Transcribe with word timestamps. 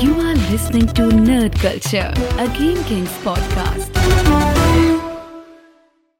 You 0.00 0.14
are 0.20 0.50
listening 0.50 0.90
to 0.92 1.02
Nerd 1.06 1.58
Culture, 1.58 2.08
a 2.38 2.46
Game 2.46 2.84
Kings 2.84 3.10
podcast. 3.22 3.90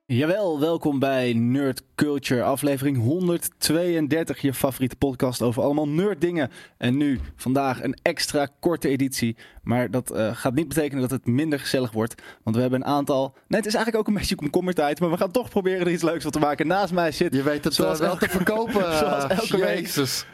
Jawel, 0.06 0.60
welkom 0.60 0.98
bij 0.98 1.32
Nerd 1.32 1.82
Culture, 1.94 2.42
aflevering 2.42 2.96
132, 2.96 4.40
je 4.40 4.54
favoriete 4.54 4.96
podcast 4.96 5.42
over 5.42 5.62
allemaal 5.62 5.88
nerddingen. 5.88 6.50
En 6.78 6.96
nu, 6.96 7.20
vandaag, 7.36 7.82
een 7.82 7.98
extra 8.02 8.48
korte 8.60 8.88
editie. 8.88 9.36
Maar 9.62 9.90
dat 9.90 10.10
eh, 10.10 10.36
gaat 10.36 10.54
niet 10.54 10.68
betekenen 10.68 11.00
dat 11.00 11.10
het 11.10 11.26
minder 11.26 11.58
gezellig 11.58 11.92
wordt, 11.92 12.22
want 12.42 12.56
we 12.56 12.62
hebben 12.62 12.80
een 12.80 12.86
aantal... 12.86 13.34
Nee, 13.48 13.58
het 13.60 13.68
is 13.68 13.74
eigenlijk 13.74 13.96
ook 13.96 14.14
een 14.14 14.20
beetje 14.20 14.34
komkommertijd, 14.34 15.00
maar 15.00 15.10
we 15.10 15.16
gaan 15.16 15.30
toch 15.30 15.48
proberen 15.50 15.80
er 15.86 15.92
iets 15.92 16.02
leuks 16.02 16.22
van 16.22 16.32
te 16.32 16.38
maken. 16.38 16.66
Naast 16.66 16.92
mij 16.92 17.12
zit, 17.12 17.34
Je 17.34 17.42
weet 17.42 17.64
het 17.64 17.74
Zoals 17.74 17.98
eh, 17.98 18.00
wel 18.00 18.10
elke- 18.10 18.24
te 18.24 18.30
verkopen. 18.30 18.96
zoals 18.98 19.26
elke 19.26 19.56
week. 19.56 19.78
Jezus. 19.78 20.26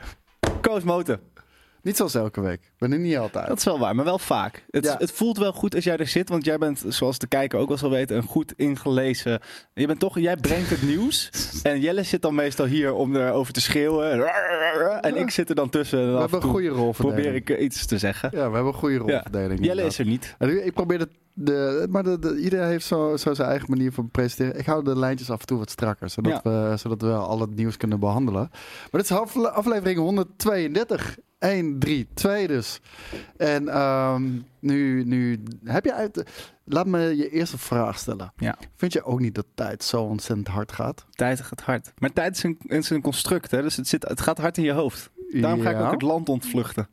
Koos 0.61 0.83
Moten. 0.83 1.21
Niet 1.85 1.97
zoals 1.97 2.15
elke 2.15 2.41
week. 2.41 2.61
Ik 2.63 2.71
ben 2.79 2.93
er 2.93 2.99
niet 2.99 3.17
altijd. 3.17 3.47
Dat 3.47 3.59
is 3.59 3.65
wel 3.65 3.79
waar, 3.79 3.95
maar 3.95 4.05
wel 4.05 4.19
vaak. 4.19 4.65
Het, 4.71 4.85
Ja. 4.85 4.95
het 4.99 5.13
voelt 5.13 5.39
wel 5.39 5.53
goed 5.53 5.75
als 5.75 5.85
jij 5.85 5.97
er 5.97 6.07
zit, 6.07 6.29
want 6.29 6.45
jij 6.45 6.59
bent, 6.59 6.85
zoals 6.89 7.19
de 7.19 7.27
kijker 7.27 7.59
ook 7.59 7.69
wel 7.69 7.77
zal 7.79 7.91
weten, 7.91 8.17
een 8.17 8.23
goed 8.23 8.53
ingelezen. 8.57 9.41
Je 9.75 9.87
bent 9.87 9.99
toch, 9.99 10.19
jij 10.19 10.37
brengt 10.37 10.71
het 10.71 10.83
nieuws. 10.83 11.31
En 11.63 11.81
Jelle 11.81 12.03
zit 12.03 12.23
dan 12.23 12.35
meestal 12.35 12.67
hier 12.67 12.93
om 12.93 13.17
erover 13.17 13.53
te 13.53 13.61
schreeuwen. 13.61 14.27
En 15.03 15.17
ik 15.17 15.31
zit 15.31 15.49
er 15.49 15.55
dan 15.55 15.69
tussen. 15.71 15.99
En 15.99 16.13
we 16.15 16.21
hebben 16.21 16.43
een 16.43 16.49
goede 16.49 16.69
rolverdeling. 16.69 17.23
probeer 17.23 17.35
ik 17.41 17.51
eh, 17.51 17.65
iets 17.65 17.87
te 17.87 17.99
zeggen. 17.99 18.29
Ja, 18.33 18.37
we 18.49 18.55
hebben 18.55 18.73
een 18.73 18.79
goede 18.79 18.97
rolverdeling. 18.97 19.65
Jelle 19.65 19.83
is 19.85 19.99
er 19.99 20.05
niet. 20.07 20.35
En 20.39 20.67
ik- 20.67 20.73
probeer 20.75 20.99
het. 20.99 21.11
De, 21.37 21.87
maar 21.91 22.03
de, 22.03 22.19
de- 22.19 22.37
iedereen 22.41 22.67
heeft 22.69 22.87
zo, 22.87 23.17
zo 23.17 23.35
zijn 23.35 23.49
eigen 23.49 23.71
manier 23.71 23.93
van 23.93 24.11
presenteren. 24.11 24.59
Ik 24.59 24.67
hou 24.67 24.85
de 24.85 24.97
lijntjes 24.99 25.31
af 25.31 25.41
en 25.41 25.47
toe 25.47 25.59
wat 25.59 25.71
strakker, 25.71 26.11
zodat, 26.11 26.43
we, 26.43 26.73
zodat 26.77 27.03
we 27.03 27.13
al 27.13 27.41
het 27.41 27.55
nieuws 27.55 27.77
kunnen 27.77 28.01
behandelen. 28.01 28.49
Maar 28.51 29.01
dit 29.01 29.11
is 29.11 29.13
afle- 29.13 29.51
aflevering 29.51 29.99
132. 29.99 31.17
1, 31.45 31.79
3, 31.79 32.09
2 32.15 32.47
dus. 32.47 32.81
En 33.37 33.69
ehm, 33.69 34.39
nu, 34.59 35.05
nu 35.05 35.43
heb 35.65 35.85
je 35.85 35.95
uit. 35.95 36.25
Laat 36.65 36.87
me 36.87 37.17
je 37.17 37.31
eerste 37.31 37.59
vraag 37.59 37.99
stellen. 37.99 38.33
Ja. 38.37 38.59
Vind 38.77 38.93
je 38.93 39.05
ook 39.05 39.21
niet 39.21 39.35
dat 39.35 39.47
tijd 39.55 39.85
zo 39.85 40.03
ontzettend 40.03 40.49
hard 40.49 40.73
gaat? 40.73 41.07
Tijd 41.11 41.41
gaat 41.41 41.61
hard. 41.61 41.93
Maar 41.99 42.13
tijd 42.13 42.37
is 42.37 42.43
een, 42.43 42.59
is 42.67 42.91
een 42.91 43.03
construct, 43.03 43.51
hè? 43.51 43.63
dus 43.63 43.77
het, 43.77 43.89
zit, 43.89 44.09
het 44.09 44.21
gaat 44.21 44.39
hard 44.39 44.59
in 44.59 44.65
je 44.65 44.73
hoofd. 44.73 45.11
Daarom 45.31 45.61
ga 45.61 45.71
ik 45.71 45.81
ook 45.81 45.91
het 45.91 46.03
land 46.03 46.29
ontvluchten. 46.29 46.89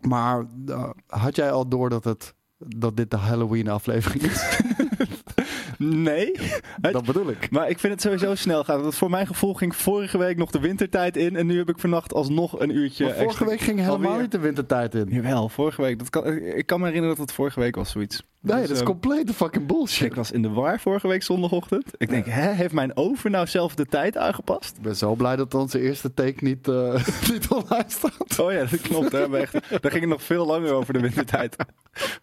Maar 0.00 0.46
eh, 0.66 0.90
had 1.06 1.36
jij 1.36 1.50
al 1.50 1.68
door 1.68 1.90
dat, 1.90 2.04
het, 2.04 2.34
dat 2.58 2.96
dit 2.96 3.10
de 3.10 3.16
Halloween-aflevering 3.16 4.22
is? 4.22 4.42
Nee, 5.78 6.32
dat 6.80 7.04
bedoel 7.04 7.28
ik. 7.30 7.50
maar 7.50 7.68
ik 7.68 7.78
vind 7.78 7.92
het 7.92 8.02
sowieso 8.02 8.34
snel 8.34 8.64
gaan. 8.64 8.82
Want 8.82 8.94
voor 8.94 9.10
mijn 9.10 9.26
gevoel 9.26 9.54
ging 9.54 9.76
vorige 9.76 10.18
week 10.18 10.36
nog 10.36 10.50
de 10.50 10.60
wintertijd 10.60 11.16
in. 11.16 11.36
En 11.36 11.46
nu 11.46 11.58
heb 11.58 11.68
ik 11.68 11.78
vannacht 11.78 12.14
alsnog 12.14 12.60
een 12.60 12.76
uurtje 12.76 13.04
Maar 13.04 13.12
vorige 13.12 13.28
extra- 13.30 13.46
week 13.46 13.60
ging 13.60 13.78
helemaal 13.78 14.06
alweer. 14.06 14.20
niet 14.22 14.30
de 14.32 14.38
wintertijd 14.38 14.94
in. 14.94 15.06
Jawel, 15.10 15.48
vorige 15.48 15.82
week. 15.82 15.98
Dat 15.98 16.10
kan, 16.10 16.26
ik 16.36 16.66
kan 16.66 16.78
me 16.80 16.86
herinneren 16.86 17.16
dat 17.16 17.26
het 17.26 17.34
vorige 17.36 17.60
week 17.60 17.74
was, 17.76 17.90
zoiets. 17.90 18.22
Nee, 18.40 18.56
Dus, 18.58 18.66
dat 18.66 18.76
is 18.76 18.80
eh, 18.82 18.86
complete 18.88 19.32
fucking 19.34 19.66
bullshit. 19.66 20.06
Ik 20.06 20.14
was 20.14 20.30
in 20.30 20.42
de 20.42 20.48
war 20.50 20.80
vorige 20.80 21.08
week 21.08 21.22
zondagochtend. 21.22 21.90
Ik 21.96 22.08
denk, 22.08 22.26
hè, 22.26 22.50
heeft 22.52 22.72
mijn 22.74 22.96
over 22.96 23.30
nou 23.30 23.46
zelf 23.46 23.74
de 23.74 23.86
tijd 23.86 24.16
aangepast? 24.16 24.76
Ik 24.76 24.82
ben 24.82 24.96
zo 24.96 25.14
blij 25.14 25.36
dat 25.36 25.54
onze 25.54 25.80
eerste 25.80 26.14
take 26.14 26.44
niet, 26.44 26.68
eh, 26.68 27.06
niet 27.32 27.48
online 27.48 27.84
staat. 27.86 28.38
Oh 28.40 28.52
ja, 28.52 28.64
dat 28.64 28.80
klopt. 28.80 29.12
Hè? 29.12 29.28
Maar 29.28 29.40
echt, 29.40 29.52
daar 29.52 29.90
ging 29.90 30.00
het 30.00 30.08
nog 30.08 30.22
veel 30.22 30.46
langer 30.46 30.72
over 30.72 30.92
de 30.92 31.00
wintertijd. 31.00 31.56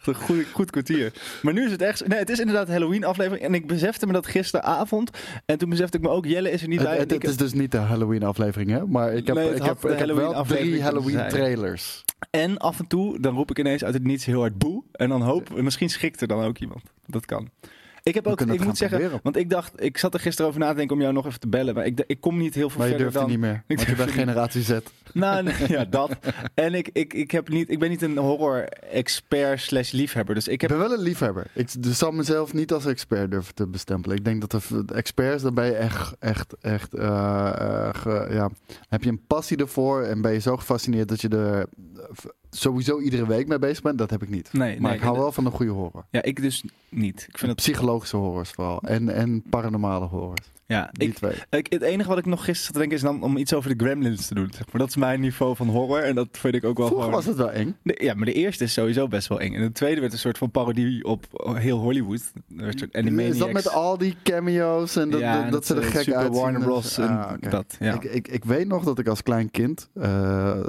Een 0.06 0.16
goed, 0.16 0.46
goed 0.54 0.72
kwartier. 0.72 1.14
Maar 1.42 1.54
nu 1.54 1.66
is 1.66 1.72
het 1.72 1.82
echt... 1.82 2.08
Nee, 2.08 2.20
het 2.20 2.30
is 2.30 2.40
inderdaad 2.40 2.68
een 2.68 2.74
Halloween 2.74 3.04
aflevering. 3.04 3.43
En 3.44 3.54
ik 3.54 3.68
besefte 3.68 4.06
me 4.06 4.14
dat 4.14 4.28
gisteravond. 4.28 5.10
En 5.46 5.58
toen 5.58 5.70
besefte 5.70 5.98
ik 5.98 6.04
me 6.04 6.10
ook, 6.10 6.26
Jelle 6.26 6.52
is 6.52 6.62
er 6.62 6.68
niet 6.68 6.84
bij. 6.84 6.98
het, 6.98 7.12
het 7.12 7.24
is 7.24 7.38
dus 7.38 7.54
niet 7.54 7.72
de 7.72 7.78
Halloween 7.78 8.24
aflevering, 8.24 8.70
hè? 8.70 8.86
Maar 8.86 9.14
ik 9.14 9.28
heb, 9.28 9.36
Nee, 9.36 9.56
ik 9.56 9.64
heb, 9.64 9.86
ik 9.86 9.98
heb 9.98 10.16
wel 10.16 10.44
drie 10.44 10.82
Halloween 10.82 11.28
trailers. 11.28 12.04
En 12.30 12.58
af 12.58 12.80
en 12.80 12.88
toe, 12.88 13.20
dan 13.20 13.36
roep 13.36 13.50
ik 13.50 13.60
ineens 13.60 13.84
uit 13.84 13.94
het 13.94 14.04
niets 14.04 14.26
heel 14.26 14.40
hard 14.40 14.58
boe. 14.58 14.84
En 14.92 15.10
dan 15.10 15.22
hoop, 15.22 15.62
misschien 15.62 15.90
schikt 15.90 16.22
er 16.22 16.28
dan 16.28 16.44
ook 16.44 16.58
iemand. 16.58 16.82
Dat 17.06 17.26
kan. 17.26 17.50
Ik 18.04 18.14
heb 18.14 18.28
ook, 18.28 18.42
ik 18.42 18.64
moet 18.64 18.78
zeggen, 18.78 18.98
proberen. 18.98 19.20
want 19.24 19.36
ik 19.38 19.50
dacht, 19.50 19.72
ik 19.84 19.98
zat 19.98 20.14
er 20.14 20.20
gisteren 20.20 20.48
over 20.50 20.60
na 20.62 20.70
te 20.70 20.76
denken 20.76 20.96
om 20.96 21.02
jou 21.02 21.14
nog 21.14 21.26
even 21.26 21.40
te 21.40 21.48
bellen. 21.48 21.76
Maar 21.76 21.86
ik, 21.86 22.04
ik 22.08 22.22
kom 22.22 22.38
niet 22.38 22.54
heel 22.54 22.70
veel 22.70 22.78
Maar 22.80 22.88
je 22.88 22.94
verder 22.96 23.12
durft 23.12 23.28
dan... 23.28 23.30
niet 23.40 23.40
meer, 23.50 23.64
Ik 23.68 23.76
want 23.78 23.80
je 23.80 23.86
durf 23.86 23.98
bent 23.98 24.10
er 24.10 24.16
generatie 24.16 24.62
Z. 24.62 24.72
Nou, 25.14 25.44
nee, 25.44 25.56
ja, 25.68 25.86
dat. 25.86 26.12
En 26.54 26.74
ik, 26.74 26.90
ik, 26.94 27.14
ik, 27.14 27.32
heb 27.32 27.50
niet, 27.50 27.70
ik 27.70 27.80
ben 27.80 27.90
niet 27.90 28.02
een 28.02 28.18
horror-expert 28.18 29.62
slash 29.62 29.92
liefhebber. 29.92 30.36
Dus 30.36 30.48
ik 30.48 30.54
Ik 30.54 30.62
heb... 30.62 30.70
ben 30.70 30.80
wel 30.80 30.94
een 30.94 31.04
liefhebber. 31.04 31.48
Ik 31.54 31.84
dus 31.84 31.98
zal 31.98 32.12
mezelf 32.12 32.54
niet 32.54 32.72
als 32.74 32.86
expert 32.86 33.32
durven 33.32 33.54
te 33.56 33.68
bestempelen. 33.68 34.18
Ik 34.18 34.26
denk 34.26 34.50
dat 34.50 34.62
de, 34.70 34.84
experts, 34.94 35.44
daar 35.44 35.54
ben 35.54 35.66
je 35.66 35.74
echt, 35.76 36.16
echt, 36.20 36.54
echt, 36.62 36.94
eh, 36.94 37.08
eh, 37.08 37.90
ge- 37.96 38.28
ja, 38.32 38.50
heb 38.90 39.04
je 39.04 39.10
een 39.10 39.26
passie 39.28 39.58
ervoor 39.58 40.02
en 40.04 40.22
ben 40.22 40.34
je 40.34 40.40
zo 40.40 40.58
gefascineerd 40.58 41.08
dat 41.10 41.22
je 41.22 41.30
er 41.30 41.66
sowieso 42.56 43.00
iedere 43.00 43.28
week 43.28 43.48
mee 43.48 43.60
bezig 43.60 43.82
bent. 43.82 43.98
Dat 43.98 44.10
heb 44.10 44.24
ik 44.24 44.30
niet. 44.30 44.54
Nee, 44.54 44.80
Maar 44.80 44.90
nee, 44.90 45.00
ik 45.00 45.06
hou 45.06 45.18
wel 45.18 45.32
van 45.32 45.46
een 45.46 45.52
goede 45.52 45.72
horror. 45.72 46.06
Ja, 46.10 46.22
ik 46.22 46.42
dus 46.42 46.64
niet. 46.90 47.26
Ik 47.30 47.38
vind 47.38 47.52
het... 47.52 47.56
Psychologische 47.56 48.18
horrors 48.18 48.50
vooral. 48.50 48.82
En, 48.82 49.10
en 49.10 49.44
paranormale 49.50 50.06
horrors. 50.06 50.52
Ja, 50.74 50.90
Die 50.92 51.08
ik, 51.08 51.16
twee. 51.16 51.34
ik, 51.50 51.68
het 51.72 51.82
enige 51.82 52.10
wat 52.10 52.18
ik 52.18 52.26
nog 52.26 52.38
gisteren 52.46 52.64
zat 52.64 52.74
te 52.74 52.80
denken 52.80 52.98
is 52.98 53.04
dan 53.04 53.24
om 53.24 53.38
iets 53.38 53.54
over 53.54 53.78
de 53.78 53.84
Gremlins 53.86 54.28
te 54.28 54.34
doen. 54.34 54.48
Zeg 54.52 54.66
maar 54.72 54.82
dat 54.82 54.90
is 54.90 54.96
mijn 54.96 55.20
niveau 55.20 55.56
van 55.56 55.68
horror. 55.68 56.00
En 56.04 56.16
dat 56.16 56.28
vind 56.32 56.56
ik 56.56 56.64
ook 56.64 56.78
wel 56.78 56.88
Vroeger 56.88 57.06
gewoon... 57.10 57.24
was 57.26 57.30
het 57.30 57.38
wel 57.38 57.52
eng. 57.52 57.76
De- 57.84 58.00
ja, 58.04 58.14
maar 58.14 58.26
de 58.26 58.34
eerste 58.34 58.64
is 58.64 58.74
sowieso 58.74 59.08
best 59.08 59.28
wel 59.28 59.40
eng. 59.40 59.54
En 59.54 59.62
de 59.62 59.72
tweede 59.72 60.02
werd 60.02 60.14
een 60.14 60.20
soort 60.20 60.38
van 60.38 60.52
parodie 60.52 61.04
op 61.04 61.26
heel 61.54 61.78
Hollywood. 61.80 62.32
Animaniacs. 62.92 63.34
Is 63.34 63.38
dat 63.38 63.52
met 63.52 63.70
al 63.70 63.98
die 63.98 64.16
cameo's 64.24 64.96
en 64.96 65.10
dat, 65.10 65.20
Ja, 65.20 65.36
dat, 65.36 65.44
en 65.46 65.52
dat 65.52 65.66
ze 65.66 65.76
er 65.76 65.82
eh, 65.82 65.88
gek 65.90 66.14
uitzien? 66.14 66.42
Warner 66.42 66.62
en- 66.62 66.68
Bros. 66.68 66.98
En 66.98 67.08
Ah, 67.10 67.32
dat, 67.52 67.76
ja. 67.80 67.94
Ik, 67.94 68.04
ik, 68.04 68.28
ik 68.28 68.46
weet 68.46 68.68
nog 68.68 68.84
dat 68.84 69.00
ik 69.00 69.08
als 69.08 69.24
klein 69.24 69.52
kind, 69.52 69.90
eh, 69.94 70.60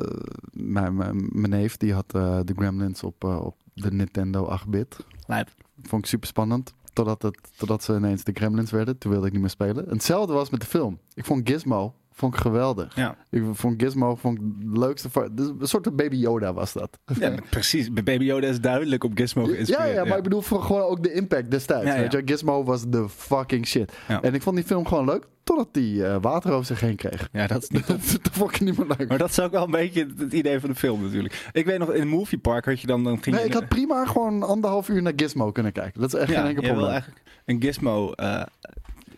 mijn, 0.52 0.96
mijn, 0.96 1.28
mijn 1.32 1.50
neef 1.50 1.76
die 1.76 1.92
had 1.92 2.14
eh, 2.14 2.38
de 2.44 2.52
Gremlins 2.56 3.02
op, 3.02 3.24
op 3.24 3.56
de 3.74 3.92
Nintendo 3.92 4.58
8-bit. 4.64 4.96
Lijp. 5.26 5.48
Vond 5.82 6.02
ik 6.02 6.08
super 6.08 6.28
spannend. 6.28 6.74
Totdat, 6.94 7.22
het, 7.22 7.38
totdat 7.56 7.82
ze 7.82 7.94
ineens 7.94 8.24
de 8.24 8.32
Gremlins 8.34 8.70
werden. 8.70 8.98
Toen 8.98 9.10
wilde 9.10 9.26
ik 9.26 9.32
niet 9.32 9.40
meer 9.40 9.50
spelen. 9.50 9.86
En 9.86 9.92
hetzelfde 9.92 10.32
was 10.32 10.50
met 10.50 10.60
de 10.60 10.66
film. 10.66 10.98
Ik 11.14 11.24
vond 11.24 11.48
Gizmo 11.48 11.94
vond 12.16 12.34
ik 12.34 12.40
geweldig. 12.40 12.96
Ja. 12.96 13.16
Ik 13.30 13.42
vond 13.52 13.82
Gizmo 13.82 14.14
vond 14.14 14.38
ik 14.38 14.44
de 14.72 14.78
leukste. 14.78 15.08
dus 15.32 15.46
Een 15.46 15.56
soort 15.68 15.96
Baby 15.96 16.16
Yoda 16.16 16.52
was 16.52 16.72
dat. 16.72 16.98
ja, 17.18 17.34
precies. 17.50 17.92
Baby 17.92 18.24
Yoda 18.24 18.46
is 18.46 18.60
duidelijk 18.60 19.04
op 19.04 19.12
Gizmo 19.14 19.42
Ja, 19.42 19.48
geïnspireerd. 19.52 19.94
ja, 19.94 20.04
maar 20.04 20.16
ik 20.16 20.22
bedoel 20.22 20.40
gewoon 20.42 20.82
ook 20.82 21.02
de 21.02 21.12
impact 21.12 21.50
destijds. 21.50 21.84
Ja, 21.86 21.94
ja. 21.94 22.00
Weet 22.00 22.12
je, 22.12 22.22
Gizmo 22.24 22.64
was 22.64 22.84
de 22.88 23.08
fucking 23.08 23.66
shit. 23.66 23.92
Ja. 24.08 24.22
En 24.22 24.34
ik 24.34 24.42
vond 24.42 24.56
die 24.56 24.64
film 24.64 24.86
gewoon 24.86 25.04
leuk, 25.04 25.26
totdat 25.44 25.68
die 25.72 26.06
eh, 26.06 26.16
water 26.20 26.52
over 26.52 26.66
zich 26.66 26.80
heen 26.80 26.96
kreeg. 26.96 27.28
Ja, 27.32 27.46
dat 27.46 27.62
is 27.62 27.68
niet 27.74 27.86
dat 27.86 27.98
vond 28.32 28.50
ik 28.54 28.60
niet 28.60 28.78
meer 28.78 28.86
leuk. 28.98 29.08
Maar 29.08 29.18
dat 29.18 29.30
is 29.30 29.40
ook 29.40 29.52
wel 29.52 29.64
een 29.64 29.70
beetje 29.70 30.06
het 30.18 30.32
idee 30.32 30.60
van 30.60 30.68
de 30.70 30.74
film 30.76 31.02
natuurlijk. 31.02 31.48
Ik 31.52 31.64
weet 31.66 31.78
nog, 31.78 31.92
in 31.92 32.00
een 32.02 32.08
moviepark 32.08 32.64
had 32.64 32.80
je 32.80 32.86
dan... 32.86 33.04
dan 33.04 33.22
ging 33.22 33.36
Nee, 33.36 33.44
je 33.44 33.50
ik 33.50 33.54
had 33.54 33.68
prima 33.68 34.04
gewoon 34.06 34.42
anderhalf 34.42 34.88
uur 34.88 35.02
naar 35.02 35.12
Gizmo 35.16 35.52
kunnen 35.52 35.72
kijken. 35.72 36.00
Dat 36.00 36.14
is 36.14 36.20
echt 36.20 36.30
ja, 36.30 36.40
geen 36.40 36.48
enkel 36.48 36.62
probleem. 36.62 36.90
eigenlijk 36.90 37.22
een 37.44 37.62
Gizmo 37.62 38.12
eh, 38.12 38.42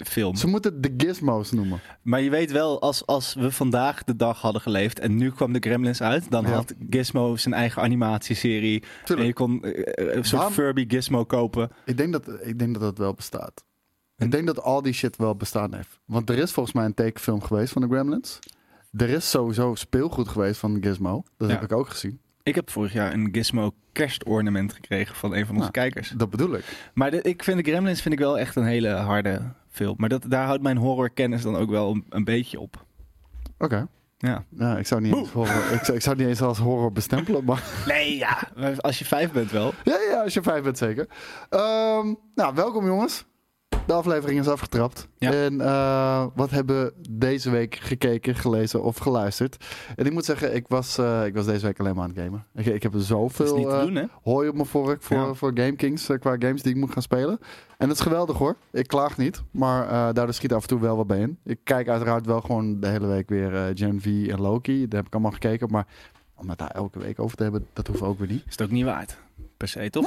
film. 0.05 0.35
Ze 0.37 0.47
moeten 0.47 0.73
het 0.73 0.83
de 0.83 1.07
Gizmos 1.07 1.53
noemen. 1.53 1.81
Maar 2.03 2.21
je 2.21 2.31
weet 2.31 2.53
wel, 2.53 2.81
als, 2.81 3.07
als 3.07 3.35
we 3.35 3.51
vandaag 3.51 4.05
de 4.05 4.17
dag 4.17 4.41
hadden 4.41 4.61
geleefd 4.63 4.99
en 4.99 5.17
nu 5.17 5.31
kwam 5.31 5.53
de 5.53 5.59
Gremlins 5.61 6.03
uit, 6.03 6.31
dan 6.31 6.45
Ja. 6.45 6.51
had 6.51 6.75
Gizmo 6.91 7.37
zijn 7.37 7.55
eigen 7.55 7.83
animatieserie. 7.83 8.83
En 9.17 9.25
je 9.27 9.33
kon 9.33 9.63
eh, 9.65 9.73
een 9.97 10.25
soort 10.25 10.31
Waarom- 10.31 10.53
Furby 10.53 10.85
Gizmo 10.89 11.25
kopen. 11.25 11.71
Ik 11.85 11.97
denk 11.97 12.13
dat, 12.13 12.29
ik 12.47 12.59
denk 12.59 12.73
dat 12.73 12.83
dat 12.83 12.99
wel 12.99 13.15
bestaat. 13.15 13.65
Ik 14.19 14.31
denk 14.31 14.47
dat 14.47 14.63
al 14.63 14.83
die 14.83 14.93
shit 14.93 15.17
wel 15.17 15.35
bestaan 15.37 15.75
heeft. 15.75 15.99
Want 16.05 16.31
er 16.31 16.39
is 16.39 16.53
volgens 16.53 16.75
mij 16.75 16.85
een 16.85 16.95
tekenfilm 16.95 17.43
geweest 17.43 17.73
van 17.73 17.83
de 17.83 17.89
Gremlins. 17.89 18.39
Er 18.97 19.09
is 19.09 19.31
sowieso 19.31 19.75
speelgoed 19.75 20.29
geweest 20.29 20.59
van 20.61 20.79
Gizmo. 20.81 21.23
Dat 21.37 21.49
Ja. 21.49 21.55
heb 21.55 21.65
ik 21.65 21.73
ook 21.73 21.89
gezien. 21.89 22.21
Ik 22.43 22.55
heb 22.55 22.71
vorig 22.71 22.93
jaar 22.93 23.13
een 23.13 23.29
Gizmo 23.33 23.75
kerstornament 23.93 24.73
gekregen 24.73 25.15
van 25.17 25.31
een 25.35 25.47
van 25.47 25.55
onze 25.57 25.71
Nou. 25.73 25.91
kijkers. 25.91 26.13
Dat 26.17 26.31
bedoel 26.31 26.55
ik. 26.55 26.65
Maar 26.95 27.11
de, 27.11 27.23
ik 27.23 27.43
vind 27.45 27.65
de 27.65 27.71
Gremlins 27.71 28.03
vind 28.03 28.15
ik 28.15 28.21
wel 28.21 28.39
echt 28.39 28.57
een 28.57 28.65
hele 28.65 28.89
harde 28.89 29.43
Maar 29.97 30.09
dat, 30.09 30.25
daar 30.29 30.47
houdt 30.47 30.63
mijn 30.63 30.77
horrorkennis 30.77 31.43
dan 31.43 31.57
ook 31.57 31.71
wel 31.71 31.91
een, 31.91 32.07
een 32.09 32.25
beetje 32.25 32.61
op. 32.61 32.85
Oké. 33.59 33.87
Ja. 34.19 34.45
Ja, 34.51 34.79
ik 34.79 34.87
zou 34.87 35.01
niet 35.01 35.15
eens 35.15 35.31
horror, 35.31 35.73
ik 35.73 35.85
zou, 35.85 35.97
ik 35.97 36.03
zou 36.03 36.17
het 36.17 36.19
niet 36.19 36.29
eens 36.29 36.43
als 36.43 36.59
horror 36.59 36.93
bestempelen, 36.93 37.45
maar 37.45 37.65
Nee, 37.87 38.17
ja. 38.17 38.49
Als 38.81 38.99
je 38.99 39.05
vijf 39.05 39.33
bent 39.33 39.51
wel. 39.51 39.73
ja, 39.85 39.99
ja, 40.11 40.23
als 40.23 40.35
je 40.35 40.43
vijf 40.43 40.63
bent 40.63 40.79
zeker. 40.79 41.07
Ehm, 41.49 42.15
nou, 42.35 42.55
welkom 42.55 42.87
jongens. 42.87 43.25
De 43.87 43.93
aflevering 43.93 44.41
is 44.41 44.49
afgetrapt. 44.49 45.09
Ja. 45.19 45.33
En 45.33 45.61
eh, 45.61 46.27
wat 46.35 46.51
hebben 46.51 46.85
we 46.85 46.93
deze 47.11 47.51
week 47.51 47.75
gekeken, 47.75 48.35
gelezen 48.35 48.83
of 48.83 48.97
geluisterd? 48.97 49.65
En 49.97 50.07
ik 50.07 50.13
moet 50.13 50.25
zeggen, 50.25 50.55
ik 50.55 50.69
was, 50.69 50.99
eh, 50.99 51.27
ik 51.27 51.35
was 51.35 51.47
deze 51.47 51.67
week 51.67 51.81
alleen 51.81 51.95
maar 51.95 52.05
aan 52.05 52.11
het 52.15 52.19
gamen. 52.19 52.45
Ik, 52.55 52.67
ik 52.67 52.83
heb 52.83 52.95
er 52.95 53.01
zoveel 53.03 53.71
eh, 53.73 53.81
doen, 53.81 54.11
hooi 54.23 54.49
op 54.49 54.55
mijn 54.55 54.67
vork 54.67 55.03
voor, 55.03 55.17
Ja. 55.17 55.35
voor 55.35 55.51
Game 55.55 55.77
Kings 55.77 56.09
eh, 56.09 56.19
qua 56.19 56.37
games 56.39 56.63
die 56.63 56.73
ik 56.75 56.79
moet 56.81 56.93
gaan 56.93 57.03
spelen. 57.03 57.39
En 57.79 57.89
dat 57.89 57.97
is 57.97 58.03
geweldig 58.03 58.37
hoor. 58.39 58.57
Ik 58.73 58.87
klaag 58.87 59.17
niet. 59.17 59.43
Maar 59.51 59.89
daardoor 60.15 60.35
schiet 60.35 60.53
af 60.53 60.63
en 60.63 60.69
toe 60.69 60.81
wel 60.81 60.97
wat 60.97 61.07
bij 61.07 61.21
in. 61.21 61.39
Ik 61.45 61.59
kijk 61.65 61.89
uiteraard 61.89 62.27
wel 62.27 62.41
gewoon 62.41 62.81
de 62.81 62.87
hele 62.89 63.07
week 63.07 63.29
weer 63.29 63.73
Gen 63.75 64.01
V 64.01 64.07
en 64.31 64.41
Loki. 64.41 64.89
Daar 64.89 64.99
heb 64.99 65.07
ik 65.07 65.13
allemaal 65.13 65.33
gekeken. 65.33 65.69
Maar 65.71 65.87
om 66.35 66.49
het 66.49 66.59
daar 66.59 66.71
elke 66.71 66.99
week 66.99 67.21
over 67.21 67.37
te 67.37 67.43
hebben, 67.43 67.67
dat 67.73 67.87
hoeft 67.87 68.03
ook 68.03 68.19
weer 68.19 68.29
niet. 68.29 68.43
Is 68.47 68.53
het 68.53 68.63
ook 68.63 68.71
niet 68.71 68.85
waard. 68.85 69.17
Per 69.57 69.69
se, 69.69 69.91
toch? 69.91 70.07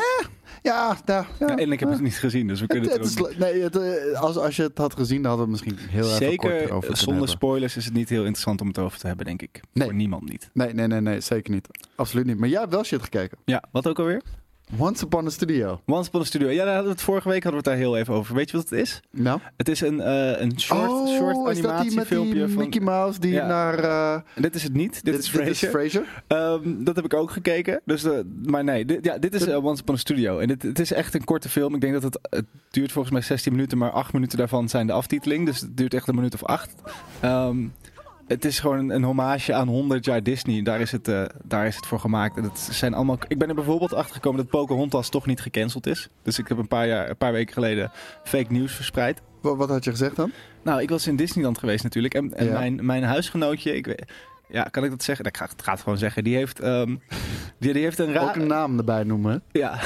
Ja, 0.62 0.98
nou, 1.06 1.26
ja. 1.40 1.48
Ja, 1.48 1.58
en 1.58 1.72
ik 1.72 1.80
heb 1.80 1.90
ja. 1.90 1.96
het 1.96 2.04
niet 2.04 2.18
gezien, 2.18 2.48
dus 2.48 2.60
we 2.60 2.68
kunnen 2.68 2.90
Het, 2.90 3.00
het, 3.00 3.10
het 3.10 3.20
ook 3.20 3.30
is, 3.30 3.38
nee, 3.38 3.62
het, 3.62 3.76
eh, 3.76 4.22
als, 4.22 4.38
als 4.38 4.56
je 4.56 4.64
het 4.64 4.78
had 4.78 4.94
gezien, 4.94 5.22
dan 5.22 5.32
hadden 5.38 5.50
we 5.50 5.56
het 5.56 5.66
misschien 5.66 5.90
heel 5.90 6.04
even 6.04 6.38
kort 6.38 6.52
Zeker 6.52 6.52
erover 6.52 6.74
eh, 6.76 6.80
kunnen 6.80 6.98
zonder 6.98 7.30
spoilers 7.30 7.78
is 7.78 7.86
het 7.86 7.94
niet 7.94 8.10
heel 8.10 8.24
interessant 8.24 8.62
om 8.62 8.68
het 8.68 8.78
over 8.78 9.00
te 9.00 9.08
hebben, 9.08 9.26
denk 9.26 9.42
ik. 9.42 9.62
Nee. 9.74 9.88
Voor 9.88 9.96
niemand 9.96 10.30
niet. 10.30 10.50
Nee, 10.54 10.74
nee, 10.74 10.88
nee, 10.88 11.02
nee, 11.02 11.22
zeker 11.22 11.54
niet. 11.54 11.68
Absoluut 11.96 12.26
niet. 12.26 12.38
Maar 12.38 12.50
jij 12.50 12.60
hebt 12.60 12.72
wel 12.72 12.84
shit 12.84 13.02
gekeken. 13.02 13.38
Ja, 13.46 13.64
wat 13.72 13.88
ook 13.88 14.00
alweer? 14.00 14.22
Once 14.78 15.04
Upon 15.06 15.26
a 15.26 15.30
Studio. 15.30 15.82
Once 15.86 16.08
Upon 16.10 16.22
a 16.22 16.24
Studio. 16.24 16.50
Ja, 16.50 16.56
daar 16.58 16.66
hadden 16.74 16.84
we 16.84 16.92
het 16.92 17.02
vorige 17.02 17.30
week 17.30 17.44
hadden 17.44 17.64
we 17.64 17.70
het 17.70 17.78
daar 17.80 17.88
heel 17.88 17.98
even 17.98 18.14
over. 18.14 18.36
Weet 18.36 18.50
je 18.52 18.58
wat 18.58 18.70
het 18.70 18.80
is? 18.80 19.00
Nou? 19.12 19.40
Het 19.58 19.70
is 19.70 19.82
een, 19.82 20.02
eh, 20.02 20.42
een 20.42 20.60
short, 20.60 20.90
oh, 20.90 21.08
short 21.08 21.58
is 21.58 21.66
animatiefilmpje 21.66 22.50
van... 22.50 22.64
Mickey 22.64 22.82
Mouse 22.82 23.20
die 23.20 23.32
Ja. 23.34 23.48
naar... 23.48 23.80
eh, 23.80 24.20
Dit 24.36 24.56
is 24.56 24.64
het 24.64 24.74
niet. 24.74 25.04
Dit, 25.06 25.18
is 25.20 25.30
Frasier. 25.30 25.70
Frasier. 25.70 26.24
Ehm, 26.28 26.84
dat 26.84 26.96
heb 26.96 27.06
ik 27.06 27.14
ook 27.14 27.32
gekeken. 27.32 27.82
Dus, 27.86 28.04
eh, 28.04 28.20
maar 28.46 28.64
nee, 28.64 28.86
dit, 28.86 29.06
ja, 29.06 29.18
dit 29.18 29.34
is 29.34 29.48
Once 29.48 29.82
Upon 29.82 29.96
a 29.96 29.98
Studio. 29.98 30.40
En 30.40 30.48
dit, 30.48 30.62
het 30.62 30.80
is 30.80 30.92
echt 30.94 31.14
een 31.14 31.24
korte 31.24 31.50
film. 31.50 31.76
Ik 31.76 31.82
denk 31.82 31.94
dat 31.94 32.04
het, 32.04 32.20
het 32.30 32.46
duurt 32.70 32.92
volgens 32.92 33.14
mij 33.14 33.22
16 33.24 33.52
minuten, 33.52 33.78
maar 33.78 33.92
8 33.92 34.14
minuten 34.14 34.38
daarvan 34.38 34.70
zijn 34.70 34.88
de 34.88 34.94
aftiteling. 34.94 35.46
Dus 35.46 35.60
het 35.60 35.78
duurt 35.78 35.94
echt 35.94 36.08
een 36.08 36.16
minuut 36.16 36.34
of 36.34 36.44
8. 36.44 36.74
Ehm, 37.20 37.58
het 38.30 38.46
is 38.46 38.60
gewoon 38.60 38.78
een, 38.78 38.90
een 38.90 39.04
hommage 39.04 39.54
aan 39.54 39.68
100 39.68 40.06
jaar 40.06 40.24
Disney. 40.24 40.62
Daar 40.62 40.80
is 40.82 40.92
het, 40.92 41.08
eh, 41.08 41.24
daar 41.44 41.68
is 41.68 41.76
het 41.76 41.86
voor 41.86 42.00
gemaakt. 42.00 42.38
En 42.38 42.44
het 42.44 42.60
zijn 42.60 42.94
allemaal, 42.94 43.18
ik 43.28 43.38
ben 43.38 43.50
er 43.50 43.56
bijvoorbeeld 43.56 43.94
achter 43.94 44.14
gekomen 44.16 44.40
dat 44.42 44.50
Pocahontas 44.50 45.10
toch 45.10 45.26
niet 45.26 45.42
gecanceld 45.42 45.88
is. 45.88 46.10
Dus 46.24 46.40
ik 46.40 46.48
heb 46.48 46.58
een 46.58 46.68
paar, 46.68 46.88
jaar, 46.88 47.10
een 47.10 47.18
paar 47.18 47.32
weken 47.32 47.54
geleden 47.54 47.92
fake 48.24 48.52
nieuws 48.52 48.74
verspreid. 48.74 49.22
Wat, 49.42 49.58
wat 49.58 49.70
had 49.70 49.84
je 49.84 49.90
gezegd 49.92 50.16
dan? 50.16 50.32
Nou, 50.64 50.82
ik 50.82 50.90
was 50.90 51.08
in 51.08 51.16
Disneyland 51.16 51.58
geweest 51.58 51.84
natuurlijk. 51.84 52.14
En, 52.14 52.34
en 52.34 52.46
Ja. 52.46 52.52
mijn, 52.60 52.86
mijn 52.86 53.04
huisgenootje, 53.04 53.76
ik 53.76 53.86
weet, 53.86 54.12
ja, 54.50 54.64
kan 54.64 54.84
ik 54.84 54.90
dat 54.90 55.04
zeggen? 55.04 55.26
Ik 55.26 55.38
ga, 55.38 55.46
het 55.46 55.62
ga 55.62 55.72
het 55.72 55.82
gewoon 55.82 55.98
zeggen. 55.98 56.24
Die 56.24 56.36
heeft, 56.36 56.60
ehm, 56.60 56.96
die, 57.60 57.74
die 57.74 57.84
heeft 57.84 58.00
een 58.00 58.14
raar... 58.14 58.24
Ook 58.30 58.36
een 58.36 58.48
naam 58.48 58.78
erbij 58.78 59.04
noemen. 59.04 59.44
Ja. 59.52 59.80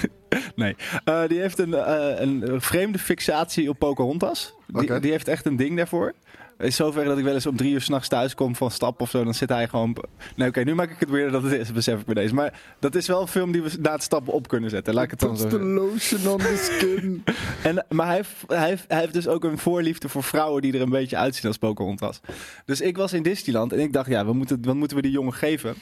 nee. 0.56 0.76
Eh, 1.04 1.26
die 1.28 1.40
heeft 1.40 1.58
een, 1.58 1.74
eh, 1.74 2.20
een 2.20 2.60
vreemde 2.60 2.98
fixatie 2.98 3.68
op 3.68 3.78
Pocahontas. 3.78 4.54
Die, 4.66 5.00
die 5.00 5.10
heeft 5.10 5.28
echt 5.28 5.46
een 5.46 5.56
ding 5.56 5.76
daarvoor. 5.76 6.12
Is 6.58 6.76
zover 6.76 7.04
dat 7.04 7.18
ik 7.18 7.24
wel 7.24 7.34
eens 7.34 7.46
om 7.46 7.56
drie 7.56 7.72
uur 7.72 7.80
s'nachts 7.80 8.08
thuis 8.08 8.34
kom 8.34 8.56
van 8.56 8.70
stap 8.70 9.00
of 9.00 9.10
zo. 9.10 9.24
Dan 9.24 9.34
zit 9.34 9.48
hij 9.48 9.68
gewoon... 9.68 9.96
Nee, 10.36 10.48
oké, 10.48 10.60
nu 10.60 10.74
maak 10.74 10.90
ik 10.90 11.00
het 11.00 11.10
weer 11.10 11.30
dat 11.30 11.42
het 11.42 11.52
is, 11.52 11.72
besef 11.72 12.00
ik 12.00 12.06
bij 12.06 12.14
deze. 12.14 12.34
Maar 12.34 12.60
dat 12.78 12.94
is 12.94 13.06
wel 13.06 13.20
een 13.20 13.28
film 13.28 13.52
die 13.52 13.62
we 13.62 13.70
na 13.80 13.92
het 13.92 14.02
stappen 14.02 14.32
op 14.32 14.48
kunnen 14.48 14.70
zetten. 14.70 14.94
Laat 14.94 15.04
ik 15.04 15.10
het 15.10 15.20
dan 15.20 15.36
zo 15.36 15.48
the 15.48 15.60
lotion 15.60 16.32
on 16.32 16.38
the 16.38 16.76
skin. 16.78 17.24
En, 17.62 17.86
maar 17.88 18.06
hij 18.06 18.16
heeft, 18.16 18.30
hij, 18.46 18.78
hij 18.88 19.00
heeft 19.00 19.12
dus 19.12 19.28
ook 19.28 19.44
een 19.44 19.58
voorliefde 19.58 20.08
voor 20.08 20.22
vrouwen 20.22 20.62
die 20.62 20.72
er 20.72 20.80
een 20.80 20.90
beetje 20.90 21.16
uitzien 21.16 21.46
als 21.48 21.58
Pocahontas. 21.58 22.20
Dus 22.64 22.80
ik 22.80 22.96
was 22.96 23.12
in 23.12 23.22
Disneyland 23.22 23.72
en 23.72 23.78
ik 23.78 23.92
dacht, 23.92 24.08
ja, 24.08 24.26
we 24.26 24.32
moeten, 24.32 24.64
wat 24.64 24.74
moeten 24.74 24.96
we 24.96 25.02
die 25.02 25.12
jongen 25.12 25.32
geven? 25.32 25.74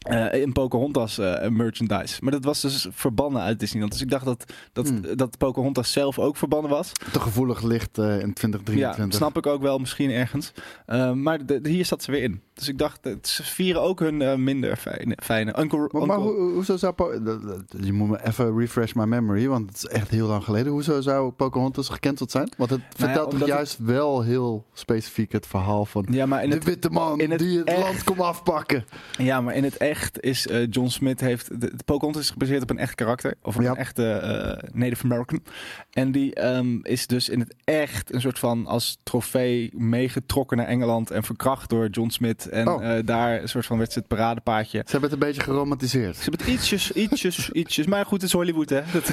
Eh, 0.00 0.40
in 0.40 0.52
Pocahontas 0.52 1.18
eh, 1.18 1.48
merchandise. 1.48 2.18
Maar 2.22 2.32
dat 2.32 2.44
was 2.44 2.60
dus 2.60 2.86
verbannen 2.90 3.42
uit 3.42 3.58
Disneyland. 3.60 3.92
Dus 3.92 4.00
ik 4.02 4.10
dacht 4.10 4.24
dat, 4.24 4.44
dat, 4.72 4.88
Hmm. 4.88 5.16
dat 5.16 5.38
Pocahontas 5.38 5.92
zelf 5.92 6.18
ook 6.18 6.36
verbannen 6.36 6.70
was. 6.70 6.92
Te 7.12 7.20
gevoelig 7.20 7.62
licht 7.62 7.98
eh, 7.98 8.04
in 8.20 8.32
2023. 8.32 9.04
Ja, 9.04 9.10
snap 9.18 9.36
ik 9.36 9.46
ook 9.46 9.62
wel 9.62 9.78
misschien 9.78 10.10
ergens. 10.10 10.52
Maar 11.14 11.46
de, 11.46 11.60
de- 11.60 11.68
hier 11.70 11.84
zat 11.84 12.02
ze 12.02 12.10
weer 12.10 12.22
in. 12.22 12.40
Dus 12.60 12.68
ik 12.68 12.78
dacht, 12.78 12.98
het- 13.04 13.28
ze 13.28 13.42
vieren 13.42 13.82
ook 13.82 14.00
hun 14.00 14.22
eh, 14.22 14.34
minder 14.34 14.76
fijne... 14.76 15.16
fijne. 15.22 15.58
Uncle, 15.60 15.88
Maar, 15.92 16.06
maar 16.06 16.16
Uncle- 16.18 16.32
hoe, 16.32 16.52
hoezo 16.52 16.76
zou... 16.76 16.94
Je 17.80 17.92
moet 17.92 18.08
me 18.08 18.26
even 18.26 18.58
refresh 18.58 18.92
my 18.92 19.04
memory, 19.04 19.48
want 19.48 19.68
het 19.68 19.76
is 19.76 19.86
echt 19.86 20.10
heel 20.10 20.26
lang 20.26 20.44
geleden. 20.44 20.72
Hoezo 20.72 21.00
zou 21.00 21.30
Pocahontas 21.30 21.88
gecanceld 21.88 22.30
zijn? 22.30 22.52
Want 22.56 22.70
het 22.70 22.78
Nou 22.80 22.90
ja, 22.96 23.04
vertelt 23.06 23.24
toch 23.24 23.32
omdat 23.32 23.48
juist 23.48 23.78
wel 23.78 24.22
heel 24.22 24.66
specifiek 24.72 25.32
het 25.32 25.46
verhaal 25.46 25.84
van... 25.84 26.06
ja, 26.10 26.26
maar 26.26 26.42
in 26.42 26.48
de 26.50 26.54
het, 26.56 26.64
witte 26.64 26.90
man 26.90 27.20
in 27.20 27.30
het 27.30 27.38
die 27.38 27.58
het 27.58 27.68
echt- 27.68 27.78
land 27.80 28.04
komt 28.04 28.20
afpakken. 28.20 28.84
Ja, 29.18 29.40
maar 29.40 29.54
in 29.54 29.64
het 29.64 29.76
echt 29.76 30.20
is 30.20 30.46
eh, 30.46 30.66
John 30.70 30.88
Smith 30.88 31.20
heeft. 31.20 31.60
De, 31.60 31.72
Pocahontas 31.84 32.22
is 32.22 32.30
gebaseerd 32.30 32.62
op 32.62 32.70
een 32.70 32.78
echt 32.78 32.94
karakter. 32.94 33.34
Of 33.42 33.56
op 33.56 33.62
Ja. 33.62 33.70
een 33.70 33.76
echte 33.76 34.08
eh, 34.12 34.68
Native 34.72 35.04
American. 35.04 35.40
En 35.90 36.12
die 36.12 36.34
ehm, 36.34 36.78
is 36.82 37.06
dus 37.06 37.28
in 37.28 37.40
het 37.40 37.54
echt 37.64 38.14
een 38.14 38.20
soort 38.20 38.38
van 38.38 38.66
als 38.66 38.98
trofee 39.02 39.70
meegetrokken 39.76 40.56
naar 40.56 40.66
Engeland. 40.66 41.10
En 41.10 41.22
verkracht 41.22 41.70
door 41.70 41.88
John 41.88 42.08
Smith. 42.08 42.48
En 42.50 42.68
Oh. 42.68 42.96
eh, 42.98 43.06
daar 43.06 43.42
een 43.42 43.48
soort 43.48 43.66
van 43.66 43.78
werd 43.78 43.92
ze 43.92 43.98
het 43.98 44.08
paradepaadje. 44.08 44.78
Ze 44.84 44.90
hebben 44.90 45.10
het 45.10 45.20
een 45.20 45.26
beetje 45.26 45.42
geromantiseerd. 45.42 46.16
Ze 46.16 46.22
hebben 46.22 46.40
het 46.40 46.48
ietsjes, 46.54 46.92
ietsjes, 46.92 47.50
ietsjes. 47.62 47.86
Maar 47.86 48.04
goed, 48.04 48.12
het 48.20 48.22
is 48.30 48.32
Hollywood, 48.32 48.68
hè? 48.68 48.80
Dat, 48.92 49.10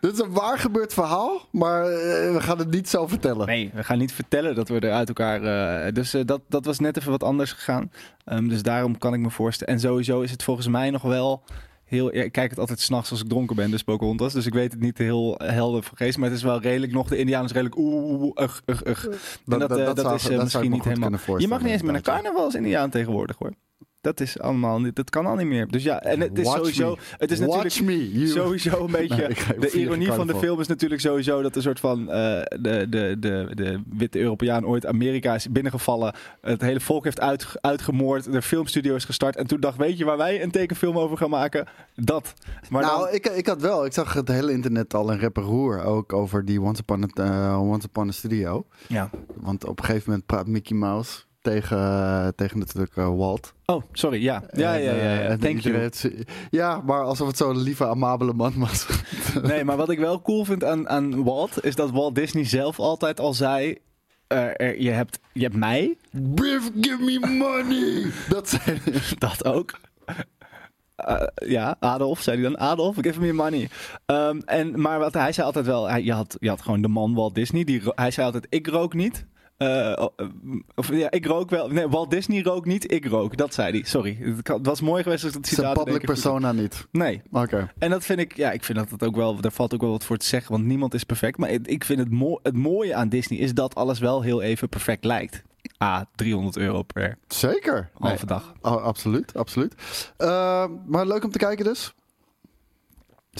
Dit 0.00 0.12
is 0.12 0.18
een 0.18 0.32
waar 0.32 0.58
gebeurd 0.58 0.94
verhaal, 0.94 1.48
maar 1.52 1.82
eh, 1.82 2.32
we 2.32 2.38
gaan 2.40 2.58
het 2.58 2.70
niet 2.70 2.88
zo 2.88 3.06
vertellen. 3.06 3.46
nee, 3.46 3.70
we 3.74 3.84
gaan 3.84 3.98
niet 3.98 4.12
vertellen 4.12 4.54
dat 4.54 4.68
we 4.68 4.80
er 4.80 4.92
uit 4.92 5.08
elkaar. 5.08 5.42
eh, 5.86 5.92
dus 5.92 6.14
dat, 6.24 6.40
dat 6.48 6.64
was 6.64 6.78
net 6.78 6.96
even 6.96 7.10
wat 7.10 7.22
anders 7.22 7.52
gegaan. 7.52 7.90
Ehm, 8.24 8.48
dus 8.48 8.62
daarom 8.62 8.98
kan 8.98 9.14
ik 9.14 9.20
me 9.20 9.30
voorstellen. 9.30 9.74
En 9.74 9.80
sowieso 9.80 10.20
is 10.20 10.30
het 10.30 10.42
volgens 10.42 10.66
mij 10.68 10.90
nog 10.90 11.02
wel. 11.02 11.44
Heel, 11.86 12.14
ja, 12.14 12.22
ik 12.22 12.32
kijk 12.32 12.50
het 12.50 12.58
altijd 12.58 12.80
s'nachts 12.80 13.10
als 13.10 13.20
ik 13.20 13.28
dronken 13.28 13.56
ben, 13.56 13.70
dus 13.70 13.82
Pocahontas. 13.82 14.32
Dus 14.32 14.46
ik 14.46 14.52
weet 14.52 14.72
het 14.72 14.80
niet 14.80 14.98
heel 14.98 15.34
helder 15.44 15.82
van 15.82 15.96
geest. 15.96 16.18
Maar 16.18 16.28
het 16.28 16.36
is 16.36 16.44
wel 16.44 16.60
redelijk 16.60 16.92
nog. 16.92 17.08
De 17.08 17.16
Indianen 17.16 17.46
is 17.46 17.52
redelijk 17.52 17.76
oeh, 17.78 18.32
ugh, 18.34 18.60
ugh, 18.66 18.86
ugh. 18.86 19.08
Dat, 19.44 19.68
dat 19.68 20.14
is 20.14 20.22
zou 20.22 20.42
misschien 20.42 20.70
niet 20.70 20.84
helemaal... 20.84 21.38
Je 21.38 21.48
mag 21.48 21.62
niet 21.62 21.70
eens 21.70 21.82
meer 21.82 21.92
naar 21.92 21.96
inderdaad, 21.96 22.04
ja. 22.04 22.12
carnaval 22.12 22.44
als 22.44 22.54
Indiaan 22.54 22.90
tegenwoordig, 22.90 23.36
hoor. 23.38 23.52
Dat 24.06 24.20
is 24.20 24.40
allemaal 24.40 24.80
niet... 24.80 24.96
Dat 24.96 25.10
kan 25.10 25.26
al 25.26 25.36
niet 25.36 25.46
meer. 25.46 25.68
Dus 25.68 25.82
ja, 25.82 26.02
en 26.02 26.20
het 26.20 26.38
is 26.38 26.44
Watch 26.44 26.56
sowieso... 26.56 26.90
me. 26.90 26.98
Het 27.18 27.30
is 27.30 27.38
natuurlijk 27.38 27.62
Watch 27.62 27.82
me, 27.82 28.26
sowieso 28.26 28.84
een 28.84 28.90
beetje... 29.00 29.28
Nee, 29.28 29.58
de 29.58 29.70
ironie 29.70 30.12
van 30.12 30.26
de 30.26 30.34
film 30.34 30.60
is 30.60 30.66
natuurlijk 30.66 31.00
sowieso 31.00 31.42
dat 31.42 31.56
een 31.56 31.62
soort 31.62 31.80
van 31.80 32.10
eh, 32.10 32.42
de, 32.60 32.86
de, 32.88 33.16
de, 33.18 33.48
de 33.54 33.82
witte 33.88 34.18
Europeaan 34.18 34.66
ooit 34.66 34.86
Amerika 34.86 35.34
is 35.34 35.50
binnengevallen. 35.50 36.14
Het 36.40 36.60
hele 36.60 36.80
volk 36.80 37.04
heeft 37.04 37.20
uit, 37.20 37.46
uitgemoord. 37.60 38.32
De 38.32 38.42
filmstudio 38.42 38.94
is 38.94 39.04
gestart. 39.04 39.36
En 39.36 39.46
toen 39.46 39.60
dacht, 39.60 39.76
weet 39.76 39.98
je 39.98 40.04
waar 40.04 40.16
wij 40.16 40.42
een 40.42 40.50
tekenfilm 40.50 40.98
over 40.98 41.16
gaan 41.16 41.30
maken? 41.30 41.66
Dat. 41.94 42.34
Maar 42.70 42.82
nou, 42.82 43.04
dan, 43.04 43.14
ik, 43.14 43.26
ik 43.26 43.46
had 43.46 43.60
wel. 43.60 43.84
Ik 43.84 43.92
zag 43.92 44.12
het 44.12 44.28
hele 44.28 44.52
internet 44.52 44.94
al 44.94 45.12
een 45.12 45.30
roer 45.34 45.84
ook 45.84 46.12
over 46.12 46.44
die 46.44 46.60
Once 46.60 46.80
Upon 46.80 47.02
a, 47.02 47.22
eh, 47.24 47.70
Once 47.70 47.86
Upon 47.86 48.08
a 48.08 48.12
Studio. 48.12 48.66
ja. 48.88 49.10
Want 49.34 49.66
op 49.66 49.78
een 49.78 49.84
gegeven 49.84 50.10
moment 50.10 50.26
praat 50.26 50.46
Mickey 50.46 50.76
Mouse 50.76 51.24
tegen, 51.46 52.32
tegen 52.36 52.58
natuurlijk 52.58 52.96
eh, 52.96 53.16
Walt. 53.16 53.54
Oh, 53.66 53.82
sorry. 53.92 54.22
Ja, 54.22 54.42
ja, 54.52 54.74
ja. 54.74 54.90
En, 54.90 54.96
ja, 54.96 55.20
eh, 55.20 55.28
ja. 55.28 55.36
Thank 55.36 55.58
you. 55.60 55.90
Ja, 56.50 56.80
maar 56.80 57.02
alsof 57.02 57.26
het 57.26 57.36
zo'n 57.36 57.58
lieve, 57.58 57.86
amabele 57.86 58.32
man 58.32 58.52
was. 58.56 58.86
Nee, 59.42 59.64
maar 59.64 59.76
wat 59.76 59.90
ik 59.90 59.98
wel 59.98 60.22
cool 60.22 60.44
vind 60.44 60.64
aan, 60.64 60.88
aan 60.88 61.24
Walt... 61.24 61.64
is 61.64 61.74
dat 61.74 61.90
Walt 61.90 62.14
Disney 62.14 62.44
zelf 62.44 62.78
altijd 62.78 63.20
al 63.20 63.34
zei... 63.34 63.78
eh, 64.26 64.60
er, 64.60 64.80
je, 64.80 64.90
hebt, 64.90 65.18
je 65.32 65.42
hebt 65.42 65.56
mij, 65.56 65.96
Biff, 66.10 66.70
give 66.80 67.02
me 67.02 67.18
money! 67.18 68.10
Dat 68.34 68.48
zei 68.48 68.80
Dat 69.18 69.44
ook. 69.44 69.78
Ja, 71.34 71.76
Adolf, 71.80 72.20
zei 72.20 72.40
hij 72.40 72.50
dan. 72.50 72.58
Adolf, 72.58 72.96
give 73.00 73.20
me 73.20 73.32
money. 73.32 73.68
Ehm, 74.06 74.38
en, 74.44 74.80
maar 74.80 74.98
wat, 74.98 75.14
hij 75.14 75.32
zei 75.32 75.46
altijd 75.46 75.66
wel, 75.66 75.88
hij, 75.88 76.02
je, 76.02 76.12
had, 76.12 76.36
je 76.40 76.48
had 76.48 76.62
gewoon 76.62 76.82
de 76.82 76.88
man 76.88 77.14
Walt 77.14 77.34
Disney. 77.34 77.64
Die, 77.64 77.82
hij 77.84 78.10
zei 78.10 78.26
altijd, 78.26 78.46
ik 78.48 78.66
rook 78.66 78.94
niet. 78.94 79.26
Eh, 79.56 79.92
oh, 79.96 80.08
eh, 80.16 80.26
of 80.74 80.92
ja, 80.92 81.10
ik 81.10 81.26
rook 81.26 81.50
wel. 81.50 81.68
Nee, 81.68 81.88
Walt 81.88 82.10
Disney 82.10 82.42
rook 82.42 82.64
niet, 82.64 82.92
ik 82.92 83.06
rook. 83.06 83.36
Dat 83.36 83.54
zei 83.54 83.70
hij. 83.70 83.82
Sorry. 83.84 84.18
Het 84.42 84.66
was 84.66 84.80
mooi 84.80 85.02
geweest 85.02 85.22
als 85.24 85.32
zijn 85.32 85.44
citaat... 85.44 85.76
in 85.76 85.84
public 85.84 85.96
goed- 85.96 86.04
persona 86.06 86.52
niet. 86.52 86.86
Nee. 86.92 87.22
Oké. 87.32 87.72
En 87.78 87.90
dat 87.90 88.04
vind 88.04 88.18
ik, 88.18 88.36
ja, 88.36 88.50
ik 88.52 88.64
vind 88.64 88.78
dat 88.78 88.90
het 88.90 89.02
ook 89.04 89.16
wel, 89.16 89.40
daar 89.40 89.52
valt 89.52 89.74
ook 89.74 89.80
wel 89.80 89.90
wat 89.90 90.04
voor 90.04 90.16
te 90.16 90.26
zeggen, 90.26 90.52
want 90.52 90.64
niemand 90.64 90.94
is 90.94 91.04
perfect. 91.04 91.38
Maar 91.38 91.50
ik- 91.50 91.84
vind 91.84 91.98
het, 91.98 92.08
het 92.42 92.56
mooie 92.56 92.94
aan 92.94 93.08
Disney 93.08 93.38
is 93.38 93.54
dat 93.54 93.74
alles 93.74 93.98
wel 93.98 94.22
heel 94.22 94.42
even 94.42 94.68
perfect 94.68 95.04
lijkt. 95.04 95.42
Ah, 95.78 96.00
300 96.14 96.56
euro 96.56 96.82
per 96.82 97.18
Zeker. 97.28 97.90
halve 97.98 98.16
Nee, 98.16 98.24
dag. 98.26 98.52
oh, 98.60 98.82
absoluut, 98.82 99.34
absoluut. 99.36 99.74
Eh, 100.16 100.64
maar 100.86 101.06
leuk 101.06 101.24
om 101.24 101.30
te 101.30 101.38
kijken 101.38 101.64
dus. 101.64 101.94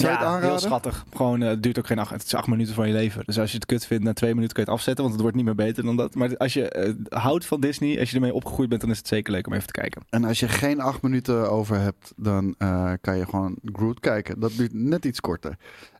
Zou 0.00 0.12
je 0.12 0.35
het 0.35 0.43
heel 0.43 0.59
schattig. 0.59 1.05
Gewoon, 1.17 1.43
eh, 1.43 1.49
het 1.49 1.62
duurt 1.62 1.79
ook 1.79 1.87
geen 1.87 1.99
acht, 1.99 2.11
het 2.11 2.23
is 2.23 2.35
acht 2.35 2.47
minuten 2.47 2.75
van 2.75 2.87
je 2.87 2.93
leven. 2.93 3.23
Dus 3.25 3.38
als 3.38 3.50
je 3.50 3.57
het 3.57 3.67
kut 3.67 3.87
vindt, 3.87 4.05
na 4.05 4.12
twee 4.12 4.35
minuten 4.35 4.55
kun 4.55 4.65
je 4.65 4.71
het 4.71 4.79
afzetten, 4.79 5.05
want 5.05 5.15
het 5.15 5.23
wordt 5.23 5.37
niet 5.37 5.47
meer 5.47 5.67
beter 5.67 5.85
dan 5.85 5.97
dat. 5.97 6.15
Maar 6.15 6.37
als 6.37 6.53
je 6.53 6.69
eh, 6.69 6.93
houdt 7.09 7.47
van 7.47 7.61
Disney, 7.61 8.00
als 8.00 8.11
je 8.11 8.17
ermee 8.17 8.35
opgegroeid 8.35 8.69
bent, 8.69 8.81
dan 8.81 8.91
is 8.91 8.99
het 8.99 9.09
zeker 9.09 9.33
leuk 9.33 9.47
om 9.47 9.53
even 9.53 9.67
te 9.67 9.73
kijken. 9.73 10.03
En 10.11 10.25
als 10.25 10.41
je 10.41 10.49
geen 10.49 10.81
acht 10.81 11.03
minuten 11.03 11.50
over 11.50 11.79
hebt, 11.79 12.12
dan 12.17 12.55
eh, 12.59 12.93
kan 13.00 13.17
je 13.17 13.25
gewoon 13.25 13.57
Groot 13.65 14.00
kijken. 14.00 14.41
Dat 14.41 14.53
duurt 14.57 14.75
net 14.75 15.05
iets 15.05 15.21
korter. 15.21 15.57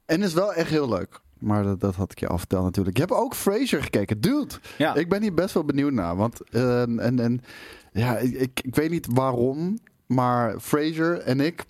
En 0.07 0.23
is 0.23 0.35
wel 0.35 0.53
echt 0.53 0.71
heel 0.71 0.89
leuk. 0.89 1.21
Maar 1.39 1.63
dat, 1.63 1.81
dat 1.81 1.95
had 1.95 2.13
ik 2.13 2.19
je 2.19 2.29
al 2.29 2.39
verteld 2.39 2.65
natuurlijk. 2.65 2.97
Je 2.97 3.03
hebt 3.03 3.15
ook 3.15 3.35
Frasier 3.35 3.83
gekeken. 3.83 4.21
Dude, 4.21 4.55
Ja, 4.79 4.95
ik 4.95 5.09
ben 5.09 5.23
hier 5.23 5.35
best 5.35 5.55
wel 5.55 5.65
benieuwd 5.65 5.93
naar. 5.93 6.17
Want 6.17 6.51
en, 6.51 7.19
en, 7.19 7.41
ja, 7.93 8.19
ik, 8.19 8.61
ik, 8.63 8.75
weet 8.75 8.91
niet 8.91 9.07
waarom, 9.11 9.79
maar 10.07 10.61
Frasier 10.61 11.19
en 11.19 11.41
ik... 11.41 11.65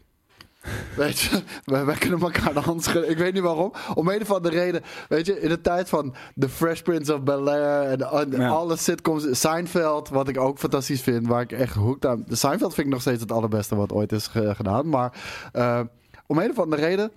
Weet 0.97 1.19
je, 1.19 1.43
wij, 1.65 1.85
wij 1.85 1.95
kunnen 1.97 2.21
elkaar 2.21 2.55
de 2.55 2.61
hand 2.61 2.85
schudden. 2.85 3.11
Ik 3.11 3.19
weet 3.19 3.33
niet 3.33 3.43
waarom. 3.43 3.73
Om 3.95 4.09
een 4.09 4.21
of 4.23 4.31
andere 4.31 4.59
reden. 4.59 4.83
Weet 5.09 5.27
je, 5.27 5.41
in 5.41 5.49
de 5.49 5.61
tijd 5.61 5.89
van 5.89 6.15
The 6.39 6.49
Fresh 6.49 6.81
Prince 6.81 7.15
of 7.15 7.23
Bel-Air 7.23 7.83
en, 7.91 8.01
en 8.01 8.41
Ja. 8.41 8.49
alle 8.49 8.77
sitcoms. 8.77 9.41
Seinfeld, 9.41 10.09
wat 10.09 10.29
ik 10.29 10.39
ook 10.39 10.59
fantastisch 10.59 11.01
vind. 11.01 11.27
Waar 11.27 11.43
ik 11.43 11.53
echt 11.53 11.75
hooked 11.75 12.07
aan. 12.07 12.25
Seinfeld 12.29 12.75
vind 12.75 12.87
ik 12.87 12.93
nog 12.93 13.03
steeds 13.03 13.21
het 13.21 13.33
allerbeste 13.33 13.77
wat 13.77 13.93
ooit 13.93 14.13
is 14.13 14.27
ge- 14.27 14.55
gedaan. 14.55 14.89
Maar 14.89 15.13
eh, 15.53 15.81
om 16.27 16.39
een 16.39 16.51
of 16.51 16.59
andere 16.59 16.83
reden. 16.83 17.11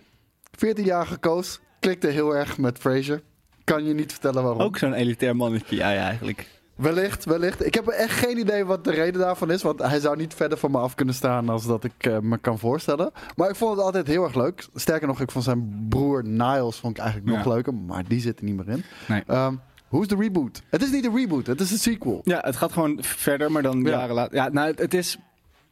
14-jarige 0.66 1.18
Koos 1.18 1.60
klikte 1.80 2.08
heel 2.08 2.36
erg 2.36 2.58
met 2.58 2.78
Frasier. 2.78 3.22
Kan 3.64 3.86
je 3.86 3.94
niet 3.94 4.12
vertellen 4.12 4.44
waarom. 4.44 4.62
ook 4.62 4.78
zo'n 4.78 4.94
elitair 4.94 5.36
mannetje, 5.36 5.76
ja 5.76 5.94
eigenlijk. 5.96 6.48
Wellicht, 6.80 7.26
wellicht. 7.26 7.66
Ik 7.66 7.74
heb 7.74 7.88
echt 7.88 8.14
geen 8.18 8.38
idee 8.38 8.66
wat 8.66 8.84
de 8.84 8.92
reden 8.92 9.22
daarvan 9.22 9.52
is. 9.52 9.62
Want 9.62 9.80
hij 9.82 10.00
zou 10.00 10.16
niet 10.18 10.34
verder 10.34 10.58
van 10.58 10.72
me 10.72 10.78
af 10.78 10.96
kunnen 10.96 11.16
staan 11.16 11.50
als 11.50 11.66
dat 11.66 11.84
ik 11.84 11.94
eh, 11.98 12.20
me 12.20 12.38
kan 12.38 12.60
voorstellen. 12.60 13.12
Maar 13.36 13.50
ik 13.50 13.56
vond 13.56 13.76
het 13.76 13.86
altijd 13.86 14.08
heel 14.08 14.24
erg 14.24 14.36
leuk. 14.36 14.68
Sterker 14.76 15.08
nog, 15.08 15.22
ik 15.22 15.32
vond 15.32 15.44
zijn 15.44 15.86
broer 15.90 16.24
Niles 16.28 16.76
vond 16.76 16.98
ik 16.98 17.04
eigenlijk 17.04 17.36
nog 17.36 17.44
Ja. 17.46 17.52
leuker. 17.52 17.74
Maar 17.74 18.04
die 18.08 18.22
zit 18.22 18.40
er 18.40 18.46
niet 18.46 18.56
meer 18.56 18.70
in. 18.70 18.84
Nee. 19.08 19.24
Ehm, 19.28 19.54
hoe 19.88 20.02
is 20.02 20.08
de 20.08 20.16
reboot? 20.16 20.62
Het 20.70 20.82
is 20.84 20.92
niet 20.92 21.06
een 21.06 21.16
reboot, 21.16 21.48
het 21.48 21.62
is 21.62 21.72
een 21.72 21.78
sequel. 21.78 22.22
Ja, 22.24 22.40
het 22.46 22.56
gaat 22.56 22.72
gewoon 22.72 22.98
verder, 23.02 23.52
maar 23.52 23.62
dan 23.62 23.82
Ja. 23.82 23.90
jaren 23.90 24.16
later. 24.16 24.36
Ja, 24.36 24.50
nou, 24.50 24.68
het, 24.68 24.80
het 24.80 24.94
is, 24.94 25.18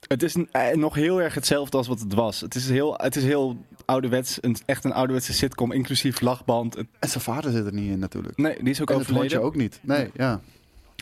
het 0.07 0.23
is 0.23 0.35
een- 0.35 0.49
eh, 0.51 0.75
nog 0.75 0.95
heel 0.95 1.21
erg 1.21 1.33
hetzelfde 1.33 1.77
als 1.77 1.87
wat 1.87 1.99
het 1.99 2.13
was. 2.13 2.41
Het 2.41 2.55
is 2.55 2.69
heel, 2.69 2.93
het 2.97 3.15
is 3.15 3.23
heel 3.23 3.57
ouderwets, 3.85 4.37
een, 4.41 4.55
echt 4.65 4.83
een 4.83 4.93
ouderwetse 4.93 5.33
sitcom, 5.33 5.71
inclusief 5.71 6.21
lachband. 6.21 6.75
Het- 6.75 6.87
En 6.99 7.09
zijn 7.09 7.23
vader 7.23 7.51
zit 7.51 7.65
er 7.65 7.73
niet 7.73 7.91
in 7.91 7.99
natuurlijk. 7.99 8.37
nee, 8.37 8.55
die 8.63 8.69
is 8.69 8.81
ook 8.81 8.89
en 8.89 8.97
het 8.97 9.07
hondje 9.07 9.23
overleden. 9.23 9.41
ook 9.41 9.55
niet. 9.55 9.79
Nee, 9.81 10.09
ja. 10.13 10.39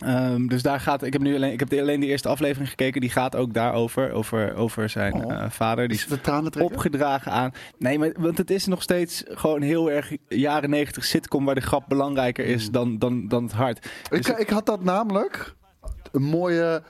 Ehm, 0.03 0.47
dus 0.47 0.61
daar 0.61 0.79
gaat, 0.79 1.03
ik 1.03 1.13
heb 1.13 1.21
nu 1.21 1.35
alleen, 1.35 1.51
ik 1.51 1.59
heb 1.59 1.69
de- 1.69 1.81
alleen 1.81 1.99
de 1.99 2.05
eerste 2.05 2.27
aflevering 2.29 2.69
gekeken, 2.69 3.01
die 3.01 3.09
gaat 3.09 3.35
ook 3.35 3.53
daarover, 3.53 4.11
over, 4.11 4.55
over 4.55 4.89
zijn 4.89 5.13
Oh. 5.13 5.31
eh, 5.33 5.49
vader. 5.49 5.87
Die 5.87 5.97
Is 5.97 6.07
de 6.07 6.63
opgedragen 6.63 7.31
aan. 7.31 7.51
Nee, 7.77 7.99
maar 7.99 8.11
want 8.19 8.37
het 8.37 8.49
is 8.49 8.65
nog 8.65 8.81
steeds 8.81 9.23
gewoon 9.27 9.61
heel 9.61 9.91
erg 9.91 10.11
jaren 10.27 10.69
negentig 10.69 11.05
sitcom 11.05 11.45
waar 11.45 11.55
de 11.55 11.61
grap 11.61 11.83
belangrijker 11.87 12.45
is 12.45 12.65
Mm. 12.65 12.71
dan, 12.71 12.97
dan, 12.99 13.27
dan 13.27 13.43
het 13.43 13.51
hart. 13.53 13.85
Ik, 14.09 14.25
Dus- 14.25 14.37
ik 14.37 14.49
had 14.49 14.65
dat 14.65 14.83
namelijk 14.83 15.53
een 16.11 16.23
mooie 16.23 16.81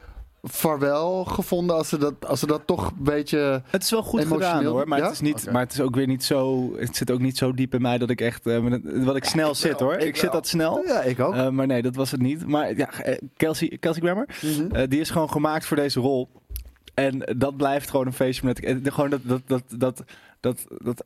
vaarwel 0.50 1.24
gevonden 1.26 1.76
als 1.76 1.90
ze 1.90 1.98
dat, 1.98 2.14
als 2.28 2.40
ze 2.40 2.48
dat 2.48 2.62
toch 2.66 2.88
een 2.88 3.04
beetje... 3.04 3.62
Het 3.66 3.84
is 3.84 3.90
wel 3.92 4.04
goed 4.04 4.26
gedaan 4.26 4.66
hoor, 4.66 4.88
maar, 4.88 4.98
ja? 4.98 5.04
het 5.04 5.14
is 5.14 5.20
niet, 5.22 5.52
maar 5.52 5.62
het 5.62 5.74
is 5.74 5.82
ook 5.82 5.96
weer 5.96 6.08
niet 6.08 6.24
zo. 6.24 6.70
Het 6.78 6.96
zit 6.96 7.12
ook 7.12 7.20
niet 7.20 7.38
zo 7.38 7.54
diep 7.54 7.74
in 7.74 7.82
mij 7.82 7.98
dat 7.98 8.10
ik 8.10 8.22
echt. 8.22 8.48
eh, 8.48 8.60
wat 8.84 9.16
ik 9.16 9.24
snel 9.26 9.50
ik 9.50 9.56
zit 9.56 9.80
wel, 9.80 9.90
hoor. 9.90 9.98
ik 9.98 10.08
Ik, 10.08 10.16
zit 10.16 10.32
dat 10.32 10.48
snel. 10.48 10.84
Ja, 10.86 11.02
ik 11.02 11.20
ook. 11.20 11.34
Eh, 11.34 11.50
maar 11.50 11.68
nee, 11.68 11.82
dat 11.82 11.96
was 11.96 12.12
het 12.12 12.22
niet. 12.22 12.48
Maar 12.48 12.78
ja, 12.78 12.92
eh, 12.92 13.18
Kelsey, 13.38 13.78
Kelsey 13.80 14.02
Grammer, 14.02 14.28
Mhm. 14.42 14.88
die 14.90 15.00
is 15.00 15.10
gewoon 15.10 15.30
gemaakt 15.30 15.66
voor 15.66 15.78
deze 15.78 16.00
rol. 16.00 16.30
En 16.94 17.34
dat 17.38 17.58
blijft 17.58 17.90
gewoon 17.90 18.06
een 18.06 18.14
feestje 18.14 18.46
met. 18.46 18.80
Gewoon 18.84 19.10
dat. 19.10 19.20
dat, 19.24 19.42
dat, 19.46 19.64
dat 19.78 20.04
dat, 20.54 20.66
dat, 20.84 21.06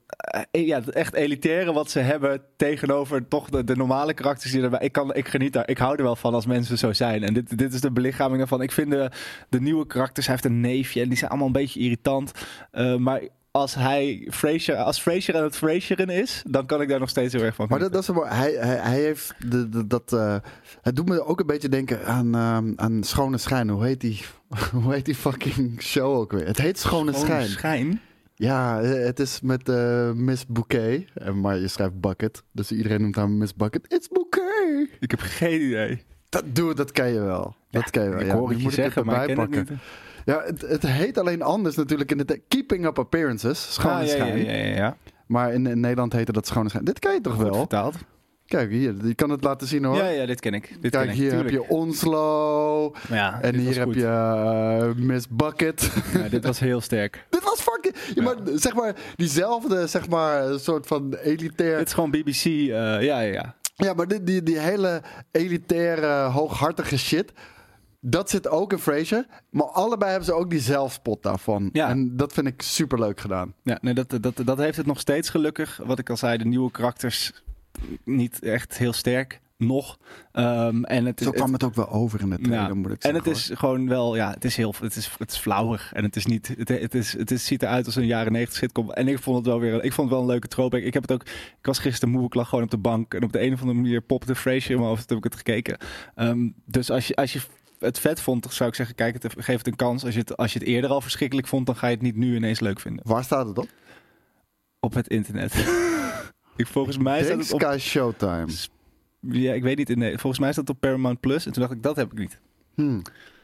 eh, 0.51 0.67
ja, 0.67 0.79
dat 0.79 0.93
echt 0.93 1.13
elitaire 1.13 1.73
wat 1.73 1.91
ze 1.91 1.99
hebben 1.99 2.41
tegenover 2.57 3.27
toch 3.27 3.49
de, 3.49 3.63
de 3.63 3.75
normale 3.75 4.13
karakters 4.13 4.51
die 4.51 4.61
erbij. 4.61 4.79
Ik, 4.81 4.91
kan, 4.91 5.13
ik 5.13 5.27
geniet 5.27 5.53
daar. 5.53 5.69
Ik 5.69 5.77
hou 5.77 5.95
er 5.95 6.03
wel 6.03 6.15
van 6.15 6.33
als 6.33 6.45
mensen 6.45 6.77
zo 6.77 6.93
zijn. 6.93 7.23
En 7.23 7.33
dit, 7.33 7.57
dit 7.57 7.73
is 7.73 7.81
de 7.81 7.91
belichaming 7.91 8.37
daarvan. 8.37 8.61
Ik 8.61 8.71
vind 8.71 8.91
de, 8.91 9.11
de 9.49 9.61
nieuwe 9.61 9.87
karakters. 9.87 10.25
Hij 10.25 10.35
heeft 10.35 10.47
een 10.47 10.61
neefje 10.61 11.01
en 11.01 11.07
die 11.09 11.17
zijn 11.17 11.29
allemaal 11.29 11.47
een 11.47 11.53
beetje 11.53 11.79
irritant. 11.79 12.31
Eh, 12.71 12.95
maar 12.95 13.21
als 13.51 13.75
hij 13.75 14.27
Frasier, 14.31 14.75
als 14.75 14.99
Frasier 14.99 15.35
aan 15.37 15.43
het 15.43 15.55
Frasierin 15.57 16.09
is, 16.09 16.43
dan 16.47 16.65
kan 16.65 16.81
ik 16.81 16.89
daar 16.89 16.99
nog 16.99 17.09
steeds 17.09 17.33
heel 17.33 17.41
erg 17.43 17.55
van. 17.55 17.65
Maar 17.69 17.79
dat, 17.79 17.91
dat 17.93 18.01
is 18.01 18.07
wel, 18.07 18.27
hij, 18.27 18.51
hij, 18.51 18.75
hij 18.75 18.99
heeft 18.99 19.33
de, 19.51 19.69
de- 19.69 19.87
dat. 19.87 20.13
eh, 20.13 20.35
het 20.81 20.95
doet 20.95 21.09
me 21.09 21.25
ook 21.25 21.39
een 21.39 21.45
beetje 21.45 21.69
denken 21.69 22.05
aan, 22.05 22.35
ehm, 22.35 22.73
aan 22.75 23.03
Schone 23.03 23.37
Schijn. 23.37 23.69
Hoe 23.69 23.85
heet 23.85 24.01
die? 24.01 24.21
Hoe 24.83 24.93
heet 24.93 25.05
die 25.05 25.15
fucking 25.15 25.81
show 25.81 26.15
ook 26.17 26.31
weer? 26.31 26.45
Het 26.47 26.57
heet 26.57 26.79
Schone 26.79 27.11
Gewoon 27.13 27.25
Schijn. 27.27 27.47
schijn. 27.47 28.01
Ja, 28.39 28.81
eh, 28.81 29.05
het 29.05 29.19
is 29.19 29.41
met 29.41 29.69
eh, 29.69 30.11
Miss 30.11 30.45
Bouquet. 30.47 31.05
Eh, 31.13 31.31
Maar 31.33 31.57
je 31.57 31.67
schrijft 31.67 31.99
Bucket. 32.01 32.43
Dus 32.51 32.71
iedereen 32.71 33.01
noemt 33.01 33.15
haar 33.15 33.29
Miss 33.29 33.55
Bucket. 33.55 33.93
It's 33.93 34.07
Bouquet. 34.07 34.89
Ik 34.99 35.11
heb 35.11 35.19
geen 35.19 35.61
idee. 35.61 36.03
Dat, 36.29 36.43
doe, 36.55 36.73
dat 36.73 36.91
ken 36.91 37.13
je 37.13 37.19
wel. 37.19 37.55
Dat 37.71 37.89
ken 37.89 38.03
je 38.03 38.09
wel. 38.09 38.19
Ik 38.19 38.25
Ja, 38.25 38.35
hoor 38.35 38.49
het 38.49 38.61
je 38.61 38.69
zeggen, 38.71 39.05
maar 39.05 39.21
ik 39.21 39.27
ken 39.35 39.39
het 39.39 39.49
pakken. 39.49 39.67
niet. 39.73 39.79
Ja, 40.25 40.41
het, 40.45 40.61
het 40.61 40.87
heet 40.87 41.17
alleen 41.17 41.41
anders 41.41 41.75
natuurlijk 41.75 42.11
in 42.11 42.17
de 42.17 42.41
Keeping 42.47 42.85
Up 42.85 42.99
Appearances. 42.99 43.73
Schone 43.73 43.93
Ah, 43.93 44.05
ja, 44.05 44.07
ja, 44.15 44.15
Schijn. 44.25 44.45
ja, 44.45 44.51
ja, 44.51 44.75
ja. 44.75 44.97
Maar 45.27 45.53
in, 45.53 45.67
in 45.67 45.79
Nederland 45.79 46.13
heette 46.13 46.31
dat 46.31 46.47
Schone 46.47 46.69
Schijn. 46.69 46.83
Dit 46.83 46.99
ken 46.99 47.13
je 47.13 47.21
toch 47.21 47.33
Goed 47.33 47.43
wel? 47.43 47.53
vertaald. 47.53 47.95
Kijk, 48.49 48.69
hier. 48.71 48.95
Je 49.05 49.13
kan 49.15 49.29
het 49.29 49.43
laten 49.43 49.67
zien 49.67 49.83
hoor. 49.83 49.95
Ja, 49.95 50.07
ja, 50.07 50.25
dit 50.25 50.39
ken 50.39 50.53
ik. 50.53 50.77
Dit 50.81 50.91
Kijk, 50.91 51.03
ken 51.03 51.13
ik, 51.13 51.19
hier 51.19 51.33
heb 51.33 51.49
je 51.49 51.67
Onslow. 51.69 52.95
Ja, 53.09 53.41
En 53.41 53.55
hier 53.55 53.75
heb 53.75 53.83
goed. 53.83 53.95
je 53.95 54.05
eh, 54.05 55.03
Miss 55.05 55.27
Bucket. 55.29 55.91
Ja, 56.13 56.29
dit 56.29 56.45
was 56.45 56.59
heel 56.59 56.81
sterk. 56.81 57.25
Dit 57.29 57.43
was 57.43 57.61
fucking... 57.61 57.95
Ja, 58.15 58.23
maar 58.23 58.35
zeg 58.53 58.73
maar, 58.73 58.95
diezelfde, 59.15 59.87
zeg 59.87 60.09
maar, 60.09 60.59
soort 60.59 60.87
van 60.87 61.13
elitair... 61.13 61.77
Dit 61.77 61.87
is 61.87 61.93
gewoon 61.93 62.11
BBC. 62.11 62.45
eh, 62.45 62.69
ja, 62.71 62.99
ja, 62.99 63.19
ja. 63.21 63.55
Ja, 63.75 63.93
maar 63.93 64.07
die, 64.07 64.23
die, 64.23 64.43
die 64.43 64.59
hele 64.59 65.01
elitaire, 65.31 66.07
hooghartige 66.29 66.97
shit... 66.97 67.31
Dat 68.01 68.29
zit 68.29 68.47
ook 68.47 68.71
in 68.71 68.77
Frasier. 68.79 69.25
Maar 69.49 69.65
allebei 69.67 70.09
hebben 70.09 70.27
ze 70.27 70.33
ook 70.33 70.49
die 70.49 70.59
zelfspot 70.59 71.23
daarvan. 71.23 71.69
Ja. 71.73 71.89
En 71.89 72.17
dat 72.17 72.33
vind 72.33 72.47
ik 72.47 72.61
super 72.61 72.99
leuk 72.99 73.19
gedaan. 73.19 73.53
ja 73.63 73.77
nee, 73.81 73.93
dat, 73.93 74.17
dat, 74.21 74.41
dat 74.45 74.57
heeft 74.57 74.77
het 74.77 74.85
nog 74.85 74.99
steeds 74.99 75.29
gelukkig. 75.29 75.79
Wat 75.85 75.99
ik 75.99 76.09
al 76.09 76.17
zei, 76.17 76.37
de 76.37 76.45
nieuwe 76.45 76.71
karakters 76.71 77.31
niet 78.03 78.39
echt 78.43 78.77
heel 78.77 78.93
sterk. 78.93 79.39
Nog. 79.57 79.97
Ehm, 80.31 80.83
en 80.83 81.05
het, 81.05 81.19
Zo 81.19 81.25
het- 81.25 81.35
kwam 81.35 81.53
het 81.53 81.63
ook 81.63 81.75
wel 81.75 81.89
over 81.89 82.21
in 82.21 82.31
het 82.31 82.43
trailer, 82.43 82.67
Ja, 82.67 82.73
moet 82.73 82.85
ik 82.85 82.91
en 82.91 82.97
zeggen. 83.13 83.23
het 83.29 83.37
is 83.37 83.51
gewoon 83.53 83.87
wel, 83.87 84.15
ja, 84.15 84.31
het 84.31 84.45
is 84.45 84.55
heel, 84.55 84.73
het 84.81 84.95
is, 84.95 85.15
het 85.17 85.31
is 85.31 85.37
flauwig 85.37 85.93
en 85.93 86.03
het 86.03 86.15
is 86.15 86.25
niet, 86.25 86.47
het, 86.57 86.67
het 86.69 86.95
is, 86.95 87.17
het 87.17 87.31
is, 87.31 87.45
ziet 87.45 87.63
eruit 87.63 87.85
als 87.85 87.95
een 87.95 88.05
jaren 88.05 88.31
negentig 88.31 88.57
sitcom. 88.57 88.91
En 88.91 89.07
ik 89.07 89.19
vond 89.19 89.37
het 89.37 89.45
wel 89.45 89.59
weer, 89.59 89.83
ik 89.83 89.93
vond 89.93 90.07
het 90.09 90.09
wel 90.09 90.19
een 90.19 90.31
leuke 90.31 90.47
throwback. 90.47 90.81
Ik 90.81 90.93
heb 90.93 91.01
het 91.01 91.11
ook, 91.11 91.21
ik 91.59 91.65
was 91.65 91.79
gisteren 91.79 92.13
moe, 92.13 92.25
ik 92.25 92.33
lag 92.33 92.49
gewoon 92.49 92.63
op 92.63 92.71
de 92.71 92.77
bank 92.77 93.13
en 93.13 93.23
op 93.23 93.31
de 93.31 93.41
een 93.41 93.53
of 93.53 93.61
andere 93.61 93.79
manier 93.79 94.01
popte 94.01 94.35
Frasier 94.35 94.71
in 94.71 94.77
mijn 94.77 94.89
hoofd, 94.89 95.07
toen 95.07 95.17
heb 95.17 95.25
ik 95.25 95.31
het 95.31 95.41
gekeken. 95.47 95.77
Ehm, 96.15 96.49
dus 96.65 96.89
als 96.91 97.07
je, 97.07 97.15
als 97.15 97.33
je 97.33 97.39
het 97.79 97.99
vet 97.99 98.21
vond, 98.21 98.47
zou 98.49 98.69
ik 98.69 98.75
zeggen, 98.75 98.95
kijk 98.95 99.23
het, 99.23 99.33
geef 99.37 99.57
het 99.57 99.67
een 99.67 99.75
kans. 99.75 100.03
Als 100.05 100.13
je 100.13 100.19
het, 100.19 100.37
als 100.37 100.53
je 100.53 100.59
het 100.59 100.67
eerder 100.67 100.89
al 100.89 101.01
verschrikkelijk 101.01 101.47
vond, 101.47 101.65
dan 101.65 101.75
ga 101.75 101.87
je 101.87 101.93
het 101.93 102.03
niet 102.03 102.15
nu 102.15 102.35
ineens 102.35 102.59
leuk 102.59 102.79
vinden. 102.79 103.03
Waar 103.07 103.23
staat 103.23 103.47
het 103.47 103.57
op? 103.57 103.67
Op 104.79 104.93
het 104.93 105.07
internet. 105.07 105.53
ik, 106.59 106.67
volgens 106.67 106.97
mij 106.97 107.23
staat 107.23 107.37
het 107.37 107.53
op, 107.53 107.61
Sky 107.61 107.77
Showtime. 107.77 108.47
ja, 109.19 109.53
ik 109.53 109.63
weet 109.63 109.77
niet, 109.77 109.89
in, 109.89 109.99
volgens 110.19 110.39
mij 110.39 110.51
staat 110.51 110.67
het 110.67 110.75
op 110.75 110.81
Paramount 110.81 111.19
Plus. 111.19 111.45
En 111.45 111.51
toen 111.51 111.61
dacht 111.61 111.73
ik, 111.75 111.83
dat 111.83 111.95
heb 111.95 112.11
ik 112.11 112.17
niet. 112.17 112.39
Hmm. 112.75 113.01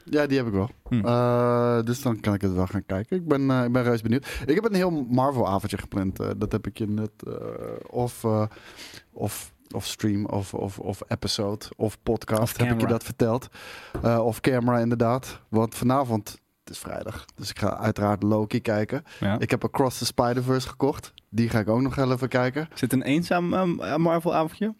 Ja, 0.10 0.26
die 0.26 0.38
heb 0.38 0.48
ik 0.48 0.54
wel. 0.54 0.70
Hmm. 0.88 1.06
Eh, 1.06 1.82
dus 1.84 2.02
dan 2.02 2.20
kan 2.20 2.34
ik 2.34 2.42
het 2.42 2.54
wel 2.54 2.68
gaan 2.68 2.86
kijken. 2.86 3.18
Ik 3.18 3.28
ben, 3.28 3.52
eh, 3.52 3.64
ik 3.64 3.72
ben 3.72 3.84
reus 3.84 4.02
benieuwd. 4.02 4.42
Ik 4.46 4.56
heb 4.56 4.66
een 4.66 4.74
heel 4.74 4.92
Marvel-avondje 5.10 5.78
gepland. 5.78 6.20
eh, 6.20 6.30
dat 6.38 6.52
heb 6.52 6.68
ik 6.68 6.78
je 6.78 6.88
net... 6.88 7.12
of, 7.90 8.26
of, 9.12 9.54
of 9.72 9.86
stream, 9.86 10.26
of, 10.26 10.54
of, 10.54 10.80
of 10.80 11.02
episode, 11.08 11.66
of 11.76 11.98
podcast. 12.04 12.42
Of 12.42 12.58
heb 12.58 12.72
ik 12.72 12.82
je 12.82 12.88
dat 12.88 13.04
verteld. 13.04 13.48
Of 14.02 14.40
camera, 14.40 14.80
inderdaad. 14.80 15.42
Want 15.50 15.76
vanavond... 15.76 16.44
Het 16.66 16.74
is 16.74 16.80
vrijdag, 16.82 17.26
dus 17.36 17.50
ik 17.50 17.60
ga 17.60 17.78
uiteraard 17.78 18.24
Loki 18.24 18.62
kijken. 18.62 19.04
Ja. 19.20 19.40
Ik 19.40 19.52
heb 19.52 19.64
Across 19.64 19.98
the 19.98 20.06
Spider-Verse 20.06 20.68
gekocht. 20.70 21.14
Die 21.30 21.50
ga 21.50 21.60
ik 21.60 21.70
ook 21.70 21.82
nog 21.82 21.98
even 21.98 22.28
kijken. 22.28 22.70
Zit 22.74 22.94
een 22.94 23.02
eenzaam 23.02 23.54
eh, 23.54 23.96
Marvel-avondje? 23.96 24.74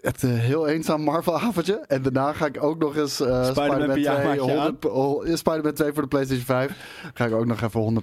Het 0.00 0.22
eh, 0.22 0.30
heel 0.30 0.66
eenzaam 0.68 1.02
Marvel-avondje. 1.02 1.84
En 1.88 2.02
daarna 2.02 2.32
ga 2.32 2.46
ik 2.46 2.62
ook 2.62 2.78
nog 2.78 2.96
eens 2.96 3.20
eh 3.20 3.26
Spider-Man 3.26 3.54
Spider-Man 3.54 3.90
2, 3.90 4.02
pyjamaatje 4.02 4.40
100 4.40 4.84
oh, 4.84 5.26
ja, 5.26 5.36
Spider-Man 5.36 5.72
2 5.72 5.92
voor 5.92 6.02
de 6.02 6.08
PlayStation 6.08 6.44
5. 6.44 7.10
Ga 7.14 7.24
ik 7.24 7.32
ook 7.32 7.46
nog 7.46 7.60
even 7.62 8.02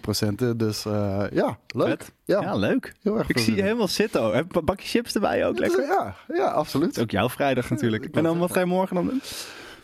100%. 0.51 0.55
Dus 0.55 0.83
ja, 1.31 1.57
leuk. 1.67 2.05
Ja, 2.25 2.41
Ja, 2.41 2.55
leuk. 2.55 2.93
heel 3.01 3.17
erg 3.17 3.29
Ik 3.29 3.37
zie 3.37 3.55
je 3.55 3.61
helemaal 3.61 3.87
zitten. 3.87 4.27
oh. 4.27 4.33
Heb 4.33 4.51
je 4.51 4.57
een 4.59 4.65
bakje 4.65 4.87
chips 4.87 5.13
erbij 5.13 5.47
ook? 5.47 5.59
Lekker. 5.59 5.81
Ja, 5.85 6.15
ja, 6.33 6.45
absoluut. 6.47 6.99
Ook 6.99 7.11
jouw 7.11 7.29
vrijdag 7.29 7.69
natuurlijk. 7.69 8.05
En 8.05 8.23
dan 8.23 8.37
wat 8.37 8.51
ga 8.51 8.59
je 8.59 8.65
morgen 8.65 8.95
dan 8.95 9.05
doen? 9.05 9.21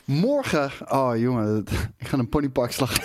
Morgen, 0.05 0.71
oh 0.89 1.11
jongen, 1.17 1.65
ik 1.99 2.07
ga 2.07 2.17
een 2.17 2.29
ponypark 2.29 2.71
slag. 2.71 2.93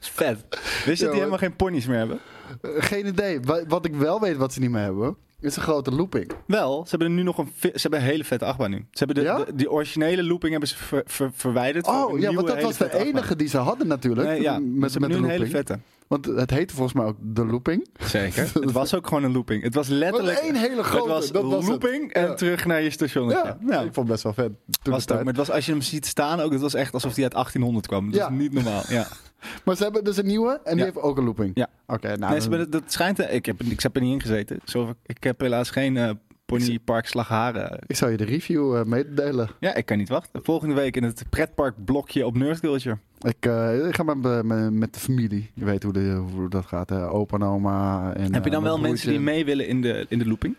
Vet. 0.00 0.44
Wist 0.84 0.84
je 0.84 0.92
dat 0.94 0.98
die 0.98 1.08
helemaal 1.14 1.38
geen 1.38 1.56
ponies 1.56 1.86
meer 1.86 1.96
hebben? 1.98 2.18
Geen 2.62 3.06
idee. 3.06 3.40
Wa- 3.40 3.66
Wat 3.66 3.84
ik 3.84 3.94
wel 3.94 4.20
weet 4.20 4.36
wat 4.36 4.52
ze 4.52 4.60
niet 4.60 4.70
meer 4.70 4.82
hebben, 4.82 5.16
is 5.40 5.56
een 5.56 5.62
grote 5.62 5.90
looping. 5.90 6.32
Wel, 6.46 6.82
ze 6.84 6.90
hebben 6.90 7.08
er 7.08 7.14
nu 7.14 7.22
nog 7.22 7.38
een, 7.38 7.48
ze 7.60 7.70
hebben 7.82 8.00
een 8.00 8.06
hele 8.06 8.24
vette 8.24 8.44
achtbaan 8.44 8.70
nu. 8.70 8.76
Ze 8.76 9.04
hebben 9.04 9.16
de, 9.16 9.22
Ja? 9.22 9.36
de- 9.44 9.54
die 9.54 9.70
originele 9.70 10.22
looping 10.24 10.50
hebben 10.50 10.68
ze 10.68 10.76
ver- 10.76 11.02
ver- 11.06 11.30
verwijderd. 11.34 11.86
voor 11.86 11.94
Oh 11.94 12.10
ja, 12.10 12.16
nieuwe, 12.16 12.34
want 12.34 12.46
dat 12.46 12.56
hele 12.56 12.66
was 12.68 12.76
de 12.76 12.82
vette 12.84 12.98
achtbaan. 12.98 13.16
enige 13.16 13.36
die 13.36 13.48
ze 13.48 13.58
hadden 13.58 13.86
natuurlijk. 13.86 14.28
Nee, 14.28 14.40
ja, 14.42 14.58
met, 14.58 14.62
ze 14.64 14.70
met 14.78 14.92
hebben 14.92 15.08
de 15.10 15.16
nu 15.16 15.22
een 15.24 15.30
hele 15.30 15.46
vette. 15.46 15.78
Want 16.08 16.24
het 16.26 16.50
heette 16.50 16.74
volgens 16.74 16.94
mij 16.96 17.04
ook 17.06 17.16
de 17.20 17.46
looping. 17.46 17.88
Zeker. 18.00 18.50
het 18.60 18.72
was 18.72 18.94
ook 18.94 19.06
gewoon 19.06 19.24
een 19.24 19.32
looping. 19.32 19.62
Het 19.62 19.74
was 19.74 19.88
letterlijk... 19.88 20.38
één 20.38 20.54
hele 20.54 20.82
grote, 20.82 21.02
Het 21.04 21.12
was 21.12 21.30
dat 21.32 21.42
was 21.42 21.52
het. 21.54 21.82
looping 21.82 22.12
en 22.12 22.22
Ja. 22.26 22.34
terug 22.34 22.64
naar 22.66 22.82
je 22.82 22.90
stationnetje. 22.90 23.44
Ja, 23.44 23.58
Ja. 23.66 23.76
ik 23.80 23.94
vond 23.94 23.96
het 23.96 24.06
best 24.06 24.22
wel 24.22 24.32
vet. 24.32 24.50
Toen 24.82 24.92
Was 24.92 25.02
het 25.02 25.10
ook, 25.12 25.18
maar 25.18 25.26
het 25.26 25.36
was, 25.36 25.50
als 25.50 25.66
je 25.66 25.72
hem 25.72 25.80
ziet 25.80 26.06
staan 26.06 26.40
ook, 26.40 26.52
het 26.52 26.60
was 26.60 26.74
echt 26.74 26.94
alsof 26.94 27.14
hij 27.14 27.22
uit 27.24 27.32
1800 27.32 27.86
kwam. 27.86 28.06
Dat 28.10 28.14
Ja. 28.20 28.28
is 28.30 28.38
niet 28.38 28.52
normaal. 28.52 28.82
Ja. 28.88 29.06
Maar 29.64 29.76
ze 29.76 29.82
hebben 29.82 30.04
dus 30.04 30.16
een 30.16 30.26
nieuwe 30.26 30.60
en 30.64 30.74
die 30.76 30.84
heeft 30.84 30.96
ook 30.96 31.18
een 31.18 31.24
looping. 31.24 31.50
Ja. 31.54 31.68
Oké, 31.86 32.16
nou. 32.16 32.32
nee, 32.32 32.40
ze 32.40 32.48
dan- 32.48 32.58
hebben, 32.58 32.80
dat 32.80 32.92
schijnt... 32.92 33.18
Ik 33.18 33.46
heb, 33.46 33.62
ik 33.62 33.80
heb 33.82 33.96
er 33.96 34.02
niet 34.02 34.12
in 34.12 34.20
gezeten. 34.20 34.60
Zo, 34.64 34.94
ik 35.06 35.24
heb 35.24 35.40
helaas 35.40 35.70
geen 35.70 35.96
eh 35.96 36.10
ponypark 36.58 37.06
slagharen. 37.06 37.78
Ik 37.86 37.96
zou 37.96 38.10
je 38.10 38.16
de 38.16 38.24
review 38.24 38.76
eh, 38.76 38.84
mededelen. 38.84 39.48
Ja, 39.60 39.74
ik 39.74 39.86
kan 39.86 39.98
niet 39.98 40.08
wachten. 40.08 40.40
Volgende 40.42 40.74
week 40.74 40.96
in 40.96 41.02
het 41.02 41.24
pretpark 41.30 41.84
blokje 41.84 42.26
op 42.26 42.36
Nerd 42.36 42.60
Culture. 42.60 42.98
Ik, 43.20 43.46
eh, 43.46 43.86
ik 43.86 43.94
ga 43.94 44.02
met, 44.02 44.44
met, 44.44 44.72
met 44.72 44.94
de 44.94 45.00
familie. 45.00 45.50
Je 45.54 45.64
weet 45.64 45.82
hoe, 45.82 45.92
de, 45.92 46.22
hoe 46.34 46.48
dat 46.48 46.66
gaat. 46.66 46.88
Hè? 46.88 47.08
Opa 47.08 47.36
en 47.36 47.42
oma. 47.42 48.12
En, 48.14 48.34
heb 48.34 48.44
je 48.44 48.50
eh, 48.50 48.54
dan 48.54 48.62
wel 48.62 48.78
mensen 48.78 49.08
die 49.08 49.20
mee 49.20 49.44
willen 49.44 49.68
in 49.68 49.82
de, 49.82 50.06
in 50.08 50.18
de 50.18 50.26
looping? 50.26 50.54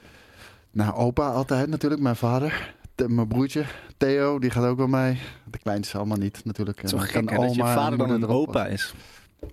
Nou, 0.71 0.93
opa 0.93 1.29
altijd 1.29 1.69
natuurlijk. 1.69 2.01
Mijn 2.01 2.15
vader. 2.15 2.73
Mijn 3.07 3.27
broertje. 3.27 3.63
Theo, 3.97 4.39
die 4.39 4.49
gaat 4.49 4.65
ook 4.65 4.77
wel 4.77 4.87
mee. 4.87 5.19
De 5.51 5.57
kleinste 5.57 5.97
allemaal 5.97 6.17
niet 6.17 6.41
natuurlijk. 6.45 6.81
Zo 6.83 6.97
gek 6.97 7.29
hè, 7.29 7.37
dat 7.37 7.55
je 7.55 7.61
vader 7.61 7.97
dan 7.97 8.09
een 8.09 8.27
opa 8.27 8.65
is. 8.65 8.93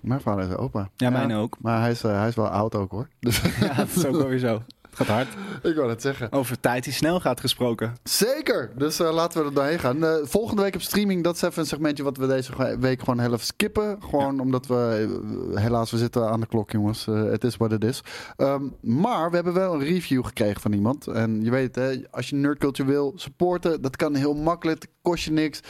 Mijn 0.01 0.21
vader 0.21 0.49
is 0.49 0.57
opa. 0.57 0.91
Ja, 0.97 1.11
mijn 1.11 1.33
ook. 1.33 1.57
Maar 1.61 1.81
hij 1.81 1.91
is, 1.91 2.03
hij 2.03 2.29
is 2.29 2.35
wel 2.35 2.49
oud 2.49 2.75
ook 2.75 2.91
hoor. 2.91 3.09
Dus 3.21 3.41
Ja, 3.61 3.75
dat 3.75 3.89
is 3.97 4.05
ook. 4.07 4.21
Het 4.23 4.80
gaat 4.93 5.07
hard. 5.07 5.29
Ik 5.63 5.75
wou 5.77 5.89
het 5.91 6.03
zeggen. 6.03 6.33
Over 6.33 6.61
tijd 6.61 6.85
die 6.85 6.93
snel 6.93 7.21
gaat 7.21 7.41
gesproken. 7.41 7.95
Zeker. 8.03 8.71
Dus 8.77 9.01
eh, 9.01 9.13
laten 9.13 9.41
we 9.41 9.49
er 9.49 9.55
doorheen 9.55 9.79
gaan. 9.79 10.05
Eh, 10.05 10.15
volgende 10.23 10.63
week 10.63 10.75
op 10.75 10.81
streaming, 10.81 11.25
dat 11.25 11.35
is 11.35 11.43
even 11.43 11.59
een 11.61 11.67
segmentje 11.69 12.03
wat 12.03 12.17
we 12.17 12.27
deze 12.27 12.77
week 12.79 12.99
gewoon 13.01 13.19
heel 13.21 13.33
even 13.33 13.47
skippen. 13.47 13.99
Gewoon 14.11 14.41
omdat 14.41 14.67
we, 14.67 15.09
eh, 15.55 15.61
helaas, 15.63 15.91
we 15.91 15.99
zitten 15.99 16.29
aan 16.31 16.41
de 16.41 16.47
klok, 16.47 16.71
jongens. 16.71 17.07
Eh, 17.07 17.23
Het 17.25 17.45
is 17.45 17.57
wat 17.57 17.71
het 17.71 17.85
is. 17.85 18.01
Ehm, 18.37 18.63
maar 18.81 19.29
we 19.31 19.35
hebben 19.35 19.55
wel 19.55 19.75
een 19.75 19.85
review 19.85 20.25
gekregen 20.25 20.61
van 20.61 20.73
iemand. 20.73 21.07
En 21.07 21.43
je 21.45 21.51
weet, 21.51 21.75
hè, 21.75 22.03
als 22.11 22.29
je 22.31 22.37
Nerd 22.37 22.59
Culture 22.59 22.89
wil 22.89 23.13
supporten, 23.17 23.83
dat 23.83 23.97
kan 23.97 24.15
heel 24.15 24.35
makkelijk. 24.35 24.83
Het 24.83 24.91
kost 25.03 25.25
je 25.25 25.31
niks. 25.33 25.61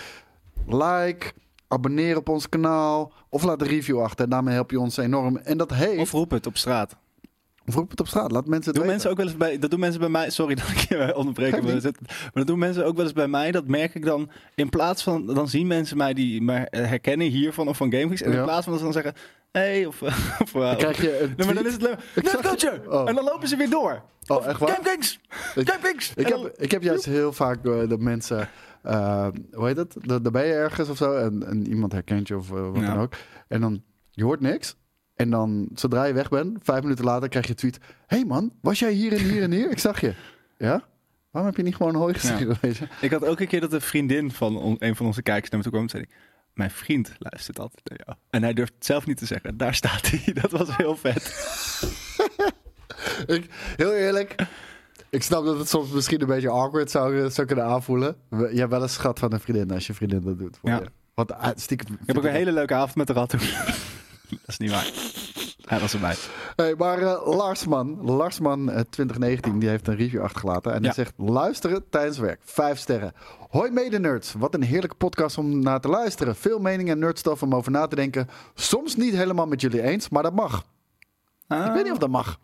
Like, 0.66 1.32
abonneer 1.68 2.16
op 2.16 2.28
ons 2.28 2.48
kanaal. 2.48 3.12
Of 3.28 3.42
laat 3.42 3.60
een 3.60 3.66
review 3.66 4.00
achter. 4.00 4.28
Daarmee 4.28 4.54
help 4.54 4.70
je 4.70 4.80
ons 4.80 4.96
enorm. 4.96 5.36
En 5.36 5.56
dat 5.58 5.72
heeft... 5.74 6.00
Of 6.00 6.10
roep 6.12 6.30
het 6.30 6.46
op 6.46 6.56
straat. 6.56 6.96
Roep 7.74 7.90
het 7.90 8.00
op 8.00 8.06
straat. 8.08 8.32
Laat 8.32 8.46
mensen 8.46 8.72
het 8.72 8.74
Doen 8.74 8.74
weten. 8.74 8.86
mensen 8.90 9.10
ook 9.10 9.16
wel 9.16 9.26
eens 9.26 9.36
bij, 9.36 9.58
dat 9.58 9.70
doen 9.70 9.80
mensen 9.80 10.00
bij 10.00 10.08
mij. 10.08 10.30
Sorry 10.30 10.54
dat 10.54 10.68
ik 10.68 10.78
je 10.78 11.14
onderbreek. 11.16 11.62
Maar, 11.62 11.80
dat- 11.80 12.00
maar 12.00 12.30
dat 12.32 12.46
doen 12.46 12.58
mensen 12.58 12.84
ook 12.86 12.96
wel 12.96 13.04
eens 13.04 13.14
bij 13.14 13.28
mij. 13.28 13.50
Dat 13.50 13.66
merk 13.66 13.94
ik 13.94 14.04
dan. 14.04 14.30
In 14.54 14.68
plaats 14.68 15.02
van. 15.02 15.26
Dan 15.26 15.48
zien 15.48 15.66
mensen 15.66 15.96
mij 15.96 16.14
die 16.14 16.42
me 16.42 16.66
herkennen 16.70 17.26
hiervan 17.26 17.68
of 17.68 17.76
van 17.76 17.90
GameKings. 17.92 18.22
En 18.22 18.32
Ja. 18.32 18.38
in 18.38 18.44
plaats 18.44 18.62
van 18.64 18.72
dat 18.72 18.78
ze 18.78 18.84
dan 18.92 19.02
zeggen. 19.02 19.14
Hey, 19.52 19.86
of. 19.86 20.02
of 20.42 20.50
Dan 20.52 20.76
krijg 20.76 21.00
je 21.02 21.20
een 21.20 21.32
Nee, 21.36 21.46
maar 21.46 21.54
dan 21.54 21.66
is 21.66 21.72
het 21.72 21.82
leuk. 21.82 21.98
Oh. 22.88 23.08
En 23.08 23.14
dan 23.14 23.24
lopen 23.24 23.48
ze 23.48 23.56
weer 23.56 23.70
door. 23.70 24.02
Oh, 24.26 24.36
Of 24.36 24.46
echt 24.46 24.58
waar? 24.60 24.68
GameKings! 24.68 25.20
GameKings! 25.54 26.12
Ik 26.16 26.26
heb, 26.28 26.52
ik 26.56 26.70
heb 26.70 26.82
juist 26.82 27.04
heel 27.04 27.32
vaak 27.32 27.66
eh, 27.66 27.88
dat 27.88 28.00
mensen, 28.00 28.48
eh, 28.82 29.26
hoe 29.52 29.66
heet? 29.66 29.76
Dan 29.76 30.22
dan 30.22 30.32
ben 30.32 30.46
je 30.46 30.52
ergens 30.52 30.88
of 30.88 30.96
zo 30.96 31.16
en, 31.16 31.46
en 31.46 31.68
iemand 31.68 31.92
herkent 31.92 32.28
je 32.28 32.36
of 32.36 32.50
eh, 32.52 32.70
wat 32.70 32.80
Ja. 32.80 32.86
dan 32.94 32.98
ook. 33.02 33.12
En 33.48 33.60
dan, 33.60 33.82
je 34.10 34.24
hoort 34.24 34.40
niks. 34.40 34.76
En 35.20 35.30
dan, 35.30 35.68
zodra 35.74 36.04
je 36.04 36.12
weg 36.12 36.28
bent, 36.28 36.58
vijf 36.62 36.82
minuten 36.82 37.04
later 37.04 37.28
krijg 37.28 37.44
je 37.44 37.50
een 37.50 37.56
tweet. 37.56 37.78
Hé 38.06 38.16
hey 38.16 38.24
man, 38.24 38.52
was 38.60 38.78
jij 38.78 38.92
hier 38.92 39.12
en 39.12 39.18
hier 39.18 39.42
en 39.42 39.52
hier? 39.52 39.70
Ik 39.70 39.78
zag 39.78 40.00
je. 40.00 40.14
Ja? 40.58 40.82
Waarom 41.30 41.50
heb 41.50 41.60
je 41.60 41.66
niet 41.66 41.76
gewoon 41.76 42.06
weet 42.60 42.76
je? 42.76 42.86
Ik 43.00 43.10
had 43.10 43.24
ook 43.24 43.40
een 43.40 43.48
keer 43.48 43.60
dat 43.60 43.72
een 43.72 43.80
vriendin 43.80 44.30
van 44.32 44.56
on- 44.56 44.76
een 44.78 44.96
van 44.96 45.06
onze 45.06 45.22
kijkers 45.22 45.50
naar 45.50 45.58
me 45.58 45.64
toe 45.64 45.72
kwam 45.72 45.84
en 45.84 45.90
zei: 45.90 46.04
Mijn 46.54 46.70
vriend 46.70 47.12
luistert 47.18 47.58
altijd 47.58 47.88
naar 47.88 47.98
jou. 48.06 48.18
En 48.30 48.42
hij 48.42 48.52
durft 48.52 48.72
zelf 48.78 49.06
niet 49.06 49.16
te 49.16 49.26
zeggen. 49.26 49.56
Daar 49.56 49.74
staat 49.74 50.10
hij. 50.10 50.32
Dat 50.42 50.50
was 50.50 50.76
heel 50.76 50.96
vet. 50.96 51.24
Ik, 53.26 53.46
heel 53.76 53.92
eerlijk, 53.92 54.34
ik 55.10 55.22
snap 55.22 55.44
dat 55.44 55.58
het 55.58 55.68
soms 55.68 55.90
misschien 55.90 56.20
een 56.20 56.26
beetje 56.26 56.48
awkward 56.48 56.90
zou, 56.90 57.30
zou 57.30 57.46
kunnen 57.46 57.64
aanvoelen. 57.64 58.16
Je 58.30 58.58
hebt 58.58 58.70
wel 58.70 58.82
een 58.82 58.88
schat 58.88 59.18
van 59.18 59.32
een 59.32 59.40
vriendin 59.40 59.70
als 59.70 59.86
je 59.86 59.94
vriendin 59.94 60.20
dat 60.20 60.38
doet. 60.38 60.58
Voor 60.60 60.70
Ja. 60.70 60.76
je. 60.78 60.86
Want 61.14 61.30
uh, 61.30 61.46
stiekem... 61.54 61.92
Ik 61.94 61.98
heb 62.06 62.16
ook 62.16 62.24
een 62.24 62.30
hele 62.30 62.52
leuke 62.52 62.74
avond 62.74 62.94
met 62.94 63.06
de 63.06 63.12
rat 63.12 63.28
toen. 63.28 63.40
Dat 64.30 64.48
is 64.48 64.58
niet 64.58 64.70
waar. 64.70 64.90
Hij 65.64 65.80
was 65.80 65.92
erbij. 65.92 66.14
Hey, 66.56 66.74
maar 66.78 66.98
eh, 67.02 67.36
Larsman, 67.36 67.98
Larsman 68.02 68.70
eh, 68.70 68.80
2019, 68.90 69.58
die 69.58 69.68
heeft 69.68 69.88
een 69.88 69.96
review 69.96 70.20
achtergelaten. 70.22 70.70
En 70.72 70.76
Ja. 70.76 70.82
die 70.82 70.92
zegt, 70.92 71.12
luisteren 71.16 71.84
tijdens 71.90 72.18
werk. 72.18 72.40
Vijf 72.44 72.78
sterren. 72.78 73.12
Hoi 73.50 73.70
mede 73.70 73.98
nerds. 73.98 74.32
Wat 74.38 74.54
een 74.54 74.62
heerlijke 74.62 74.96
podcast 74.96 75.38
om 75.38 75.58
naar 75.62 75.80
te 75.80 75.88
luisteren. 75.88 76.36
Veel 76.36 76.58
meningen 76.58 76.92
en 76.92 76.98
nerdstof 76.98 77.42
om 77.42 77.54
over 77.54 77.70
na 77.72 77.86
te 77.86 77.96
denken. 77.96 78.28
Soms 78.54 78.96
niet 78.96 79.14
helemaal 79.14 79.46
met 79.46 79.60
jullie 79.60 79.82
eens, 79.82 80.08
maar 80.08 80.22
dat 80.22 80.34
mag. 80.34 80.64
Ik 81.48 81.72
weet 81.74 81.82
niet 81.82 81.92
of 81.92 81.98
dat 81.98 82.08
mag. 82.10 82.38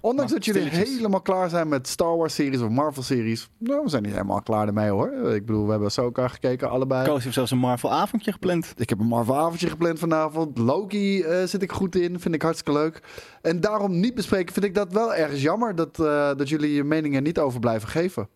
Ondanks 0.00 0.32
dat 0.32 0.44
jullie 0.44 0.62
helemaal 0.62 1.20
klaar 1.20 1.48
zijn 1.48 1.68
met 1.68 1.88
Star 1.88 2.16
Wars 2.16 2.34
series 2.34 2.60
of 2.60 2.68
Marvel 2.68 3.02
series. 3.02 3.48
Nou, 3.58 3.82
we 3.82 3.88
zijn 3.88 4.02
niet 4.02 4.12
helemaal 4.12 4.42
klaar 4.42 4.66
ermee 4.66 4.90
hoor. 4.90 5.12
Ik 5.12 5.46
bedoel, 5.46 5.64
we 5.64 5.70
hebben 5.70 5.88
Ahsoka 5.88 6.28
gekeken, 6.28 6.70
allebei. 6.70 7.06
Koos 7.06 7.22
heeft 7.22 7.34
zelfs 7.34 7.50
een 7.50 7.58
Marvel 7.58 7.92
avondje 7.92 8.32
gepland. 8.32 8.72
Ik 8.76 8.88
heb 8.88 9.00
een 9.00 9.06
Marvel 9.06 9.36
avondje 9.36 9.68
gepland 9.68 9.98
vanavond. 9.98 10.58
Loki 10.58 11.22
eh, 11.22 11.44
zit 11.44 11.62
ik 11.62 11.72
goed 11.72 11.96
in, 11.96 12.20
vind 12.20 12.34
ik 12.34 12.42
hartstikke 12.42 12.78
leuk. 12.78 13.02
En 13.42 13.60
daarom 13.60 14.00
niet 14.00 14.14
bespreken 14.14 14.52
vind 14.52 14.64
ik 14.64 14.74
dat 14.74 14.92
wel 14.92 15.14
ergens 15.14 15.42
jammer 15.42 15.74
dat, 15.74 16.00
eh, 16.00 16.34
dat 16.36 16.48
jullie 16.48 16.74
je 16.74 16.84
meningen 16.84 17.22
niet 17.22 17.38
over 17.38 17.60
blijven 17.60 17.88
geven. 17.88 18.28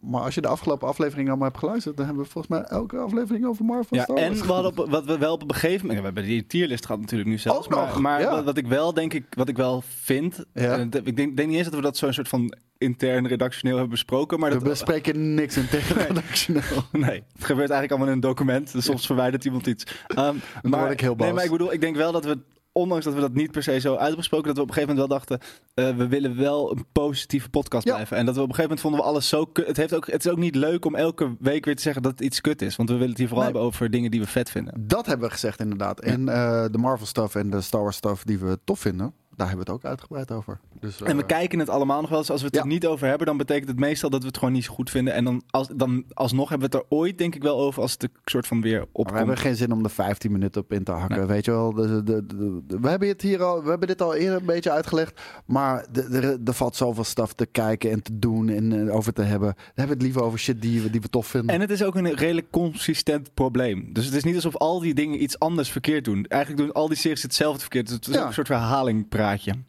Maar 0.00 0.20
als 0.22 0.34
je 0.34 0.40
de 0.40 0.48
afgelopen 0.48 0.88
aflevering 0.88 1.28
allemaal 1.28 1.48
hebt 1.48 1.58
geluisterd, 1.58 1.96
dan 1.96 2.06
hebben 2.06 2.24
we 2.24 2.30
volgens 2.30 2.58
mij 2.58 2.62
elke 2.62 2.96
aflevering 2.96 3.46
over 3.46 3.64
Marvel. 3.64 3.96
Ja, 3.96 4.02
Star 4.02 4.16
Wars 4.16 4.40
en 4.40 4.46
we 4.46 4.52
hadden 4.52 4.78
op, 4.78 4.90
wat 4.90 5.04
we 5.04 5.18
wel 5.18 5.32
op 5.32 5.42
een 5.42 5.54
gegeven 5.54 5.86
moment... 5.86 5.98
We 5.98 6.04
hebben 6.04 6.24
die 6.24 6.46
tierlist 6.46 6.86
gehad 6.86 7.00
natuurlijk 7.00 7.30
nu 7.30 7.38
zelfs. 7.38 7.66
Ook 7.66 7.74
nog, 7.74 7.92
maar 7.92 8.00
maar 8.00 8.20
ja. 8.20 8.30
wat, 8.30 8.44
wat 8.44 8.56
ik 8.56 8.66
wel 8.66 8.94
denk 8.94 9.12
ik, 9.12 9.24
wat 9.30 9.48
ik 9.48 9.56
wel 9.56 9.82
vind... 9.86 10.44
Ja. 10.54 10.78
eh, 10.78 10.80
ik 11.04 11.16
denk, 11.16 11.36
denk 11.36 11.48
niet 11.48 11.56
eens 11.56 11.66
dat 11.66 11.74
we 11.74 11.80
dat 11.80 11.96
zo'n 11.96 12.12
soort 12.12 12.28
van 12.28 12.54
intern 12.78 13.26
redactioneel 13.26 13.74
hebben 13.74 13.92
besproken. 13.92 14.38
Maar 14.38 14.50
We 14.50 14.58
dat, 14.58 14.68
bespreken 14.68 15.34
niks 15.34 15.56
in 15.56 15.66
redactioneel. 15.94 16.62
Nee, 16.92 17.22
het 17.32 17.44
gebeurt 17.44 17.70
eigenlijk 17.70 17.90
allemaal 17.90 18.08
in 18.08 18.14
een 18.14 18.20
document. 18.20 18.72
Dus 18.72 18.84
soms 18.84 19.06
verwijdert 19.06 19.44
iemand 19.44 19.66
iets. 19.66 19.84
Ehm, 20.06 20.36
maar, 20.62 20.80
word 20.80 20.92
ik 20.92 21.00
heel 21.00 21.14
Nee, 21.14 21.26
boos. 21.26 21.34
maar 21.34 21.44
ik 21.44 21.50
bedoel, 21.50 21.72
ik 21.72 21.80
denk 21.80 21.96
wel 21.96 22.12
dat 22.12 22.24
we, 22.24 22.38
ondanks 22.72 23.04
dat 23.04 23.14
we 23.14 23.20
dat 23.20 23.34
niet 23.34 23.50
per 23.50 23.62
se 23.62 23.80
zo 23.80 23.94
uitgesproken, 23.96 24.46
dat 24.46 24.56
we 24.56 24.62
op 24.62 24.68
een 24.68 24.74
gegeven 24.74 24.96
moment 24.96 25.10
wel 25.12 25.18
dachten, 25.18 25.48
eh, 25.74 25.96
we 25.96 26.08
willen 26.08 26.36
wel 26.36 26.72
een 26.72 26.84
positieve 26.92 27.48
podcast 27.50 27.86
Ja. 27.86 27.92
blijven. 27.94 28.16
En 28.16 28.26
dat 28.26 28.34
we 28.34 28.40
op 28.42 28.48
een 28.48 28.54
gegeven 28.54 28.76
moment 28.76 28.80
vonden 28.80 29.00
we 29.00 29.06
alles 29.06 29.28
zo 29.28 29.44
kut. 29.46 29.66
Het, 29.66 29.76
heeft 29.76 29.94
ook, 29.94 30.06
het 30.06 30.24
is 30.24 30.30
ook 30.30 30.38
niet 30.38 30.54
leuk 30.54 30.84
om 30.84 30.94
elke 30.94 31.36
week 31.38 31.64
weer 31.64 31.76
te 31.76 31.82
zeggen 31.82 32.02
dat 32.02 32.10
het 32.12 32.20
iets 32.20 32.40
kut 32.40 32.62
is. 32.62 32.76
Want 32.76 32.88
we 32.88 32.94
willen 32.94 33.10
het 33.10 33.18
hier 33.18 33.28
vooral 33.28 33.44
Nee. 33.46 33.52
hebben 33.54 33.72
over 33.72 33.90
dingen 33.90 34.10
die 34.10 34.20
we 34.20 34.26
vet 34.26 34.50
vinden. 34.50 34.74
Dat 34.86 35.06
hebben 35.06 35.26
we 35.26 35.32
gezegd 35.32 35.60
inderdaad. 35.60 36.00
En 36.00 36.28
eh, 36.28 36.64
de 36.70 36.78
Marvel 36.78 37.06
stuff 37.06 37.34
en 37.34 37.50
de 37.50 37.60
Star 37.60 37.82
Wars 37.82 37.96
stuff 37.96 38.24
die 38.24 38.38
we 38.38 38.58
tof 38.64 38.80
vinden, 38.80 39.14
daar 39.40 39.48
hebben 39.48 39.66
we 39.66 39.72
het 39.72 39.82
ook 39.82 39.90
uitgebreid 39.90 40.30
over. 40.32 40.58
Dus, 40.80 41.02
En 41.02 41.16
we 41.16 41.22
eh, 41.22 41.28
kijken 41.28 41.58
het 41.58 41.68
allemaal 41.68 42.00
nog 42.00 42.10
wel 42.10 42.18
eens. 42.18 42.30
Als 42.30 42.40
we 42.40 42.46
het 42.46 42.54
Ja. 42.56 42.60
er 42.62 42.66
niet 42.66 42.86
over 42.86 43.08
hebben, 43.08 43.26
dan 43.26 43.36
betekent 43.36 43.68
het 43.68 43.78
meestal 43.78 44.10
dat 44.10 44.20
we 44.20 44.26
het 44.26 44.38
gewoon 44.38 44.52
niet 44.54 44.64
zo 44.64 44.72
goed 44.72 44.90
vinden. 44.90 45.14
En 45.14 45.24
dan, 45.24 45.42
als, 45.50 45.68
dan 45.74 46.04
alsnog 46.12 46.48
hebben 46.48 46.70
we 46.70 46.76
het 46.76 46.84
er 46.86 46.96
ooit, 46.98 47.18
denk 47.18 47.34
ik 47.34 47.42
wel, 47.42 47.58
over 47.60 47.82
als 47.82 47.92
het 47.92 48.02
er 48.02 48.08
soort 48.24 48.46
van 48.46 48.60
weer 48.60 48.78
Maar 48.78 48.86
opkomt. 48.86 49.10
we 49.10 49.16
hebben 49.16 49.36
geen 49.38 49.56
zin 49.56 49.72
om 49.72 49.84
er 49.84 49.90
15 49.90 50.32
minuten 50.32 50.60
op 50.62 50.72
in 50.72 50.84
te 50.84 50.92
hakken. 50.92 51.18
Nee. 51.18 51.26
Weet 51.26 51.44
je 51.44 51.50
wel, 51.50 51.72
de, 51.72 52.02
de, 52.02 52.26
de- 52.26 52.60
de- 52.66 52.78
we 52.80 52.88
hebben 52.88 53.08
het 53.08 53.22
hier 53.22 53.42
al, 53.42 53.62
we 53.62 53.68
hebben 53.70 53.88
dit 53.88 54.02
al 54.02 54.14
eerder 54.14 54.38
een 54.40 54.46
beetje 54.46 54.70
uitgelegd. 54.70 55.20
Maar 55.44 55.86
de- 55.92 56.08
de- 56.08 56.40
er 56.44 56.54
valt 56.54 56.76
zoveel 56.76 57.04
stuff 57.04 57.32
te 57.32 57.46
kijken 57.46 57.90
en 57.90 58.02
te 58.02 58.18
doen 58.18 58.48
en 58.48 58.88
eh, 58.88 58.94
over 58.96 59.12
te 59.12 59.22
hebben. 59.22 59.48
Dan 59.54 59.64
hebben 59.66 59.86
we 59.86 59.92
het 59.92 60.02
liever 60.02 60.22
over 60.22 60.38
shit 60.38 60.62
die, 60.62 60.80
we- 60.82 60.90
die 60.90 61.00
we 61.00 61.08
tof 61.08 61.26
vinden. 61.26 61.54
En 61.54 61.60
het 61.60 61.70
is 61.70 61.82
ook 61.84 61.94
een 61.94 62.14
redelijk 62.14 62.50
consistent 62.50 63.34
probleem. 63.34 63.92
Dus 63.92 64.04
het 64.04 64.14
is 64.14 64.24
niet 64.24 64.34
alsof 64.34 64.56
al 64.56 64.80
die 64.80 64.94
dingen 64.94 65.22
iets 65.22 65.38
anders 65.38 65.70
verkeerd 65.70 66.04
doen. 66.04 66.24
Eigenlijk 66.26 66.62
doen 66.62 66.72
al 66.72 66.88
die 66.88 66.96
series 66.96 67.22
hetzelfde 67.22 67.60
verkeerd. 67.60 67.86
Dus 67.86 67.94
het 67.96 68.08
is 68.08 68.14
Ja. 68.14 68.20
ook 68.20 68.26
een 68.26 68.32
soort 68.34 68.48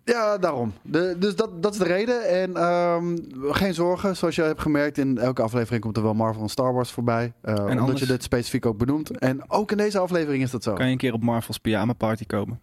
Ja, 0.04 0.38
daarom. 0.38 0.74
De, 0.82 1.16
dus 1.20 1.36
dat, 1.36 1.64
dat 1.64 1.74
is 1.74 1.78
de 1.80 1.86
reden. 1.86 2.28
En 2.30 2.56
ehm, 2.56 3.18
geen 3.52 3.74
zorgen, 3.74 4.16
zoals 4.18 4.36
je 4.36 4.42
hebt 4.42 4.62
gemerkt, 4.62 4.98
in 4.98 5.18
elke 5.18 5.42
aflevering 5.42 5.82
komt 5.82 5.98
er 5.98 6.04
wel 6.04 6.14
Marvel 6.14 6.42
en 6.42 6.50
Star 6.50 6.74
Wars 6.74 6.92
voorbij. 6.92 7.34
Eh, 7.42 7.56
omdat 7.56 7.78
anders- 7.78 8.00
je 8.00 8.06
dit 8.06 8.24
specifiek 8.24 8.66
ook 8.66 8.78
benoemt. 8.78 9.18
En 9.20 9.52
ook 9.52 9.72
in 9.72 9.78
deze 9.78 10.00
aflevering 10.00 10.44
is 10.44 10.52
dat 10.52 10.64
zo. 10.64 10.74
Kan 10.74 10.86
je 10.86 10.92
een 10.92 10.98
keer 10.98 11.14
op 11.14 11.24
Marvel's 11.24 11.58
pyjama 11.58 11.94
party 11.94 12.26
komen? 12.26 12.60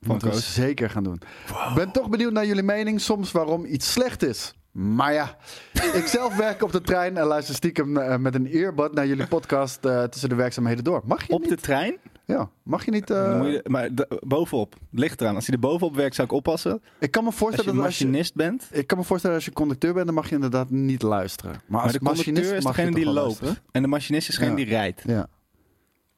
Van 0.00 0.10
Moeten 0.10 0.30
we 0.30 0.36
zeker 0.36 0.90
gaan 0.90 1.04
doen. 1.04 1.20
Ben 1.74 1.90
toch 1.90 2.08
benieuwd 2.08 2.32
naar 2.32 2.46
jullie 2.46 2.62
mening 2.62 3.00
soms 3.00 3.32
waarom 3.32 3.64
iets 3.64 3.92
slecht 3.92 4.22
is. 4.22 4.54
Maar 4.72 5.12
ja, 5.12 5.36
ik 6.00 6.06
zelf 6.06 6.36
werk 6.36 6.62
op 6.62 6.72
de 6.72 6.80
trein 6.80 7.16
en 7.16 7.24
luister 7.26 7.54
stiekem 7.54 7.96
eh, 7.96 8.16
met 8.16 8.34
een 8.34 8.46
earbud 8.46 8.92
naar 8.92 9.06
jullie 9.06 9.26
podcast 9.26 9.84
eh, 9.84 10.02
tussen 10.02 10.28
de 10.28 10.34
werkzaamheden 10.34 10.84
door. 10.84 11.02
Mag 11.04 11.26
je 11.26 11.32
Op 11.32 11.44
de 11.44 11.56
trein? 11.56 11.96
Ja, 12.30 12.50
mag 12.62 12.84
je 12.84 12.90
niet? 12.90 13.10
eh, 13.10 13.16
je, 13.52 13.64
maar 13.68 13.94
de- 13.94 14.20
bovenop. 14.26 14.74
Ligt 14.90 15.20
eraan. 15.20 15.34
Als 15.34 15.46
hij 15.46 15.54
er 15.54 15.60
bovenop 15.60 15.94
werkt, 15.94 16.14
zou 16.14 16.26
ik 16.28 16.32
oppassen. 16.34 16.82
ik 16.98 17.10
kan 17.10 17.22
me 17.22 17.28
Als 17.28 17.38
je 17.38 17.44
voorstellen 17.44 17.74
dat 17.76 17.84
als 17.84 17.98
je, 17.98 18.04
machinist 18.04 18.34
bent. 18.34 18.68
ik 18.72 18.86
kan 18.86 18.98
me 18.98 19.04
voorstellen 19.04 19.36
als 19.36 19.44
je 19.44 19.52
conducteur 19.52 19.92
bent, 19.94 20.06
dan 20.06 20.14
mag 20.14 20.28
je 20.28 20.34
inderdaad 20.34 20.70
niet 20.70 21.02
luisteren. 21.02 21.50
Maar 21.52 21.62
Maar 21.68 21.82
als 21.82 21.92
de 21.92 21.98
machinist 22.02 22.24
conducteur 22.26 22.56
is 22.56 22.64
degene 22.64 22.94
die 22.94 23.04
loopt. 23.04 23.16
luisteren? 23.18 23.56
En 23.72 23.82
de 23.82 23.88
machinist 23.88 24.28
is 24.28 24.34
degene 24.34 24.50
Ja. 24.50 24.56
die 24.56 24.66
rijdt. 24.74 25.02
Ja. 25.06 25.26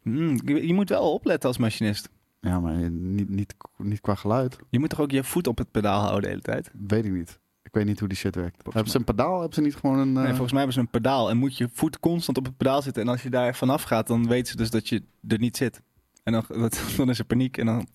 Hmm, 0.02 0.38
je, 0.44 0.66
je 0.66 0.74
moet 0.74 0.88
wel 0.88 1.12
opletten 1.12 1.48
als 1.48 1.58
machinist. 1.58 2.08
ja, 2.40 2.60
maar 2.60 2.90
niet, 2.90 3.28
niet, 3.28 3.54
niet 3.76 4.00
qua 4.00 4.14
geluid. 4.14 4.56
Je 4.70 4.78
moet 4.78 4.90
toch 4.90 5.00
ook 5.00 5.10
je 5.10 5.24
voet 5.24 5.46
op 5.46 5.58
het 5.58 5.70
pedaal 5.70 6.00
houden 6.00 6.22
de 6.22 6.28
hele 6.28 6.40
tijd? 6.40 6.70
Weet 6.86 7.04
ik 7.04 7.12
niet. 7.12 7.40
Ik 7.62 7.74
weet 7.78 7.86
niet 7.86 7.98
hoe 7.98 8.08
die 8.08 8.16
shit 8.16 8.34
werkt. 8.34 8.62
hebben 8.72 8.90
ze 8.92 8.98
een 8.98 9.04
pedaal? 9.04 9.36
Hebben 9.38 9.54
ze 9.54 9.60
niet 9.60 9.74
gewoon 9.74 9.98
een... 9.98 10.08
eh, 10.16 10.22
Nee, 10.22 10.28
volgens 10.28 10.50
mij 10.52 10.58
hebben 10.62 10.72
ze 10.74 10.80
een 10.80 10.90
pedaal 10.90 11.30
en 11.30 11.36
moet 11.36 11.56
je 11.56 11.68
voet 11.72 12.00
constant 12.00 12.38
op 12.38 12.44
het 12.44 12.56
pedaal 12.56 12.82
zitten. 12.82 13.02
En 13.02 13.08
als 13.08 13.22
je 13.22 13.30
daar 13.30 13.54
vanaf 13.56 13.82
gaat, 13.82 14.06
dan 14.06 14.28
weten 14.28 14.46
ze 14.50 14.56
dus 14.56 14.70
dat 14.70 14.88
je 14.88 15.02
er 15.28 15.38
niet 15.38 15.56
zit. 15.56 15.82
En 16.22 16.32
dan, 16.32 16.44
dan 16.96 17.08
is 17.08 17.18
er 17.18 17.24
paniek 17.24 17.56
en 17.56 17.66
dan 17.66 17.86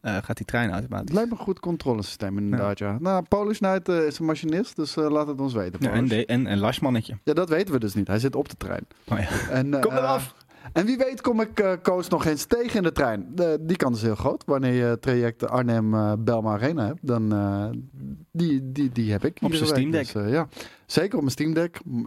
eh, 0.00 0.16
gaat 0.22 0.36
die 0.36 0.46
trein 0.46 0.64
Het 0.64 0.72
automatisch. 0.72 1.14
lijkt 1.14 1.30
me 1.30 1.36
een 1.36 1.42
goed 1.42 1.60
controlesysteem 1.60 2.38
inderdaad, 2.38 2.78
ja. 2.78 2.96
Nou, 3.00 3.24
Polish 3.28 3.58
Knight 3.58 3.88
eh, 3.88 4.06
is 4.06 4.18
een 4.18 4.24
machinist, 4.24 4.76
dus 4.76 4.96
eh, 4.96 5.10
laat 5.10 5.26
het 5.26 5.40
ons 5.40 5.52
weten. 5.52 5.80
Ja, 5.82 5.90
en, 5.90 6.08
de, 6.08 6.26
en, 6.26 6.46
en 6.46 6.58
Lashmannetje. 6.58 7.18
Ja, 7.24 7.32
dat 7.32 7.48
weten 7.48 7.74
we 7.74 7.80
dus 7.80 7.94
niet. 7.94 8.06
Hij 8.06 8.18
zit 8.18 8.36
op 8.36 8.48
de 8.48 8.56
trein. 8.56 8.86
Oh 9.08 9.18
ja. 9.18 9.48
En, 9.50 9.70
Kom 9.80 9.92
eraf! 9.92 10.34
En 10.72 10.86
wie 10.86 10.96
weet 10.96 11.20
kom 11.20 11.40
ik 11.40 11.78
Koos 11.82 12.08
nog 12.08 12.24
eens 12.24 12.44
tegen 12.44 12.76
in 12.76 12.82
de 12.82 12.92
trein. 12.92 13.34
Die 13.60 13.76
kans 13.76 13.96
is 13.96 14.02
heel 14.02 14.14
groot. 14.14 14.42
Wanneer 14.46 14.72
je 14.72 14.82
het 14.82 15.02
traject 15.02 15.48
Arnhem-Belma 15.48 16.52
Arena 16.52 16.86
hebt, 16.86 17.06
dan 17.06 17.34
die, 18.32 18.72
die, 18.72 18.92
die 18.92 19.12
heb 19.12 19.24
ik. 19.24 19.38
Op 19.42 19.54
zijn. 19.54 19.68
Steam 19.68 19.90
Dus, 19.90 20.14
uh, 20.14 20.30
ja, 20.30 20.48
zeker 20.86 21.14
op 21.14 21.20
mijn 21.20 21.30
Steam 21.32 21.54
Deck. 21.54 21.78
M- 21.84 22.06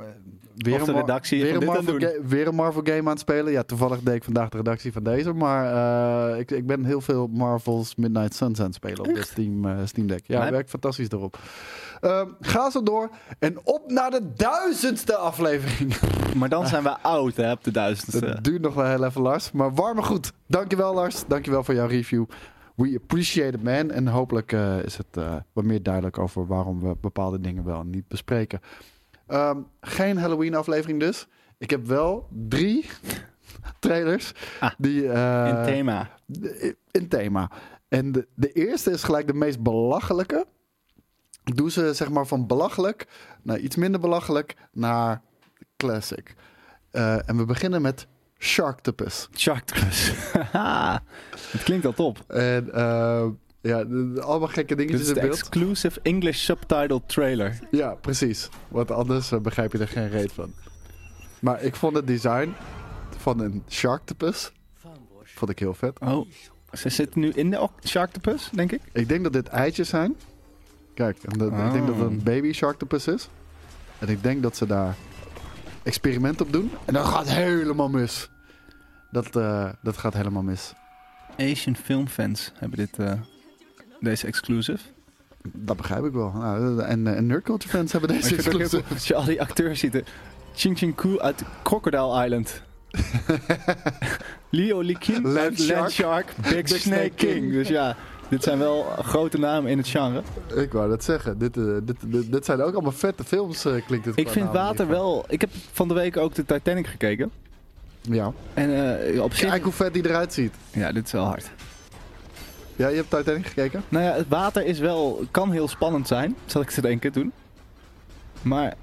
Weer 0.55 0.85
de 0.85 0.91
redactie 0.91 1.41
weer 1.41 1.55
een, 1.55 1.65
Marvel 1.65 1.83
doen. 1.85 2.01
ga- 2.01 2.11
weer 2.27 2.47
een 2.47 2.55
Marvel 2.55 2.81
game 2.83 2.99
aan 2.99 3.05
het 3.07 3.19
spelen. 3.19 3.51
Ja, 3.51 3.63
toevallig 3.63 3.99
deed 3.99 4.15
ik 4.15 4.23
vandaag 4.23 4.49
de 4.49 4.57
redactie 4.57 4.91
van 4.91 5.03
deze. 5.03 5.33
Maar 5.33 5.73
uh, 6.33 6.39
ik, 6.39 6.51
ik 6.51 6.67
ben 6.67 6.85
heel 6.85 7.01
veel 7.01 7.27
Marvel's 7.27 7.95
Midnight 7.95 8.35
Suns 8.35 8.59
aan 8.59 8.65
het 8.65 8.75
spelen 8.75 8.99
op 8.99 9.05
de 9.13 9.23
Steam, 9.23 9.65
uh, 9.65 9.77
Steam 9.85 10.07
Deck. 10.07 10.21
Ja, 10.25 10.51
werkt 10.51 10.69
fantastisch 10.69 11.09
erop. 11.09 11.37
Uh, 12.01 12.21
ga 12.41 12.69
zo 12.69 12.83
door. 12.83 13.09
En 13.39 13.57
op 13.63 13.91
naar 13.91 14.11
de 14.11 14.33
duizendste 14.35 15.15
aflevering. 15.15 15.95
Maar 16.39 16.49
dan 16.49 16.67
zijn 16.67 16.83
we 16.83 16.97
oud, 16.99 17.35
hè, 17.35 17.51
op 17.51 17.63
de 17.63 17.71
duizendste. 17.71 18.25
Het 18.25 18.43
duurt 18.43 18.61
nog 18.61 18.73
wel 18.73 18.85
heel 18.85 19.03
even, 19.03 19.21
Lars. 19.21 19.51
Maar 19.51 19.73
warme 19.73 20.01
goed. 20.03 20.31
Dankjewel, 20.47 20.93
Lars. 20.93 21.23
Dankjewel 21.27 21.63
voor 21.63 21.73
jouw 21.73 21.87
review. 21.87 22.25
We 22.79 22.95
appreciate 22.95 23.57
it, 23.57 23.63
man. 23.63 23.91
En 23.91 24.07
hopelijk 24.07 24.51
eh, 24.51 24.83
is 24.83 24.97
het 24.97 25.17
eh, 25.17 25.35
wat 25.53 25.63
meer 25.63 25.83
duidelijk 25.83 26.17
over 26.17 26.47
waarom 26.47 26.79
we 26.79 26.95
bepaalde 27.01 27.39
dingen 27.39 27.63
wel 27.63 27.79
en 27.79 27.89
niet 27.89 28.07
bespreken. 28.07 28.59
Ehm, 29.27 29.57
geen 29.81 30.17
Halloween-aflevering 30.17 30.99
dus. 30.99 31.27
Ik 31.57 31.69
heb 31.69 31.85
wel 31.85 32.27
drie 32.47 32.85
trailers 33.79 34.33
Ah, 34.59 34.71
die 34.77 35.09
eh, 35.09 35.47
In 35.47 35.63
thema. 35.73 36.09
in 36.91 37.07
thema. 37.07 37.51
En 37.87 38.11
de, 38.11 38.27
de 38.35 38.51
eerste 38.51 38.91
is 38.91 39.03
gelijk 39.03 39.27
de 39.27 39.33
meest 39.33 39.61
belachelijke. 39.63 40.45
Doe 41.43 41.71
ze 41.71 41.93
zeg 41.93 42.09
maar 42.09 42.25
van 42.27 42.47
belachelijk 42.47 43.07
naar 43.41 43.59
iets 43.59 43.75
minder 43.75 43.99
belachelijk 43.99 44.55
naar 44.71 45.21
classic. 45.77 46.35
En 46.91 47.37
we 47.37 47.45
beginnen 47.45 47.81
met 47.81 48.07
Sharktopus. 48.39 49.27
Sharktopus. 49.35 50.11
Het 51.51 51.63
klinkt 51.63 51.85
al 51.85 51.93
top. 51.93 52.23
En 52.27 52.73
eh, 52.73 53.25
ja, 53.61 53.77
allemaal 54.21 54.47
gekke 54.47 54.75
dingetjes 54.75 55.07
in 55.07 55.13
beeld. 55.13 55.27
exclusive 55.27 55.99
English 56.01 56.39
subtitled 56.43 57.09
trailer. 57.09 57.59
Ja, 57.71 57.93
precies. 57.93 58.49
Want 58.67 58.91
anders 58.91 59.31
eh, 59.31 59.39
begrijp 59.39 59.71
je 59.71 59.77
er 59.77 59.87
geen 59.87 60.09
reet 60.09 60.31
van. 60.31 60.53
Maar 61.39 61.63
ik 61.63 61.75
vond 61.75 61.95
het 61.95 62.07
design 62.07 62.53
van 63.17 63.39
een 63.39 63.63
Sharktopus 63.69 64.51
vond 65.39 65.51
ik 65.51 65.59
heel 65.59 65.73
vet. 65.73 65.99
Oh, 65.99 66.27
ze 66.73 66.89
zitten 66.89 67.19
nu 67.21 67.29
in 67.29 67.49
de 67.49 67.67
Sharktopus, 67.83 68.49
denk 68.53 68.71
ik. 68.71 68.81
Ik 68.91 69.07
denk 69.07 69.23
dat 69.23 69.33
dit 69.33 69.47
eitjes 69.47 69.89
zijn. 69.89 70.15
Kijk, 70.93 71.17
ik 71.17 71.39
denk 71.39 71.87
dat 71.87 71.95
het 71.95 72.05
een 72.05 72.23
baby 72.23 72.53
Sharktopus 72.53 73.07
is. 73.07 73.29
En 73.99 74.07
ik 74.07 74.23
denk 74.23 74.41
dat 74.43 74.57
ze 74.57 74.65
daar 74.65 74.95
experiment 75.89 76.41
op 76.41 76.51
doen. 76.53 76.71
En 76.85 76.93
dat 76.93 77.05
gaat 77.05 77.29
helemaal 77.29 77.89
mis. 77.89 78.29
Dat, 79.11 79.35
eh, 79.35 79.69
dat 79.81 79.97
gaat 79.97 80.13
helemaal 80.13 80.43
mis. 80.43 80.73
Asian 81.37 81.75
filmfans 81.75 82.51
hebben 82.55 82.77
dit, 82.77 82.99
eh, 82.99 83.13
deze 83.99 84.27
exclusive. 84.27 84.79
Dat 85.53 85.77
begrijp 85.77 86.05
ik 86.05 86.11
wel. 86.11 86.31
Nou, 86.31 86.81
en, 86.81 87.15
en 87.15 87.25
nerdculture 87.25 87.69
fans 87.77 87.91
hebben 87.91 88.09
deze 88.21 88.35
exclusive. 88.35 88.83
als 88.93 89.07
je 89.07 89.15
al 89.15 89.25
die 89.25 89.41
acteurs 89.41 89.79
ziet. 89.79 89.95
eh, 89.95 90.01
Ching 90.55 90.77
Ching 90.77 90.95
Koo 90.95 91.19
uit 91.19 91.43
Crocodile 91.63 92.23
Island. 92.25 92.61
Leo 94.49 94.83
Lee 94.83 94.97
Kin 94.97 95.21
Land 95.21 95.37
uit 95.37 95.57
Land 95.59 95.91
Shark. 95.91 95.91
Shark. 95.91 96.33
Big, 96.67 96.67
Snake 96.79 97.09
King. 97.09 97.33
King. 97.33 97.51
Dus 97.51 97.67
ja, 97.67 97.95
dit 98.29 98.43
zijn 98.43 98.59
wel 98.59 98.83
grote 98.83 99.39
namen 99.39 99.71
in 99.71 99.77
het 99.77 99.87
genre. 99.87 100.21
Ik 100.55 100.71
wou 100.71 100.89
dat 100.89 101.03
zeggen. 101.03 101.37
Dit, 101.37 101.57
eh, 101.57 101.63
dit, 101.83 101.95
dit, 102.05 102.31
dit 102.31 102.45
zijn 102.45 102.61
ook 102.61 102.73
allemaal 102.73 102.91
vette 102.91 103.23
films, 103.23 103.65
eh, 103.65 103.85
klinkt 103.85 104.05
het 104.05 104.17
Ik 104.17 104.29
vind 104.29 104.51
water 104.51 104.87
wel... 104.87 105.25
Ik 105.27 105.41
heb 105.41 105.49
van 105.71 105.87
de 105.87 105.93
week 105.93 106.17
ook 106.17 106.33
de 106.33 106.45
Titanic 106.45 106.87
gekeken. 106.87 107.31
Ja. 108.01 108.33
En 108.53 108.97
eh, 109.13 109.21
op 109.21 109.33
zich... 109.33 109.49
Kijk 109.49 109.63
hoe 109.63 109.73
vet 109.73 109.93
die 109.93 110.07
eruit 110.07 110.33
ziet. 110.33 110.53
Ja, 110.71 110.91
dit 110.91 111.05
is 111.05 111.11
wel 111.11 111.25
hard. 111.25 111.49
Ja, 112.75 112.87
je 112.87 112.95
hebt 112.95 113.09
Titanic 113.09 113.45
gekeken? 113.45 113.83
Nou 113.89 114.05
ja, 114.05 114.13
het 114.13 114.27
water 114.27 114.65
is 114.65 114.79
wel, 114.79 115.23
kan 115.31 115.51
heel 115.51 115.67
spannend 115.67 116.07
zijn, 116.07 116.35
zal 116.45 116.61
ik 116.61 116.69
te 116.69 116.81
denken 116.81 117.11
toen. 117.11 117.31
Maar 118.41 118.73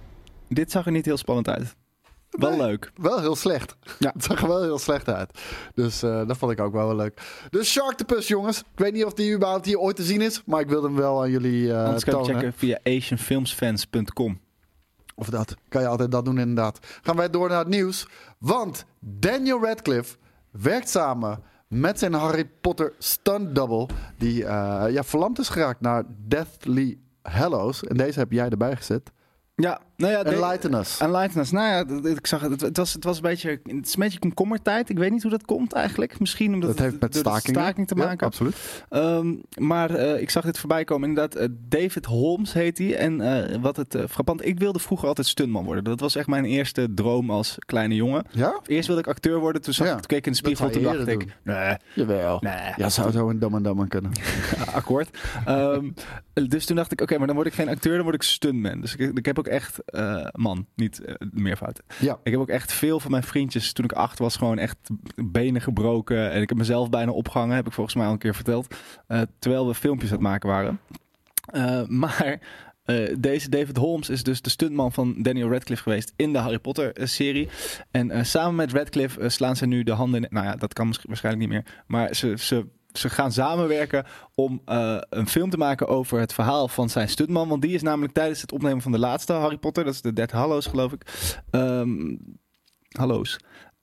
dit 0.49 0.71
zag 0.71 0.87
er 0.87 0.93
niet 0.93 1.05
heel 1.05 1.17
spannend 1.17 1.49
uit. 1.49 1.75
Wel 2.37 2.51
Nee. 2.51 2.59
leuk. 2.67 2.93
Wel 2.97 3.21
heel 3.21 3.37
slecht. 3.37 3.77
Ja. 3.99 4.11
Het 4.13 4.25
zag 4.25 4.43
er 4.43 4.49
wel 4.49 4.63
heel 4.63 4.79
slecht 4.79 5.09
uit. 5.09 5.39
Dus 5.75 6.03
eh, 6.03 6.27
dat 6.27 6.37
vond 6.37 6.53
ik 6.53 6.61
ook 6.61 6.73
wel 6.73 6.87
wel 6.87 6.97
leuk. 6.97 7.21
Dus 7.51 7.71
Sharktopus, 7.71 8.29
jongens. 8.29 8.59
Ik 8.59 8.65
weet 8.79 8.93
niet 8.93 9.05
of 9.05 9.13
die 9.15 9.35
überhaupt 9.35 9.67
hier 9.67 9.79
ooit 9.79 9.97
te 9.97 10.03
zien 10.03 10.21
is. 10.21 10.43
Maar 10.47 10.61
ik 10.61 10.69
wil 10.69 10.83
hem 10.83 10.95
wel 10.97 11.23
aan 11.23 11.31
jullie 11.31 11.73
eh 11.73 11.85
Anders 11.85 12.05
kan 12.05 12.15
je 12.19 12.21
tonen. 12.25 12.41
checken 12.41 12.53
via 12.59 12.79
asianfilmsfans.com. 12.85 14.41
Of 15.15 15.29
dat. 15.31 15.55
Kan 15.69 15.83
je 15.83 15.89
altijd 15.89 16.11
dat 16.11 16.25
doen 16.25 16.39
inderdaad. 16.39 16.79
Gaan 17.03 17.17
wij 17.17 17.31
door 17.31 17.49
naar 17.49 17.59
het 17.59 17.69
nieuws. 17.69 18.07
Want 18.39 18.85
Daniel 19.01 19.63
Radcliffe 19.65 20.17
werkt 20.51 20.89
samen 20.89 21.43
met 21.69 21.99
zijn 21.99 22.13
Harry 22.13 22.51
Potter 22.61 22.93
stunt 22.99 23.55
double. 23.55 23.89
Die 24.19 24.45
eh, 24.45 24.93
ja, 24.93 25.03
verlamd 25.05 25.39
is 25.39 25.49
geraakt 25.49 25.81
naar 25.81 26.05
Deathly 26.29 26.99
Hallows. 27.23 27.85
En 27.85 27.97
deze 27.97 28.19
heb 28.19 28.33
jij 28.33 28.49
erbij 28.49 28.77
gezet. 28.77 29.11
Ja, 29.55 29.81
nou 29.97 30.13
ja, 30.13 30.23
de- 30.23 30.31
Enlighten 30.31 30.75
us. 30.75 30.99
Enlighten 31.01 31.41
us. 31.41 31.51
Nou 31.51 31.67
ja, 31.67 32.09
ik 32.11 32.27
zag 32.27 32.41
het. 32.41 32.51
Het, 32.51 32.61
het 32.61 32.77
was, 32.77 32.93
het 32.93 33.05
was 33.05 33.17
een 33.17 33.23
beetje, 33.23 33.51
het 33.51 33.87
is 33.87 33.95
een 33.95 34.01
beetje 34.03 34.19
komkommertijd. 34.19 34.89
Ik 34.89 34.99
weet 34.99 35.11
niet 35.11 35.23
hoe 35.23 35.31
dat 35.31 35.45
komt 35.45 35.73
eigenlijk. 35.73 36.21
Misschien 36.21 36.55
omdat 36.55 36.69
Dat 36.69 36.79
heeft 36.79 36.93
het 36.93 37.01
met 37.25 37.43
staking 37.45 37.87
te 37.87 37.95
Ja, 37.97 38.05
maken. 38.05 38.27
absoluut. 38.27 38.57
Ehm, 38.89 39.35
maar 39.59 39.91
eh, 39.95 40.21
ik 40.21 40.31
zag 40.31 40.45
dit 40.45 40.59
voorbij 40.59 40.85
komen. 40.85 41.09
Inderdaad, 41.09 41.35
eh, 41.35 41.49
David 41.69 42.05
Holmes 42.05 42.53
heet 42.53 42.79
hij. 42.79 42.97
En 42.97 43.21
eh, 43.21 43.57
wat 43.61 43.77
het 43.77 43.97
frappant... 44.11 44.47
Ik 44.47 44.59
wilde 44.59 44.79
vroeger 44.79 45.09
altijd 45.09 45.27
stuntman 45.27 45.65
worden. 45.65 45.85
Dat 45.85 46.01
was 46.01 46.17
echt 46.17 46.27
mijn 46.27 46.45
eerste 46.45 46.89
droom 46.95 47.31
als 47.31 47.57
kleine 47.67 47.95
jongen. 47.95 48.25
Ja? 48.31 48.61
Eerst 48.67 48.87
wilde 48.87 49.03
ik 49.03 49.09
acteur 49.09 49.39
worden. 49.39 49.63
Toen, 49.63 49.75
zag, 49.75 49.87
Ja, 49.87 49.93
toen 49.93 50.07
keek 50.07 50.19
ik 50.19 50.27
in 50.27 50.33
de 50.33 50.39
spiegel. 50.39 50.71
Toen 50.71 50.83
dacht 50.83 51.07
ik... 51.07 51.27
Nee, 51.43 51.77
Jawel. 51.95 52.39
nee. 52.41 52.73
Ja, 52.77 52.89
zou 52.89 53.11
zo 53.11 53.29
een 53.29 53.39
Dumb 53.39 53.55
and 53.55 53.65
Dumber 53.65 53.89
kunnen. 53.89 54.13
akkoord. 54.75 55.19
Ehm, 55.47 55.91
dus 56.49 56.67
toen 56.67 56.77
dacht 56.77 56.93
ik, 56.93 57.01
oké, 57.01 57.19
maar 57.19 57.27
dan 57.27 57.37
word 57.37 57.49
ik 57.49 57.55
geen 57.55 57.69
acteur, 57.69 57.95
dan 57.95 58.03
word 58.03 58.15
ik 58.15 58.23
stuntman. 58.23 58.81
Dus 58.81 58.97
ik, 58.97 59.17
ik 59.19 59.27
heb 59.27 59.39
ook 59.39 59.47
echt, 59.47 59.79
eh, 59.87 60.27
man, 60.33 60.67
niet 60.75 61.05
eh, 61.05 61.15
meervoud. 61.31 61.83
Ja. 61.99 62.19
Ik 62.23 62.33
heb 62.33 62.41
ook 62.41 62.49
echt 62.49 62.73
veel 62.73 63.01
van 63.01 63.11
mijn 63.11 63.23
vriendjes, 63.23 63.73
toen 63.73 63.85
ik 63.85 63.93
acht 63.93 64.19
was, 64.19 64.37
gewoon 64.37 64.59
echt 64.59 64.77
benen 65.15 65.61
gebroken. 65.61 66.31
En 66.31 66.43
ik 66.43 66.49
heb 66.49 66.59
mezelf 66.59 66.91
bijna 66.91 67.13
opgehangen, 67.13 67.57
heb 67.57 67.67
ik 67.67 67.73
volgens 67.73 67.97
mij 67.97 68.07
al 68.07 68.13
een 68.13 68.19
keer 68.19 68.35
verteld. 68.35 68.75
eh, 69.07 69.21
terwijl 69.39 69.67
we 69.67 69.75
filmpjes 69.75 70.11
aan 70.11 70.17
het 70.17 70.27
maken 70.27 70.49
waren. 70.49 70.81
Maar 71.89 72.39
deze 73.19 73.49
David 73.49 73.77
Holmes 73.77 74.11
is 74.11 74.23
dus 74.23 74.43
de 74.43 74.51
stuntman 74.51 74.93
van 74.93 75.15
Daniel 75.23 75.51
Radcliffe 75.51 75.83
geweest 75.83 76.13
in 76.17 76.33
de 76.33 76.39
Harry 76.39 76.59
Potter 76.59 76.93
eh, 76.93 77.07
serie. 77.07 77.49
En 77.91 78.27
samen 78.27 78.55
met 78.55 78.73
Radcliffe 78.73 79.29
slaan 79.29 79.57
ze 79.57 79.67
nu 79.67 79.83
de 79.83 79.93
handen 79.93 80.23
in. 80.23 80.29
Nou 80.31 80.47
ja, 80.47 80.57
dat 80.57 80.73
kan 80.73 80.95
waarschijnlijk 81.03 81.45
niet 81.45 81.53
meer. 81.55 81.83
Maar 81.87 82.15
ze, 82.15 82.35
ze, 82.39 82.67
ze 82.97 83.09
gaan 83.11 83.33
samenwerken 83.33 84.05
om 84.35 84.61
eh, 84.65 84.97
een 85.11 85.29
film 85.29 85.51
te 85.51 85.57
maken 85.57 85.89
over 85.89 86.19
het 86.21 86.33
verhaal 86.33 86.69
van 86.69 86.89
zijn 86.89 87.09
stuntman. 87.09 87.49
Want 87.49 87.63
die 87.63 87.75
is 87.75 87.83
namelijk 87.83 88.13
tijdens 88.13 88.41
het 88.41 88.53
opnemen 88.53 88.83
van 88.83 88.93
de 88.93 88.99
laatste 88.99 89.33
Harry 89.33 89.57
Potter, 89.57 89.85
dat 89.85 89.95
is 89.95 90.01
de 90.01 90.13
Dead 90.13 90.31
Hallows 90.31 90.67
geloof 90.67 90.93
ik. 90.93 91.03
Ehm 91.51 92.15
hallo's. 92.89 93.37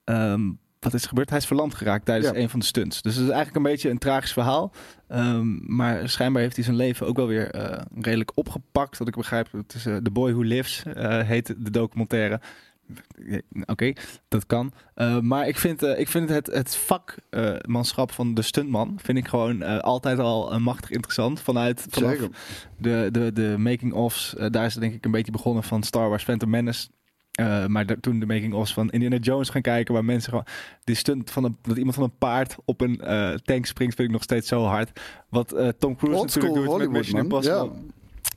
Ehm, 0.04 0.52
wat 0.80 0.94
is 0.94 1.02
er 1.02 1.08
gebeurd? 1.08 1.30
Hij 1.30 1.38
is 1.38 1.46
verlamd 1.46 1.76
geraakt 1.76 2.06
tijdens 2.06 2.32
Ja. 2.34 2.42
een 2.42 2.50
van 2.50 2.60
de 2.60 2.66
stunts. 2.66 3.02
Dus 3.02 3.16
het 3.16 3.24
is 3.24 3.30
eigenlijk 3.32 3.66
een 3.66 3.72
beetje 3.72 3.90
een 3.90 3.98
tragisch 3.98 4.34
verhaal. 4.34 4.72
Ehm, 5.08 5.76
maar 5.76 6.10
schijnbaar 6.10 6.42
heeft 6.42 6.56
hij 6.56 6.66
zijn 6.66 6.78
leven 6.78 7.08
ook 7.08 7.16
wel 7.16 7.28
weer 7.28 7.52
eh, 7.52 7.82
redelijk 8.02 8.32
opgepakt. 8.36 8.98
Wat 8.98 9.08
ik 9.08 9.16
begrijp, 9.16 9.52
het 9.52 9.74
is 9.74 9.86
eh, 9.86 9.96
The 9.96 10.12
Boy 10.12 10.32
Who 10.32 10.42
Lives, 10.42 10.84
heet 11.26 11.48
de 11.48 11.72
documentaire. 11.72 12.40
Oké, 13.66 13.94
dat 14.28 14.46
kan. 14.46 14.72
Eh, 14.96 15.20
maar 15.20 15.48
ik 15.48 15.58
vind, 15.58 15.84
eh, 15.84 16.00
ik 16.00 16.08
vind 16.08 16.30
het, 16.30 16.48
het 16.48 16.76
vakmanschap 16.76 18.12
van 18.12 18.34
de 18.34 18.42
stuntman... 18.42 19.00
vind 19.02 19.18
ik 19.18 19.28
gewoon 19.28 19.62
eh, 19.62 19.80
altijd 19.80 20.20
al 20.20 20.52
eh, 20.52 20.60
machtig 20.60 20.92
interessant. 20.92 21.40
Vanuit 21.40 21.86
vanaf 21.90 22.18
de, 22.78 23.10
de, 23.12 23.34
de 23.34 23.56
making-ofs, 23.58 24.36
eh, 24.36 24.50
daar 24.50 24.66
is 24.66 24.74
het 24.74 24.82
denk 24.82 24.94
ik 24.94 25.06
een 25.06 25.12
beetje 25.12 25.32
begonnen 25.32 25.64
van 25.64 25.84
Star 25.84 26.10
Wars 26.10 26.24
Phantom 26.24 26.50
Menace. 26.50 26.88
Eh, 27.34 27.66
maar 27.66 28.00
toen 28.00 28.20
de 28.20 28.26
making-ofs 28.26 28.74
van 28.74 28.90
Indiana 28.90 29.18
Jones 29.18 29.50
gaan 29.50 29.62
kijken, 29.62 29.94
waar 29.94 30.06
mensen 30.06 30.30
gewoon 30.30 30.46
die 30.84 30.96
stunt 30.96 31.32
van 31.32 31.44
een, 31.44 31.58
dat 31.62 31.78
iemand 31.78 31.96
van 31.96 32.04
een 32.04 32.18
paard 32.18 32.56
op 32.66 32.82
een 32.82 33.02
eh, 33.02 33.34
tank 33.34 33.66
springt, 33.66 33.96
vind 33.96 34.08
ik 34.08 34.14
nog 34.14 34.24
steeds 34.24 34.48
zo 34.48 34.64
hard. 34.64 35.00
Wat 35.30 35.52
eh, 35.52 35.68
Tom 35.68 35.96
Cruise 35.96 36.22
natuurlijk 36.22 36.54
doet 36.54 36.64
met 36.64 36.72
Hollywood, 36.72 36.98
Mission 36.98 37.16
man. 37.16 37.24
Impossible. 37.24 37.72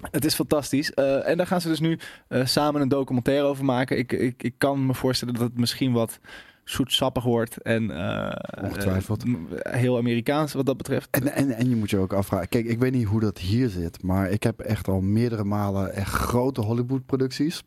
Het 0.00 0.24
is 0.24 0.34
fantastisch. 0.34 0.94
Eh, 0.94 1.28
en 1.28 1.36
daar 1.36 1.46
gaan 1.46 1.60
ze 1.60 1.68
dus 1.68 1.80
nu 1.80 1.98
eh, 2.28 2.46
samen 2.46 2.80
een 2.80 2.88
documentaire 2.88 3.46
over 3.46 3.64
maken. 3.64 3.98
Ik, 3.98 4.12
ik, 4.12 4.42
ik 4.42 4.54
kan 4.58 4.86
me 4.86 4.94
voorstellen 4.94 5.34
dat 5.34 5.42
het 5.42 5.58
misschien 5.58 5.92
wat 5.92 6.18
zoetsappig 6.64 7.24
wordt 7.24 7.62
en 7.62 7.90
eh, 7.90 8.64
Ongetwijfeld. 8.64 9.22
heel 9.54 9.96
Amerikaans 9.96 10.52
wat 10.52 10.66
dat 10.66 10.76
betreft. 10.76 11.08
En, 11.10 11.32
en, 11.32 11.50
en 11.50 11.68
je 11.68 11.76
moet 11.76 11.90
je 11.90 11.98
ook 11.98 12.12
afvragen. 12.12 12.48
Kijk, 12.48 12.66
ik 12.66 12.78
weet 12.78 12.92
niet 12.92 13.06
hoe 13.06 13.20
dat 13.20 13.38
hier 13.38 13.68
zit. 13.68 14.02
Maar 14.02 14.30
ik 14.30 14.42
heb 14.42 14.60
echt 14.60 14.88
al 14.88 15.00
meerdere 15.00 15.44
malen 15.44 15.94
echt 15.94 16.12
grote 16.12 16.60
Hollywood-producties. 16.60 17.62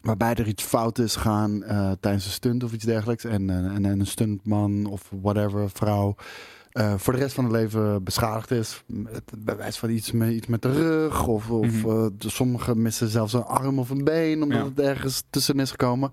Waarbij 0.00 0.34
er 0.34 0.46
iets 0.46 0.62
fout 0.62 0.98
is 0.98 1.16
gaan 1.16 1.60
tijdens 2.00 2.24
een 2.24 2.30
stunt 2.30 2.64
of 2.64 2.72
iets 2.72 2.84
dergelijks. 2.84 3.24
En, 3.24 3.50
en, 3.50 3.84
en 3.84 4.00
een 4.00 4.06
stuntman 4.06 4.86
of 4.86 5.10
whatever, 5.20 5.70
vrouw. 5.70 6.16
Eh, 6.72 6.94
voor 6.96 7.12
de 7.12 7.18
rest 7.18 7.34
van 7.34 7.44
het 7.44 7.52
leven 7.52 8.04
beschadigd 8.04 8.50
is. 8.50 8.82
Met, 8.86 9.22
bij 9.38 9.56
wijze 9.56 9.78
van 9.78 9.90
iets 9.90 10.12
met, 10.12 10.30
iets 10.32 10.46
met 10.46 10.62
de 10.62 10.72
rug. 10.72 11.26
Of, 11.26 11.50
of 11.50 11.66
Mhm. 11.66 11.88
eh, 11.90 12.06
de- 12.18 12.30
sommigen 12.30 12.82
missen 12.82 13.08
zelfs 13.08 13.32
een 13.32 13.44
arm 13.44 13.78
of 13.78 13.90
een 13.90 14.04
been. 14.04 14.42
Omdat 14.42 14.58
Ja. 14.58 14.64
het 14.64 14.80
ergens 14.80 15.22
tussen 15.30 15.60
is 15.60 15.70
gekomen. 15.70 16.12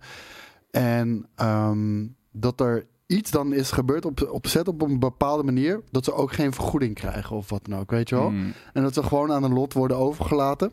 En 0.72 1.26
ehm, 1.36 2.06
dat 2.32 2.60
er 2.62 2.86
iets 3.08 3.32
dan 3.32 3.54
is 3.54 3.72
gebeurd 3.72 4.06
op, 4.06 4.28
opzet 4.32 4.68
op 4.68 4.82
een 4.82 5.00
bepaalde 5.00 5.44
manier. 5.44 5.82
Dat 5.92 6.06
ze 6.06 6.14
ook 6.14 6.32
geen 6.34 6.54
vergoeding 6.54 6.96
krijgen 6.96 7.36
of 7.36 7.50
wat 7.50 7.60
dan 7.66 7.80
ook, 7.80 7.92
weet 7.92 8.10
je 8.10 8.16
wel. 8.16 8.28
Hmm. 8.28 8.54
En 8.74 8.82
dat 8.84 8.94
ze 8.94 9.04
gewoon 9.04 9.32
aan 9.32 9.44
een 9.44 9.54
lot 9.54 9.74
worden 9.74 9.98
overgelaten. 9.98 10.72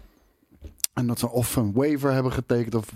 En 0.95 1.07
dat 1.07 1.19
ze 1.19 1.31
of 1.31 1.57
een 1.57 1.73
waiver 1.73 2.13
hebben 2.13 2.33
getekend. 2.33 2.75
Of, 2.75 2.93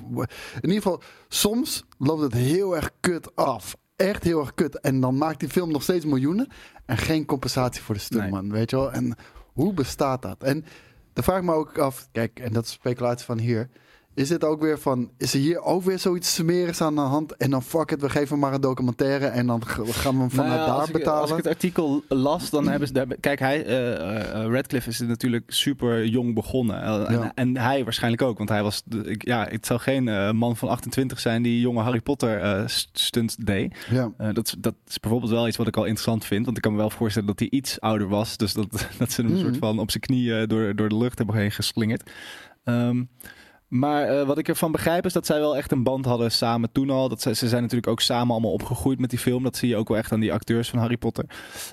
in 0.61 0.68
ieder 0.68 0.83
geval, 0.83 1.03
soms 1.29 1.85
loopt 1.98 2.22
het 2.22 2.33
heel 2.35 2.76
erg 2.76 2.90
kut 3.00 3.37
af. 3.37 3.76
Echt 4.01 4.25
heel 4.25 4.41
erg 4.41 4.55
kut. 4.55 4.81
En 4.81 5.01
dan 5.01 5.17
maakt 5.17 5.41
die 5.41 5.49
film 5.49 5.71
nog 5.71 5.83
steeds 5.83 6.05
miljoenen. 6.05 6.49
En 6.87 6.97
geen 6.97 7.25
compensatie 7.25 7.83
voor 7.83 7.95
de 7.95 8.01
stuntman, 8.01 8.51
weet 8.51 8.71
je 8.71 8.77
wel. 8.77 8.93
En 8.93 9.17
hoe 9.53 9.75
bestaat 9.75 10.23
dat? 10.23 10.43
En 10.43 10.65
dan 11.13 11.25
vraag 11.25 11.39
ik 11.39 11.45
me 11.45 11.53
ook 11.53 11.79
af, 11.79 12.09
kijk, 12.13 12.41
en 12.41 12.53
dat 12.53 12.65
is 12.65 12.73
speculatie 12.73 13.25
van 13.25 13.39
hier. 13.39 13.69
Is 14.20 14.28
dit 14.28 14.44
ook 14.44 14.61
weer 14.61 14.78
van... 14.78 15.11
Is 15.16 15.35
er 15.35 15.40
hier 15.40 15.61
ook 15.62 15.83
weer 15.83 15.98
zoiets 15.98 16.35
smerigs 16.35 16.80
aan 16.80 16.94
de 16.94 17.00
hand? 17.00 17.37
En 17.37 17.50
dan 17.50 17.62
fuck 17.62 17.90
it, 17.90 18.00
we 18.00 18.11
geven 18.11 18.38
maar 18.38 18.52
een 18.54 18.61
documentaire... 18.61 19.26
en 19.26 19.46
dan 19.46 19.62
gaan 19.66 20.14
we 20.14 20.20
hem 20.20 20.30
vanuit 20.30 20.48
Nou 20.56 20.61
ja, 20.70 20.76
daar 20.76 20.87
ik, 20.87 20.92
betalen. 20.92 21.20
Als 21.20 21.30
ik 21.30 21.37
het 21.37 21.46
artikel 21.46 22.02
las, 22.09 22.50
dan 22.50 22.68
hebben 22.68 22.88
ze 22.88 22.94
daar. 22.94 23.06
Kijk, 23.20 23.38
hij, 23.38 23.64
eh, 23.64 24.44
eh, 24.44 24.52
Radcliffe 24.52 24.88
is 24.88 25.00
natuurlijk 25.00 25.44
super 25.52 26.06
jong 26.06 26.35
begonnen. 26.35 26.83
Eh, 26.83 27.09
en, 27.11 27.18
Ja. 27.18 27.33
en 27.35 27.56
hij 27.56 27.85
waarschijnlijk 27.85 28.22
ook, 28.22 28.37
want 28.38 28.48
hij 28.48 28.62
was. 28.62 28.83
ik- 29.04 29.26
ja, 29.26 29.46
het 29.50 29.66
zou 29.66 29.80
geen 29.80 30.09
eh, 30.09 30.30
man 30.33 30.56
van 30.56 30.68
28 30.68 31.20
zijn 31.20 31.42
die 31.42 31.61
jonge 31.61 31.83
Harry 31.83 32.00
Potter 32.00 32.40
eh, 32.40 32.66
st- 32.66 32.88
stunt 32.92 33.46
deed. 33.46 33.76
Ja. 33.90 34.12
Eh, 34.18 34.28
dat, 34.33 34.46
is- 34.46 34.54
dat 34.59 34.74
is 34.88 35.00
bijvoorbeeld 35.00 35.33
wel 35.33 35.48
iets 35.48 35.56
wat 35.56 35.66
ik 35.66 35.76
al 35.76 35.85
interessant 35.85 36.24
vind. 36.24 36.44
Want 36.44 36.56
ik 36.56 36.62
kan 36.62 36.72
me 36.72 36.78
wel 36.78 36.90
voorstellen 36.90 37.28
dat 37.28 37.38
hij 37.38 37.50
iets 37.50 37.80
ouder 37.80 38.09
was. 38.09 38.37
Dus 38.37 38.52
dat, 38.52 38.66
dat 38.98 39.12
ze 39.12 39.20
hem 39.22 39.30
een 39.30 39.37
Mhm. 39.37 39.44
soort 39.46 39.56
van 39.56 39.78
op 39.78 39.90
zijn 39.90 40.02
knieën 40.02 40.48
door, 40.48 40.76
door 40.76 40.88
de 40.88 40.96
lucht 40.96 41.18
hebben 41.18 41.37
heen 41.37 41.50
geslingerd. 41.50 42.11
Ehm, 42.64 43.02
maar 43.70 44.09
eh, 44.09 44.26
wat 44.26 44.38
ik 44.38 44.48
ervan 44.48 44.72
begrijp 44.72 45.04
is 45.04 45.12
dat 45.12 45.26
zij 45.26 45.38
wel 45.38 45.56
echt 45.56 45.72
een 45.72 45.83
band 45.83 46.04
hadden 46.04 46.33
samen 46.33 46.72
toen 46.72 46.90
al. 46.90 47.09
Dat 47.09 47.22
ze 47.22 47.35
zijn 47.35 47.62
natuurlijk 47.62 47.87
ook 47.90 48.00
samen 48.00 48.33
allemaal 48.33 48.52
opgegroeid 48.52 48.98
met 48.98 49.11
die 49.11 49.18
film. 49.18 49.42
Dat 49.42 49.56
zie 49.56 49.68
je 49.68 49.76
ook 49.76 49.88
wel 49.88 49.96
echt 49.96 50.12
aan 50.12 50.20
die 50.20 50.33
acteurs 50.33 50.70
van 50.70 50.78
Harry 50.78 50.96
Potter. 50.96 51.24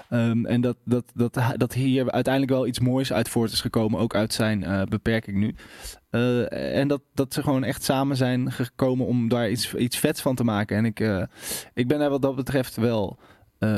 Ehm, 0.09 0.45
en 0.45 0.61
dat, 0.61 0.77
dat, 0.83 1.11
dat, 1.13 1.39
dat 1.55 1.73
hier 1.73 2.11
uiteindelijk 2.11 2.53
wel 2.53 2.67
iets 2.67 2.79
moois 2.79 3.13
uit 3.13 3.29
voort 3.29 3.51
is 3.51 3.61
gekomen. 3.61 3.99
Ook 3.99 4.15
uit 4.15 4.33
zijn 4.33 4.63
eh, 4.63 4.81
beperking 4.83 5.37
nu. 5.37 5.55
Eh, 6.09 6.79
en 6.79 6.87
dat, 6.87 7.01
dat 7.13 7.33
ze 7.33 7.43
gewoon 7.43 7.63
echt 7.63 7.83
samen 7.83 8.17
zijn 8.17 8.51
gekomen 8.51 9.05
om 9.05 9.29
daar 9.29 9.49
iets, 9.49 9.73
iets 9.73 9.97
vets 9.97 10.21
van 10.21 10.35
te 10.35 10.43
maken. 10.43 10.77
En 10.77 10.85
ik, 10.85 10.99
ik 11.73 11.87
ben 11.87 11.99
daar 11.99 12.09
wat 12.09 12.21
dat 12.21 12.35
betreft 12.35 12.75
wel 12.75 13.17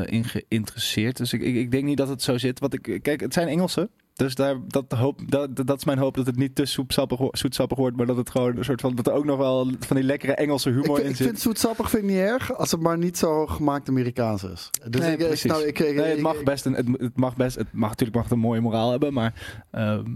in 0.05 0.23
geïnteresseerd. 0.23 1.17
Dus 1.17 1.33
ik, 1.33 1.41
ik, 1.41 1.55
ik 1.55 1.71
denk 1.71 1.83
niet 1.83 1.97
dat 1.97 2.09
het 2.09 2.21
zo 2.21 2.37
zit. 2.37 2.59
Wat 2.59 2.73
ik, 2.73 2.99
kijk, 3.01 3.19
het 3.21 3.33
zijn 3.33 3.47
Engelsen. 3.47 3.89
Dus 4.19 4.35
daar, 4.35 4.55
dat, 4.67 4.91
hoop, 4.91 5.19
dat, 5.31 5.55
dat 5.65 5.77
is 5.77 5.85
mijn 5.85 5.97
hoop 5.97 6.15
dat 6.15 6.25
het 6.25 6.35
niet 6.35 6.55
te 6.55 6.65
soepsappig, 6.65 7.17
wo- 7.19 7.29
zoetsappig 7.31 7.77
wordt. 7.77 7.97
Maar 7.97 8.05
dat 8.05 8.17
het 8.17 8.29
gewoon 8.29 8.57
een 8.57 8.63
soort 8.63 8.81
van. 8.81 8.95
Dat 8.95 9.07
er 9.07 9.13
ook 9.13 9.25
nog 9.25 9.37
wel 9.37 9.71
van 9.79 9.95
die 9.95 10.05
lekkere 10.05 10.33
Engelse 10.35 10.69
Ik, 10.69 10.75
humor 10.75 10.99
in 11.03 11.09
ik 11.09 11.15
zit. 11.15 11.25
vind 11.25 11.39
zoetsappig 11.39 11.89
vind 11.89 12.03
ik 12.03 12.09
niet 12.09 12.17
erg... 12.19 12.53
als 12.57 12.71
het 12.71 12.81
maar 12.81 12.97
niet 12.97 13.17
zo 13.17 13.45
gemaakt 13.47 13.89
Amerikaans 13.89 14.43
is. 14.43 14.69
Dus 14.89 15.01
Nee, 15.01 15.11
ik, 15.13 15.19
ik, 15.19 15.27
precies. 15.27 15.51
nou, 15.51 15.63
ik, 15.65 15.79
ik- 15.79 15.95
nee, 15.95 16.05
het 16.05 16.17
ik- 16.17 16.23
mag 16.23 16.43
best 16.43 16.65
een, 16.65 16.73
het, 16.73 16.87
het 16.97 17.17
mag 17.17 17.35
best, 17.35 17.55
het 17.55 17.73
mag 17.73 17.89
natuurlijk 17.89 18.15
mag 18.17 18.23
het 18.23 18.33
een 18.33 18.39
mooie 18.43 18.61
moraal 18.61 18.91
hebben, 18.91 19.13
maar 19.13 19.61
ehm, 19.71 20.11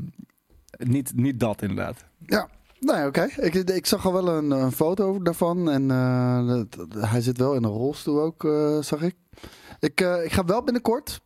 niet, 0.77 1.11
niet 1.15 1.39
dat 1.39 1.61
inderdaad. 1.61 2.05
Ja, 2.25 2.49
nee, 2.79 3.05
oké. 3.05 3.27
Ik, 3.37 3.53
ik 3.55 3.85
zag 3.85 4.05
al 4.05 4.13
wel 4.13 4.27
een, 4.27 4.51
een 4.51 4.71
foto 4.71 5.21
daarvan. 5.21 5.69
En 5.69 5.91
eh, 5.91 6.45
dat- 6.47 6.87
hij 7.09 7.21
zit 7.21 7.37
wel 7.37 7.53
in 7.53 7.63
een 7.63 7.69
rolstoel 7.71 8.21
ook, 8.21 8.43
eh, 8.45 8.79
zag 8.81 9.01
ik. 9.01 9.15
Ik, 9.79 10.01
eh, 10.01 10.23
ik 10.25 10.31
ga 10.31 10.45
wel 10.45 10.63
binnenkort... 10.63 11.21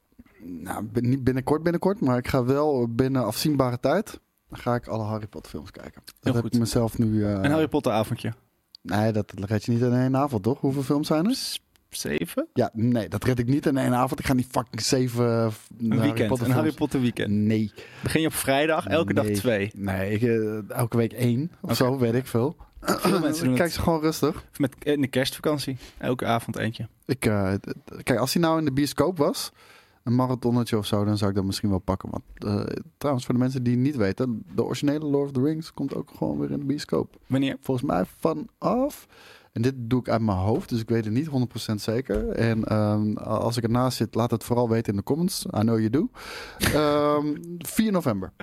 Nou, 0.50 0.86
niet 0.94 1.24
binnenkort 1.24 1.64
binnenkort, 1.64 2.00
maar 2.02 2.18
ik 2.18 2.28
ga 2.28 2.44
wel 2.46 2.88
binnen 2.96 3.26
afzienbare 3.26 3.80
tijd... 3.80 4.20
Dan 4.50 4.60
ga 4.60 4.76
ik 4.76 4.88
alle 4.88 5.04
Harry 5.04 5.28
Potter 5.28 5.52
films 5.52 5.72
kijken. 5.72 6.02
Dat 6.06 6.14
Heel 6.22 6.34
heb 6.34 6.42
goed. 6.44 6.54
ik 6.54 6.60
mezelf 6.60 6.98
nu... 6.98 7.24
eh, 7.26 7.32
Een 7.32 7.52
Harry 7.52 7.68
Potter 7.68 7.92
avondje. 7.92 8.34
Nee, 8.82 9.12
dat 9.12 9.34
red 9.36 9.66
je 9.66 9.72
niet 9.72 9.82
in 9.82 9.94
één 9.94 10.16
avond, 10.18 10.44
toch? 10.44 10.60
Hoeveel 10.60 10.84
films 10.84 11.08
zijn 11.08 11.26
er? 11.26 11.58
Zeven? 11.90 12.48
Ja, 12.54 12.70
nee, 12.74 13.10
dat 13.10 13.24
red 13.24 13.40
ik 13.40 13.48
niet 13.48 13.66
in 13.66 13.78
één 13.78 13.94
avond. 13.94 14.20
Ik 14.20 14.26
ga 14.26 14.34
niet 14.34 14.48
fucking 14.52 14.82
zeven 14.82 15.26
eh, 15.26 15.48
Een 15.80 15.90
Harry 15.92 16.02
weekend. 16.04 16.28
Potter 16.30 16.48
een 16.48 16.54
Harry. 16.54 16.72
Potter 16.74 17.02
weekend. 17.02 17.32
Nee. 17.32 17.72
Begin 18.04 18.22
je 18.22 18.28
op 18.28 18.34
vrijdag, 18.34 18.88
elke 18.88 19.14
dag 19.14 19.26
twee. 19.26 19.72
Nee, 19.76 20.12
ik, 20.12 20.22
eh, 20.22 20.70
elke 20.78 20.98
week 20.98 21.14
één 21.14 21.52
of 21.62 21.76
zo, 21.76 21.98
weet 21.98 22.14
ik 22.14 22.28
veel. 22.28 22.56
Veel 22.82 23.20
mensen 23.20 23.46
doen 23.46 23.56
kijk 23.56 23.72
ze 23.72 23.82
gewoon 23.82 24.02
rustig. 24.02 24.36
Of 24.52 24.60
Met, 24.60 24.76
in 24.84 25.02
de 25.02 25.08
kerstvakantie. 25.08 25.78
Elke 25.98 26.26
avond 26.26 26.58
eentje. 26.58 26.88
Ik, 27.06 27.26
eh, 27.26 27.54
kijk, 28.04 28.20
als 28.20 28.34
hij 28.34 28.42
nou 28.42 28.60
in 28.60 28.66
de 28.66 28.72
bioscoop 28.74 29.18
was, 29.18 29.52
een 30.08 30.16
marathonnetje 30.16 30.78
of 30.78 30.86
zo, 30.86 31.06
dan 31.06 31.18
zou 31.18 31.30
ik 31.30 31.36
dat 31.36 31.46
misschien 31.46 31.70
wel 31.70 31.80
pakken. 31.80 32.10
Want 32.10 32.24
eh, 32.34 32.76
trouwens, 32.98 33.26
voor 33.26 33.36
de 33.36 33.42
mensen 33.42 33.64
die 33.64 33.74
het 33.74 33.82
niet 33.82 33.96
weten, 33.96 34.44
de 34.56 34.64
originele 34.64 35.06
Lord 35.06 35.26
of 35.26 35.32
the 35.32 35.42
Rings 35.42 35.74
komt 35.74 35.96
ook 35.96 36.12
gewoon 36.16 36.40
weer 36.40 36.52
in 36.52 36.60
de 36.60 36.66
bioscoop. 36.66 37.16
Wanneer? 37.28 37.58
Volgens 37.62 37.88
mij 37.88 38.06
vanaf. 38.18 39.08
En 39.52 39.62
dit 39.62 39.74
doe 39.78 40.00
ik 40.00 40.10
uit 40.10 40.22
mijn 40.22 40.38
hoofd, 40.38 40.70
dus 40.70 40.82
ik 40.82 40.90
weet 40.90 41.06
het 41.06 41.14
niet 41.14 41.30
100% 41.72 41.74
zeker. 41.76 42.30
En 42.30 42.64
ehm, 42.64 43.14
als 43.18 43.58
ik 43.58 43.64
ernaast 43.64 43.98
zit, 43.98 44.16
laat 44.16 44.32
het 44.32 44.44
vooral 44.44 44.70
weten 44.70 44.92
in 44.92 44.98
de 44.98 45.04
comments. 45.04 45.46
I 45.46 45.60
know 45.60 45.80
you 45.80 45.90
do. 45.90 46.10
Ehm 46.58 47.36
4 47.58 47.92
november, 47.92 48.34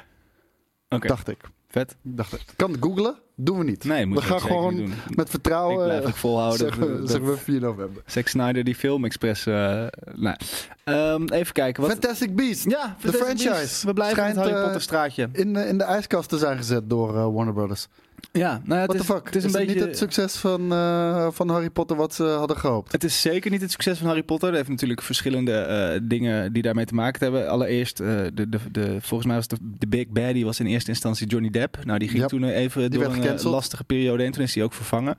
Oké, 0.88 1.06
dacht 1.06 1.28
ik. 1.28 1.40
Vet. 1.74 1.96
dacht 2.02 2.32
ik. 2.32 2.40
Kan 2.56 2.70
het 2.72 2.80
googlen? 2.82 3.14
Doen 3.36 3.58
we 3.58 3.64
niet. 3.64 3.84
Nee, 3.84 4.06
moet 4.06 4.18
we 4.18 4.24
gaan 4.24 4.40
gewoon 4.40 4.76
doen. 4.76 4.92
met 5.14 5.30
vertrouwen. 5.30 5.94
Ik 5.96 6.00
blijf 6.02 6.16
volhouden. 6.16 6.58
zeggen, 6.58 6.92
we, 6.92 6.98
dat- 6.98 7.08
zeggen 7.10 7.28
we 7.28 7.34
dat- 7.34 7.44
4 7.44 7.60
november. 7.60 8.02
Zack 8.06 8.28
Snyder, 8.28 8.64
die 8.64 8.74
film 8.74 9.04
Express. 9.04 9.46
eh 9.46 9.86
nou. 10.14 10.36
Ehm, 10.84 11.24
even 11.28 11.52
kijken. 11.52 11.82
Wat, 11.82 11.90
Fantastic 11.92 12.36
Beast. 12.36 12.70
ja, 12.70 12.96
de 13.00 13.12
franchise. 13.12 13.48
Beasts. 13.48 13.82
We 13.84 13.92
blijven 13.92 14.16
in 14.16 14.22
Schijnt, 14.22 14.36
het 14.36 14.44
Harry 14.44 14.58
eh, 14.58 14.62
Potter 14.64 14.82
straatje. 14.82 15.28
In, 15.32 15.52
de- 15.52 15.66
in 15.66 15.78
de 15.78 15.84
ijskast 15.84 16.28
te 16.28 16.38
zijn 16.38 16.56
gezet 16.56 16.90
door 16.90 17.16
eh, 17.16 17.32
Warner 17.34 17.54
Brothers. 17.54 17.86
Ja, 18.32 18.60
nou 18.64 18.80
ja, 18.80 18.86
het 18.86 18.94
is? 18.94 19.08
Het 19.08 19.34
een 19.34 19.42
het 19.42 19.52
beetje. 19.52 19.74
niet 19.74 19.84
het 19.84 19.98
succes 19.98 20.36
van, 20.36 20.72
eh, 20.72 21.28
van 21.30 21.48
Harry 21.48 21.70
Potter 21.70 21.96
wat 21.96 22.14
ze 22.14 22.24
hadden 22.24 22.56
gehoopt? 22.56 22.92
Het 22.92 23.04
is 23.04 23.20
zeker 23.20 23.50
niet 23.50 23.60
het 23.60 23.70
succes 23.70 23.98
van 23.98 24.06
Harry 24.06 24.22
Potter. 24.22 24.48
Er 24.48 24.54
heeft 24.54 24.68
natuurlijk 24.68 25.02
verschillende 25.02 25.52
eh, 25.52 26.00
dingen 26.02 26.52
die 26.52 26.62
daarmee 26.62 26.84
te 26.84 26.94
maken 26.94 27.22
hebben. 27.22 27.48
Allereerst, 27.48 28.00
eh, 28.00 28.06
de, 28.34 28.48
de, 28.48 28.58
de, 28.72 28.96
volgens 29.00 29.26
mij 29.26 29.36
was 29.36 29.48
de, 29.48 29.56
de 29.60 29.86
Big 29.86 30.08
Baddie 30.08 30.44
was 30.44 30.60
in 30.60 30.66
eerste 30.66 30.90
instantie 30.90 31.26
Johnny 31.26 31.50
Depp. 31.50 31.84
Nou, 31.84 31.98
die 31.98 32.08
ging 32.08 32.26
toen 32.26 32.44
even 32.44 32.90
door 32.90 33.00
werd 33.00 33.12
een 33.12 33.22
gecanceld. 33.22 33.52
lastige 33.52 33.84
periode 33.84 34.22
heen. 34.22 34.32
Toen 34.32 34.42
is 34.42 34.54
hij 34.54 34.64
ook 34.64 34.72
vervangen. 34.72 35.16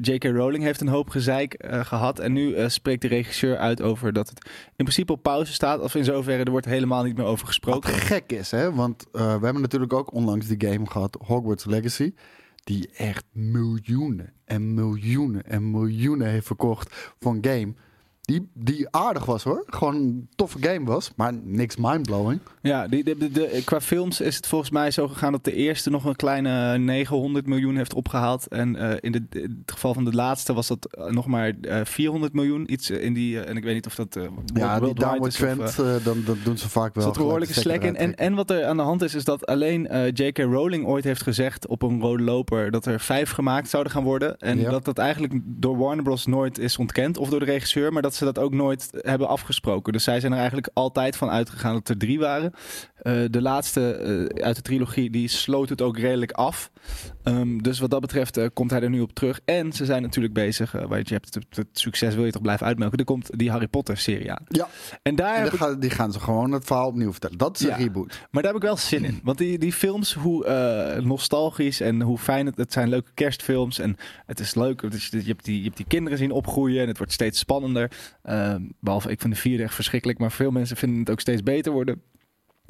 J.K. 0.00 0.24
Rowling 0.24 0.64
heeft 0.64 0.80
een 0.80 0.88
hoop 0.88 1.08
gezeik 1.08 1.54
eh, 1.54 1.84
gehad. 1.84 2.18
En 2.18 2.32
nu 2.32 2.54
spreekt 2.66 3.02
de 3.02 3.08
regisseur 3.08 3.56
uit 3.56 3.82
over 3.82 4.12
dat 4.12 4.28
het 4.28 4.44
in 4.76 4.84
principe 4.84 5.12
op 5.12 5.22
pauze 5.22 5.52
staat. 5.52 5.80
Of 5.80 5.94
in 5.94 6.04
zoverre, 6.04 6.44
er 6.44 6.50
wordt 6.50 6.66
helemaal 6.66 7.02
niet 7.02 7.16
meer 7.16 7.26
over 7.26 7.38
Wat 7.38 7.46
gesproken. 7.46 7.92
gek 7.92 8.32
is, 8.32 8.50
hè? 8.50 8.74
Want 8.74 9.06
we 9.12 9.18
hebben 9.20 9.60
natuurlijk 9.60 9.92
ook 9.92 10.12
onlangs 10.12 10.46
die 10.46 10.68
game 10.70 10.86
gehad, 10.86 11.18
Hogwarts 11.26 11.64
Legacy. 11.64 12.09
Die 12.64 12.88
echt 12.88 13.24
miljoenen 13.32 14.32
en 14.44 14.74
miljoenen 14.74 15.46
en 15.46 15.70
miljoenen 15.70 16.28
heeft 16.28 16.46
verkocht 16.46 17.14
een 17.34 17.44
game. 17.44 17.74
Die, 18.30 18.48
die 18.54 18.86
aardig 18.90 19.24
was 19.24 19.42
hoor. 19.42 19.62
Gewoon 19.66 19.94
een 19.94 20.28
toffe 20.34 20.58
game 20.60 20.84
was, 20.86 21.10
maar 21.16 21.32
niks 21.44 21.76
mindblowing. 21.76 22.40
Ja, 22.62 22.88
die, 22.88 23.04
de, 23.04 23.16
de, 23.16 23.30
de- 23.30 23.62
qua 23.64 23.80
films 23.80 24.20
is 24.20 24.36
het 24.36 24.46
volgens 24.46 24.70
mij 24.70 24.90
zo 24.90 25.08
gegaan 25.08 25.32
dat 25.32 25.44
de 25.44 25.52
eerste 25.54 25.90
nog 25.90 26.04
een 26.04 26.16
kleine 26.16 26.78
900 26.78 27.46
miljoen 27.46 27.76
heeft 27.76 27.94
opgehaald. 27.94 28.46
En 28.48 28.76
eh, 28.76 28.96
in, 29.00 29.12
de, 29.12 29.22
in 29.30 29.58
het 29.62 29.72
geval 29.72 29.94
van 29.94 30.04
de 30.04 30.12
laatste 30.12 30.52
was 30.52 30.66
dat 30.66 30.84
eh, 30.90 31.04
nog 31.06 31.26
maar 31.26 31.52
eh, 31.60 31.80
400 31.84 32.32
miljoen. 32.32 32.72
Iets 32.72 32.90
eh, 32.90 33.02
in 33.04 33.12
die, 33.12 33.40
eh, 33.40 33.48
en 33.50 33.56
ik 33.56 33.64
weet 33.64 33.74
niet 33.74 33.86
of 33.86 33.94
dat 33.94 34.16
eh, 34.16 34.22
Ja, 34.54 34.80
die 34.80 34.94
downward 34.94 35.20
of, 35.20 35.40
eh, 35.40 35.52
trend, 35.54 35.78
eh, 35.78 36.04
dan, 36.04 36.22
dan 36.24 36.36
doen 36.44 36.58
ze 36.58 36.68
vaak 36.68 36.94
wel. 36.94 37.06
Een 37.06 37.12
behoorlijke 37.12 37.54
slack 37.54 37.82
in. 37.82 37.96
En, 37.96 38.14
en 38.14 38.34
wat 38.34 38.50
er 38.50 38.64
aan 38.64 38.76
de 38.76 38.82
hand 38.82 39.02
is, 39.02 39.14
is 39.14 39.24
dat 39.24 39.46
alleen 39.46 39.88
eh, 39.88 40.06
J.K. 40.12 40.38
Rowling 40.38 40.86
ooit 40.86 41.04
heeft 41.04 41.22
gezegd 41.22 41.66
op 41.66 41.82
een 41.82 42.00
rode 42.00 42.22
loper 42.22 42.70
dat 42.70 42.86
er 42.86 43.00
vijf 43.00 43.30
gemaakt 43.30 43.68
zouden 43.68 43.92
gaan 43.92 44.04
worden. 44.04 44.38
En 44.38 44.58
Ja. 44.60 44.70
dat 44.70 44.84
dat 44.84 44.98
eigenlijk 44.98 45.32
door 45.44 45.76
Warner 45.78 46.04
Bros. 46.04 46.26
nooit 46.26 46.58
is 46.58 46.76
ontkend 46.76 47.18
of 47.18 47.28
door 47.28 47.38
de 47.38 47.44
regisseur, 47.44 47.92
maar 47.92 48.02
dat 48.02 48.14
ze 48.20 48.32
dat 48.32 48.38
ook 48.38 48.54
nooit 48.54 48.88
hebben 48.92 49.28
afgesproken. 49.28 49.92
Dus 49.92 50.04
zij 50.04 50.20
zijn 50.20 50.32
er 50.32 50.38
eigenlijk 50.38 50.70
altijd 50.72 51.16
van 51.16 51.30
uitgegaan 51.30 51.74
dat 51.74 51.88
er 51.88 51.98
drie 51.98 52.18
waren. 52.18 52.52
Eh, 53.02 53.24
de 53.30 53.42
laatste 53.42 53.92
eh, 53.92 54.44
uit 54.44 54.56
de 54.56 54.62
trilogie, 54.62 55.10
die 55.10 55.28
sloot 55.28 55.68
het 55.68 55.82
ook 55.82 55.98
redelijk 55.98 56.32
af. 56.32 56.70
Ehm, 57.22 57.58
dus 57.58 57.78
wat 57.78 57.90
dat 57.90 58.00
betreft 58.00 58.36
eh, 58.36 58.46
komt 58.54 58.70
hij 58.70 58.80
er 58.80 58.90
nu 58.90 59.00
op 59.00 59.12
terug. 59.12 59.40
En 59.44 59.72
ze 59.72 59.84
zijn 59.84 60.02
natuurlijk 60.02 60.34
bezig, 60.34 60.72
want 60.72 61.08
je 61.08 61.14
hebt 61.14 61.34
het, 61.34 61.56
het 61.56 61.66
succes 61.72 62.14
wil 62.14 62.24
je 62.24 62.32
toch 62.32 62.42
blijven 62.42 62.66
uitmelken. 62.66 62.98
Er 62.98 63.04
komt 63.04 63.38
die 63.38 63.50
Harry 63.50 63.68
Potter 63.68 63.96
serie 63.96 64.32
aan. 64.32 64.44
Ja. 64.48 64.68
En 65.02 65.14
daar 65.14 65.36
En 65.36 65.72
ik 65.72 65.80
die 65.80 65.90
gaan 65.90 66.12
ze 66.12 66.20
gewoon 66.20 66.52
het 66.52 66.64
verhaal 66.64 66.86
opnieuw 66.86 67.10
vertellen. 67.10 67.38
Dat 67.38 67.60
is 67.60 67.66
een 67.66 67.76
reboot. 67.76 68.08
maar 68.30 68.42
daar 68.42 68.52
heb 68.52 68.62
ik 68.62 68.68
wel 68.68 68.76
zin 68.76 69.04
in. 69.04 69.20
Want 69.22 69.38
die, 69.38 69.58
die 69.58 69.72
films, 69.72 70.14
hoe 70.14 71.00
nostalgisch 71.02 71.80
en 71.80 72.02
hoe 72.02 72.18
fijn 72.18 72.46
het... 72.46 72.56
Het 72.56 72.72
zijn 72.72 72.88
leuke 72.88 73.10
kerstfilms 73.14 73.78
en 73.78 73.96
het 74.26 74.40
is 74.40 74.54
leuk. 74.54 74.80
Je, 74.80 74.88
je, 75.10 75.22
hebt 75.26 75.44
die, 75.44 75.58
je 75.58 75.64
hebt 75.64 75.76
die 75.76 75.86
kinderen 75.86 76.18
zien 76.18 76.30
opgroeien 76.30 76.82
en 76.82 76.88
het 76.88 76.98
wordt 76.98 77.12
steeds 77.12 77.38
spannender. 77.38 77.90
Ehm, 78.22 78.62
behalve, 78.80 79.10
ik 79.10 79.20
vind 79.20 79.34
de 79.34 79.40
vierde 79.40 79.62
echt 79.62 79.74
verschrikkelijk. 79.74 80.18
Maar 80.18 80.32
veel 80.32 80.50
mensen 80.50 80.76
vinden 80.76 80.98
het 80.98 81.10
ook 81.10 81.20
steeds 81.20 81.42
beter 81.42 81.72
worden. 81.72 82.02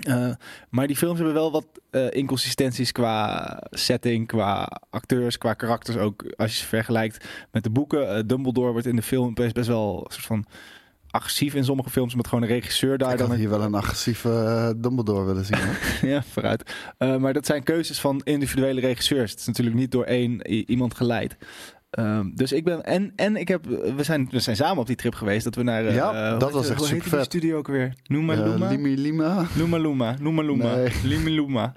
Eh, 0.00 0.30
maar 0.68 0.86
die 0.86 0.96
films 0.96 1.16
hebben 1.16 1.34
wel 1.34 1.52
wat 1.52 1.66
eh, 1.90 2.10
inconsistenties 2.10 2.92
qua 2.92 3.62
setting, 3.70 4.26
qua 4.26 4.80
acteurs, 4.90 5.38
qua 5.38 5.54
karakters 5.54 5.96
ook. 5.96 6.24
Als 6.36 6.52
je 6.52 6.58
ze 6.58 6.66
vergelijkt 6.66 7.26
met 7.50 7.62
de 7.62 7.70
boeken. 7.70 8.16
Eh, 8.16 8.22
Dumbledore 8.26 8.72
wordt 8.72 8.86
in 8.86 8.96
de 8.96 9.02
film 9.02 9.34
best, 9.34 9.54
best 9.54 9.68
wel 9.68 10.04
een 10.04 10.12
soort 10.12 10.26
van 10.26 10.44
agressief 11.10 11.54
in 11.54 11.64
sommige 11.64 11.90
films. 11.90 12.14
Met 12.14 12.28
gewoon 12.28 12.42
een 12.42 12.50
regisseur 12.50 12.98
daar 12.98 13.12
ik 13.12 13.18
dan 13.18 13.26
had 13.26 13.34
een 13.34 13.40
hier 13.40 13.50
wel 13.50 13.62
een 13.62 13.74
agressieve 13.74 14.74
Dumbledore 14.76 15.24
willen 15.24 15.44
zien. 15.44 15.58
Ja, 16.10 16.22
vooruit. 16.22 16.74
Maar 16.98 17.32
dat 17.32 17.46
zijn 17.46 17.62
keuzes 17.62 18.00
van 18.00 18.20
individuele 18.24 18.80
regisseurs. 18.80 19.30
Het 19.30 19.40
is 19.40 19.46
natuurlijk 19.46 19.76
niet 19.76 19.90
door 19.90 20.04
één 20.04 20.46
iemand 20.70 20.94
geleid. 20.94 21.36
Ehm, 21.90 22.30
dus 22.34 22.52
ik 22.52 22.64
ben. 22.64 22.84
En, 22.84 23.12
en 23.16 23.36
ik 23.36 23.48
heb. 23.48 23.64
We 23.96 24.02
zijn, 24.02 24.28
we 24.30 24.40
zijn 24.40 24.56
samen 24.56 24.78
op 24.78 24.86
die 24.86 24.96
trip 24.96 25.14
geweest. 25.14 25.44
Dat 25.44 25.54
we 25.54 25.62
naar. 25.62 25.86
eh, 25.86 25.94
Ja, 25.94 26.30
hoe 26.30 26.38
dat 26.38 26.52
was 26.52 26.68
echt 26.70 26.82
supervet. 26.84 27.10
die 27.12 27.22
studio 27.24 27.56
ook 27.58 27.68
weer? 27.68 27.94
Noema 28.06 28.32
Eh, 28.34 28.44
Luma? 28.44 28.68
Limi 28.68 28.96
Lima. 28.96 29.46
Noema 29.56 29.78
Luma. 29.78 30.16
Noema 30.20 30.42
Luma. 30.42 30.74
Nee. 30.74 30.88
Limi 31.04 31.30
Luma. 31.30 31.74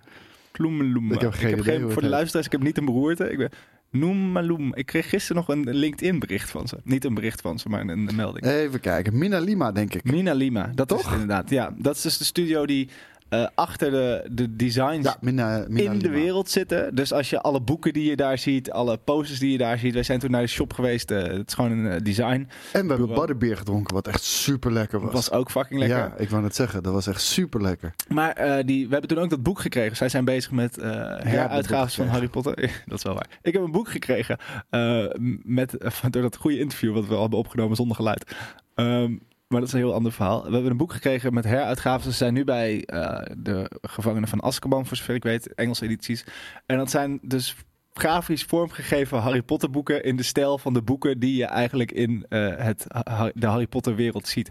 Luma. 0.58 1.14
Ik 1.16 1.22
heb 1.22 1.34
geen 1.34 1.58
idee 1.60 1.76
hoe 1.76 1.84
het 1.84 1.94
Voor 1.94 2.02
de 2.02 2.08
luisteraars, 2.10 2.46
ik 2.46 2.52
heb 2.52 2.62
niet 2.64 2.78
een 2.78 2.86
beroerte. 2.86 3.30
Ik 3.32 3.38
ben. 3.38 3.50
Noema 3.92 4.40
Luma. 4.42 4.76
Ik 4.76 4.86
kreeg 4.86 5.10
gisteren 5.10 5.36
nog 5.48 5.56
een 5.56 5.70
LinkedIn 5.76 6.20
bericht 6.20 6.50
van 6.52 6.68
ze. 6.68 6.78
Niet 6.84 7.06
een 7.06 7.14
bericht 7.14 7.42
van 7.42 7.60
ze, 7.60 7.70
maar 7.70 7.82
een, 7.82 7.90
een 7.90 8.16
melding. 8.16 8.46
Even 8.46 8.80
kijken. 8.80 9.18
Mina 9.18 9.40
Lima, 9.40 9.72
denk 9.72 9.94
ik. 9.94 10.04
Mina 10.12 10.34
Lima, 10.34 10.72
dat 10.76 10.92
is 10.92 10.98
Toch? 10.98 11.06
het 11.06 11.14
inderdaad. 11.22 11.50
Ja, 11.50 11.74
dat 11.78 11.96
is 11.96 12.02
dus 12.02 12.18
de 12.18 12.24
studio 12.24 12.66
die 12.66 12.90
eh, 13.34 13.48
achter 13.56 13.92
de, 13.92 14.28
de 14.32 14.56
designs 14.56 15.06
Ja, 15.06 15.18
Mina, 15.22 15.66
Mina 15.68 15.92
in 15.92 16.00
de 16.00 16.10
wereld 16.10 16.50
zitten. 16.50 16.96
Dus 16.96 17.14
als 17.14 17.30
je 17.30 17.42
alle 17.42 17.62
boeken 17.62 17.94
die 17.94 18.10
je 18.10 18.16
daar 18.16 18.38
ziet, 18.38 18.72
alle 18.72 18.98
posters 18.98 19.40
die 19.40 19.52
je 19.52 19.58
daar 19.58 19.78
ziet. 19.78 19.94
Wij 19.94 20.04
zijn 20.04 20.20
toen 20.20 20.32
naar 20.32 20.42
de 20.42 20.48
shop 20.48 20.74
geweest. 20.74 21.12
eh, 21.12 21.24
het 21.24 21.48
is 21.48 21.54
gewoon 21.54 21.72
een 21.72 21.92
eh, 21.92 22.02
design. 22.04 22.48
En 22.72 22.88
we 22.88 22.94
hebben 22.94 23.14
butterbeer 23.14 23.58
gedronken, 23.58 23.94
wat 23.94 24.08
echt 24.08 24.24
super 24.24 24.72
lekker 24.72 25.00
was. 25.00 25.14
was 25.14 25.32
ook 25.32 25.52
fucking 25.52 25.80
lekker. 25.80 25.98
Ja, 25.98 26.14
ik 26.18 26.30
wou 26.30 26.42
net 26.42 26.56
zeggen, 26.56 26.84
dat 26.84 26.94
was 26.94 27.08
echt 27.08 27.22
super 27.22 27.62
lekker. 27.62 27.94
Maar 28.08 28.32
eh, 28.32 28.66
die, 28.66 28.86
we 28.86 28.92
hebben 28.92 29.10
toen 29.10 29.24
ook 29.24 29.30
dat 29.30 29.44
boek 29.44 29.60
gekregen. 29.60 29.98
Zij 29.98 30.10
zijn 30.10 30.26
bezig 30.26 30.52
met 30.52 30.76
heruitgaves 30.76 31.96
van. 31.96 32.08
Harry 32.08 32.28
Potter. 32.28 32.56
dat 32.86 32.98
is 32.98 33.04
wel 33.04 33.14
waar. 33.14 33.28
Ik 33.42 33.54
heb 33.54 33.62
een 33.62 33.72
boek 33.72 33.90
gekregen 33.90 34.38
uh, 34.72 35.06
met, 35.44 35.84
uh, 35.84 35.90
door 36.10 36.22
dat 36.22 36.36
goede 36.36 36.60
interview 36.60 36.94
wat 36.94 37.08
we 37.08 37.14
al 37.14 37.22
hebben 37.22 37.40
opgenomen 37.40 37.76
zonder 37.76 37.96
geluid. 37.96 38.36
Um, 38.76 39.22
maar 39.54 39.62
dat 39.62 39.74
is 39.74 39.80
een 39.80 39.86
heel 39.86 39.94
ander 39.94 40.12
verhaal. 40.12 40.44
We 40.44 40.52
hebben 40.52 40.72
een 40.72 40.78
boek 40.78 40.94
gekregen 40.94 41.34
met 41.34 41.44
heruitgaven. 41.44 42.12
Ze 42.12 42.18
zijn 42.18 42.34
nu 42.34 42.44
bij 42.44 42.88
uh, 42.94 43.20
de 43.38 43.72
gevangenen 43.82 44.30
van 44.30 44.42
Azkaban, 44.42 44.86
voor 44.86 44.98
zover 44.98 45.16
ik 45.16 45.24
weet, 45.24 45.54
Engelse 45.54 45.84
edities. 45.84 46.26
En 46.66 46.78
dat 46.78 46.90
zijn 46.90 47.20
dus 47.22 47.56
grafisch 47.94 48.44
vormgegeven 48.44 49.18
Harry 49.18 49.42
Potter 49.42 49.70
boeken 49.70 50.04
in 50.04 50.16
de 50.16 50.24
stijl 50.24 50.58
van 50.58 50.74
de 50.74 50.82
boeken 50.82 51.20
die 51.20 51.36
je 51.36 51.46
eigenlijk 51.46 51.92
in 51.92 52.26
uh, 52.30 52.56
het, 52.58 52.86
de 53.34 53.46
Harry 53.46 53.68
Potter 53.68 53.96
wereld 53.96 54.28
ziet. 54.28 54.50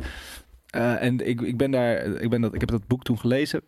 Uh, 0.76 1.02
en 1.02 1.28
ik, 1.28 1.40
ik 1.40 1.56
ben 1.56 1.70
daar, 1.70 2.04
ik, 2.04 2.30
ben 2.30 2.40
dat, 2.40 2.54
ik 2.54 2.60
heb 2.60 2.70
dat 2.70 2.86
boek 2.86 3.02
toen 3.02 3.18
gelezen. 3.18 3.60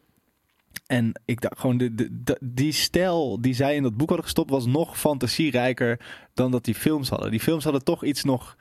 En 0.86 1.20
ik 1.24 1.40
dacht 1.40 1.60
gewoon, 1.60 1.78
de, 1.78 2.38
die 2.40 2.72
stijl 2.72 3.40
die 3.40 3.54
zij 3.54 3.74
in 3.74 3.82
dat 3.82 3.96
boek 3.96 4.08
hadden 4.08 4.24
gestopt, 4.24 4.50
was 4.50 4.66
nog 4.66 4.98
fantasierijker 4.98 6.00
dan 6.34 6.50
dat 6.50 6.64
die 6.64 6.74
films 6.74 7.08
hadden. 7.08 7.30
Die 7.30 7.40
films 7.40 7.64
hadden 7.64 7.84
toch 7.84 8.04
iets 8.04 8.24
nog 8.24 8.56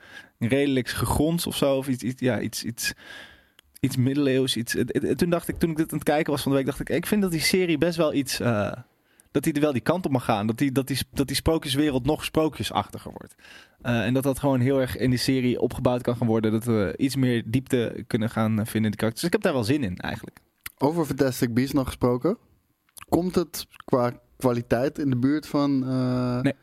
redelijk 0.48 0.88
gegronds 0.88 1.46
of 1.46 1.56
zo. 1.56 1.76
Of 1.76 1.88
iets, 1.88 2.02
iets 2.02 2.20
ja, 2.20 2.40
iets, 2.40 2.64
iets, 2.64 2.92
iets 3.80 3.96
middeleeuws. 3.96 4.56
Iets, 4.56 4.76
toen 5.16 5.30
dacht 5.30 5.48
ik, 5.48 5.58
toen 5.58 5.70
ik 5.70 5.76
dit 5.76 5.92
aan 5.92 5.98
het 5.98 6.08
kijken 6.08 6.32
was 6.32 6.42
van 6.42 6.50
de 6.50 6.56
week, 6.56 6.66
dacht 6.66 6.80
ik, 6.80 6.88
ik 6.88 7.06
vind 7.06 7.22
dat 7.22 7.30
die 7.30 7.40
serie 7.40 7.78
best 7.78 7.96
wel 7.96 8.14
iets. 8.14 8.40
Uh, 8.40 8.72
dat 9.30 9.44
hij 9.44 9.52
er 9.52 9.60
wel 9.60 9.72
die 9.72 9.80
kant 9.80 10.04
op 10.04 10.12
mag 10.12 10.24
gaan. 10.24 10.46
Dat 10.46 10.58
die, 10.58 10.72
dat 10.72 10.86
die, 10.86 10.98
dat 11.12 11.26
die 11.26 11.36
sprookjeswereld 11.36 12.06
nog 12.06 12.24
sprookjesachtiger 12.24 13.10
wordt. 13.10 13.34
Uh, 13.82 14.04
en 14.04 14.14
dat 14.14 14.22
dat 14.22 14.38
gewoon 14.38 14.60
heel 14.60 14.80
erg 14.80 14.96
in 14.96 15.10
die 15.10 15.18
serie 15.18 15.60
opgebouwd 15.60 16.02
kan 16.02 16.16
gaan 16.16 16.26
worden. 16.26 16.52
Dat 16.52 16.64
we 16.64 16.94
iets 16.96 17.16
meer 17.16 17.42
diepte 17.46 18.04
kunnen 18.06 18.30
gaan 18.30 18.54
vinden 18.54 18.84
in 18.84 18.90
de 18.90 18.96
karakters. 18.96 19.14
Dus 19.14 19.24
ik 19.24 19.32
heb 19.32 19.42
daar 19.42 19.52
wel 19.52 19.64
zin 19.64 19.84
in 19.84 19.96
eigenlijk. 19.96 20.38
Over 20.78 21.04
Fantastic 21.04 21.54
Beasts 21.54 21.72
nog 21.74 21.86
gesproken. 21.86 22.36
Komt 23.08 23.34
het 23.34 23.66
qua 23.84 24.20
kwaliteit 24.36 24.98
in 24.98 25.10
de 25.10 25.16
buurt 25.16 25.46
van... 25.46 25.82
Uh... 25.84 26.40
Nee. 26.40 26.54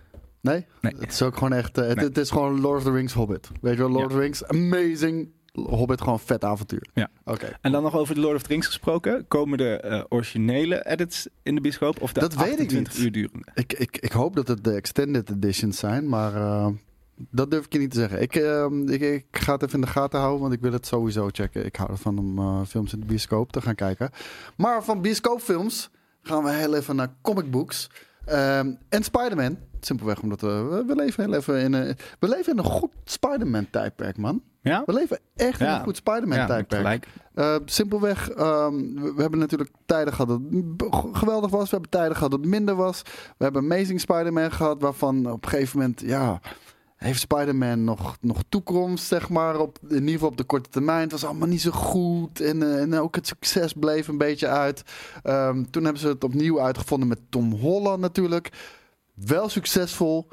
Nee? 0.41 0.65
nee? 0.82 0.93
Het 0.99 1.12
is 1.12 1.21
ook 1.21 1.34
gewoon 1.34 1.54
echt... 1.54 1.77
Uh, 1.77 1.86
het, 1.86 1.95
nee. 1.95 2.06
het, 2.06 2.17
is 2.17 2.30
gewoon 2.30 2.62
Lord 2.62 2.77
of 2.77 2.84
the 2.84 2.91
Rings 2.91 3.13
Hobbit. 3.13 3.49
Weet 3.62 3.73
je 3.73 3.80
wel, 3.80 3.89
Lord 3.89 3.99
ja. 3.99 4.06
of 4.06 4.12
the 4.12 4.19
Rings, 4.19 4.45
amazing. 4.45 5.30
Hobbit, 5.54 6.01
gewoon 6.01 6.19
vet 6.19 6.43
avontuur. 6.43 6.88
Ja. 6.93 7.10
Oké. 7.23 7.32
Okay. 7.32 7.58
En 7.62 7.71
dan 7.71 7.84
nog 7.84 7.95
over 7.95 8.15
de 8.15 8.21
Lord 8.21 8.36
of 8.36 8.41
the 8.41 8.47
Rings 8.47 8.67
gesproken. 8.67 9.27
Komen 9.27 9.58
de 9.58 9.84
uh, 9.86 10.04
originele 10.10 10.88
edits 10.88 11.27
in 11.43 11.56
de 11.56 11.62
bioscoop? 11.62 12.01
Of 12.01 12.13
de 12.13 12.19
dat 12.19 12.36
weet 12.36 12.60
ik 12.60 12.71
niet. 12.71 12.97
uur 12.97 13.12
durende? 13.12 13.47
Ik, 13.54 13.73
ik, 13.73 13.97
ik 13.97 14.12
hoop 14.12 14.36
dat 14.36 14.47
het 14.47 14.63
de 14.63 14.73
extended 14.73 15.30
editions 15.30 15.77
zijn, 15.77 16.10
maar... 16.10 16.36
Uh, 16.36 16.67
dat 17.30 17.51
durf 17.51 17.65
ik 17.65 17.73
je 17.73 17.80
niet 17.80 17.91
te 17.91 17.99
zeggen. 17.99 18.21
Ik, 18.21 18.36
uh, 18.36 18.65
ik, 18.86 19.01
ik, 19.01 19.25
ga 19.32 19.54
het 19.54 19.63
even 19.63 19.75
in 19.75 19.82
de 19.82 19.91
gaten 19.91 20.19
houden, 20.19 20.41
want 20.41 20.54
ik 20.54 20.62
wil 20.62 20.71
het 20.71 20.86
sowieso 20.86 21.30
checken. 21.32 21.65
Ik 21.65 21.75
hou 21.75 21.91
ervan 21.91 22.17
om 22.17 22.65
films 22.65 22.93
in 22.93 22.99
de 22.99 23.06
bioscoop 23.06 23.51
te 23.51 23.62
gaan 23.62 23.75
kijken. 23.75 24.10
Maar 24.58 24.84
van 24.84 25.01
bioscoopfilms 25.01 25.89
gaan 26.21 26.43
we 26.43 26.51
heel 26.51 26.75
even 26.75 26.95
naar 26.95 27.15
comic 27.21 27.51
books. 27.51 27.89
Um, 28.30 28.77
en 28.89 29.04
Spider-Man. 29.04 29.58
Simpelweg 29.86 30.22
omdat 30.22 30.41
we, 30.41 30.84
we 30.88 30.96
leven 30.96 31.24
heel 31.24 31.34
even 31.34 31.60
in 31.62 31.74
een, 31.74 31.98
we 32.20 32.28
leven 32.28 32.52
in 32.52 32.58
een 32.58 32.63
goed 32.63 32.91
Spider-Man 33.04 33.67
tijdperk, 33.70 34.17
man. 34.17 34.41
Ja? 34.62 34.84
We 34.86 34.94
leven 34.94 35.20
echt 35.36 35.60
in 35.60 35.67
een 35.67 35.84
goed 35.84 35.96
Spider-Man 35.96 36.38
ja, 36.38 36.46
tijdperk. 36.46 37.08
Uh, 37.36 37.56
simpelweg, 37.65 38.30
um, 38.30 38.96
we, 38.96 39.13
we, 39.15 39.22
hebben 39.22 39.39
natuurlijk 39.39 39.70
tijden 39.86 40.13
gehad 40.13 40.28
dat 40.28 40.39
het 40.78 41.17
geweldig 41.17 41.50
was. 41.50 41.63
We 41.63 41.70
hebben 41.70 41.89
tijden 41.89 42.15
gehad 42.15 42.32
dat 42.32 42.39
het 42.39 42.50
minder 42.50 42.76
was. 42.76 43.02
We 43.38 43.44
hebben 43.44 43.63
Amazing 43.63 44.00
Spider-Man 44.00 44.52
gehad, 44.52 44.82
waarvan 44.82 45.32
op 45.32 45.44
een 45.44 45.50
gegeven 45.50 45.80
moment, 45.80 46.02
ja 46.06 46.39
heeft 47.04 47.20
Spider-Man 47.20 47.84
nog, 47.84 48.17
nog 48.22 48.44
toekomst, 48.50 49.06
zeg 49.06 49.30
maar, 49.30 49.60
op, 49.60 49.78
in 49.88 49.96
ieder 49.96 50.12
geval 50.12 50.28
op 50.28 50.38
de 50.38 50.44
korte 50.44 50.70
termijn. 50.70 51.02
Het 51.02 51.12
was 51.12 51.26
allemaal 51.26 51.48
niet 51.48 51.62
zo 51.62 51.72
goed 51.72 52.41
en, 52.41 52.62
uh, 52.62 52.82
en 52.82 53.00
ook 53.00 53.15
het 53.15 53.28
succes 53.28 53.74
bleef 53.74 54.08
een 54.08 54.17
beetje 54.17 54.48
uit. 54.48 54.84
Um, 55.24 55.72
toen 55.72 55.84
hebben 55.84 56.02
ze 56.02 56.08
het 56.08 56.24
opnieuw 56.24 56.62
uitgevonden 56.62 57.08
met 57.08 57.20
Tom 57.30 57.52
Holland 57.54 58.00
natuurlijk. 58.00 58.50
Wel 59.26 59.50
succesvol, 59.50 60.28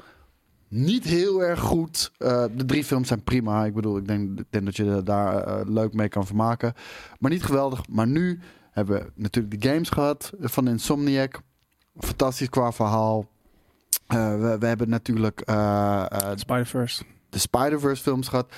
niet 0.67 1.03
heel 1.03 1.43
erg 1.43 1.59
goed. 1.59 2.11
Uh, 2.17 2.45
de 2.55 2.65
drie 2.65 2.83
films 2.83 3.07
zijn 3.07 3.23
prima. 3.23 3.65
Ik 3.65 3.73
bedoel, 3.73 3.97
ik 3.97 4.07
denk, 4.07 4.39
ik 4.39 4.45
denk 4.49 4.65
dat 4.65 4.75
je 4.75 5.01
daar 5.03 5.47
uh, 5.47 5.59
leuk 5.65 5.93
mee 5.93 6.07
kan 6.07 6.25
vermaken. 6.25 6.73
Maar 7.19 7.31
niet 7.31 7.43
geweldig. 7.43 7.87
Maar 7.87 8.07
nu 8.07 8.39
hebben 8.71 8.99
we 8.99 9.11
natuurlijk 9.15 9.61
de 9.61 9.69
games 9.69 9.89
gehad 9.89 10.31
van 10.39 10.67
Insomniac. 10.67 11.41
Fantastisch 11.97 12.49
qua 12.49 12.71
verhaal. 12.71 13.27
Uh, 14.13 14.39
we, 14.39 14.57
we, 14.59 14.65
hebben 14.65 14.89
natuurlijk 14.89 15.39
Spider-Verse. 16.35 17.03
de 17.29 17.39
Spider-Verse 17.39 18.03
films 18.03 18.27
gehad. 18.27 18.53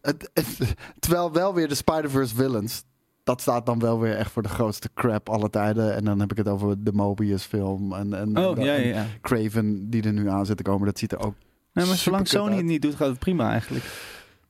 Het, 0.00 0.30
het, 0.32 0.74
terwijl 0.98 1.32
wel 1.32 1.54
weer 1.54 1.68
de 1.68 1.74
Spider-Verse 1.74 2.34
villains. 2.34 2.84
Dat 3.26 3.40
staat 3.40 3.66
dan 3.66 3.78
wel 3.78 4.00
weer 4.00 4.16
echt 4.16 4.30
voor 4.30 4.42
de 4.42 4.48
grootste 4.48 4.88
crap 4.94 5.28
alle 5.28 5.50
tijden. 5.50 5.94
En 5.94 6.04
dan 6.04 6.20
heb 6.20 6.30
ik 6.30 6.36
het 6.36 6.48
over 6.48 6.84
de 6.84 6.92
Mobius 6.92 7.44
film. 7.44 7.92
En, 7.92 8.14
en, 8.14 8.38
oh, 8.38 8.58
en, 8.58 8.64
ja, 8.64 8.74
ja, 8.74 8.86
ja. 8.86 9.06
Craven 9.20 9.90
die 9.90 10.02
er 10.02 10.12
nu 10.12 10.28
aan 10.28 10.46
zit 10.46 10.56
te 10.56 10.62
komen. 10.62 10.86
Dat 10.86 10.98
ziet 10.98 11.12
er 11.12 11.18
ook 11.18 11.34
Nee, 11.76 11.86
maar 11.86 11.96
zolang 11.96 12.28
Sony 12.28 12.48
uit. 12.48 12.56
het 12.56 12.64
niet 12.64 12.82
doet, 12.82 12.94
gaat 12.94 13.08
het 13.08 13.18
prima 13.18 13.50
eigenlijk. 13.50 13.84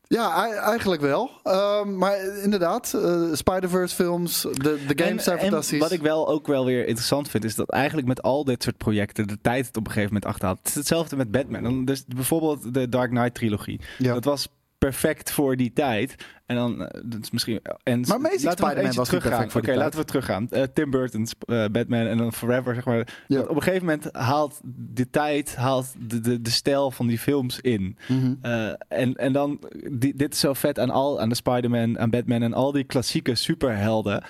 Ja, 0.08 0.50
eigenlijk 0.60 1.00
wel. 1.00 1.30
Um, 1.44 1.96
maar 1.98 2.42
inderdaad, 2.42 2.92
uh, 2.96 3.34
Spider-Verse 3.34 3.94
films, 3.94 4.40
de, 4.42 4.84
de 4.86 5.04
games 5.04 5.16
en, 5.16 5.20
zijn 5.20 5.38
en 5.38 5.42
fantastisch. 5.42 5.78
Wat 5.78 5.92
ik 5.92 6.00
wel 6.00 6.28
ook 6.28 6.46
wel 6.46 6.64
weer 6.64 6.86
interessant 6.86 7.28
vind, 7.28 7.44
is 7.44 7.54
dat 7.54 7.70
eigenlijk 7.70 8.06
met 8.06 8.22
al 8.22 8.44
dit 8.44 8.62
soort 8.62 8.76
projecten 8.76 9.28
de 9.28 9.38
tijd 9.40 9.66
het 9.66 9.76
op 9.76 9.86
een 9.86 9.92
gegeven 9.92 10.12
moment 10.12 10.30
achterhaalt. 10.30 10.58
Het 10.58 10.68
is 10.68 10.74
hetzelfde 10.74 11.16
met 11.16 11.30
Batman. 11.30 11.62
Dan, 11.62 11.84
dus 11.84 12.04
bijvoorbeeld 12.06 12.74
de 12.74 12.88
Dark 12.88 13.10
Knight 13.10 13.34
trilogie. 13.34 13.80
Ja. 13.98 14.14
Dat 14.14 14.24
was 14.24 14.48
perfect 14.78 15.30
voor 15.30 15.56
die 15.56 15.72
tijd. 15.72 16.14
En 16.46 16.56
dan, 16.56 16.80
uh, 16.80 16.86
dat 17.04 17.22
is 17.22 17.30
misschien. 17.30 17.60
En 17.82 18.00
maar 18.00 18.16
Amazing 18.16 18.52
Spider-Man 18.52 18.94
was 18.94 19.08
voor 19.08 19.60
Oké, 19.60 19.74
laten 19.74 19.98
we 19.98 20.04
teruggaan. 20.04 20.48
Uh, 20.50 20.62
Tim 20.62 20.90
Burton's 20.90 21.34
uh, 21.46 21.64
Batman 21.72 22.06
en 22.06 22.18
dan 22.18 22.32
Forever, 22.32 22.74
zeg 22.74 22.84
maar. 22.84 23.00
Op 23.28 23.56
een 23.56 23.62
gegeven 23.62 23.86
moment 23.86 24.08
haalt 24.12 24.60
de 24.64 25.10
tijd, 25.10 25.56
haalt 25.56 25.94
de, 25.98 26.20
de, 26.20 26.40
de 26.40 26.50
stijl 26.50 26.90
van 26.90 27.06
die 27.06 27.18
films 27.18 27.60
in. 27.60 27.96
-hmm. 28.06 28.38
en, 28.88 29.14
en 29.14 29.32
dan, 29.32 29.60
die, 29.92 30.14
dit 30.14 30.32
is 30.32 30.40
zo 30.40 30.52
vet 30.52 30.78
aan 30.78 30.90
al, 30.90 31.20
aan 31.20 31.28
de 31.28 31.34
Spider-Man, 31.34 31.98
aan 31.98 32.10
Batman 32.10 32.42
en 32.42 32.54
al 32.54 32.72
die 32.72 32.84
klassieke 32.84 33.34
superhelden 33.34 34.24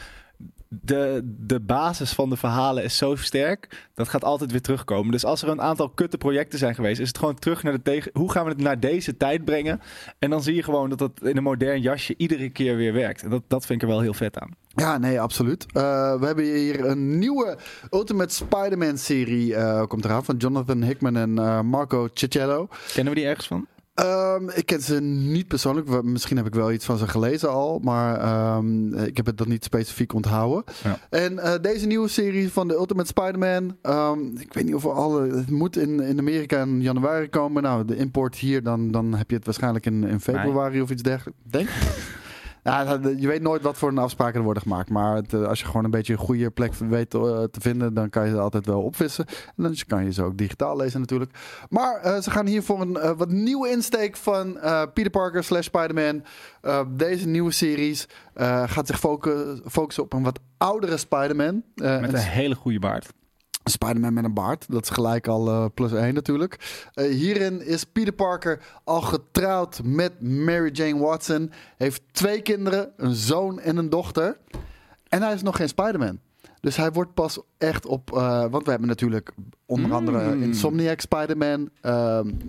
de, 0.83 1.35
de 1.39 1.61
basis 1.61 2.13
van 2.13 2.31
de 2.31 2.37
verhalen 2.37 2.85
is 2.85 2.97
zo 2.97 3.17
sterk. 3.17 3.89
Dat 3.95 4.09
gaat 4.09 4.25
altijd 4.25 4.51
weer 4.51 4.61
terugkomen. 4.61 5.13
Dus 5.13 5.25
als 5.25 5.43
er 5.43 5.49
een 5.49 5.61
aantal 5.61 5.89
kutte 5.89 6.19
projecten 6.19 6.59
zijn 6.59 6.75
geweest, 6.75 7.01
is 7.01 7.09
het 7.09 7.19
gewoon 7.19 7.35
terug 7.35 7.63
naar 7.63 7.73
de 7.73 7.83
tegen. 7.83 8.11
Hoe 8.15 8.31
gaan 8.31 8.45
we 8.45 8.51
het 8.51 8.61
naar 8.61 8.81
deze 8.81 9.17
tijd 9.17 9.45
brengen? 9.45 9.81
En 10.19 10.31
dan 10.31 10.43
zie 10.43 10.55
je 10.55 10.63
gewoon 10.63 10.89
dat 10.89 10.99
dat 10.99 11.13
in 11.23 11.37
een 11.37 11.43
modern 11.43 11.81
jasje 11.81 12.15
iedere 12.17 12.51
keer 12.51 12.77
weer 12.77 12.93
werkt. 12.93 13.23
En 13.23 13.31
dat, 13.31 13.43
dat 13.47 13.67
vind 13.67 13.83
ik 13.83 13.89
er 13.89 13.95
wel 13.95 14.03
heel 14.03 14.15
vet 14.15 14.39
aan. 14.39 14.51
Ja, 14.75 14.99
nee, 14.99 15.21
absoluut. 15.21 15.67
Uh, 15.67 15.83
we 16.19 16.27
hebben 16.27 16.45
hier 16.45 16.85
een 16.85 17.19
nieuwe 17.19 17.59
Ultimate 17.91 18.35
Spider-Man 18.35 18.99
serie. 18.99 19.49
Uh, 19.49 19.85
komt 19.85 20.05
eraan 20.05 20.25
van 20.25 20.37
Jonathan 20.37 20.83
Hickman 20.83 21.17
en 21.17 21.31
uh, 21.31 21.61
Marco 21.61 22.09
Ciccello. 22.15 22.69
Kennen 22.93 23.15
we 23.15 23.19
die 23.19 23.29
ergens 23.29 23.47
van? 23.47 23.67
Um, 24.05 24.51
ik 24.51 24.67
ken 24.67 24.83
ze 24.83 25.01
niet 25.01 25.49
persoonlijk. 25.49 26.03
Misschien 26.03 26.37
heb 26.37 26.47
ik 26.47 26.55
wel 26.55 26.73
iets 26.73 26.85
van 26.85 26.99
ze 26.99 27.09
gelezen 27.09 27.51
al. 27.51 27.79
Maar 27.79 28.57
um, 28.57 28.95
ik 28.95 29.17
heb 29.17 29.27
het 29.27 29.39
dat 29.39 29.47
niet 29.47 29.65
specifiek 29.65 30.13
onthouden. 30.13 30.65
Ja. 30.83 30.99
En 31.11 31.33
uh, 31.33 31.55
deze 31.61 31.87
nieuwe 31.87 32.09
serie 32.09 32.53
van 32.53 32.69
de 32.69 32.75
Ultimate 32.75 33.09
Spider-Man. 33.09 33.77
Um, 33.83 34.39
ik 34.39 34.53
weet 34.53 34.65
niet 34.65 34.75
of 34.75 34.83
we 34.83 34.89
alle. 34.89 35.37
Het 35.37 35.51
moet 35.51 35.77
in, 35.77 36.01
in 36.01 36.19
Amerika 36.19 36.63
in 36.63 36.83
januari 36.83 37.29
komen. 37.29 37.63
Nou, 37.63 37.85
de 37.85 37.97
import 37.97 38.37
hier, 38.37 38.63
dan, 38.63 38.91
dan 38.91 39.15
heb 39.15 39.31
je 39.31 39.37
het 39.37 39.45
waarschijnlijk 39.45 39.87
in, 39.87 40.05
in 40.05 40.21
februari 40.21 40.73
nee. 40.73 40.83
of 40.83 40.91
iets 40.91 41.03
dergelijks. 41.03 41.41
Denk 41.51 41.69
ja, 42.67 42.99
je 43.17 43.27
weet 43.27 43.43
nooit 43.43 43.63
wat 43.63 43.77
voor 43.77 43.89
een 43.89 43.99
afspraken 43.99 44.39
er 44.39 44.45
worden 44.45 44.63
gemaakt. 44.63 44.91
Maar 44.91 45.17
het, 45.17 45.35
als 45.35 45.61
je 45.61 45.67
gewoon 45.67 45.85
een 45.85 45.91
beetje 45.91 46.13
een 46.13 46.19
goede 46.19 46.51
plek 46.51 46.75
weet 46.75 47.15
uh, 47.15 47.21
te 47.43 47.61
vinden, 47.61 47.95
dan 47.95 48.11
kan 48.11 48.25
je 48.25 48.31
ze 48.31 48.39
altijd 48.39 48.67
wel 48.67 48.83
opvissen. 48.83 49.27
En 49.27 49.63
dan 49.63 49.77
kan 49.87 50.05
je 50.05 50.13
ze 50.13 50.23
ook 50.23 50.37
digitaal 50.37 50.77
lezen 50.77 51.01
natuurlijk. 51.01 51.31
Maar 51.69 52.01
uh, 52.05 52.19
ze 52.19 52.31
gaan 52.31 52.47
hier 52.47 52.63
voor 52.63 52.81
een 52.81 52.97
uh, 52.97 53.11
wat 53.17 53.31
nieuwe 53.31 53.71
insteek 53.71 54.17
van 54.17 54.59
Peter 54.95 55.11
Parker 55.11 55.45
slash 55.45 55.65
Spider-Man. 55.65 56.23
deze 56.97 57.29
nieuwe 57.29 57.53
series 57.53 58.09
gaat 58.67 58.87
zich 58.87 58.99
focus, 58.99 59.61
focussen 59.67 60.03
op 60.03 60.13
een 60.13 60.23
wat 60.23 60.41
oudere 60.57 60.97
Spider-Man. 60.97 61.63
Met 61.75 62.13
een 62.13 62.17
hele 62.17 62.55
goede 62.55 62.79
baard. 62.79 63.13
Spider-Man 63.71 64.13
met 64.13 64.25
een 64.25 64.35
baard. 64.35 64.65
Dat 64.69 64.83
is 64.83 64.91
gelijk 64.91 65.27
al 65.27 65.49
uh, 65.49 65.65
plus 65.75 65.93
één 65.93 66.15
natuurlijk. 66.15 66.89
Uh, 66.95 67.11
hierin 67.11 67.67
is 67.67 67.85
Peter 67.85 68.13
Parker 68.13 68.61
al 68.85 69.01
getrouwd 69.01 69.81
met 69.85 70.21
Mary 70.21 70.71
Jane 70.73 70.99
Watson. 70.99 71.51
Heeft 71.77 72.03
twee 72.13 72.43
kinderen, 72.43 72.93
een 72.97 73.15
zoon 73.15 73.61
en 73.61 73.77
een 73.77 73.91
dochter. 73.91 74.39
En 75.09 75.23
hij 75.23 75.35
is 75.35 75.43
nog 75.43 75.57
geen 75.57 75.69
Spider-Man. 75.69 76.19
Dus 76.61 76.77
hij 76.77 76.93
wordt 76.93 77.15
pas 77.15 77.41
echt 77.59 77.87
op... 77.87 78.11
Uh, 78.15 78.45
want 78.51 78.65
we 78.65 78.71
hebben 78.71 78.89
natuurlijk 78.89 79.33
onder 79.67 79.93
andere 79.93 80.35
Mm. 80.35 80.43
Insomniac 80.43 81.01
Spider-Man. 81.01 81.71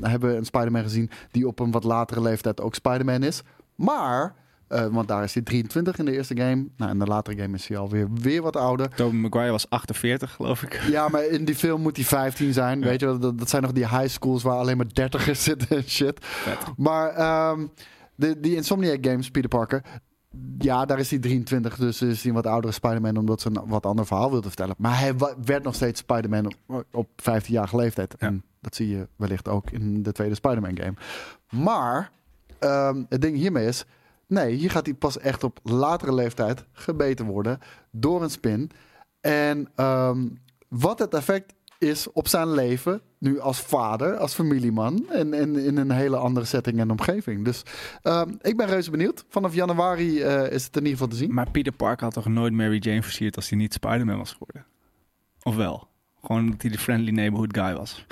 hebben 0.01 0.30
we 0.30 0.36
een 0.36 0.45
Spider-Man 0.45 0.84
gezien 0.84 1.10
die 1.32 1.47
op 1.47 1.60
een 1.60 1.71
wat 1.71 1.84
latere 1.84 2.21
leeftijd 2.21 2.62
ook 2.62 2.76
Spider-Man 2.76 3.24
is. 3.24 3.41
Maar 3.76 4.36
Eh, 4.68 4.86
want 4.86 5.07
daar 5.07 5.24
is 5.24 5.34
hij 5.34 5.43
23 5.43 5.97
in 5.97 6.05
de 6.05 6.11
eerste 6.11 6.38
game. 6.38 6.68
Nou, 6.78 6.91
in 6.91 6.99
de 6.99 7.05
latere 7.05 7.41
game 7.41 7.55
is 7.55 7.68
hij 7.68 7.78
alweer 7.78 8.07
weer 8.13 8.41
wat 8.41 8.55
ouder. 8.55 8.89
Tobey 8.89 9.20
Maguire 9.20 9.51
was 9.51 9.70
48, 9.70 10.32
geloof 10.32 10.63
ik. 10.63 10.82
Ja, 10.89 11.07
maar 11.07 11.26
in 11.26 11.45
die 11.45 11.55
film 11.55 11.82
moet 11.82 11.95
hij 11.95 12.05
15 12.05 12.53
zijn. 12.53 12.82
Weet 12.82 12.99
je, 12.99 13.18
dat, 13.18 13.38
dat 13.39 13.49
zijn 13.49 13.61
nog 13.61 13.72
die 13.72 13.88
high 13.88 14.07
schools 14.07 14.43
waar 14.43 14.57
alleen 14.57 14.78
maar 14.78 14.93
dertigers 14.93 15.43
zitten 15.49 15.78
en 15.78 15.84
shit. 15.84 16.20
Vet. 16.22 16.57
Maar 16.78 17.09
ehm, 17.09 17.68
de, 18.15 18.39
die 18.39 18.55
Insomniac 18.55 19.05
games, 19.05 19.32
Peter 19.32 19.49
Parker. 19.49 19.84
Ja, 20.57 20.86
daar 20.86 20.99
is 20.99 21.09
hij 21.09 21.20
23, 21.20 21.76
dus 21.76 22.01
is 22.01 22.22
hij 22.22 22.30
een 22.30 22.36
wat 22.36 22.45
oudere 22.45 22.74
Spider-Man 22.74 23.18
omdat 23.18 23.41
ze 23.41 23.47
een 23.47 23.68
wat 23.68 23.86
ander 23.86 24.05
verhaal 24.05 24.32
wilde 24.32 24.47
vertellen. 24.47 24.76
Maar 24.78 24.99
hij 24.99 25.13
werd 25.45 25.63
nog 25.63 25.76
steeds 25.76 25.99
Spider-Man 25.99 26.53
op, 26.68 26.86
op 26.91 27.09
15-jarige 27.22 27.76
leeftijd. 27.76 28.15
Ja. 28.20 28.28
En 28.28 28.43
dat 28.61 28.76
zie 28.76 28.89
je 28.89 29.07
wellicht 29.15 29.47
ook 29.47 29.72
in 29.72 30.03
de 30.03 30.11
tweede 30.11 30.36
Spider-Man 30.36 30.78
game. 30.78 30.93
Maar 31.63 32.11
ehm, 32.59 33.03
het 33.09 33.22
ding 33.22 33.38
hiermee 33.38 33.68
is, 33.68 33.86
nee, 34.28 34.55
hier 34.55 34.71
gaat 34.71 34.86
hij 34.86 34.95
pas 34.95 35.19
echt 35.19 35.43
op 35.43 35.59
latere 35.63 36.13
leeftijd 36.13 36.65
gebeten 36.71 37.25
worden 37.25 37.59
door 37.91 38.23
een 38.23 38.30
spin. 38.30 38.71
En 39.21 39.69
ehm, 39.75 40.28
wat 40.67 40.99
het 40.99 41.13
effect 41.13 41.53
is 41.80 42.11
op 42.11 42.28
zijn 42.28 42.51
leven, 42.51 43.01
nu 43.19 43.39
als 43.39 43.61
vader, 43.61 44.17
als 44.17 44.34
familieman 44.34 45.09
en, 45.09 45.34
en 45.34 45.55
in 45.55 45.78
een 45.78 45.91
hele 45.91 46.17
andere 46.17 46.45
setting 46.45 46.80
en 46.80 46.91
omgeving. 46.91 47.45
Dus 47.45 47.63
ehm, 48.01 48.34
ik 48.41 48.57
ben 48.57 48.67
reuze 48.67 48.91
benieuwd. 48.91 49.25
Vanaf 49.30 49.53
januari 49.53 50.21
eh, 50.21 50.51
is 50.51 50.63
het 50.63 50.75
in 50.75 50.82
ieder 50.82 50.97
geval 50.97 51.07
te 51.07 51.15
zien. 51.15 51.34
Maar 51.34 51.51
Peter 51.51 51.71
Parker 51.71 52.03
had 52.03 52.13
toch 52.13 52.28
nooit 52.28 52.53
Mary 52.53 52.78
Jane 52.78 53.03
versierd 53.03 53.36
als 53.36 53.49
hij 53.49 53.57
niet 53.57 53.73
Spider-Man 53.73 54.17
was 54.17 54.32
geworden? 54.32 54.65
Of 55.43 55.55
wel? 55.55 55.88
Gewoon 56.21 56.49
dat 56.49 56.61
hij 56.61 56.71
de 56.71 56.78
friendly 56.78 57.11
neighborhood 57.11 57.57
guy 57.57 57.75
was. 57.75 58.05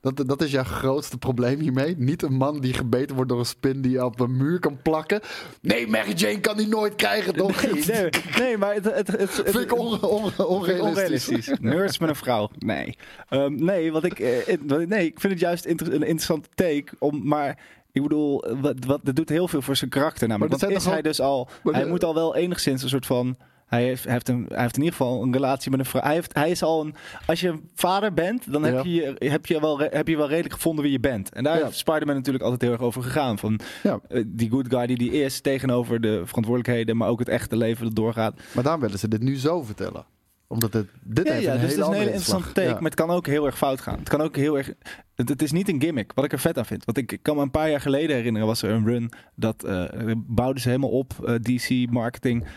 Dat, 0.00 0.22
dat 0.26 0.42
is 0.42 0.50
jouw 0.50 0.62
grootste 0.64 1.18
probleem 1.18 1.60
hiermee. 1.60 1.94
Niet 1.98 2.22
een 2.22 2.32
man 2.34 2.60
die 2.60 2.72
gebeten 2.72 3.14
wordt 3.14 3.30
door 3.30 3.38
een 3.38 3.46
spin 3.46 3.80
die 3.80 4.04
op 4.04 4.20
een 4.20 4.36
muur 4.36 4.58
kan 4.58 4.82
plakken. 4.82 5.20
Nee, 5.60 5.86
Mary 5.86 6.12
Jane 6.12 6.40
kan 6.40 6.56
die 6.56 6.68
nooit 6.68 6.94
krijgen, 6.94 7.34
toch? 7.34 7.62
Nee, 7.62 7.84
nee, 7.86 8.08
nee 8.38 8.58
maar 8.58 8.74
het, 8.74 8.84
het, 8.84 9.06
het, 9.06 9.18
het- 9.36 9.42
Vind 9.50 9.58
ik 9.64 9.72
onrealistisch. 9.78 10.44
onrealistisch. 10.46 11.50
Nerds 11.60 11.98
met 11.98 12.08
een 12.08 12.16
vrouw. 12.16 12.50
Nee. 12.58 12.96
Ehm, 13.28 13.64
nee, 13.64 13.92
wat 13.92 14.04
ik, 14.04 14.18
eh, 14.18 14.48
ik- 14.48 14.64
nee, 14.88 15.06
ik 15.06 15.20
vind 15.20 15.32
het 15.32 15.42
juist 15.42 15.64
inter- 15.64 15.86
een 15.86 16.02
interessante 16.02 16.48
take. 16.54 16.84
Om, 16.98 17.20
maar 17.28 17.58
ik 17.92 18.02
bedoel, 18.02 18.44
wat, 18.60 18.74
wat, 18.86 19.00
dat 19.02 19.16
doet 19.16 19.28
heel 19.28 19.48
veel 19.48 19.62
voor 19.62 19.76
zijn 19.76 19.90
karakter. 19.90 20.28
Namelijk. 20.28 20.50
Maar 20.50 20.60
dat 20.60 20.70
Want 20.70 20.86
is 20.86 20.92
hij 20.92 21.02
dus 21.02 21.20
al... 21.20 21.48
Maar 21.62 21.74
Hij 21.74 21.82
de- 21.82 21.88
moet 21.88 22.04
al 22.04 22.14
wel 22.14 22.36
enigszins 22.36 22.82
een 22.82 22.88
soort 22.88 23.06
van... 23.06 23.36
Hij 23.66 23.82
heeft, 23.84 24.04
hij, 24.04 24.12
heeft 24.12 24.28
een, 24.28 24.44
hij 24.48 24.60
heeft 24.62 24.76
in 24.76 24.82
ieder 24.82 24.96
geval 24.98 25.22
een 25.22 25.32
relatie 25.32 25.70
met 25.70 25.80
een 25.80 25.86
vrouw. 25.86 26.02
Hij, 26.02 26.14
heeft, 26.14 26.34
hij 26.34 26.50
is 26.50 26.62
al 26.62 26.80
een... 26.84 26.94
Als 27.26 27.40
je 27.40 27.58
vader 27.74 28.12
bent, 28.14 28.52
dan 28.52 28.62
heb, 28.64 28.84
Ja. 28.84 28.90
je, 29.18 29.28
heb, 29.30 29.46
je 29.46 29.60
wel, 29.60 29.78
heb 29.78 30.08
je 30.08 30.16
wel 30.16 30.28
redelijk 30.28 30.54
gevonden 30.54 30.82
wie 30.84 30.92
je 30.92 31.00
bent. 31.00 31.32
En 31.32 31.44
daar 31.44 31.58
Ja. 31.58 31.64
heeft 31.64 31.76
Spider-Man 31.78 32.14
natuurlijk 32.16 32.44
altijd 32.44 32.62
heel 32.62 32.72
erg 32.72 32.80
over 32.80 33.02
gegaan. 33.02 33.38
Van 33.38 33.60
Ja. 33.82 34.00
eh, 34.08 34.22
die 34.26 34.50
good 34.50 34.66
guy 34.68 34.86
die 34.86 34.98
die 34.98 35.10
is 35.10 35.40
tegenover 35.40 36.00
de 36.00 36.22
verantwoordelijkheden... 36.24 36.96
maar 36.96 37.08
ook 37.08 37.18
het 37.18 37.28
echte 37.28 37.56
leven 37.56 37.84
dat 37.84 37.94
doorgaat. 37.96 38.40
Maar 38.52 38.62
daarom 38.64 38.80
willen 38.82 38.98
ze 38.98 39.08
dit 39.08 39.22
nu 39.22 39.36
zo 39.36 39.62
vertellen. 39.62 40.04
Omdat 40.46 40.72
het, 40.72 40.86
dit 41.02 41.26
Ja, 41.26 41.32
heeft 41.32 41.44
ja 41.44 41.54
een 41.54 41.60
dus 41.60 41.70
hele 41.70 41.80
het 41.84 41.90
is 41.92 41.98
een 41.98 42.00
hele 42.00 42.04
interessante 42.14 42.52
take. 42.52 42.68
Ja. 42.68 42.72
Maar 42.74 42.82
het 42.82 42.94
kan 42.94 43.10
ook 43.10 43.26
heel 43.26 43.46
erg 43.46 43.56
fout 43.56 43.80
gaan. 43.80 43.98
Het 43.98 44.08
kan 44.08 44.20
ook 44.20 44.36
heel 44.36 44.56
erg. 44.58 44.72
Het, 45.14 45.28
het 45.28 45.42
is 45.42 45.52
niet 45.52 45.68
een 45.68 45.80
gimmick, 45.80 46.12
wat 46.14 46.24
ik 46.24 46.32
er 46.32 46.38
vet 46.38 46.58
aan 46.58 46.64
vind. 46.66 46.84
Want 46.84 46.98
ik, 46.98 47.12
ik 47.12 47.22
kan 47.22 47.36
me 47.36 47.42
een 47.42 47.50
paar 47.50 47.70
jaar 47.70 47.80
geleden 47.80 48.16
herinneren, 48.16 48.46
was 48.46 48.62
er 48.62 48.70
een 48.70 48.86
run. 48.86 49.10
Dat 49.34 49.64
eh, 49.64 49.84
bouwden 50.16 50.62
ze 50.62 50.68
helemaal 50.68 50.90
op, 50.90 51.12
eh, 51.26 51.34
DC 51.34 51.90
marketing. 51.90 52.42
Eh, 52.44 52.48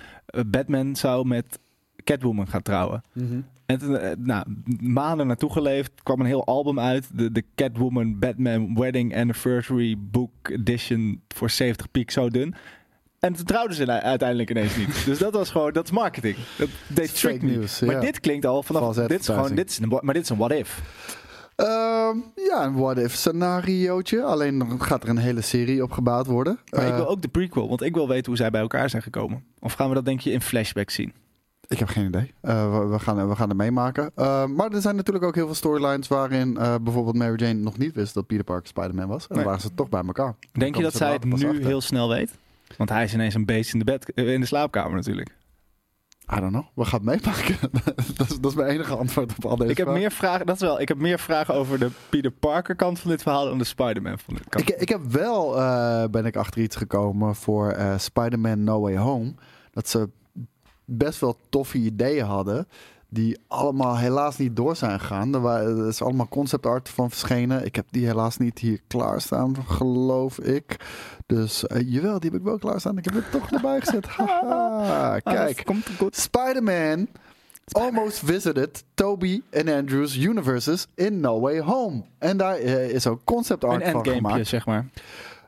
Batman 0.47 0.95
zou 0.95 1.27
met 1.27 1.59
Catwoman 2.03 2.47
gaan 2.47 2.61
trouwen. 2.61 3.03
Mhm. 3.13 3.39
En 3.65 4.01
eh, 4.01 4.15
nou, 4.17 4.45
maanden 4.79 5.27
naartoe 5.27 5.51
geleefd, 5.51 5.91
kwam 6.03 6.19
een 6.19 6.25
heel 6.25 6.45
album 6.45 6.79
uit. 6.79 7.09
De, 7.13 7.31
de 7.31 7.43
Catwoman 7.55 8.19
Batman 8.19 8.75
Wedding 8.75 9.15
Anniversary 9.15 9.95
Book 9.99 10.31
Edition 10.43 11.21
voor 11.27 11.49
70 11.49 11.91
piek, 11.91 12.11
zo 12.11 12.29
dun. 12.29 12.55
En 13.19 13.33
toen 13.33 13.45
trouwden 13.45 13.75
ze 13.75 14.01
uiteindelijk 14.01 14.49
ineens 14.49 14.77
niet. 14.77 15.01
dus 15.05 15.17
dat 15.17 15.33
was 15.33 15.49
gewoon, 15.49 15.73
dat 15.73 15.83
is 15.83 15.91
marketing. 15.91 16.35
Dat 16.57 16.69
deed 16.87 17.15
trick 17.15 17.41
Maar 17.81 17.95
ja. 17.95 17.99
dit 17.99 18.19
klinkt 18.19 18.45
al 18.45 18.63
vanaf, 18.63 18.95
dit 18.95 19.19
is 19.19 19.25
gewoon, 19.25 19.55
dit 19.55 19.69
is 19.69 19.79
een, 19.79 19.99
maar 20.01 20.13
dit 20.13 20.23
is 20.23 20.29
een 20.29 20.37
what 20.37 20.51
if. 20.51 20.81
Ehm, 21.57 22.17
ja, 22.35 22.65
een 22.65 22.75
what-if 22.75 23.15
scenariootje. 23.15 24.23
Alleen 24.23 24.57
dan 24.59 24.81
gaat 24.81 25.03
er 25.03 25.09
een 25.09 25.17
hele 25.17 25.41
serie 25.41 25.83
op 25.83 25.91
gebouwd 25.91 26.25
worden. 26.25 26.59
Maar 26.69 26.81
ik 26.85 26.89
Eh, 26.89 26.95
wil 26.95 27.07
ook 27.07 27.21
de 27.21 27.27
prequel, 27.27 27.67
want 27.67 27.81
ik 27.81 27.93
wil 27.93 28.07
weten 28.07 28.25
hoe 28.25 28.35
zij 28.37 28.49
bij 28.49 28.61
elkaar 28.61 28.89
zijn 28.89 29.01
gekomen. 29.01 29.43
Of 29.59 29.73
gaan 29.73 29.89
we 29.89 29.95
dat 29.95 30.05
denk 30.05 30.19
je 30.19 30.31
in 30.31 30.41
flashback 30.41 30.89
zien? 30.89 31.13
Ik 31.67 31.79
heb 31.79 31.87
geen 31.87 32.05
idee. 32.07 32.33
Eh, 32.41 32.79
we, 32.79 32.85
we 32.85 32.99
gaan, 32.99 33.29
we 33.29 33.35
gaan 33.35 33.49
het 33.49 33.57
meemaken. 33.57 34.11
Eh, 34.15 34.45
maar 34.45 34.71
er 34.71 34.81
zijn 34.81 34.95
natuurlijk 34.95 35.25
ook 35.25 35.35
heel 35.35 35.45
veel 35.45 35.55
storylines 35.55 36.07
waarin 36.07 36.57
eh, 36.57 36.75
bijvoorbeeld 36.81 37.15
Mary 37.15 37.35
Jane 37.39 37.53
nog 37.59 37.77
niet 37.77 37.93
wist 37.93 38.13
dat 38.13 38.27
Peter 38.27 38.43
Parker 38.43 38.67
Spider-Man 38.67 39.07
was. 39.07 39.27
En 39.27 39.35
Nee. 39.35 39.45
waren 39.45 39.61
ze 39.61 39.73
toch 39.73 39.89
bij 39.89 40.03
elkaar. 40.05 40.35
Denk 40.51 40.75
je 40.75 40.83
dat 40.83 40.93
zij 40.95 41.11
het 41.13 41.23
nu 41.23 41.31
achter. 41.33 41.65
heel 41.65 41.81
snel 41.81 42.09
weet? 42.09 42.31
Want 42.77 42.89
hij 42.89 43.03
is 43.03 43.13
ineens 43.13 43.33
een 43.33 43.45
beest 43.45 43.73
in 43.73 43.79
de, 43.79 43.85
bed, 43.85 44.09
in 44.15 44.39
de 44.39 44.45
slaapkamer 44.45 44.95
natuurlijk. 44.95 45.35
I 46.33 46.39
don't 46.39 46.51
know. 46.51 46.65
We 46.73 46.85
gaan 46.85 47.07
het 47.07 47.23
meemaken. 47.23 47.57
dat, 48.17 48.29
is, 48.29 48.39
dat 48.39 48.51
is 48.51 48.57
mijn 48.57 48.69
enige 48.69 48.95
antwoord 48.95 49.33
op 49.37 49.45
al 49.45 49.57
deze 49.57 49.71
Ik 49.71 49.77
heb, 49.77 49.85
vragen. 49.85 50.01
meer 50.01 50.11
vragen, 50.11 50.45
dat 50.45 50.55
is 50.55 50.61
wel, 50.61 50.81
ik 50.81 50.87
heb 50.87 50.97
meer 50.97 51.19
vragen 51.19 51.53
over 51.53 51.79
de 51.79 51.89
Peter 52.09 52.31
Parker 52.31 52.75
kant 52.75 52.99
van 52.99 53.09
dit 53.11 53.21
verhaal 53.21 53.45
dan 53.45 53.57
de 53.57 53.63
Spider-Man 53.63 54.19
van 54.19 54.33
dit 54.33 54.49
kant. 54.49 54.69
Ik, 54.69 54.75
ik 54.81 54.89
heb 54.89 55.01
wel, 55.11 55.57
eh, 55.59 56.03
ben 56.11 56.25
ik 56.25 56.35
achter 56.35 56.61
iets 56.61 56.75
gekomen 56.75 57.35
voor 57.35 57.71
eh, 57.71 57.97
Spider-Man 57.97 58.63
No 58.63 58.79
Way 58.81 58.97
Home. 58.97 59.33
Dat 59.71 59.89
ze 59.89 60.09
best 60.85 61.19
wel 61.19 61.37
toffe 61.49 61.77
ideeën 61.77 62.25
hadden. 62.25 62.67
Die 63.09 63.37
allemaal 63.47 63.97
helaas 63.97 64.37
niet 64.37 64.55
door 64.55 64.75
zijn 64.75 64.99
gegaan. 64.99 65.33
Er, 65.33 65.45
er 65.79 65.87
is 65.87 66.01
allemaal 66.01 66.27
concept 66.27 66.65
art 66.65 66.89
van 66.89 67.09
verschenen. 67.09 67.65
Ik 67.65 67.75
heb 67.75 67.85
die 67.89 68.05
helaas 68.05 68.37
niet 68.37 68.59
hier 68.59 68.79
klaarstaan, 68.87 69.55
geloof 69.67 70.39
ik. 70.39 70.75
Dus 71.25 71.67
eh, 71.67 71.81
jawel, 71.91 72.19
die 72.19 72.29
heb 72.31 72.39
ik 72.39 72.45
wel 72.45 72.57
klaarstaan. 72.57 72.97
Ik 72.97 73.05
heb 73.05 73.13
het 73.13 73.31
toch 73.31 73.51
erbij 73.51 73.79
gezet. 73.79 74.05
Haha, 74.17 75.15
Ah, 75.15 75.33
kijk. 75.33 75.55
dat 75.55 75.65
komt 75.65 75.85
goed. 75.97 76.15
Spider-Man 76.15 77.07
almost 77.71 78.19
visited 78.19 78.83
Toby 78.93 79.41
en 79.49 79.67
Andrew's 79.69 80.15
universes 80.17 80.87
in 80.95 81.19
No 81.19 81.39
Way 81.39 81.59
Home. 81.59 82.03
En 82.19 82.37
daar 82.37 82.55
eh, 82.55 82.89
is 82.89 83.07
ook 83.07 83.21
concept 83.23 83.63
art 83.63 83.83
Een 83.85 83.91
van 83.91 84.05
gemaakt. 84.07 84.47
zeg 84.47 84.65
maar. 84.65 84.85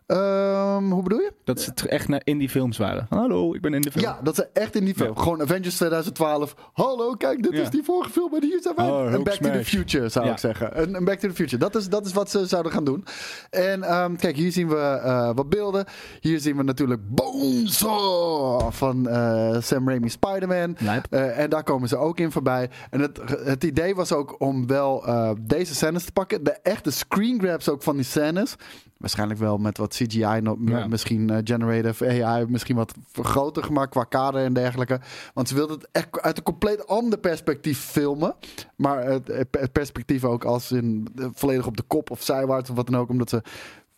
Ehm, 0.10 0.84
hoe 0.92 1.04
bedoel 1.04 1.20
je? 1.20 1.32
Dat 1.44 1.62
ze 1.62 1.72
echt 1.88 2.08
naar 2.08 2.22
in 2.24 2.38
die 2.38 2.50
films 2.50 2.78
waren. 2.78 3.06
Hallo, 3.10 3.54
ik 3.54 3.62
ben 3.62 3.74
in 3.74 3.82
de 3.82 3.92
film. 3.92 4.04
Ja, 4.04 4.20
dat 4.24 4.36
ze 4.36 4.48
echt 4.54 4.76
in 4.76 4.86
die 4.86 4.94
film. 4.96 5.14
Ja. 5.16 5.22
Gewoon 5.22 5.42
Avengers 5.42 5.76
2012. 5.76 6.56
Hallo, 6.74 7.14
kijk, 7.14 7.44
dit 7.44 7.52
Ja. 7.54 7.62
is 7.62 7.70
die 7.70 7.84
vorige 7.84 8.10
film 8.10 8.34
en 8.34 8.44
hier 8.44 8.62
zijn 8.62 8.76
wij. 8.76 8.90
Oh, 8.90 9.14
en 9.14 9.24
Back 9.24 9.34
to 9.34 9.52
the. 9.52 9.66
Future, 9.66 10.10
zou 10.10 10.26
Ja. 10.26 10.32
ik 10.32 10.38
zeggen. 10.38 10.82
Een, 10.82 10.96
een 10.96 11.04
Back 11.06 11.20
to 11.20 11.28
the 11.28 11.34
Future. 11.34 11.58
Dat 11.58 11.76
is, 11.76 11.90
dat 11.90 12.06
is 12.06 12.14
wat 12.14 12.30
ze 12.30 12.46
zouden 12.46 12.72
gaan 12.72 12.84
doen. 12.84 13.06
En 13.50 13.84
ehm, 13.84 14.16
kijk, 14.16 14.36
hier 14.36 14.52
zien 14.52 14.68
we 14.68 14.76
eh, 14.76 15.30
wat 15.36 15.50
beelden. 15.50 15.86
Hier 16.20 16.40
zien 16.40 16.58
we 16.58 16.64
natuurlijk 16.64 17.02
Bonesaw 17.10 18.72
van 18.72 19.08
eh, 19.08 19.58
Sam 19.62 19.88
Raimi 19.90 20.10
Spider-Man. 20.10 20.78
Eh, 21.10 21.40
en 21.40 21.50
daar 21.50 21.64
komen 21.64 21.88
ze 21.88 21.98
ook 21.98 22.20
in 22.20 22.32
voorbij. 22.32 22.70
En 22.90 23.00
het, 23.00 23.20
het 23.44 23.64
idee 23.64 23.96
was 23.96 24.12
ook 24.14 24.36
om 24.42 24.68
wel 24.68 25.04
deze 25.42 25.76
scènes 25.76 26.04
te 26.06 26.12
pakken. 26.12 26.44
De 26.44 26.52
echte 26.64 26.92
screen 26.92 27.40
grabs 27.42 27.70
ook 27.70 27.84
van 27.84 27.96
die 27.96 28.06
scènes. 28.06 28.56
Waarschijnlijk 29.00 29.40
wel 29.40 29.58
met 29.58 29.78
wat 29.78 29.94
CGI, 29.94 30.20
Ja. 30.66 30.88
misschien 30.88 31.30
eh, 31.30 31.38
generative 31.44 32.24
AI, 32.24 32.46
misschien 32.48 32.76
wat 32.76 32.94
groter 33.22 33.64
gemaakt 33.64 33.90
qua 33.92 34.04
kader 34.04 34.44
en 34.44 34.54
dergelijke. 34.54 35.00
Want 35.34 35.48
ze 35.48 35.56
wilden 35.56 35.78
het 35.78 35.88
echt 35.92 36.22
uit 36.22 36.38
een 36.38 36.44
compleet 36.44 36.88
ander 36.88 37.20
perspectief 37.20 37.80
filmen. 37.80 38.36
Maar 38.76 39.04
het, 39.06 39.28
het 39.52 39.72
perspectief 39.72 40.24
ook 40.24 40.44
als 40.44 40.72
in 40.72 41.08
volledig 41.34 41.68
op 41.68 41.78
de 41.78 41.84
kop 41.84 42.12
of 42.12 42.22
zijwaarts 42.24 42.70
of 42.70 42.76
wat 42.76 42.88
dan 42.88 42.98
ook. 43.00 43.10
Omdat 43.10 43.30
ze 43.30 43.42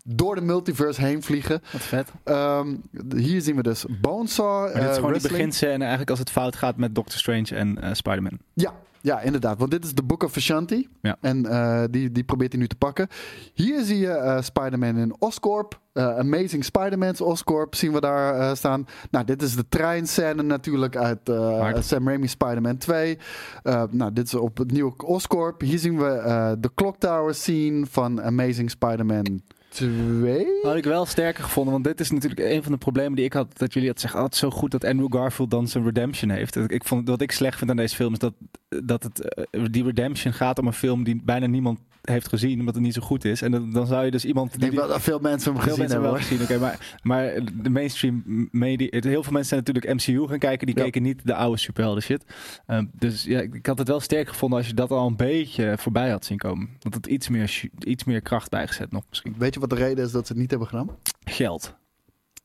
door 0.05 0.35
de 0.35 0.41
multiverse 0.41 1.01
heen 1.01 1.23
vliegen. 1.23 1.61
Wat 1.71 1.81
vet. 1.81 2.11
Ehm, 2.23 2.75
hier 3.15 3.41
zien 3.41 3.55
we 3.55 3.63
dus 3.63 3.85
Bonesaw. 4.01 4.73
Maar 4.73 4.73
dit 4.73 4.75
is 4.75 4.87
eh, 4.87 4.93
gewoon 4.93 4.95
die 4.95 5.03
wrestling. 5.11 5.31
beginscène 5.31 5.79
eigenlijk 5.79 6.09
als 6.09 6.19
het 6.19 6.31
fout 6.31 6.55
gaat 6.55 6.77
met 6.77 6.95
Doctor 6.95 7.19
Strange 7.19 7.55
en 7.55 7.81
eh, 7.81 7.93
Spider-Man. 7.93 8.37
Ja, 8.53 8.73
ja, 9.01 9.21
inderdaad. 9.21 9.57
Want 9.57 9.71
dit 9.71 9.83
is 9.83 9.93
de 9.93 10.03
Book 10.03 10.23
of 10.23 10.31
Vishanti. 10.31 10.87
Ja. 11.01 11.17
En 11.21 11.45
eh, 11.45 11.83
die, 11.89 12.11
die 12.11 12.23
probeert 12.23 12.51
hij 12.51 12.61
nu 12.61 12.67
te 12.67 12.75
pakken. 12.75 13.07
Hier 13.53 13.83
zie 13.83 13.97
je 13.97 14.09
eh, 14.09 14.41
Spider-Man 14.41 14.97
in 14.97 15.15
Oscorp. 15.19 15.79
Amazing 15.93 16.65
Spider-Man's 16.65 17.21
Oscorp 17.21 17.75
zien 17.75 17.91
we 17.93 18.01
daar 18.01 18.57
staan. 18.57 18.87
Nou, 19.09 19.25
dit 19.25 19.41
is 19.41 19.55
de 19.55 19.65
treinscène 19.69 20.41
natuurlijk 20.41 20.95
uit. 20.95 21.19
Sam 21.79 22.07
Raimi 22.07 22.27
Spider-Man 22.27 22.77
2. 22.77 23.17
Eh, 23.63 23.83
nou, 23.89 24.13
dit 24.13 24.25
is 24.25 24.33
op 24.33 24.57
het 24.57 24.71
nieuwe 24.71 24.93
Oscorp. 25.05 25.61
Hier 25.61 25.79
zien 25.79 25.97
we 25.97 26.55
de 26.59 26.71
Clock 26.75 26.97
Tower 26.97 27.35
scene 27.35 27.85
van 27.89 28.21
Amazing 28.21 28.69
Spider-Man 28.69 29.41
2. 29.71 30.45
Had 30.61 30.75
ik 30.75 30.83
wel 30.83 31.05
sterker 31.05 31.43
gevonden, 31.43 31.73
want 31.73 31.85
dit 31.85 31.99
is 31.99 32.11
natuurlijk 32.11 32.41
een 32.41 32.63
van 32.63 32.71
de 32.71 32.77
problemen 32.77 33.15
die 33.15 33.25
ik 33.25 33.33
had. 33.33 33.57
Dat 33.57 33.73
jullie 33.73 33.89
had 33.89 33.99
zeggen, 33.99 34.19
oh, 34.19 34.25
het 34.25 34.35
zo 34.35 34.49
goed 34.49 34.71
dat 34.71 34.85
Andrew 34.85 35.13
Garfield 35.13 35.51
dan 35.51 35.67
zijn 35.67 35.83
redemption 35.83 36.29
heeft. 36.29 36.55
Ik 36.55 36.83
vond, 36.83 37.07
wat 37.07 37.21
ik 37.21 37.31
slecht 37.31 37.57
vind 37.57 37.69
aan 37.69 37.75
deze 37.75 37.95
film 37.95 38.13
is 38.13 38.19
dat, 38.19 38.33
dat 38.67 39.03
het, 39.03 39.33
eh, 39.33 39.63
die 39.71 39.83
redemption 39.83 40.33
gaat 40.33 40.59
om 40.59 40.67
een 40.67 40.73
film 40.73 41.03
die 41.03 41.21
bijna 41.23 41.45
niemand 41.45 41.79
heeft 42.01 42.27
gezien, 42.27 42.59
omdat 42.59 42.73
het 42.75 42.83
niet 42.83 42.93
zo 42.93 43.01
goed 43.01 43.25
is. 43.25 43.41
En 43.41 43.51
dan, 43.51 43.71
dan 43.71 43.87
zou 43.87 44.05
je 44.05 44.11
dus 44.11 44.25
iemand... 44.25 44.53
Ik 44.53 44.59
denk 44.59 44.73
wel 44.73 44.87
dat 44.87 45.01
veel 45.01 45.19
mensen 45.19 45.53
hem 45.53 45.61
Veel 45.61 45.71
gezien 45.71 45.87
mensen 45.87 46.01
hebben. 46.03 46.21
gezien, 46.21 46.41
oké, 46.41 46.57
maar, 46.59 46.97
maar 47.03 47.39
de 47.61 47.69
mainstream 47.69 48.23
media, 48.51 48.87
heel 48.91 49.23
veel 49.23 49.31
mensen 49.31 49.45
zijn 49.45 49.63
natuurlijk 49.65 49.93
MCU 50.07 50.27
gaan 50.27 50.39
kijken, 50.39 50.67
die 50.67 50.75
Ja. 50.77 50.83
keken 50.83 51.01
niet 51.03 51.25
de 51.25 51.35
oude 51.35 51.57
superhelden 51.57 52.03
shit. 52.03 52.23
Ehm, 52.65 52.85
dus 52.93 53.23
ja, 53.23 53.39
ik 53.41 53.65
had 53.65 53.77
het 53.77 53.87
wel 53.87 53.99
sterk 53.99 54.27
gevonden 54.29 54.57
als 54.57 54.67
je 54.67 54.73
dat 54.73 54.91
al 54.91 55.07
een 55.07 55.15
beetje 55.15 55.75
voorbij 55.77 56.09
had 56.09 56.25
zien 56.25 56.37
komen. 56.37 56.69
Dat 56.79 56.93
het 56.93 57.05
iets 57.05 57.29
meer, 57.29 57.61
iets 57.79 58.03
meer 58.03 58.21
kracht 58.21 58.49
bijgezet 58.49 58.91
nog 58.91 59.03
misschien. 59.09 59.35
Weet 59.37 59.53
je 59.53 59.59
wat 59.59 59.69
de 59.69 59.75
reden 59.75 60.05
is 60.05 60.11
dat 60.11 60.25
ze 60.27 60.31
het 60.33 60.41
niet 60.41 60.49
hebben 60.49 60.67
gedaan? 60.67 60.89
Geld. 61.23 61.75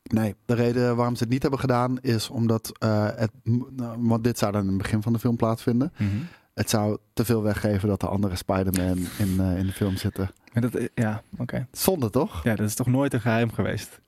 Nee, 0.03 0.35
de 0.45 0.55
reden 0.55 0.97
waarom 0.97 1.17
ze 1.17 1.23
het 1.23 1.33
niet 1.33 1.43
hebben 1.43 1.61
gedaan 1.61 1.99
is 2.01 2.29
omdat 2.31 2.73
uh, 2.85 3.09
het, 3.15 3.31
nou, 3.77 3.97
want 3.99 4.25
dit 4.25 4.39
zou 4.39 4.53
dan 4.53 4.61
in 4.63 4.69
het 4.69 4.79
begin 4.79 5.03
van 5.03 5.13
de 5.13 5.19
film 5.19 5.37
plaatsvinden. 5.37 5.93
Mhm. 5.97 6.11
Het 6.57 6.71
zou 6.71 6.99
te 7.13 7.25
veel 7.25 7.43
weggeven 7.43 7.89
dat 7.89 8.01
de 8.01 8.07
andere 8.07 8.37
Spider-Man 8.37 8.99
in, 9.19 9.37
uh, 9.41 9.59
in 9.59 9.67
de 9.67 9.73
film 9.73 9.97
zitten. 9.97 10.31
En 10.53 10.63
dat, 10.63 10.89
ja, 10.95 11.23
oké. 11.39 11.67
Zonde 11.73 12.11
toch? 12.11 12.45
Ja, 12.45 12.55
dat 12.55 12.67
is 12.67 12.75
toch 12.75 12.87
nooit 12.87 13.13
een 13.15 13.21
geheim 13.21 13.53
geweest? 13.53 14.01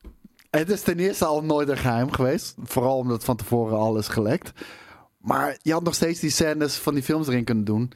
Het 0.51 0.71
is 0.71 0.83
ten 0.83 0.99
eerste 0.99 1.25
al 1.25 1.45
nooit 1.45 1.69
een 1.69 1.77
geheim 1.77 2.11
geweest. 2.11 2.55
Vooral 2.63 2.97
omdat 2.97 3.25
van 3.25 3.37
tevoren 3.37 3.79
al 3.79 3.99
is 3.99 4.09
gelekt. 4.09 4.53
Maar 5.19 5.57
je 5.63 5.73
had 5.73 5.83
nog 5.83 5.95
steeds 5.95 6.21
die 6.21 6.31
scènes 6.31 6.77
van 6.77 6.95
die 6.95 7.03
films 7.03 7.29
erin 7.29 7.45
kunnen 7.45 7.65
doen. 7.65 7.93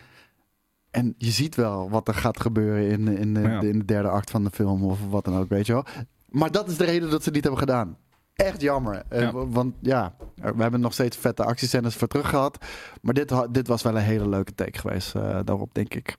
En 0.90 1.14
je 1.18 1.30
ziet 1.30 1.55
wel 1.55 1.90
wat 1.90 2.09
er 2.09 2.14
gaat 2.14 2.40
gebeuren 2.40 2.88
in, 2.88 3.09
in, 3.18 3.34
de, 3.34 3.40
Ja. 3.40 3.61
in 3.61 3.78
de 3.78 3.84
derde 3.84 4.09
act 4.09 4.30
van 4.30 4.44
de 4.44 4.50
film 4.50 4.84
of 4.84 4.98
wat 5.11 5.24
dan 5.24 5.36
ook, 5.36 5.48
weet 5.48 5.66
je 5.66 5.72
wel. 5.72 5.84
Maar 6.28 6.50
dat 6.50 6.68
is 6.68 6.76
de 6.76 6.84
reden 6.84 7.11
dat 7.11 7.18
ze 7.18 7.24
het 7.24 7.34
niet 7.34 7.42
hebben 7.42 7.61
gedaan. 7.61 7.96
Echt 8.35 8.61
jammer. 8.61 9.03
Eh, 9.09 9.20
Ja. 9.20 9.33
want 9.33 9.74
ja, 9.80 10.14
we 10.35 10.62
hebben 10.62 10.80
nog 10.80 10.93
steeds 10.93 11.16
vette 11.16 11.45
actiescènes 11.45 11.95
voor 11.95 12.09
terug 12.09 12.28
gehad. 12.28 12.64
Maar 13.03 13.14
dit, 13.14 13.35
dit 13.51 13.66
was 13.66 13.83
wel 13.83 13.97
een 13.97 14.03
hele 14.03 14.28
leuke 14.28 14.55
take 14.55 14.78
geweest 14.78 15.14
eh, 15.14 15.39
daarop, 15.45 15.74
denk 15.74 15.95
ik. 15.95 16.16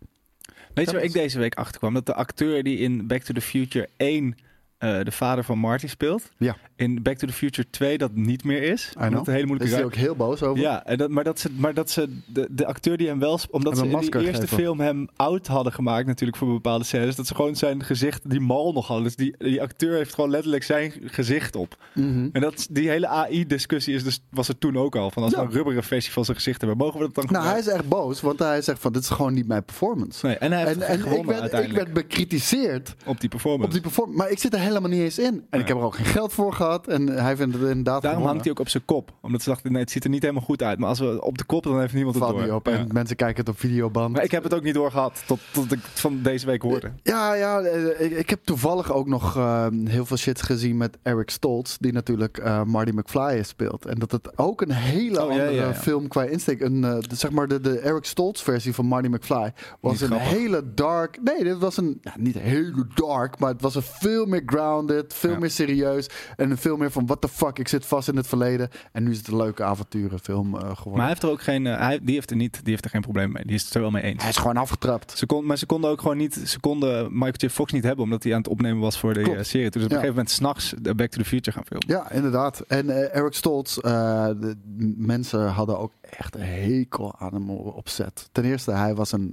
Weet 0.74 0.86
je 0.90 0.96
waar 0.96 1.04
ik 1.06 1.12
deze 1.14 1.40
week 1.40 1.56
achter 1.56 1.80
kwam? 1.80 1.94
Dat 1.94 2.06
de 2.06 2.14
acteur 2.14 2.64
die 2.64 2.78
in 2.78 3.08
Back 3.08 3.22
to 3.22 3.34
the 3.34 3.42
Future 3.42 3.90
1 3.98 4.36
eh, 4.84 5.04
de 5.04 5.12
vader 5.12 5.44
van 5.44 5.58
Marty 5.60 5.88
speelt, 5.88 6.30
Ja. 6.38 6.56
in 6.76 7.02
Back 7.04 7.18
to 7.18 7.28
the 7.28 7.34
Future 7.34 7.70
2 7.70 7.98
dat 7.98 8.16
niet 8.16 8.44
meer 8.44 8.64
is. 8.64 8.94
Omdat 9.00 9.12
een 9.12 9.12
hele 9.12 9.26
Daar 9.26 9.36
is 9.40 9.46
moeilijke 9.46 9.76
hij 9.76 9.84
ook 9.84 9.96
heel 9.96 10.16
boos 10.16 10.44
over. 10.44 10.62
Ja, 10.64 10.86
en 10.86 10.98
dat, 10.98 11.10
maar 11.10 11.24
dat 11.24 11.40
ze, 11.40 11.50
maar 11.58 11.74
dat 11.74 11.90
ze 11.92 12.18
de, 12.26 12.48
de 12.52 12.66
acteur 12.66 12.98
die 12.98 13.08
hem 13.08 13.20
wel, 13.20 13.40
omdat 13.50 13.78
ze 13.78 13.84
in 13.88 13.90
die 14.00 14.20
eerste 14.22 14.42
geven. 14.48 14.58
film 14.58 14.80
hem 14.80 15.08
oud 15.16 15.48
hadden 15.48 15.74
gemaakt, 15.74 16.08
natuurlijk 16.08 16.38
voor 16.38 16.54
bepaalde 16.54 16.84
scènes, 16.86 17.16
dat 17.16 17.28
ze 17.28 17.36
gewoon 17.36 17.56
zijn 17.56 17.84
gezicht, 17.84 18.30
die 18.30 18.40
mal 18.40 18.74
nog 18.74 18.88
hadden. 18.88 19.06
Dus 19.06 19.16
die, 19.16 19.36
die 19.38 19.62
acteur 19.62 19.96
heeft 19.98 20.14
gewoon 20.14 20.30
letterlijk 20.30 20.64
zijn 20.64 20.94
gezicht 21.06 21.56
op. 21.56 21.78
Mhm. 21.94 22.30
En 22.32 22.42
dat, 22.42 22.68
die 22.72 22.90
hele 22.90 23.08
AI-discussie 23.08 23.94
is 23.96 24.04
dus, 24.04 24.20
was 24.30 24.48
er 24.48 24.58
toen 24.58 24.78
ook 24.78 24.96
al. 24.96 25.12
Van 25.12 25.24
als 25.24 25.32
Ja. 25.32 25.40
we 25.40 25.46
een 25.46 25.52
rubberen 25.52 25.84
versie 25.84 26.12
van 26.12 26.26
zijn 26.26 26.38
gezicht 26.38 26.62
hebben, 26.62 26.78
mogen 26.78 27.00
we 27.00 27.06
dat 27.06 27.16
dan 27.16 27.26
Nou, 27.32 27.46
hij 27.46 27.60
is 27.60 27.68
echt 27.68 27.88
boos, 27.90 28.22
want 28.22 28.40
hij 28.40 28.62
zegt 28.62 28.80
van 28.82 28.94
dit 28.94 29.02
is 29.02 29.10
gewoon 29.10 29.34
niet 29.34 29.48
mijn 29.48 29.64
performance. 29.66 30.26
Nee, 30.26 30.36
en 30.38 30.52
hij 30.52 30.66
heeft 30.66 30.82
En, 30.82 30.88
en 30.88 31.16
ik, 31.18 31.26
werd, 31.26 31.54
ik 31.54 31.72
werd 31.72 31.94
bekritiseerd 31.94 32.96
op 33.06 33.20
die 33.20 33.30
performance. 33.30 33.66
op 33.68 33.72
die 33.72 33.82
performance, 33.82 34.18
maar 34.18 34.32
ik 34.32 34.40
zit 34.40 34.54
er 34.54 34.60
helemaal 34.76 34.98
niet 34.98 35.02
eens 35.06 35.20
in. 35.20 35.26
En 35.34 35.44
Ja. 35.52 35.60
ik 35.60 35.68
heb 35.68 35.78
er 35.78 35.84
ook 35.84 35.96
geen 35.96 36.06
geld 36.06 36.34
voor 36.34 36.54
gehad 36.54 36.88
en 36.88 37.08
hij 37.08 37.36
vindt 37.36 37.54
het 37.54 37.64
inderdaad 37.68 38.02
Daarom 38.02 38.24
hangt 38.26 38.42
hij 38.44 38.52
ook 38.52 38.60
op 38.60 38.70
zijn 38.70 38.86
kop. 38.86 39.12
Omdat 39.22 39.42
ze 39.42 39.50
dachten, 39.50 39.72
nee, 39.72 39.82
het 39.82 39.92
ziet 39.92 40.04
er 40.04 40.10
niet 40.10 40.22
helemaal 40.22 40.44
goed 40.44 40.64
uit. 40.64 40.80
Maar 40.80 40.90
als 40.90 41.00
we 41.00 41.22
op 41.22 41.38
de 41.38 41.44
kop, 41.44 41.64
dan 41.64 41.80
heeft 41.80 41.94
niemand 41.94 42.16
het 42.16 42.24
valt 42.24 42.36
door. 42.38 42.46
niet 42.46 42.54
op. 42.56 42.68
Ja. 42.68 42.74
En 42.74 42.88
mensen 42.92 43.16
kijken 43.16 43.38
het 43.38 43.50
op 43.50 43.60
videoband. 43.60 44.14
Maar 44.14 44.24
ik 44.24 44.32
heb 44.32 44.44
het 44.44 44.54
ook 44.54 44.64
niet 44.64 44.74
doorgehad 44.74 45.24
tot, 45.28 45.40
tot 45.52 45.72
ik 45.72 45.80
van 45.80 46.22
deze 46.22 46.46
week 46.46 46.62
hoorde. 46.62 46.92
Ja, 47.04 47.34
ja 47.34 47.60
eh, 47.62 48.06
ik, 48.06 48.12
ik 48.12 48.30
heb 48.30 48.40
toevallig 48.44 48.92
ook 48.94 49.08
nog 49.08 49.38
eh, 49.38 49.66
heel 49.86 50.06
veel 50.06 50.18
shit 50.18 50.42
gezien 50.42 50.78
met 50.78 50.98
Eric 51.02 51.30
Stoltz, 51.30 51.78
die 51.80 51.94
natuurlijk 51.94 52.38
eh, 52.38 52.64
Marty 52.64 52.92
McFly 52.92 53.44
speelt. 53.44 53.86
En 53.86 54.00
dat 54.00 54.12
het 54.12 54.38
ook 54.38 54.62
een 54.62 54.72
hele 54.72 55.22
Oh, 55.24 55.30
andere 55.30 55.52
ja, 55.52 55.74
film 55.74 56.08
qua 56.08 56.24
insteek. 56.24 56.62
Een, 56.62 56.82
de, 56.82 57.02
zeg 57.14 57.32
maar 57.32 57.48
de, 57.48 57.62
de 57.62 57.80
Eric 57.80 58.06
Stoltz 58.06 58.42
versie 58.44 58.74
van 58.74 58.86
Marty 58.86 59.08
McFly 59.08 59.54
was 59.80 59.92
Niet 59.92 60.02
een 60.02 60.08
grappig. 60.08 60.30
hele 60.30 60.74
dark. 60.74 61.20
Nee, 61.24 61.44
dit 61.44 61.58
was 61.58 61.78
een 61.78 61.98
ja, 62.02 62.14
niet 62.18 62.38
heel 62.40 62.72
dark, 62.96 63.40
maar 63.40 63.52
het 63.52 63.62
was 63.62 63.76
een 63.76 63.82
veel 63.82 64.26
meer 64.26 64.46
grounded, 64.58 65.14
veel 65.14 65.32
Ja. 65.32 65.38
meer 65.40 65.50
serieus 65.52 66.10
en 66.36 66.58
veel 66.58 66.78
meer 66.78 66.92
van 66.92 67.06
what 67.06 67.22
the 67.22 67.28
fuck, 67.28 67.60
ik 67.60 67.68
zit 67.68 67.86
vast 67.86 68.08
in 68.08 68.16
het 68.16 68.28
verleden. 68.28 68.70
En 68.92 69.04
nu 69.04 69.12
is 69.12 69.18
het 69.18 69.28
een 69.28 69.38
leuke 69.38 69.64
avonturenfilm 69.64 70.56
eh, 70.56 70.60
geworden. 70.62 70.92
Maar 70.92 71.00
hij 71.00 71.08
heeft 71.10 71.24
er 71.24 71.30
ook 71.30 71.42
geen, 71.42 71.68
eh, 71.68 71.78
hij, 71.80 72.00
die 72.04 72.14
heeft 72.16 72.30
er 72.30 72.36
niet, 72.36 72.54
die 72.64 72.72
heeft 72.72 72.84
er 72.86 72.90
geen 72.90 73.02
probleem 73.02 73.32
mee. 73.32 73.46
Die 73.46 73.56
is 73.56 73.64
het 73.66 73.74
er 73.74 73.82
wel 73.82 73.92
mee 73.92 74.04
eens. 74.04 74.22
hij 74.22 74.30
is 74.30 74.38
gewoon 74.38 74.58
afgetrapt. 74.58 75.18
Ze 75.18 75.26
kon, 75.26 75.46
maar 75.46 75.58
ze 75.58 75.66
konden 75.66 75.90
ook 75.90 76.02
gewoon 76.02 76.18
niet, 76.18 76.34
ze 76.46 76.60
konden 76.60 77.12
Michael 77.12 77.34
J. 77.38 77.50
Fox 77.50 77.72
niet 77.72 77.84
hebben, 77.84 78.04
omdat 78.04 78.24
hij 78.24 78.32
aan 78.32 78.38
het 78.38 78.48
opnemen 78.48 78.80
was 78.82 79.00
voor 79.00 79.14
de 79.14 79.22
Klopt. 79.22 79.38
eh, 79.38 79.44
serie. 79.44 79.70
Toen 79.70 79.82
ze 79.82 79.88
op 79.88 79.94
een 79.94 80.00
gegeven 80.00 80.16
moment 80.16 80.30
s'nachts 80.36 80.74
de 80.82 80.96
Back 80.96 81.10
to 81.10 81.18
the 81.22 81.26
Future 81.28 81.52
gaan 81.52 81.66
filmen. 81.66 81.88
Ja, 81.88 82.12
inderdaad. 82.12 82.60
En 82.60 83.12
Eric 83.14 83.34
Stoltz, 83.34 83.76
de 83.76 84.56
mensen 84.98 85.48
hadden 85.48 85.80
ook 85.80 85.92
echt 86.02 86.36
een 86.36 86.42
hekel 86.42 87.16
aan 87.18 87.34
hem 87.34 87.50
op 87.50 87.90
set. 87.90 88.30
Ten 88.32 88.44
eerste, 88.44 88.72
hij, 88.72 88.96
was 88.96 89.12
een, 89.12 89.32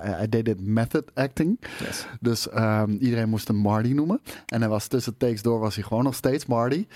hij, 0.00 0.28
deed 0.28 0.44
dit 0.44 0.60
method 0.60 1.14
acting. 1.14 1.60
Yes. 1.78 2.06
Dus 2.20 2.48
ehm, 2.48 2.90
iedereen 2.90 3.28
moest 3.28 3.48
hem 3.48 3.56
Marty 3.56 3.88
noemen. 3.92 4.20
En 4.46 4.59
hij 4.60 4.68
was 4.68 4.86
tussen 4.86 5.16
takes 5.16 5.42
door, 5.42 5.58
was 5.58 5.74
hij 5.74 5.84
gewoon 5.84 6.04
nog 6.04 6.14
steeds 6.14 6.46
Marty. 6.46 6.86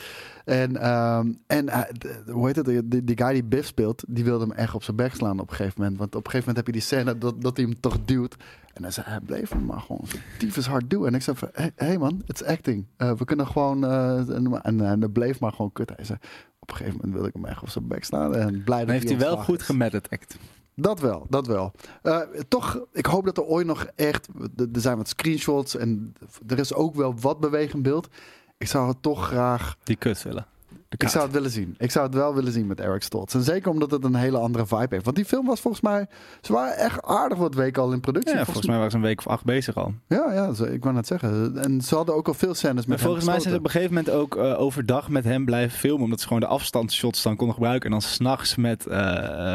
En, 0.45 0.77
ehm, 0.77 1.33
en 1.47 1.69
hij- 1.71 1.91
de- 1.99 2.23
hoe 2.33 2.47
heet 2.47 2.57
het, 2.57 2.65
die, 2.67 3.05
die 3.05 3.17
guy 3.17 3.33
die 3.33 3.45
Biff 3.45 3.67
speelt, 3.67 4.05
die 4.09 4.25
wilde 4.25 4.45
hem 4.47 4.53
echt 4.57 4.75
op 4.75 4.83
zijn 4.83 4.97
bek 4.97 5.15
slaan 5.15 5.41
op 5.41 5.51
een 5.51 5.57
gegeven 5.57 5.81
moment. 5.81 5.99
Want 5.99 6.15
op 6.15 6.25
een 6.25 6.31
gegeven 6.31 6.49
moment 6.55 6.57
heb 6.57 6.75
je 6.75 6.81
die 6.81 6.89
scène 6.99 7.19
dat, 7.19 7.43
dat 7.43 7.57
hij 7.57 7.67
hem 7.67 7.81
toch 7.81 7.99
duwt. 8.05 8.37
En 8.73 8.83
hij 8.83 8.91
zei, 8.93 9.07
hij 9.09 9.21
bleef 9.21 9.51
hem 9.51 9.65
maar 9.65 9.81
gewoon 9.81 10.05
tyfus 10.39 10.67
hard 10.67 10.91
duwen. 10.91 11.07
En 11.09 11.15
ik 11.15 11.23
zei 11.23 11.37
van, 11.37 11.49
hé 11.53 11.69
hey 11.77 11.99
man, 11.99 12.23
het 12.27 12.41
is 12.41 12.47
acting. 12.47 12.87
Eh, 12.97 13.12
we 13.12 13.25
kunnen 13.25 13.47
gewoon, 13.47 13.85
eh, 13.85 14.19
en, 14.19 14.61
en, 14.62 14.81
en 14.81 15.01
hij 15.01 15.09
bleef 15.09 15.41
maar 15.41 15.53
gewoon 15.53 15.73
kut. 15.73 15.93
Hij 15.97 16.05
zei, 16.05 16.19
op 16.61 16.71
een 16.71 16.77
gegeven 16.77 16.99
moment 17.01 17.17
wil 17.19 17.27
ik 17.29 17.33
hem 17.35 17.45
echt 17.45 17.62
op 17.62 17.69
zijn 17.69 17.87
bek 17.89 18.05
slaan. 18.05 18.35
En 18.35 18.65
blij 18.65 18.81
dat 18.81 18.89
heeft 18.91 19.09
hij 19.09 19.19
wel 19.19 19.27
ontslagen 19.27 19.45
goed 19.53 19.61
is. 19.61 19.67
gemedit 19.67 20.11
act. 20.11 20.37
Dat 20.77 21.01
wel, 21.01 21.27
dat 21.29 21.47
wel. 21.47 21.72
Eh, 22.03 22.20
toch, 22.49 22.81
ik 22.93 23.07
hoop 23.07 23.25
dat 23.25 23.37
er 23.37 23.45
ooit 23.45 23.66
nog 23.66 23.87
echt... 23.95 24.29
Er 24.57 24.81
zijn 24.81 24.97
wat 24.97 25.09
screenshots 25.09 25.77
en 25.77 26.12
er 26.47 26.59
is 26.59 26.75
ook 26.75 26.95
wel 26.95 27.14
wat 27.20 27.41
bewegend 27.41 27.83
beeld. 27.83 28.09
Ik 28.59 28.66
zou 28.66 28.89
het 28.89 29.03
toch 29.03 29.27
graag... 29.27 29.77
Die 29.83 29.97
kut 29.97 30.22
willen. 30.22 30.47
Ik 30.97 31.09
zou 31.09 31.24
het 31.24 31.32
willen 31.32 31.51
zien. 31.51 31.74
Ik 31.78 31.90
zou 31.90 32.07
het 32.07 32.14
wel 32.14 32.34
willen 32.34 32.53
zien 32.53 32.66
met 32.66 32.80
Eric 32.80 33.03
Stoltz. 33.03 33.34
En 33.34 33.42
zeker 33.42 33.70
omdat 33.70 33.90
het 33.90 34.05
een 34.05 34.14
hele 34.14 34.38
andere 34.38 34.66
vibe 34.66 34.86
heeft. 34.90 35.05
Want 35.05 35.16
die 35.16 35.24
film 35.24 35.47
was 35.47 35.61
volgens 35.61 35.82
mij... 35.82 36.07
Ze 36.40 36.53
waren 36.53 36.76
echt 36.76 37.03
aardig 37.03 37.38
wat 37.38 37.55
weken 37.55 37.82
al 37.82 37.92
in 37.92 38.01
productie. 38.01 38.36
ja, 38.36 38.45
volgens 38.45 38.66
mij 38.66 38.76
waren 38.76 38.90
ze 38.90 38.97
een 38.97 39.03
week 39.03 39.18
of 39.18 39.26
acht 39.26 39.45
bezig 39.45 39.76
al. 39.76 39.95
Ja, 40.09 40.32
ja 40.32 40.66
ik 40.66 40.82
wou 40.82 40.95
net 40.95 41.07
zeggen. 41.07 41.59
En 41.59 41.80
ze 41.80 41.95
hadden 41.95 42.14
ook 42.14 42.28
al 42.28 42.34
veel 42.34 42.55
scènes 42.55 42.74
met 42.74 42.86
Maar 42.86 42.97
hem 42.97 43.07
volgens 43.07 43.26
mij 43.26 43.40
zijn 43.40 43.53
ze 43.53 43.59
op 43.59 43.64
een 43.64 43.70
gegeven 43.70 43.95
moment 43.95 44.14
ook 44.14 44.36
eh, 44.36 44.61
overdag 44.61 45.09
met 45.09 45.24
hem 45.24 45.45
blijven 45.45 45.78
filmen. 45.78 46.05
Omdat 46.05 46.20
ze 46.20 46.26
gewoon 46.26 46.42
de 46.42 46.49
afstandsshots 46.49 47.22
dan 47.22 47.36
konden 47.36 47.55
gebruiken. 47.55 47.84
En 47.84 47.90
dan 47.90 48.03
s'nachts 48.03 48.57
met 48.57 48.86
eh, 48.86 48.99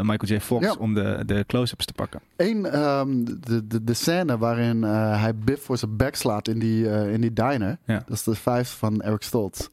Michael 0.01 0.33
J. 0.33 0.39
Fox 0.39 0.65
Ja. 0.65 0.75
om 0.79 0.93
de, 0.93 1.23
de 1.25 1.43
close-ups 1.47 1.85
te 1.85 1.93
pakken. 1.93 2.21
Eén, 2.35 2.65
ehm, 2.65 3.23
de, 3.23 3.67
de, 3.67 3.83
de 3.83 3.93
scène 3.93 4.37
waarin 4.37 4.83
eh, 4.83 5.21
hij 5.21 5.35
Biff 5.35 5.63
voor 5.65 5.77
zijn 5.77 5.97
bek 5.97 6.15
slaat 6.15 6.47
in 6.47 6.59
die, 6.59 7.11
in 7.11 7.21
die 7.21 7.33
diner. 7.33 7.77
Ja. 7.85 8.03
Dat 8.07 8.17
is 8.17 8.23
de 8.23 8.35
vijf 8.35 8.69
van 8.77 9.01
Eric 9.01 9.21
Stoltz. 9.21 9.67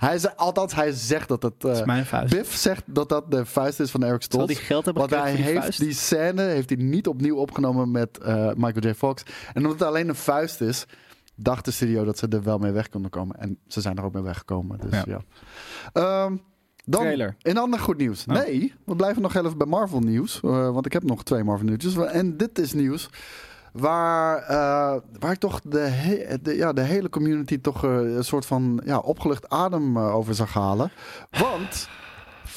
Hij 0.00 0.18
zei, 0.18 0.32
althans, 0.36 0.74
hij 0.74 0.92
zegt 0.92 1.28
dat 1.28 1.42
het... 1.42 1.60
Dat 1.60 1.72
is 1.74 1.80
eh, 1.80 1.86
mijn 1.86 2.06
vuist. 2.06 2.34
Biff 2.34 2.54
zegt 2.54 2.82
dat 2.86 3.08
dat 3.08 3.30
de 3.30 3.46
vuist 3.46 3.80
is 3.80 3.90
van 3.90 4.02
Eric 4.02 4.22
Zal 4.22 4.30
Stoltz. 4.30 4.54
die 4.54 4.64
geld 4.64 4.84
hebben 4.84 5.08
Want 5.08 5.22
hij 5.22 5.34
die 5.34 5.44
heeft 5.44 5.60
vuist? 5.60 5.78
die 5.80 5.92
scène 5.92 6.42
heeft 6.42 6.70
hij 6.70 6.78
niet 6.82 7.06
opnieuw 7.06 7.36
opgenomen 7.36 7.90
met 7.90 8.18
eh, 8.18 8.34
Michael 8.56 8.88
J. 8.90 8.94
Fox. 8.94 9.22
En 9.52 9.62
omdat 9.62 9.78
het 9.78 9.88
alleen 9.88 10.08
een 10.08 10.14
vuist 10.14 10.60
is, 10.60 10.84
dacht 11.34 11.64
de 11.64 11.70
studio 11.70 12.04
dat 12.04 12.18
ze 12.18 12.26
er 12.28 12.42
wel 12.42 12.58
mee 12.58 12.72
weg 12.72 12.88
konden 12.88 13.10
komen. 13.10 13.36
En 13.36 13.58
ze 13.68 13.80
zijn 13.80 13.96
er 13.96 14.04
ook 14.04 14.12
mee 14.12 14.22
weggekomen. 14.22 14.78
Dus 14.78 15.02
ja. 15.04 15.04
Ja. 15.06 15.20
Ehm, 15.92 16.36
dan 16.84 17.00
Trailer. 17.00 17.36
in 17.42 17.58
ander 17.58 17.80
goed 17.80 17.96
nieuws. 17.96 18.24
Oh. 18.28 18.34
Nee, 18.34 18.74
we 18.84 18.96
blijven 18.96 19.22
nog 19.22 19.34
even 19.34 19.58
bij 19.58 19.66
Marvel 19.66 20.00
nieuws. 20.00 20.40
eh, 20.40 20.70
want 20.70 20.86
ik 20.86 20.92
heb 20.92 21.02
nog 21.02 21.24
twee 21.24 21.44
Marvel 21.44 21.66
nieuwtjes. 21.66 21.96
En 21.96 22.36
dit 22.36 22.58
is 22.58 22.72
nieuws 22.72 23.08
waar, 23.72 24.38
eh, 24.42 25.00
waar 25.18 25.38
toch 25.38 25.60
de, 25.60 25.78
he- 25.78 26.36
de, 26.42 26.56
ja, 26.56 26.72
de 26.72 26.80
hele 26.80 27.08
community 27.10 27.60
toch 27.60 27.84
eh, 27.84 27.90
een 28.14 28.24
soort 28.24 28.46
van 28.46 28.80
ja, 28.84 28.98
opgelucht 28.98 29.48
adem 29.48 29.96
eh, 29.96 30.14
over 30.14 30.34
zag 30.34 30.52
halen. 30.52 30.90
Want 31.30 31.88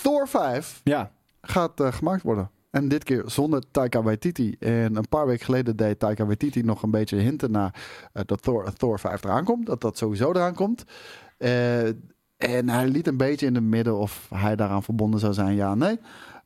Thor 0.01 0.27
5 0.27 0.81
Ja, 0.83 1.11
gaat 1.41 1.71
gemaakt 1.75 2.23
worden. 2.23 2.49
En 2.71 2.87
dit 2.87 3.03
keer 3.03 3.23
zonder 3.25 3.63
Taika 3.71 4.01
Waititi. 4.03 4.55
En 4.59 4.95
een 4.95 5.07
paar 5.09 5.25
weken 5.25 5.45
geleden 5.45 5.75
deed 5.75 5.99
Taika 5.99 6.25
Waititi 6.25 6.61
nog 6.61 6.83
een 6.83 6.91
beetje 6.91 7.17
hinten 7.17 7.51
naar 7.51 7.73
dat 8.25 8.41
Thor, 8.41 8.73
Thor 8.73 8.99
5 8.99 9.23
eraan 9.23 9.43
komt. 9.43 9.65
Dat 9.65 9.81
dat 9.81 9.97
sowieso 9.97 10.29
eraan 10.31 10.53
komt. 10.53 10.83
En 12.37 12.69
hij 12.69 12.87
liet 12.87 13.07
een 13.07 13.17
beetje 13.17 13.45
in 13.45 13.55
het 13.55 13.63
midden 13.63 13.97
of 13.97 14.27
hij 14.33 14.55
daaraan 14.55 14.83
verbonden 14.83 15.19
zou 15.19 15.33
zijn, 15.33 15.55
ja, 15.55 15.75
nee. 15.75 15.99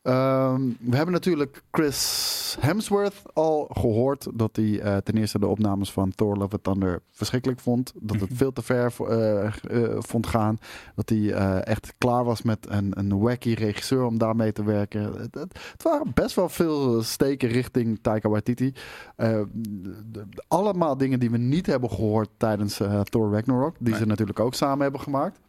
Ehm, 0.07 0.61
we 0.79 0.95
hebben 0.95 1.13
natuurlijk 1.13 1.63
Chris 1.71 2.57
Hemsworth 2.59 3.21
al 3.33 3.67
gehoord 3.73 4.27
dat 4.33 4.55
hij 4.55 4.79
eh, 4.79 4.97
ten 4.97 5.17
eerste 5.17 5.39
de 5.39 5.47
opnames 5.47 5.91
van 5.91 6.11
Thor 6.15 6.37
Love 6.37 6.51
and 6.53 6.63
Thunder 6.63 7.01
verschrikkelijk 7.11 7.59
vond. 7.59 7.93
Dat 7.95 8.19
het 8.19 8.29
veel 8.33 8.53
te 8.53 8.61
ver 8.61 8.93
eh, 8.99 9.45
eh, 9.45 9.51
vond 9.99 10.27
gaan. 10.27 10.57
Dat 10.95 11.09
hij 11.09 11.31
echt 11.61 11.93
klaar 11.97 12.23
was 12.23 12.41
met 12.41 12.65
een, 12.69 12.99
een 12.99 13.19
wacky 13.19 13.53
regisseur 13.53 14.03
om 14.05 14.17
daarmee 14.17 14.51
te 14.51 14.63
werken. 14.63 15.01
Het, 15.01 15.33
het, 15.35 15.59
het 15.71 15.83
waren 15.83 16.11
best 16.13 16.35
wel 16.35 16.49
veel 16.49 17.03
steken 17.03 17.49
richting 17.49 17.99
Taika 18.01 18.29
Waititi. 18.29 18.73
Eh, 19.15 19.41
de- 19.53 20.03
de- 20.11 20.25
allemaal 20.47 20.97
dingen 20.97 21.19
die 21.19 21.31
we 21.31 21.37
niet 21.37 21.65
hebben 21.65 21.89
gehoord 21.89 22.29
tijdens 22.37 22.81
Thor 23.03 23.31
Ragnarok. 23.33 23.75
Die 23.79 23.89
Nee. 23.89 23.99
ze 23.99 24.05
natuurlijk 24.07 24.39
ook 24.39 24.53
samen 24.53 24.81
hebben 24.81 25.01
gemaakt. 25.01 25.39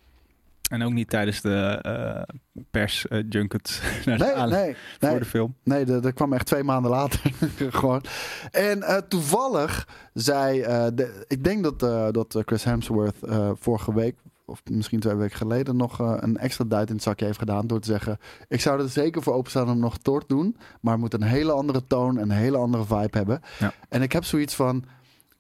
En 0.69 0.83
ook 0.83 0.93
niet 0.93 1.11
tijdens 1.11 1.41
de 1.41 1.79
eh, 1.83 2.35
pers 2.71 3.09
eh, 3.09 3.25
junket 3.29 3.83
naar 4.05 4.19
de 4.19 4.25
Nee, 4.25 4.47
nee, 4.47 4.77
voor 4.99 5.09
nee. 5.09 5.19
de 5.19 5.25
film. 5.25 5.55
Nee, 5.62 5.85
dat, 5.85 6.03
dat 6.03 6.14
kwam 6.14 6.33
echt 6.33 6.47
twee 6.47 6.62
maanden 6.62 6.91
later. 6.91 7.21
gewoon. 7.71 8.05
En 8.51 8.83
eh, 8.83 8.97
toevallig 8.97 9.89
zei, 10.14 10.61
eh, 10.61 10.87
de, 10.95 11.25
ik 11.29 11.45
denk 11.45 11.62
dat, 11.62 11.83
eh, 11.83 12.09
dat 12.11 12.35
eh, 12.35 12.43
Chris 12.45 12.64
Hemsworth 12.64 13.23
eh, 13.23 13.51
vorige 13.55 13.95
week, 13.95 14.16
of 14.45 14.62
misschien 14.71 15.01
twee 15.01 15.14
weken 15.14 15.37
geleden, 15.37 15.77
nog 15.77 16.01
eh, 16.01 16.14
een 16.16 16.37
extra 16.37 16.64
duit 16.64 16.89
in 16.89 16.95
het 16.95 17.05
zakje 17.05 17.25
heeft 17.25 17.39
gedaan. 17.39 17.66
Door 17.66 17.81
te 17.81 17.89
zeggen: 17.89 18.19
Ik 18.49 18.61
zou 18.61 18.81
er 18.83 18.89
zeker 18.89 19.23
voor 19.23 19.35
openstaan 19.35 19.71
om 19.71 19.79
nog 19.79 19.99
te 19.99 20.23
doen. 20.27 20.57
Maar 20.81 20.93
het 20.93 21.01
moet 21.01 21.14
een 21.14 21.23
hele 21.23 21.53
andere 21.53 21.87
toon 21.87 22.16
en 22.19 22.31
een 22.31 22.37
hele 22.37 22.57
andere 22.57 22.85
vibe 22.85 23.16
hebben. 23.19 23.41
Ja. 23.59 23.73
En 23.89 24.03
ik 24.03 24.12
heb 24.12 24.25
zoiets 24.25 24.55
van: 24.55 24.85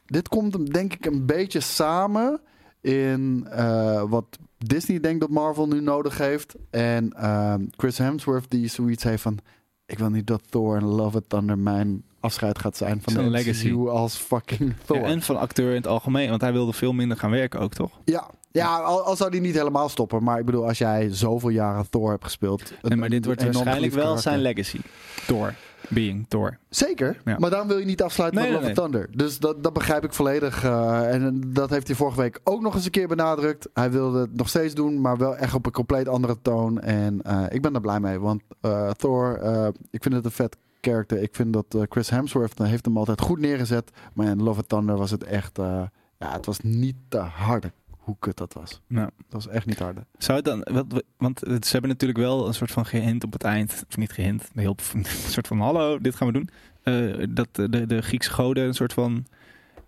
Dit 0.06 0.28
komt 0.28 0.52
hem 0.52 0.72
denk 0.72 0.92
ik 0.94 1.06
een 1.06 1.26
beetje 1.26 1.60
samen 1.60 2.40
in 2.80 3.46
eh, 3.50 4.02
wat 4.08 4.24
Disney 4.58 5.00
denkt 5.00 5.20
dat 5.20 5.30
Marvel 5.30 5.66
nu 5.68 5.80
nodig 5.80 6.18
heeft. 6.18 6.54
En 6.70 7.12
ehm, 7.12 7.64
Chris 7.76 7.98
Hemsworth 7.98 8.50
die 8.50 8.68
zoiets 8.68 9.02
heeft 9.02 9.22
van... 9.22 9.38
Ik 9.86 9.98
wil 9.98 10.10
niet 10.10 10.26
dat 10.26 10.42
Thor 10.50 10.76
en 10.76 10.84
Love 10.84 11.18
It 11.18 11.28
Thunder 11.28 11.58
mijn 11.58 12.02
afscheid 12.20 12.58
gaat 12.58 12.76
zijn 12.76 13.00
van 13.02 13.14
de 13.14 13.22
legacy 13.22 13.72
als 13.74 14.16
fucking 14.16 14.74
Thor. 14.84 14.96
Ja, 14.96 15.02
en 15.02 15.22
van 15.22 15.36
acteur 15.36 15.68
in 15.70 15.76
het 15.76 15.86
algemeen, 15.86 16.28
want 16.28 16.40
hij 16.40 16.52
wilde 16.52 16.72
veel 16.72 16.92
minder 16.92 17.16
gaan 17.16 17.30
werken 17.30 17.60
ook, 17.60 17.72
toch? 17.74 17.90
Ja, 18.04 18.30
ja 18.50 18.76
al, 18.78 19.02
al 19.02 19.16
zou 19.16 19.30
die 19.30 19.40
niet 19.40 19.54
helemaal 19.54 19.88
stoppen. 19.88 20.22
Maar 20.22 20.38
ik 20.38 20.44
bedoel, 20.44 20.66
als 20.66 20.78
jij 20.78 21.08
zoveel 21.10 21.48
jaren 21.48 21.90
Thor 21.90 22.10
hebt 22.10 22.24
gespeeld... 22.24 22.70
Nee, 22.70 22.78
een- 22.92 22.98
maar 22.98 23.08
dit 23.08 23.24
wordt 23.24 23.42
waarschijnlijk 23.44 23.92
wel 23.92 24.18
zijn 24.18 24.40
legacy. 24.40 24.78
Thor. 25.26 25.54
Being 25.88 26.26
Thor. 26.28 26.58
Zeker, 26.68 27.20
Ja. 27.24 27.36
maar 27.38 27.50
daarom 27.50 27.68
wil 27.68 27.78
je 27.78 27.84
niet 27.84 28.02
afsluiten 28.02 28.40
Nee, 28.40 28.50
met 28.52 28.60
nee, 28.60 28.68
Love 28.70 28.82
and 28.82 28.92
Thunder. 28.92 29.16
Dus 29.16 29.38
dat, 29.38 29.62
dat 29.62 29.72
begrijp 29.72 30.04
ik 30.04 30.12
volledig. 30.12 30.64
eh, 30.64 31.14
en 31.14 31.40
dat 31.46 31.70
heeft 31.70 31.86
hij 31.86 31.96
vorige 31.96 32.20
week 32.20 32.40
ook 32.44 32.60
nog 32.60 32.74
eens 32.74 32.84
een 32.84 32.90
keer 32.90 33.08
benadrukt. 33.08 33.68
Hij 33.74 33.90
wilde 33.90 34.20
het 34.20 34.36
nog 34.36 34.48
steeds 34.48 34.74
doen, 34.74 35.00
maar 35.00 35.16
wel 35.16 35.36
echt 35.36 35.54
op 35.54 35.66
een 35.66 35.72
compleet 35.72 36.08
andere 36.08 36.36
toon. 36.42 36.80
En 36.80 37.22
eh, 37.22 37.42
ik 37.48 37.62
ben 37.62 37.74
er 37.74 37.80
blij 37.80 38.00
mee, 38.00 38.18
want 38.20 38.42
eh, 38.60 38.90
Thor, 38.90 39.40
ik 39.90 40.02
vind 40.02 40.14
het 40.14 40.24
een 40.24 40.30
vet 40.30 40.56
karakter. 40.80 41.22
Ik 41.22 41.34
vind 41.34 41.52
dat 41.52 41.76
Chris 41.88 42.10
Hemsworth 42.10 42.58
heeft 42.58 42.84
hem 42.84 42.96
altijd 42.98 43.20
goed 43.20 43.38
neergezet. 43.38 43.90
Maar 44.14 44.26
in 44.26 44.42
Love 44.42 44.64
Thunder 44.66 44.96
was 44.96 45.10
het 45.10 45.24
echt... 45.24 45.56
ja, 46.18 46.32
het 46.32 46.46
was 46.46 46.60
niet 46.60 46.96
te 47.08 47.18
harde 47.18 47.72
hoe 48.08 48.16
kut 48.18 48.36
dat 48.36 48.52
was. 48.52 48.80
Nou, 48.86 49.10
Dat 49.16 49.44
was 49.44 49.48
echt 49.48 49.66
niet 49.66 49.78
harde. 49.78 50.06
zou 50.18 50.36
het 50.36 50.44
dan, 50.46 50.66
wat, 50.72 51.04
want 51.16 51.40
het- 51.40 51.66
ze 51.66 51.72
hebben 51.72 51.90
natuurlijk 51.90 52.18
wel 52.18 52.46
een 52.46 52.54
soort 52.54 52.70
van 52.70 52.86
gehint 52.86 53.24
op 53.24 53.32
het 53.32 53.42
eind, 53.42 53.84
of 53.88 53.96
niet 53.96 54.12
gehint, 54.12 54.42
een 54.54 54.60
heel 54.60 54.76
een 54.94 55.04
soort 55.04 55.46
van 55.46 55.60
hallo, 55.60 55.98
dit 55.98 56.14
gaan 56.14 56.26
we 56.26 56.32
doen. 56.32 56.48
Eh, 56.82 57.26
dat 57.30 57.48
de, 57.52 57.86
de 57.86 58.02
Griekse 58.02 58.30
goden 58.30 58.64
een 58.66 58.74
soort 58.74 58.92
van, 58.92 59.26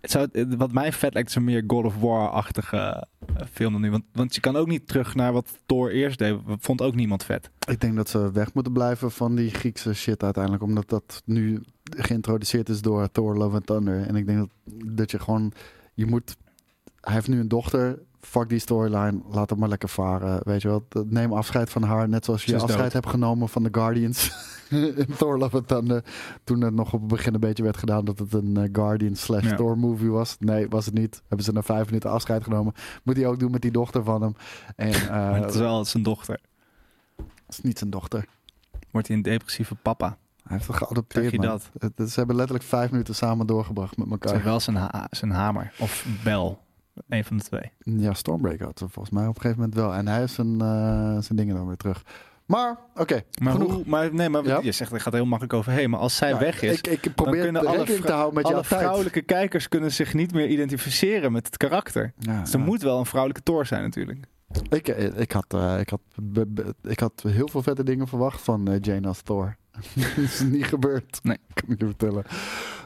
het 0.01 0.11
zou, 0.11 0.27
het- 0.31 0.55
wat 0.55 0.71
mij 0.71 0.91
vet 0.93 1.13
lijkt 1.13 1.29
is 1.29 1.35
een 1.35 1.43
meer 1.43 1.63
God 1.67 1.85
of 1.85 1.95
War-achtige 1.99 3.07
eh, 3.35 3.45
film 3.51 3.71
dan 3.71 3.81
nu. 3.81 3.91
Want, 3.91 4.03
want 4.13 4.35
je 4.35 4.41
kan 4.41 4.55
ook 4.55 4.67
niet 4.67 4.87
terug 4.87 5.15
naar 5.15 5.33
wat 5.33 5.59
Thor 5.65 5.91
eerst 5.91 6.17
deed, 6.17 6.37
vond 6.59 6.81
ook 6.81 6.95
niemand 6.95 7.23
vet. 7.23 7.49
Ik 7.69 7.81
denk 7.81 7.95
dat 7.95 8.09
ze 8.09 8.31
weg 8.31 8.53
moeten 8.53 8.73
blijven 8.73 9.11
van 9.11 9.35
die 9.35 9.49
Griekse 9.49 9.93
shit 9.93 10.23
uiteindelijk. 10.23 10.63
Omdat 10.63 10.89
dat 10.89 11.21
nu 11.25 11.63
geïntroduceerd 11.97 12.69
is 12.69 12.81
door 12.81 13.11
Thor 13.11 13.37
Love 13.37 13.55
and 13.55 13.65
Thunder. 13.65 14.01
En 14.07 14.15
ik 14.15 14.25
denk 14.25 14.37
dat, 14.39 14.49
dat 14.95 15.11
je 15.11 15.19
gewoon... 15.19 15.51
Je 15.93 16.05
moet... 16.05 16.37
Hij 17.01 17.13
heeft 17.13 17.27
nu 17.27 17.39
een 17.39 17.47
dochter. 17.47 17.99
Fuck 18.21 18.49
die 18.49 18.59
storyline. 18.59 19.21
Laat 19.29 19.49
hem 19.49 19.59
maar 19.59 19.69
lekker 19.69 19.89
varen. 19.89 20.39
Weet 20.43 20.61
je 20.61 20.67
wel. 20.67 20.87
Neem 21.05 21.33
afscheid 21.33 21.69
van 21.69 21.83
haar. 21.83 22.09
Net 22.09 22.25
zoals 22.25 22.43
je 22.43 22.55
afscheid 22.55 22.79
dood. 22.83 22.93
hebt 22.93 23.07
genomen 23.07 23.49
van 23.49 23.63
de 23.63 23.69
Guardians. 23.71 24.31
in 24.69 25.05
Thor 25.17 25.37
Love 25.37 25.57
and 25.57 25.67
Thunder. 25.67 26.03
Toen 26.43 26.61
er 26.61 26.73
nog 26.73 26.93
op 26.93 26.99
het 26.99 27.09
begin 27.09 27.33
een 27.33 27.39
beetje 27.39 27.63
werd 27.63 27.77
gedaan 27.77 28.05
dat 28.05 28.19
het 28.19 28.33
een 28.33 28.57
eh, 28.57 28.69
Guardian 28.71 29.15
slash 29.15 29.43
Ja. 29.43 29.55
Thor 29.55 29.77
movie 29.77 30.09
was. 30.09 30.35
Nee, 30.39 30.67
was 30.69 30.85
het 30.85 30.93
niet. 30.93 31.21
Hebben 31.27 31.45
ze 31.45 31.51
na 31.51 31.61
vijf 31.61 31.85
minuten 31.85 32.09
afscheid 32.09 32.43
genomen. 32.43 32.73
Moet 33.03 33.15
hij 33.17 33.25
ook 33.27 33.39
doen 33.39 33.51
met 33.51 33.61
die 33.61 33.71
dochter 33.71 34.03
van 34.03 34.21
hem. 34.21 34.35
En 34.75 34.93
eh, 35.09 35.33
het 35.41 35.49
is 35.53 35.59
wel 35.59 35.85
zijn 35.85 36.03
dochter. 36.03 36.39
het 37.17 37.25
is 37.57 37.61
niet 37.61 37.77
zijn 37.77 37.89
dochter. 37.89 38.25
Wordt 38.91 39.07
hij 39.07 39.15
een 39.17 39.23
depressieve 39.23 39.75
papa. 39.75 40.17
Hij 40.43 40.55
heeft 40.57 40.67
het 40.67 40.75
geadopteerd. 40.77 41.31
Je 41.31 41.39
dat? 41.39 41.69
Het- 41.79 41.91
het- 41.97 42.09
ze 42.11 42.17
hebben 42.19 42.35
letterlijk 42.35 42.67
vijf 42.67 42.91
minuten 42.91 43.15
samen 43.15 43.47
doorgebracht 43.47 43.97
met 43.97 44.09
Het 44.09 44.23
is 44.25 44.31
elkaar. 44.31 44.45
wel 44.45 44.59
zijn, 44.59 44.75
ha- 44.75 45.07
zijn 45.11 45.31
hamer. 45.31 45.73
Of 45.79 46.05
bel. 46.23 46.59
Een 47.09 47.23
van 47.25 47.37
de 47.37 47.43
twee. 47.43 47.71
Ja, 47.99 48.13
Stormbreaker 48.13 48.65
had 48.65 48.79
ze 48.79 48.89
volgens 48.89 49.15
mij 49.15 49.27
op 49.27 49.35
een 49.35 49.41
gegeven 49.41 49.59
moment 49.61 49.79
wel. 49.79 49.93
En 49.93 50.07
hij 50.07 50.19
heeft 50.19 50.33
zijn, 50.33 50.61
eh, 50.61 51.17
zijn 51.21 51.35
dingen 51.35 51.55
dan 51.55 51.67
weer 51.67 51.77
terug. 51.77 52.03
Maar, 52.45 52.77
oké. 52.95 53.21
Maar, 53.41 53.51
genoeg. 53.53 53.73
hoe, 53.73 53.83
maar, 53.85 54.13
nee, 54.13 54.29
maar 54.29 54.45
Ja? 54.45 54.59
je 54.61 54.71
zegt, 54.71 54.91
er 54.91 55.01
gaat 55.01 55.13
heel 55.13 55.25
makkelijk 55.25 55.53
overheen. 55.53 55.89
Maar 55.89 55.99
als 55.99 56.15
zij 56.15 56.29
Ja, 56.29 56.39
weg 56.39 56.61
is, 56.61 56.77
Ik, 56.77 56.87
ik 56.87 57.03
dan 57.03 57.13
probeer 57.13 57.41
kunnen 57.43 57.65
alle, 57.67 57.83
te 57.83 58.11
houden 58.11 58.33
met 58.33 58.43
alle 58.45 58.53
tijd. 58.53 58.65
vrouwelijke 58.65 59.21
kijkers 59.21 59.67
kunnen 59.69 59.91
zich 59.91 60.13
niet 60.13 60.33
meer 60.33 60.47
identificeren 60.47 61.31
met 61.31 61.45
het 61.45 61.57
karakter. 61.57 62.13
Ja, 62.17 62.39
Dus 62.41 62.53
er 62.53 62.59
ja. 62.59 62.65
moet 62.65 62.81
wel 62.81 62.99
een 62.99 63.05
vrouwelijke 63.05 63.43
Thor 63.43 63.65
zijn 63.65 63.81
natuurlijk. 63.83 64.19
ik, 64.69 64.87
ik, 64.87 65.13
ik, 65.15 65.31
had, 65.31 65.45
eh, 65.53 65.79
ik, 65.79 65.89
had, 65.89 66.01
be- 66.21 66.47
be- 66.47 66.75
ik 66.81 66.99
had 66.99 67.23
heel 67.27 67.47
veel 67.47 67.61
vette 67.63 67.83
dingen 67.83 68.07
verwacht 68.07 68.41
van 68.41 68.67
eh, 68.67 68.77
Jane 68.81 69.07
als 69.07 69.21
Thor. 69.21 69.55
dat 69.95 70.17
is 70.17 70.39
niet 70.39 70.65
gebeurd. 70.65 71.19
Nee. 71.23 71.37
Kan 71.53 71.69
ik 71.69 71.79
je 71.79 71.85
vertellen. 71.85 72.23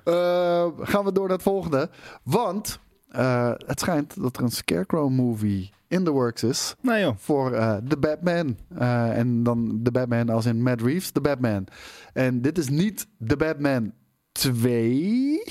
Eh, 0.03 0.67
gaan 0.79 1.05
we 1.05 1.11
door 1.11 1.23
naar 1.27 1.33
het 1.35 1.43
volgende. 1.43 1.89
Want 2.23 2.79
eh, 3.15 3.51
het 3.65 3.79
schijnt 3.79 4.21
dat 4.21 4.37
er 4.37 4.43
een 4.43 4.49
Scarecrow 4.51 5.09
movie 5.09 5.69
in 5.87 6.03
the 6.03 6.11
works 6.11 6.43
is. 6.43 6.75
Nou 6.81 6.99
joh. 6.99 7.13
voor 7.17 7.51
eh 7.53 7.75
The 7.87 7.97
Batman. 7.97 8.57
Eh, 8.77 9.17
en 9.17 9.43
dan 9.43 9.79
The 9.83 9.91
Batman 9.91 10.29
als 10.29 10.45
in 10.45 10.61
Matt 10.61 10.81
Reeves, 10.81 11.11
The 11.11 11.21
Batman. 11.21 11.67
En 12.13 12.41
dit 12.41 12.57
is 12.57 12.69
niet 12.69 13.07
The 13.27 13.37
Batman 13.37 13.93
2. 14.31 15.43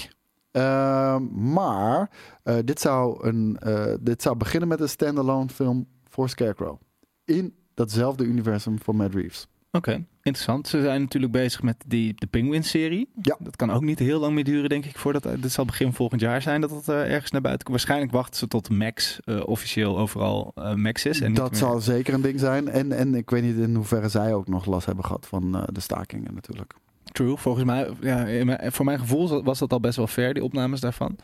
eh, 0.51 1.19
maar 1.33 2.11
eh, 2.43 2.57
dit, 2.65 2.81
zou 2.81 3.27
een, 3.27 3.57
eh, 3.61 3.95
dit 4.01 4.23
zou 4.23 4.37
beginnen 4.37 4.69
met 4.69 4.81
een 4.81 4.89
standalone 4.89 5.49
film 5.49 5.87
voor 6.09 6.29
Scarecrow. 6.29 6.77
In 7.25 7.55
datzelfde 7.75 8.25
universum 8.25 8.81
voor 8.81 8.97
Matt 8.97 9.15
Reeves. 9.15 9.49
Oké, 9.77 10.05
interessant. 10.23 10.69
Ze 10.69 10.83
zijn 10.83 11.01
natuurlijk 11.01 11.33
bezig 11.33 11.63
met 11.63 11.77
die, 11.87 12.13
de 12.15 12.27
Penguin-serie. 12.27 13.09
Ja. 13.23 13.37
Dat 13.41 13.57
kan 13.57 13.71
ook 13.71 13.83
niet 13.83 13.99
heel 13.99 14.21
lang 14.21 14.35
meer 14.35 14.45
duren, 14.45 14.69
denk 14.69 14.85
ik. 14.85 14.99
Voordat, 14.99 15.23
dit 15.41 15.53
zal 15.53 15.65
begin 15.65 15.93
volgend 15.93 16.21
jaar 16.21 16.43
zijn 16.43 16.61
dat 16.61 16.71
het 16.71 16.89
eh, 16.89 17.13
ergens 17.13 17.31
naar 17.31 17.41
buiten 17.41 17.65
komt. 17.65 17.77
Waarschijnlijk 17.77 18.13
wachten 18.13 18.37
ze 18.39 18.49
tot 18.49 18.71
Max 18.71 19.21
eh, 19.25 19.41
officieel 19.47 19.99
overal 19.99 20.53
eh, 20.55 20.75
Max 20.75 21.05
is. 21.05 21.21
En 21.21 21.35
dat 21.35 21.51
meer- 21.51 21.59
zal 21.61 21.81
zeker 21.81 22.15
een 22.15 22.21
ding 22.23 22.41
zijn. 22.41 22.69
En, 22.69 22.93
en 22.93 23.15
ik 23.15 23.31
weet 23.31 23.43
niet 23.43 23.57
in 23.57 23.75
hoeverre 23.75 24.09
zij 24.09 24.35
ook 24.35 24.49
nog 24.49 24.67
last 24.67 24.87
hebben 24.87 25.05
gehad 25.05 25.27
van 25.27 25.57
eh, 25.57 25.63
de 25.73 25.81
stakingen 25.81 26.35
natuurlijk. 26.35 26.73
True, 27.13 27.37
volgens 27.37 27.65
mij, 27.65 27.91
ja, 28.01 28.45
mijn- 28.45 28.73
voor 28.73 28.85
mijn 28.85 28.99
gevoel 28.99 29.43
was 29.43 29.59
dat 29.59 29.73
al 29.73 29.81
best 29.81 29.97
wel 29.97 30.07
ver, 30.07 30.35
die 30.35 30.45
opnames 30.45 30.81
daarvan. 30.81 31.17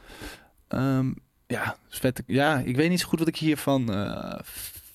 Ehm, 0.68 1.12
ja, 1.46 1.76
vet. 1.88 2.22
ja, 2.26 2.59
ik 2.59 2.76
weet 2.76 2.90
niet 2.90 3.01
zo 3.01 3.09
goed 3.09 3.18
wat 3.18 3.28
ik 3.28 3.36
hiervan 3.36 3.92
eh, 3.94 4.38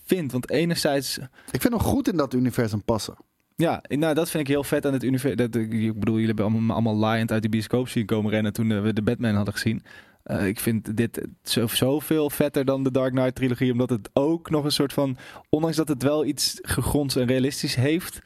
vind. 0.05 0.31
Want 0.31 0.49
enerzijds, 0.49 1.17
Ik 1.51 1.61
vind 1.61 1.73
hem 1.73 1.79
goed 1.81 2.07
in 2.07 2.17
dat 2.17 2.33
universum 2.33 2.83
passen. 2.83 3.15
Ja, 3.55 3.83
nou, 3.87 4.13
dat 4.13 4.29
vind 4.29 4.43
ik 4.43 4.53
heel 4.53 4.63
vet 4.63 4.85
aan 4.85 4.93
het 4.93 5.03
universum. 5.03 5.37
Dat, 5.37 5.55
ik 5.55 5.99
bedoel, 5.99 6.13
jullie 6.15 6.25
hebben 6.27 6.45
allemaal, 6.45 6.73
allemaal 6.75 6.95
laaiend 6.95 7.31
uit 7.31 7.41
de 7.41 7.49
bioscoop 7.49 7.87
zien 7.89 8.05
komen 8.05 8.31
rennen 8.31 8.53
toen 8.53 8.71
eh, 8.71 8.81
we 8.81 8.93
de 8.93 9.01
Batman 9.01 9.35
hadden 9.35 9.53
gezien. 9.53 9.83
Eh, 10.23 10.47
ik 10.47 10.59
vind 10.59 10.97
dit 10.97 11.27
zo, 11.43 11.67
zoveel 11.67 12.29
vetter 12.29 12.65
dan 12.65 12.83
de 12.83 12.91
Dark 12.91 13.11
Knight 13.11 13.35
trilogie, 13.35 13.71
omdat 13.71 13.89
het 13.89 14.09
ook 14.13 14.49
nog 14.49 14.63
een 14.63 14.71
soort 14.71 14.93
van, 14.93 15.17
ondanks 15.49 15.75
dat 15.77 15.87
het 15.87 16.03
wel 16.03 16.25
iets 16.25 16.59
gegronds 16.61 17.15
en 17.15 17.25
realistisch 17.25 17.75
heeft, 17.75 18.21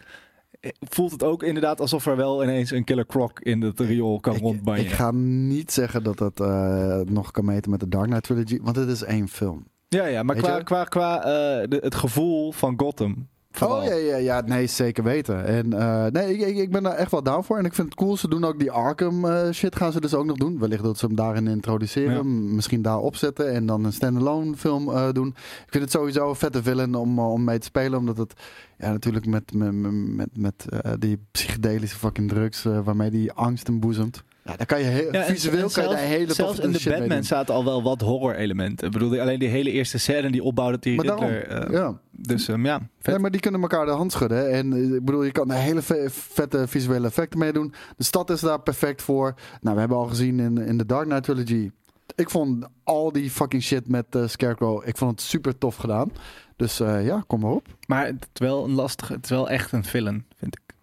eh, 0.60 0.72
voelt 0.80 1.12
het 1.12 1.24
ook 1.24 1.44
inderdaad 1.44 1.80
alsof 1.80 2.06
er 2.06 2.16
wel 2.16 2.44
ineens 2.44 2.72
een 2.72 2.84
killer 2.84 3.06
croc 3.06 3.40
in 3.40 3.62
het 3.62 3.80
riool 3.80 4.20
kan 4.20 4.36
rondbanjen. 4.38 4.86
ik 4.86 4.92
ga 4.92 5.12
niet 5.12 5.72
zeggen 5.72 6.04
dat 6.04 6.18
dat 6.18 6.40
eh, 6.40 7.00
nog 7.00 7.32
kan 7.32 7.46
meten 7.46 7.72
met 7.72 7.80
de 7.80 7.88
Dark 7.90 8.06
Knight 8.08 8.24
Trilogy, 8.24 8.60
want 8.62 8.76
het 8.76 8.90
is 8.90 9.04
één 9.04 9.28
film. 9.28 9.66
Ja, 9.88 10.06
ja, 10.06 10.24
maar 10.24 10.36
Weet 10.36 10.44
qua, 10.44 10.58
je? 10.58 10.64
qua, 10.64 10.84
qua 10.84 11.18
eh, 11.18 11.68
de- 11.70 11.80
het 11.82 11.96
gevoel 11.96 12.52
van 12.52 12.74
Gotham. 12.80 13.28
Vooral. 13.52 13.78
Oh 13.82 13.86
ja, 13.86 13.94
ja, 13.96 14.16
ja, 14.16 14.42
nee, 14.42 14.68
zeker 14.68 15.04
weten. 15.04 15.46
En 15.46 15.74
eh, 15.74 16.06
nee, 16.06 16.34
ik, 16.38 16.48
ik, 16.48 16.58
ik 16.58 16.72
ben 16.72 16.84
daar 16.84 16.94
echt 16.96 17.12
wel 17.12 17.24
down 17.24 17.44
voor. 17.44 17.58
En 17.58 17.66
ik 17.66 17.74
vind 17.74 17.88
het 17.88 17.98
cool. 17.98 18.18
Ze 18.18 18.28
doen 18.28 18.44
ook 18.46 18.60
die 18.60 18.72
Arkham 18.72 19.26
eh, 19.26 19.50
shit 19.52 19.76
gaan 19.76 19.92
ze 19.92 20.02
dus 20.02 20.14
ook 20.14 20.26
nog 20.26 20.38
doen. 20.38 20.60
Wellicht 20.60 20.84
dat 20.84 20.98
ze 20.98 21.06
hem 21.06 21.16
daarin 21.16 21.48
introduceren. 21.48 22.14
Ja. 22.16 22.24
Misschien 22.24 22.82
daar 22.82 23.00
opzetten 23.00 23.52
en 23.54 23.66
dan 23.66 23.84
een 23.84 23.94
standalone 23.94 24.56
film 24.56 24.90
eh, 24.90 25.12
doen. 25.12 25.28
Ik 25.28 25.68
vind 25.72 25.84
het 25.84 25.92
sowieso 25.94 26.30
een 26.30 26.36
vette 26.36 26.64
villain 26.64 26.96
om, 26.96 27.20
om 27.20 27.44
mee 27.44 27.60
te 27.60 27.66
spelen. 27.66 28.00
Omdat 28.00 28.18
het 28.18 28.34
ja, 28.78 28.92
natuurlijk 28.92 29.26
met, 29.26 29.54
met, 29.54 29.74
met, 30.16 30.30
met 30.34 30.66
die 31.00 31.26
psychedelische 31.32 31.98
fucking 31.98 32.30
drugs 32.30 32.64
waarmee 32.64 33.10
die 33.10 33.32
angst 33.32 33.68
inboezemt. 33.68 34.24
Ja, 34.44 34.56
daar 34.56 34.66
kan 34.66 34.80
je 34.80 34.86
heel, 34.86 35.12
Ja, 35.14 35.22
en- 35.24 35.34
visueel 35.34 35.64
en 35.64 35.72
kan 35.72 35.84
je 35.84 35.90
daar 35.90 35.98
zelfs- 35.98 36.14
hele 36.16 36.34
Zelfs 36.34 36.60
in 36.60 36.72
de 36.72 36.90
Batman 37.00 37.24
zaten 37.24 37.54
al 37.56 37.66
wel 37.66 37.84
wat 37.84 38.02
horror-elementen. 38.02 38.88
Ik 38.88 38.94
bedoel, 38.94 39.20
alleen 39.20 39.40
die 39.40 39.48
hele 39.50 39.72
eerste 39.72 39.98
scène 39.98 40.32
die 40.32 40.44
opbouwt 40.44 40.72
dat 40.72 40.84
die 40.84 41.04
daarom, 41.04 41.26
Riddler... 41.26 41.64
eh, 41.68 41.72
ja. 41.74 42.00
Dus 42.22 42.48
ehm, 42.48 42.66
ja, 42.66 42.82
vet. 43.00 43.20
Maar 43.22 43.32
die 43.32 43.40
kunnen 43.42 43.62
elkaar 43.62 43.86
de 43.86 43.92
hand 43.92 44.12
schudden. 44.12 44.52
En 44.52 44.74
eh, 44.74 44.94
ik 44.94 45.06
bedoel, 45.06 45.24
je 45.24 45.32
kan 45.32 45.52
er 45.52 45.58
hele 45.58 45.82
ve- 45.82 46.08
vette 46.10 46.68
visuele 46.68 47.08
effecten 47.08 47.40
mee 47.40 47.54
doen. 47.54 47.74
De 47.98 48.04
stad 48.04 48.30
is 48.30 48.40
daar 48.42 48.62
perfect 48.62 49.02
voor. 49.02 49.34
Nou, 49.62 49.74
we 49.74 49.80
hebben 49.80 49.98
al 49.98 50.08
gezien 50.08 50.40
in, 50.40 50.58
in 50.58 50.78
de 50.78 50.86
Dark 50.86 51.06
Knight 51.06 51.24
Trilogy. 51.24 51.72
Ik 52.16 52.30
vond 52.30 52.66
al 52.84 53.12
die 53.12 53.30
fucking 53.32 53.64
shit 53.64 53.88
met 53.88 54.06
eh, 54.16 54.28
Scarecrow. 54.28 54.82
Ik 54.88 54.98
vond 54.98 55.12
het 55.12 55.22
super 55.22 55.58
tof 55.58 55.76
gedaan. 55.76 56.12
Dus 56.56 56.80
eh, 56.80 57.06
ja, 57.06 57.24
kom 57.28 57.40
maar 57.40 57.52
op. 57.52 57.68
Maar 57.88 58.06
het 58.06 58.28
is 58.34 58.40
wel 58.40 58.64
een 58.66 58.72
lastige... 58.74 59.14
Het 59.14 59.24
is 59.24 59.30
wel 59.30 59.50
echt 59.50 59.72
een 59.72 59.84
villain, 59.84 60.26
vind 60.38 60.56
ik. 60.56 60.76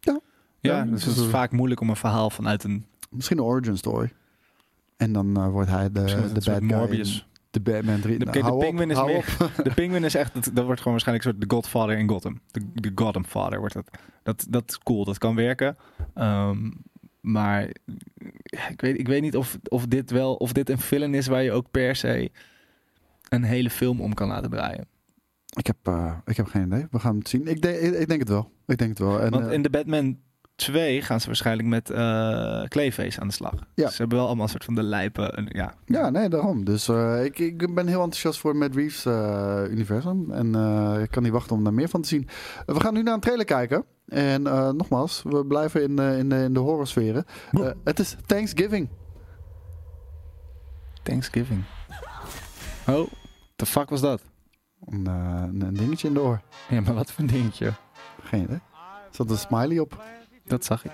Ja. 0.00 0.20
Ja, 0.60 0.76
Ja, 0.76 0.84
dus 0.84 1.04
het 1.04 1.16
is 1.16 1.26
vaak 1.26 1.52
moeilijk 1.52 1.80
om 1.80 1.88
een 1.90 1.96
verhaal 1.96 2.30
vanuit 2.30 2.64
een... 2.64 2.84
Misschien 3.10 3.38
een 3.38 3.44
origin 3.44 3.76
story. 3.76 4.12
En 4.96 5.12
dan 5.12 5.50
wordt 5.50 5.70
hij 5.70 5.92
de, 5.92 6.04
de 6.04 6.12
een 6.16 6.32
bad 6.32 6.42
guy. 6.44 6.62
Morbius. 6.62 7.27
De 7.50 7.60
Batman 7.60 8.00
3. 8.00 8.18
De- 8.18 8.24
Nou, 8.24 8.30
kijk, 8.38 8.44
de 8.44 8.50
hou 8.50 8.54
op, 8.54 8.60
Penguin 8.60 8.90
is 8.90 9.04
meer- 9.04 9.16
op. 9.16 9.64
De 9.66 9.74
Penguin 9.74 10.04
is 10.04 10.14
echt... 10.14 10.34
Dat, 10.34 10.44
dat 10.54 10.64
wordt 10.64 10.78
gewoon 10.80 10.92
waarschijnlijk 10.92 11.26
een 11.26 11.32
soort 11.32 11.50
de 11.50 11.54
Godfather 11.56 11.98
in 11.98 12.08
Gotham. 12.08 12.40
De, 12.50 12.60
de 12.74 12.92
Gotham 12.94 13.24
Father 13.24 13.58
wordt 13.58 13.74
dat. 13.74 13.90
dat. 14.22 14.46
Dat 14.50 14.70
is 14.70 14.78
cool, 14.78 15.04
dat 15.04 15.18
kan 15.18 15.34
werken. 15.34 15.76
Ehm, 16.14 16.70
maar 17.20 17.62
ik, 18.68 18.80
weet, 18.80 18.98
ik 18.98 19.08
weet 19.08 19.22
niet 19.22 19.36
of, 19.36 19.58
of, 19.68 19.86
dit 19.86 20.10
wel, 20.10 20.34
of 20.34 20.52
dit 20.52 20.70
een 20.70 20.78
villain 20.78 21.14
is 21.14 21.26
waar 21.26 21.42
je 21.42 21.52
ook 21.52 21.70
per 21.70 21.96
se 21.96 22.30
een 23.28 23.42
hele 23.42 23.70
film 23.70 24.00
om 24.00 24.14
kan 24.14 24.28
laten 24.28 24.50
draaien. 24.50 24.86
Ik 25.56 25.66
heb, 25.66 25.76
eh, 25.82 26.16
ik 26.24 26.36
heb 26.36 26.46
geen 26.46 26.66
idee. 26.66 26.86
We 26.90 26.98
gaan 26.98 27.18
het 27.18 27.28
zien. 27.28 27.46
Ik, 27.46 27.62
denk- 27.62 27.78
ik, 27.78 27.94
ik 27.94 28.08
denk 28.08 28.20
het 28.20 28.28
wel. 28.28 28.50
Ik 28.66 28.78
denk 28.78 28.90
het 28.90 28.98
wel. 28.98 29.20
En, 29.20 29.30
Want 29.30 29.46
eh, 29.46 29.52
in 29.52 29.62
de 29.62 29.70
Batman 29.70 30.18
2 30.58 31.02
gaan 31.02 31.20
ze 31.20 31.26
waarschijnlijk 31.26 31.68
met 31.68 31.90
eh 31.90 32.62
Clayface 32.64 33.20
aan 33.20 33.28
de 33.28 33.34
slag. 33.34 33.52
Ja. 33.52 33.84
Dus 33.84 33.90
ze 33.94 33.96
hebben 34.00 34.18
wel 34.18 34.26
allemaal 34.26 34.44
een 34.44 34.50
soort 34.50 34.64
van 34.64 34.74
de 34.74 34.82
lijpen. 34.82 35.34
en 35.34 35.46
ja. 35.48 35.74
Ja, 35.86 36.10
nee, 36.10 36.28
daarom. 36.28 36.64
Dus 36.64 36.88
eh, 36.88 37.24
ik, 37.24 37.38
ik 37.38 37.74
ben 37.74 37.86
heel 37.86 38.00
enthousiast 38.02 38.38
voor 38.40 38.50
het 38.50 38.58
Matt 38.60 38.74
Reeves 38.74 39.04
eh, 39.04 39.62
universum. 39.70 40.30
En 40.32 40.54
eh, 40.54 41.02
ik 41.02 41.10
kan 41.10 41.22
niet 41.22 41.32
wachten 41.32 41.56
om 41.56 41.64
daar 41.64 41.74
meer 41.74 41.88
van 41.88 42.02
te 42.02 42.08
zien. 42.08 42.28
We 42.66 42.80
gaan 42.80 42.94
nu 42.94 43.02
naar 43.02 43.14
een 43.14 43.20
trailer 43.20 43.44
kijken. 43.44 43.84
En 44.06 44.46
eh, 44.46 44.70
nogmaals, 44.70 45.22
we 45.22 45.46
blijven 45.46 45.82
in, 45.82 45.98
eh, 45.98 46.18
in, 46.18 46.28
de- 46.28 46.42
in 46.42 46.52
de 46.54 46.60
horrorsferen. 46.60 47.24
Eh, 47.52 47.70
het 47.84 47.98
is 47.98 48.16
Thanksgiving. 48.26 48.88
Thanksgiving. 51.02 51.64
Oh, 52.86 53.08
the 53.56 53.66
fuck 53.66 53.88
was 53.90 54.00
dat? 54.00 54.22
Een, 54.86 55.06
een, 55.06 55.60
een 55.62 55.74
dingetje 55.74 56.08
in 56.08 56.14
de 56.14 56.20
oor. 56.20 56.40
Ja, 56.68 56.80
maar 56.80 56.94
wat 56.94 57.10
voor 57.12 57.24
een 57.24 57.30
dingetje? 57.30 57.72
Geen 58.22 58.42
idee. 58.42 58.60
Er 59.08 59.14
zat 59.14 59.30
een 59.30 59.36
smiley 59.38 59.78
op. 59.78 60.02
Dat 60.48 60.64
zag 60.64 60.84
ik. 60.84 60.92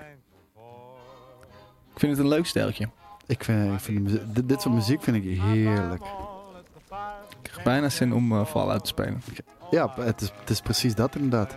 Ik 1.93 1.99
vind 2.01 2.11
het 2.11 2.21
een 2.21 2.27
leuk 2.31 2.45
steltje. 2.45 2.89
Ik 3.27 3.43
vind, 3.43 3.73
ik 3.73 3.79
vind 3.79 4.09
dit, 4.35 4.49
dit 4.49 4.61
soort 4.61 4.75
muziek 4.75 5.01
vind 5.03 5.17
ik 5.17 5.39
heerlijk. 5.41 6.03
Ik 7.29 7.51
krijg 7.51 7.63
bijna 7.63 7.89
zin 7.89 8.13
om 8.13 8.31
uh, 8.31 8.45
Fallout 8.45 8.81
te 8.81 8.87
spelen. 8.87 9.21
Ja, 9.71 9.93
het 9.99 10.21
is, 10.21 10.31
het 10.39 10.49
is 10.49 10.61
precies 10.61 10.95
dat 10.95 11.15
inderdaad. 11.15 11.55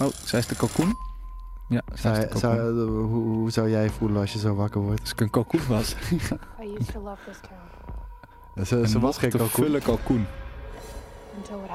Oh, 0.00 0.08
zij 0.24 0.38
is 0.38 0.46
de 0.46 0.56
kalkoen? 0.56 0.94
Ja, 1.68 1.82
zij 1.94 2.12
is 2.12 2.18
de 2.32 2.38
Zou, 2.38 2.38
zou, 2.38 2.56
kalkoen. 2.56 2.78
eh, 3.04 3.10
hoe, 3.10 3.24
hoe 3.24 3.50
zou 3.50 3.70
jij 3.70 3.90
voelen 3.90 4.20
als 4.20 4.32
je 4.32 4.38
zo 4.38 4.54
wakker 4.54 4.80
wordt? 4.80 5.00
Als 5.00 5.10
ik 5.12 5.20
een 5.20 5.30
kalkoen 5.30 5.66
was. 5.68 5.92
I 6.62 6.74
used 6.78 6.92
to 6.92 7.00
love 7.00 7.18
this 7.26 7.38
town 8.64 8.86
Ze, 8.86 8.98
was 9.00 9.18
geen 9.18 9.30
kalkoen. 9.30 9.64
vullen 9.64 9.82
kalkoen. 9.82 10.26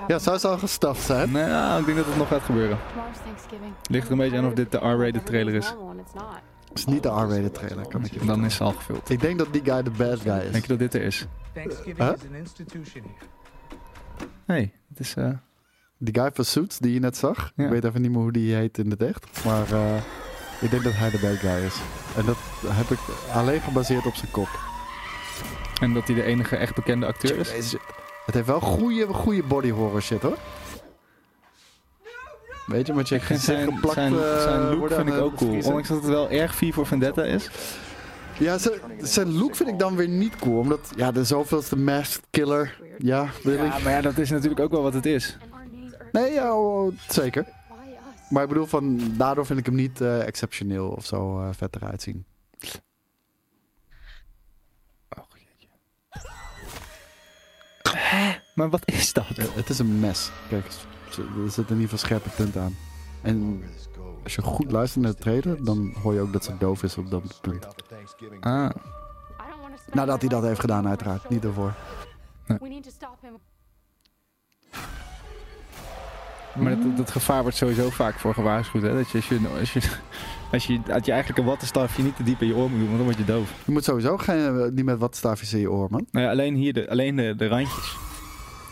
Ja, 0.08 0.20
zou 0.20 0.38
ze 0.38 0.48
al 0.48 0.58
gestaft 0.58 1.02
zijn? 1.02 1.32
Nee, 1.32 1.46
nou, 1.46 1.80
ik 1.80 1.86
denk 1.86 1.98
dat 1.98 2.06
het 2.08 2.18
nog 2.18 2.28
gaat 2.28 2.42
gebeuren. 2.42 2.78
Ligt 3.90 4.06
er 4.06 4.12
een 4.12 4.18
beetje 4.18 4.38
aan 4.38 4.46
of 4.46 4.54
dit 4.54 4.72
de 4.72 4.78
R-rated 4.78 5.26
trailer 5.26 5.54
is. 5.54 5.68
Het 6.70 6.78
is 6.78 6.86
niet 6.86 7.04
de 7.04 7.10
R-rated 7.10 7.54
trailer, 7.54 7.88
kan 7.88 8.06
ik 8.06 8.14
je 8.14 8.26
Dan 8.26 8.46
is 8.46 8.56
ze 8.56 8.64
al 8.64 8.72
gevuld. 8.72 9.10
Ik 9.10 9.20
denk 9.20 9.38
dat 9.38 9.48
die 9.54 9.62
guy 9.64 9.84
de 9.84 9.90
bad 9.92 10.20
guy 10.20 10.38
is. 10.40 10.52
Denk 10.52 10.62
je 10.64 10.68
dat 10.68 10.80
dit 10.80 10.94
er 10.94 11.02
is? 11.02 11.26
Thanksgiving 11.54 11.98
Huh? 11.98 12.08
Nee, 14.46 14.74
het 14.90 15.00
is... 15.00 15.14
eh, 15.16 15.30
Die 15.98 16.14
guy 16.22 16.30
van 16.34 16.46
Suits, 16.46 16.78
die 16.78 16.94
je 16.94 17.00
net 17.00 17.18
zag. 17.18 17.52
Ja. 17.56 17.64
Ik 17.64 17.70
weet 17.70 17.84
even 17.84 18.02
niet 18.02 18.12
meer 18.12 18.20
hoe 18.22 18.32
die 18.32 18.56
heet 18.56 18.78
in 18.78 18.90
het 18.90 19.02
echt. 19.04 19.46
Maar 19.46 19.72
eh, 19.72 19.96
ik 20.62 20.72
denk 20.72 20.84
dat 20.84 20.94
hij 20.96 21.10
de 21.10 21.20
bad 21.20 21.36
guy 21.36 21.66
is. 21.66 21.76
En 22.18 22.26
dat 22.26 22.38
heb 22.68 22.90
ik 22.90 23.00
alleen 23.34 23.62
gebaseerd 23.62 24.06
op 24.06 24.16
zijn 24.16 24.32
kop. 24.32 24.50
en 25.82 25.94
dat 25.94 26.08
hij 26.08 26.16
de 26.16 26.24
enige 26.24 26.56
echt 26.56 26.76
bekende 26.76 27.06
acteur 27.06 27.38
is. 27.56 27.76
Het 28.28 28.36
heeft 28.36 28.48
wel 28.48 28.60
goede, 28.60 29.08
goede 29.14 29.44
body 29.44 29.70
horror 29.70 30.02
shit 30.02 30.22
hoor. 30.22 30.38
Weet 32.66 32.88
je, 32.88 32.94
Ik 32.94 33.06
vind 33.08 33.22
gezicht 33.22 33.44
zijn, 33.44 33.74
geplakt 33.74 33.94
zijn, 33.94 34.14
eh, 34.14 34.42
zijn 34.42 34.62
look 34.62 34.78
worden 34.80 34.98
vind 34.98 35.10
ik 35.10 35.22
ook 35.22 35.36
cool. 35.36 35.50
vriezen. 35.50 35.70
Ondanks 35.70 35.88
dat 35.90 35.98
het 36.02 36.08
wel 36.10 36.30
erg 36.30 36.56
V 36.56 36.74
voor 36.74 36.86
Vendetta 36.86 37.24
is. 37.24 37.50
Ja, 38.40 38.58
zijn- 38.58 38.80
zijn 39.02 39.38
look 39.38 39.56
vind 39.56 39.70
ik 39.70 39.80
dan 39.80 39.96
weer 39.96 40.08
niet 40.08 40.36
cool. 40.36 40.60
Omdat, 40.60 40.92
ja, 40.96 41.12
de 41.12 41.24
zoveelste 41.24 41.78
masked 41.78 42.24
killer. 42.30 42.80
Ja, 42.98 43.30
really? 43.44 43.64
Ja, 43.66 43.78
maar 43.80 43.92
ja, 43.92 44.02
dat 44.02 44.18
is 44.18 44.30
natuurlijk 44.30 44.60
ook 44.60 44.72
wel 44.72 44.82
wat 44.82 44.94
het 44.94 45.06
is. 45.06 45.38
Nee, 46.12 46.32
ja, 46.34 46.56
oh, 46.58 46.94
zeker. 47.10 47.46
Maar 48.30 48.44
ik 48.44 48.50
bedoel, 48.50 48.66
van, 48.66 49.00
daardoor 49.18 49.46
vind 49.46 49.60
ik 49.60 49.66
hem 49.66 49.76
niet 49.76 50.02
eh, 50.02 50.26
exceptioneel 50.28 50.88
of 50.90 51.06
zo 51.06 51.40
eh, 51.42 51.50
vet 51.52 51.76
eruit 51.76 52.02
zien. 52.02 52.26
Oh, 55.10 55.24
jeetje. 55.34 55.68
Hè? 57.96 58.36
Maar 58.54 58.70
wat 58.70 58.82
is 58.86 59.14
dat? 59.14 59.26
Eh, 59.36 59.46
het 59.54 59.70
is 59.70 59.80
een 59.80 60.00
mes. 60.00 60.30
Kijk, 60.50 60.66
er 60.66 61.52
zit 61.52 61.70
in 61.70 61.80
ieder 61.80 61.82
geval 61.82 61.98
scherpe 61.98 62.30
tint 62.36 62.58
aan. 62.58 62.76
En 63.22 63.64
als 64.24 64.36
je 64.36 64.42
goed 64.42 64.72
luistert 64.72 65.04
naar 65.04 65.14
de 65.14 65.20
trailer, 65.20 65.64
dan 65.64 65.94
hoor 66.02 66.14
je 66.14 66.20
ook 66.20 66.34
dat 66.34 66.44
ze 66.44 66.58
doof 66.58 66.84
is 66.84 66.98
op 66.98 67.10
dat 67.10 67.42
punt. 67.42 67.68
Ah, 68.40 68.70
Nadat 69.92 70.22
hij 70.22 70.30
dat 70.30 70.44
heeft 70.44 70.60
gedaan, 70.60 70.88
uiteraard. 70.88 71.30
Niet 71.30 71.44
ervoor. 71.44 71.74
Him. 72.46 72.60
maar 76.56 76.80
dat, 76.82 76.98
dat 76.98 77.12
gevaar 77.12 77.42
wordt 77.42 77.58
sowieso 77.58 77.90
vaak 77.90 78.20
voor 78.20 78.34
gewaarschuwd. 78.34 78.84
Hè? 78.84 78.94
Dat 78.94 79.10
je, 79.10 79.18
als, 79.18 79.28
je, 79.28 79.48
als, 79.60 79.74
je, 79.74 79.80
als, 80.52 80.68
je, 80.68 80.82
dat 80.84 81.06
je 81.06 81.12
eigenlijk 81.12 81.42
een 81.42 81.48
wattenstafje 81.48 82.04
niet 82.04 82.16
te 82.16 82.24
diep 82.24 82.42
in 82.42 82.48
je 82.48 82.56
oor 82.56 82.70
moet 82.70 82.80
doen, 82.80 82.86
want 82.88 82.98
dan 82.98 83.06
word 83.06 83.18
je 83.18 83.26
doof. 83.26 83.54
Je 83.66 83.72
moet 83.72 83.84
sowieso 83.84 84.18
geen, 84.18 84.60
eh, 84.60 84.72
niet 84.72 84.86
met 84.86 84.98
wat 85.00 85.16
staafjes 85.16 85.54
in 85.54 85.60
je 85.60 85.72
oor, 85.72 85.88
man. 85.90 86.08
Nou 86.12 86.26
ja, 86.26 86.32
alleen 86.32 86.56
hier, 86.56 86.74
de, 86.74 86.90
alleen 86.90 87.16
de, 87.16 87.36
de 87.36 87.48
randjes. 87.48 87.96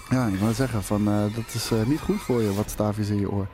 Ja, 0.09 0.28
je 0.28 0.38
moet 0.41 0.55
zeggen, 0.55 0.84
van, 0.84 1.07
eh, 1.07 1.36
dat 1.36 1.53
is 1.53 1.71
eh, 1.71 1.86
niet 1.86 1.99
goed 1.99 2.21
voor 2.21 2.41
je, 2.41 2.53
wat 2.53 2.69
staafjes 2.69 3.09
in 3.09 3.19
je 3.19 3.32
oor. 3.32 3.47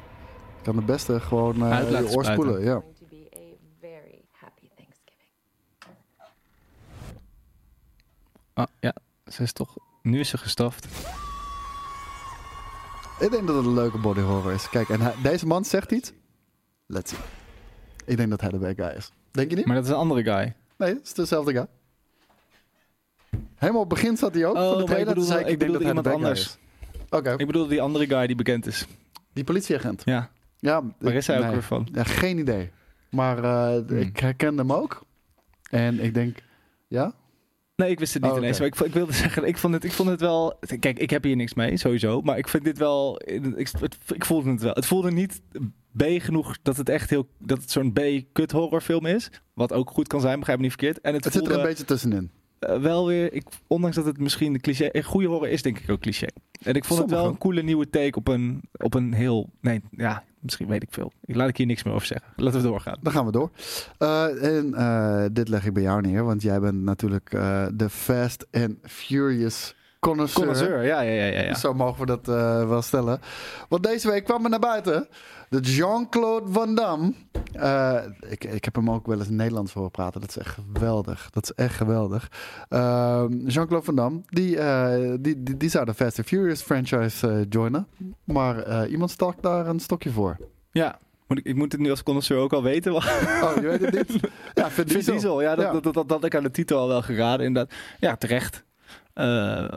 Je 0.58 0.64
kan 0.64 0.76
het 0.76 0.86
beste 0.86 1.20
gewoon 1.20 1.56
eh, 1.56 1.72
Uit 1.72 1.90
laten 1.90 2.08
je 2.10 2.16
oor 2.16 2.24
spuiten. 2.24 2.34
spoelen. 2.34 2.62
Ja. 2.64 2.72
going 2.74 2.96
to 3.00 3.06
be 3.10 3.30
a 3.38 3.40
very 3.82 4.22
happy 4.32 4.68
Thanksgiving. 4.76 5.30
Ah, 8.54 8.66
ja, 8.80 8.94
ze 9.26 9.44
is 9.44 9.54
toch... 9.54 9.78
Nu 10.02 10.20
is 10.20 10.30
ze 10.30 10.38
gestraft. 10.38 10.88
Ik 13.20 13.32
denk 13.32 13.48
dat 13.48 13.56
het 13.56 13.66
een 13.66 13.74
leuke 13.74 13.98
body 13.98 14.20
horror 14.22 14.52
is. 14.52 14.70
Kijk, 14.70 14.90
en 14.90 15.02
hij- 15.02 15.16
deze 15.24 15.48
man 15.48 15.66
zegt 15.66 15.92
iets. 15.92 16.12
Let's 16.86 17.10
see. 17.12 17.20
Ik 18.06 18.18
denk 18.18 18.30
dat 18.30 18.42
hij 18.42 18.50
de 18.50 18.58
bad 18.58 18.74
guy 18.76 18.98
is. 18.98 19.12
Denk 19.32 19.50
je 19.50 19.56
niet? 19.56 19.66
Maar 19.66 19.76
dat 19.76 19.84
is 19.86 19.90
een 19.92 19.96
andere 19.96 20.24
guy. 20.24 20.54
Nee, 20.78 20.94
het 20.94 21.04
is 21.04 21.14
dezelfde 21.14 21.52
guy. 21.54 21.66
Helemaal 23.56 23.82
op 23.82 23.90
het 23.90 24.00
begin 24.00 24.18
zat 24.18 24.34
hij 24.34 24.46
ook. 24.46 24.56
van 24.56 24.64
de 24.64 24.70
Oh, 24.70 24.74
maar 24.74 24.82
ik 24.82 24.88
trailer, 24.88 25.14
toen 25.14 25.24
bedoel, 25.24 25.38
zei 25.40 25.52
ik 25.52 25.60
denk 25.60 25.72
dat 25.72 25.82
iemand 25.82 26.06
hij 26.06 26.14
de 26.16 26.20
bad 26.20 26.28
anders. 26.28 26.58
Oké, 27.10 27.32
Ik 27.38 27.46
bedoel 27.48 27.68
die 27.68 27.82
andere 27.82 28.08
guy 28.08 28.28
die 28.28 28.36
bekend 28.36 28.68
is. 28.68 28.88
die 29.34 29.44
politieagent. 29.44 30.02
Ja, 30.06 30.30
Ja, 30.60 30.84
waar 31.00 31.14
is 31.14 31.28
hij 31.28 31.40
ook 31.46 31.52
weer 31.52 31.64
van? 31.64 31.88
Ja, 31.94 32.04
geen 32.04 32.38
idee. 32.38 32.72
Maar 33.10 33.44
eh, 33.44 33.86
Hmm. 33.88 33.98
ik 33.98 34.20
herken 34.20 34.58
hem 34.58 34.74
ook. 34.74 35.06
En 35.70 36.00
ik 36.00 36.14
denk, 36.14 36.38
ja? 36.88 37.14
Nee, 37.76 37.90
ik 37.90 38.00
wist 38.00 38.14
het 38.14 38.24
niet 38.24 38.32
Oh, 38.32 38.38
ineens. 38.38 38.58
Maar 38.60 38.68
ik, 38.68 38.80
ik 38.80 38.94
wilde 38.94 39.14
zeggen, 39.24 39.44
ik 39.44 39.58
vond, 39.58 39.74
het, 39.74 39.84
ik 39.84 39.92
vond 39.92 40.10
het 40.10 40.20
wel... 40.22 40.60
Kijk, 40.80 41.00
ik 41.00 41.10
heb 41.10 41.24
hier 41.24 41.36
niks 41.36 41.54
mee, 41.54 41.78
sowieso. 41.78 42.22
Maar 42.22 42.38
ik 42.38 42.48
vind 42.48 42.64
dit 42.64 42.78
wel... 42.78 43.22
Ik, 43.26 43.68
het, 43.80 43.98
ik 44.14 44.26
voelde 44.26 44.50
het 44.52 44.62
wel. 44.62 44.74
Het 44.74 44.86
voelde 44.86 45.12
niet 45.12 45.42
B 45.98 46.04
genoeg 46.18 46.58
dat 46.62 46.78
het 46.78 46.90
echt 46.90 47.10
heel... 47.10 47.28
Dat 47.38 47.58
het 47.62 47.72
zo'n 47.72 47.94
B-kut 47.94 48.52
horrorfilm 48.52 49.06
is. 49.06 49.30
Wat 49.54 49.74
ook 49.74 49.90
goed 49.90 50.08
kan 50.08 50.22
zijn, 50.22 50.38
begrijp 50.38 50.58
me 50.58 50.64
niet 50.64 50.74
verkeerd. 50.78 51.02
En 51.02 51.14
het, 51.14 51.24
Het 51.24 51.34
zit 51.34 51.48
er 51.48 51.58
een 51.58 51.64
beetje 51.64 51.86
tussenin. 51.86 52.32
eh, 52.60 52.78
wel 52.78 53.08
weer... 53.08 53.34
Ik, 53.34 53.44
ondanks 53.68 53.96
dat 53.96 54.06
het 54.06 54.18
misschien 54.20 54.54
de 54.54 54.60
cliché... 54.60 54.90
Een 54.92 55.04
goede 55.04 55.28
horror 55.28 55.48
is 55.50 55.62
denk 55.62 55.80
ik 55.80 55.90
ook 55.90 56.00
cliché. 56.00 56.28
En 56.64 56.74
ik 56.74 56.86
vond 56.86 57.00
het 57.00 57.10
wel 57.10 57.26
een 57.26 57.38
coole 57.38 57.62
nieuwe 57.64 57.90
take 57.90 58.18
op 58.18 58.28
een, 58.28 58.62
op 58.72 58.94
een 58.94 59.14
heel... 59.14 59.50
Nee, 59.62 59.82
ja, 59.92 60.24
misschien 60.40 60.68
weet 60.68 60.84
ik 60.84 60.90
veel. 60.92 61.12
Ik 61.26 61.36
laat 61.36 61.50
ik 61.50 61.58
hier 61.58 61.66
niks 61.66 61.84
meer 61.84 61.94
over 61.94 62.08
zeggen. 62.08 62.28
Laten 62.36 62.62
we 62.62 62.68
doorgaan. 62.68 62.98
Dan 63.02 63.14
gaan 63.14 63.26
we 63.26 63.32
door. 63.32 63.52
Eh, 63.98 64.58
en 64.58 64.74
eh, 64.74 65.26
dit 65.32 65.48
leg 65.48 65.66
ik 65.66 65.74
bij 65.74 65.84
jou 65.84 66.02
neer, 66.02 66.24
want 66.24 66.42
jij 66.42 66.60
bent 66.60 66.82
natuurlijk 66.82 67.34
eh, 67.34 67.66
de 67.74 67.90
Fast 67.90 68.46
and 68.52 68.76
Furious 68.84 69.76
connoisseur. 70.00 70.46
Connoisseur, 70.46 70.84
ja, 70.84 71.02
ja, 71.02 71.12
ja, 71.12 71.26
ja. 71.26 71.42
ja. 71.42 71.54
Zo 71.56 71.74
mogen 71.74 72.00
we 72.00 72.06
dat 72.06 72.28
eh, 72.28 72.68
wel 72.68 72.82
stellen. 72.82 73.20
Want 73.70 73.84
deze 73.84 74.10
week 74.10 74.24
kwam 74.24 74.44
er 74.44 74.50
naar 74.50 74.60
buiten 74.60 75.08
de 75.52 75.60
Jean-Claude 75.60 76.52
Van 76.52 76.76
Damme. 76.76 77.14
Eh, 77.54 77.98
ik, 78.30 78.44
ik 78.44 78.66
heb 78.66 78.76
hem 78.76 78.90
ook 78.90 79.08
wel 79.08 79.20
eens 79.20 79.28
in 79.28 79.36
Nederlands 79.36 79.72
voor 79.72 79.92
praten. 79.92 80.22
Dat 80.22 80.30
is 80.30 80.38
echt 80.38 80.58
geweldig. 80.74 81.30
Dat 81.30 81.44
is 81.44 81.52
echt 81.54 81.76
geweldig. 81.76 82.32
Ehm, 82.70 83.48
Jean-Claude 83.48 83.86
Van 83.86 83.96
Damme, 83.96 84.22
die, 84.26 84.58
eh, 84.58 85.14
die, 85.20 85.44
die, 85.44 85.58
die 85.58 85.70
zou 85.70 85.86
de 85.86 85.94
Fast 85.94 86.18
and 86.18 86.28
Furious 86.28 86.62
franchise 86.62 87.28
eh, 87.28 87.46
joinen. 87.50 87.88
Maar 88.24 88.88
iemand 88.88 89.12
stak 89.12 89.42
daar 89.42 89.68
een 89.68 89.80
stokje 89.80 90.10
voor. 90.10 90.38
Ja. 90.72 91.00
Moet 91.28 91.38
ik, 91.38 91.46
ik 91.46 91.56
moet 91.56 91.72
het 91.72 91.82
nu 91.82 91.90
als 91.90 92.04
connoisseur 92.04 92.38
ook 92.38 92.54
al 92.54 92.64
weten. 92.64 92.94
Oh, 93.44 93.56
je 93.56 93.62
weet 93.62 93.82
het 93.82 93.94
niet? 93.94 94.20
Ja, 94.54 94.70
Vin 94.70 94.86
Diesel. 94.86 95.14
Diesel, 95.14 95.42
ja, 95.42 95.56
dat, 95.56 95.66
Ja. 95.66 95.72
Dat, 95.72 95.84
dat, 95.84 95.94
dat 95.94 96.10
had 96.10 96.24
ik 96.24 96.36
aan 96.36 96.44
de 96.44 96.52
titel 96.52 96.80
al 96.80 96.88
wel 96.88 97.02
geraden. 97.02 97.46
Inderdaad. 97.46 97.78
Ja, 98.00 98.16
terecht. 98.16 98.64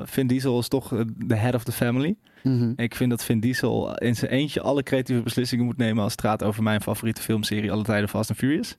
Vin 0.04 0.26
Diesel 0.26 0.58
is 0.58 0.68
toch 0.68 1.04
de 1.16 1.36
head 1.36 1.54
of 1.54 1.64
the 1.64 1.72
family. 1.72 2.16
Mhm. 2.44 2.72
Ik 2.76 2.94
vind 2.94 3.10
dat 3.10 3.24
Vin 3.24 3.40
Diesel 3.40 3.94
in 3.96 4.16
zijn 4.16 4.30
eentje 4.30 4.60
alle 4.60 4.82
creatieve 4.82 5.22
beslissingen 5.22 5.64
moet 5.64 5.76
nemen 5.76 6.02
als 6.02 6.12
het 6.12 6.20
gaat 6.20 6.42
over 6.42 6.62
mijn 6.62 6.80
favoriete 6.82 7.22
filmserie 7.22 7.72
alle 7.72 7.82
tijden 7.82 8.08
Fast 8.08 8.30
and 8.30 8.38
Furious. 8.38 8.76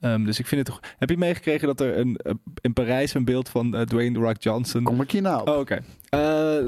Ehm, 0.00 0.24
dus 0.24 0.38
ik 0.38 0.46
vind 0.46 0.66
het 0.66 0.76
toch. 0.76 0.90
Heb 0.98 1.10
je 1.10 1.16
meegekregen 1.16 1.66
dat 1.66 1.80
er 1.80 1.98
een, 1.98 2.20
in 2.60 2.72
Parijs 2.72 3.14
een 3.14 3.24
beeld 3.24 3.48
van 3.48 3.74
eh, 3.76 3.82
Dwayne 3.82 4.14
The 4.14 4.20
Rock 4.20 4.42
Johnson. 4.42 4.82
Kom 4.82 5.00
ik 5.00 5.10
hier 5.10 5.22
nou? 5.22 5.50
Oh, 5.50 5.58
oké. 5.58 5.80
Eh, 6.08 6.58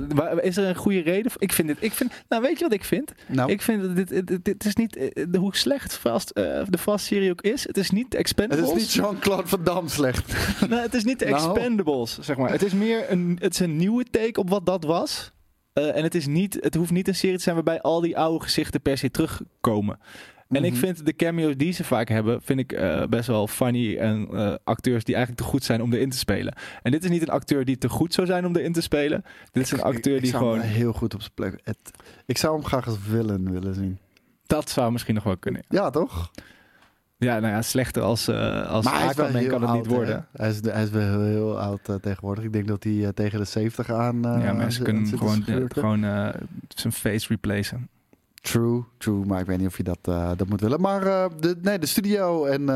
is 0.41 0.57
er 0.57 0.69
een 0.69 0.75
goede 0.75 1.01
reden? 1.01 1.31
voor? 1.31 1.43
Ik 1.43 1.53
vind 1.53 1.69
dit. 1.69 1.77
Ik 1.81 1.93
vind. 1.93 2.13
Nou, 2.29 2.43
weet 2.43 2.59
je 2.59 2.65
wat 2.65 2.73
ik 2.73 2.85
vind? 2.85 3.13
Nou, 3.29 3.51
Ik 3.51 3.63
vind 3.63 3.83
dat 3.83 3.97
dit, 3.97 4.27
dit, 4.27 4.45
dit 4.45 4.65
is 4.65 4.75
niet 4.75 4.97
eh, 4.97 5.25
hoe 5.39 5.57
slecht 5.57 5.97
Fast, 5.97 6.35
de 6.35 6.79
Fast-serie 6.79 7.31
ook 7.31 7.43
is. 7.43 7.67
Het 7.67 7.77
is 7.77 7.91
niet 7.91 8.11
de 8.11 8.17
het 8.17 8.27
Expendables. 8.27 8.69
is 8.69 8.75
niet 8.75 8.93
Jean-Claude 8.93 9.49
Van 9.49 9.65
Damme 9.65 9.89
slecht. 9.89 10.33
Nee, 10.71 10.79
het 10.81 10.95
is 10.95 11.05
niet 11.05 11.19
de 11.19 11.25
Nou. 11.25 11.51
Expendables, 11.51 12.19
zeg 12.19 12.37
maar. 12.37 12.51
Het 12.51 12.63
is 12.63 12.73
meer 12.73 13.11
een, 13.11 13.37
het 13.41 13.53
is 13.55 13.61
een 13.61 13.77
nieuwe 13.77 14.05
take 14.11 14.41
op 14.41 14.49
wat 14.49 14.67
dat 14.67 14.85
was. 14.85 15.33
Eh, 15.73 15.97
en 15.97 16.03
het, 16.03 16.15
is 16.15 16.27
niet, 16.27 16.59
het 16.61 16.75
hoeft 16.75 16.91
niet 16.91 17.09
een 17.09 17.15
serie 17.15 17.37
te 17.37 17.43
zijn 17.43 17.55
waarbij 17.55 17.81
al 17.83 18.01
die 18.01 18.19
oude 18.19 18.45
gezichten 18.45 18.81
per 18.81 18.99
se 18.99 19.11
terugkomen. 19.11 19.99
En 20.49 20.65
ik 20.65 20.71
Mhm. 20.73 20.81
vind 20.81 21.07
de 21.07 21.17
cameo's 21.17 21.57
die 21.57 21.73
ze 21.73 21.85
vaak 21.85 22.09
hebben, 22.09 22.43
vind 22.43 22.59
ik 22.61 22.73
eh, 22.73 23.07
best 23.07 23.27
wel 23.27 23.47
funny. 23.47 23.97
En 23.97 24.29
eh, 24.33 24.55
acteurs 24.65 25.05
die 25.05 25.15
eigenlijk 25.15 25.45
te 25.45 25.51
goed 25.51 25.65
zijn 25.65 25.83
om 25.83 25.93
erin 25.93 26.11
te 26.11 26.19
spelen. 26.19 26.55
En 26.83 26.91
dit 26.91 27.05
is 27.05 27.11
niet 27.11 27.23
een 27.23 27.29
acteur 27.29 27.65
die 27.65 27.79
te 27.79 27.89
goed 27.89 28.15
zou 28.15 28.27
zijn 28.27 28.47
om 28.47 28.57
erin 28.57 28.73
te 28.73 28.81
spelen. 28.81 29.25
Dit 29.53 29.63
is 29.63 29.71
een 29.71 29.83
acteur 29.83 30.13
Ik- 30.13 30.17
ik 30.17 30.23
die 30.23 30.31
zou 30.31 30.43
gewoon... 30.43 30.59
hem 30.61 30.69
heel 30.71 30.93
goed 30.93 31.15
op 31.15 31.21
zijn 31.21 31.33
plek. 31.35 31.61
Het, 31.65 31.77
ik 32.27 32.39
zou 32.39 32.55
hem 32.55 32.65
graag 32.65 32.87
als 32.87 32.97
villain 33.01 33.51
willen 33.53 33.75
zien. 33.75 33.99
Dat 34.47 34.71
zou 34.71 34.93
misschien 34.93 35.15
nog 35.15 35.25
wel 35.25 35.37
kunnen. 35.37 35.63
Ja, 35.69 35.91
toch? 35.91 36.31
Ja, 37.23 37.39
nou 37.41 37.53
ja, 37.53 37.63
slechter 37.63 38.03
als, 38.03 38.29
eh 38.29 38.71
als 38.71 38.85
maar 38.85 39.01
hij 39.01 39.15
kan 39.47 39.63
het 39.63 39.73
niet 39.73 39.87
worden. 39.87 40.15
hè? 40.15 40.43
Hij 40.43 40.51
is, 40.51 40.61
hij 40.63 40.83
is 40.83 40.91
wel 40.91 41.03
heel, 41.03 41.21
heel 41.21 41.61
oud 41.61 41.89
eh, 41.89 41.95
tegenwoordig. 41.95 42.45
Ik 42.45 42.53
denk 42.53 42.69
dat 42.69 42.85
hij 42.85 43.05
eh, 43.05 43.09
tegen 43.09 43.39
de 43.39 43.45
70 43.45 43.91
aan. 43.91 44.21
ja, 44.23 44.71
zit- 44.71 44.83
kunnen 44.83 45.05
te 45.05 45.17
gewoon, 45.19 45.45
gewoon 45.69 46.01
zijn 46.69 46.93
face 46.93 47.27
replacen. 47.29 47.89
True, 48.41 48.85
true. 48.99 49.25
Maar 49.25 49.41
ik 49.41 49.47
weet 49.47 49.59
niet 49.59 49.67
of 49.67 49.77
je 49.77 49.83
dat, 49.83 49.99
dat 50.39 50.49
moet 50.49 50.61
willen. 50.61 50.81
Maar 50.81 51.01
de, 51.41 51.57
nee, 51.63 51.79
de 51.79 51.87
studio 51.87 52.45
en, 52.45 52.69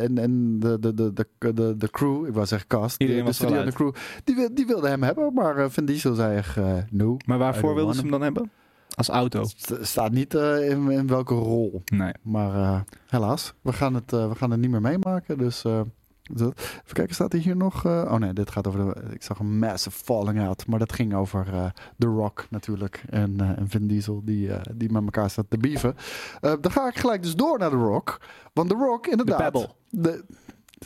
en, 0.00 0.18
en 0.18 0.58
de, 0.60 0.78
de, 0.80 0.94
de, 0.94 1.12
de, 1.54 1.74
de, 1.76 1.90
crew, 1.90 2.26
ik 2.26 2.32
wou 2.34 2.46
zeggen 2.46 2.68
cast. 2.68 3.00
Iedereen 3.00 3.24
de, 3.24 3.32
studio 3.32 3.56
en 3.56 3.66
de 3.66 3.72
crew, 3.72 3.92
die, 4.24 4.52
die 4.52 4.66
wilden 4.66 4.90
hem 4.90 5.02
hebben. 5.02 5.32
Maar 5.34 5.70
Vin 5.70 5.84
Diesel 5.84 6.14
zei 6.14 6.36
echt 6.36 6.56
no. 6.90 7.16
Maar 7.26 7.38
waarvoor 7.38 7.74
wilden 7.74 7.94
ze 7.94 8.00
hem 8.00 8.10
dan 8.10 8.22
hebben? 8.22 8.50
Als 8.94 9.08
auto? 9.08 9.40
Het 9.40 9.78
staat 9.86 10.12
niet 10.12 10.34
eh, 10.34 10.70
in, 10.70 10.90
in 10.90 11.06
welke 11.06 11.34
rol. 11.34 11.82
Nee. 11.84 12.12
Maar 12.22 12.54
eh, 12.54 12.80
helaas, 13.06 13.54
we 13.60 13.72
gaan, 13.72 13.94
het, 13.94 14.12
eh, 14.12 14.28
we 14.28 14.34
gaan 14.34 14.50
het 14.50 14.60
niet 14.60 14.70
meer 14.70 14.80
meemaken. 14.80 15.38
Dus 15.38 15.64
even 15.64 16.64
kijken, 16.92 17.14
staat 17.14 17.32
er 17.32 17.38
hier 17.38 17.56
nog? 17.56 17.84
oh 17.86 18.14
nee, 18.14 18.32
dit 18.32 18.50
gaat 18.50 18.66
over 18.66 18.80
de. 18.84 19.00
Ik 19.12 19.22
zag 19.22 19.38
een 19.38 19.58
massive 19.58 19.98
falling 20.04 20.40
out. 20.40 20.66
Maar 20.66 20.78
dat 20.78 20.92
ging 20.92 21.14
over 21.14 21.72
The 21.98 22.06
Rock 22.06 22.46
natuurlijk. 22.50 23.04
En, 23.10 23.56
en 23.56 23.68
Vin 23.68 23.86
Diesel, 23.86 24.20
die, 24.24 24.50
die 24.74 24.92
met 24.92 25.02
elkaar 25.02 25.30
staat 25.30 25.44
te 25.48 25.58
beeven. 25.58 25.94
Eh, 26.40 26.52
dan 26.60 26.70
ga 26.72 26.88
ik 26.88 26.96
gelijk 26.98 27.22
dus 27.22 27.34
door 27.36 27.58
naar 27.58 27.70
The 27.70 27.76
Rock. 27.76 28.20
Want 28.52 28.68
The 28.68 28.74
Rock, 28.76 29.06
inderdaad. 29.06 29.38
Pebble. 29.38 29.68
de- 29.90 30.24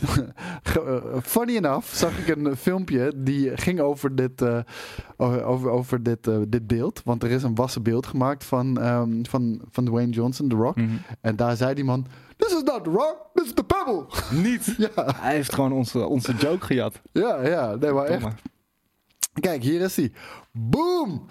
Funny 1.23 1.57
enough 1.57 1.87
zag 1.95 2.19
ik 2.19 2.37
een 2.37 2.57
filmpje 2.57 3.13
die 3.17 3.57
ging 3.57 3.81
over 3.81 4.15
dit, 4.15 4.43
eh, 4.43 4.59
over, 5.17 5.69
over, 5.71 6.03
dit, 6.03 6.27
eh, 6.27 6.39
dit 6.49 6.67
beeld. 6.67 7.03
Want 7.05 7.23
er 7.23 7.31
is 7.31 7.43
een 7.43 7.55
wassen 7.55 7.83
beeld 7.83 8.07
gemaakt 8.07 8.45
van, 8.45 8.81
ehm, 8.81 9.25
van, 9.25 9.61
van 9.71 9.85
Dwayne 9.85 10.13
Johnson, 10.13 10.49
The 10.49 10.57
Rock. 10.57 10.77
Mhm. 10.77 10.97
En 11.21 11.37
daar 11.37 11.57
zei 11.57 11.75
die 11.75 11.85
man: 11.85 12.07
This 12.37 12.53
is 12.53 12.63
not 12.63 12.85
The 12.85 12.91
Rock, 12.91 13.17
this 13.35 13.45
is 13.47 13.53
The 13.55 13.65
Pebble. 13.65 14.05
Niet? 14.51 14.75
ja, 14.79 15.15
Hij 15.17 15.35
heeft 15.35 15.55
gewoon 15.55 15.73
onze, 15.73 16.07
onze 16.07 16.35
joke 16.35 16.65
gejat. 16.67 17.01
ja, 17.13 17.47
ja, 17.47 17.75
nee, 17.75 17.93
maar 17.93 18.05
echt. 18.05 18.27
Kijk, 19.41 19.63
hier 19.63 19.81
is 19.81 19.97
hij. 19.97 20.13
Boom! 20.53 21.27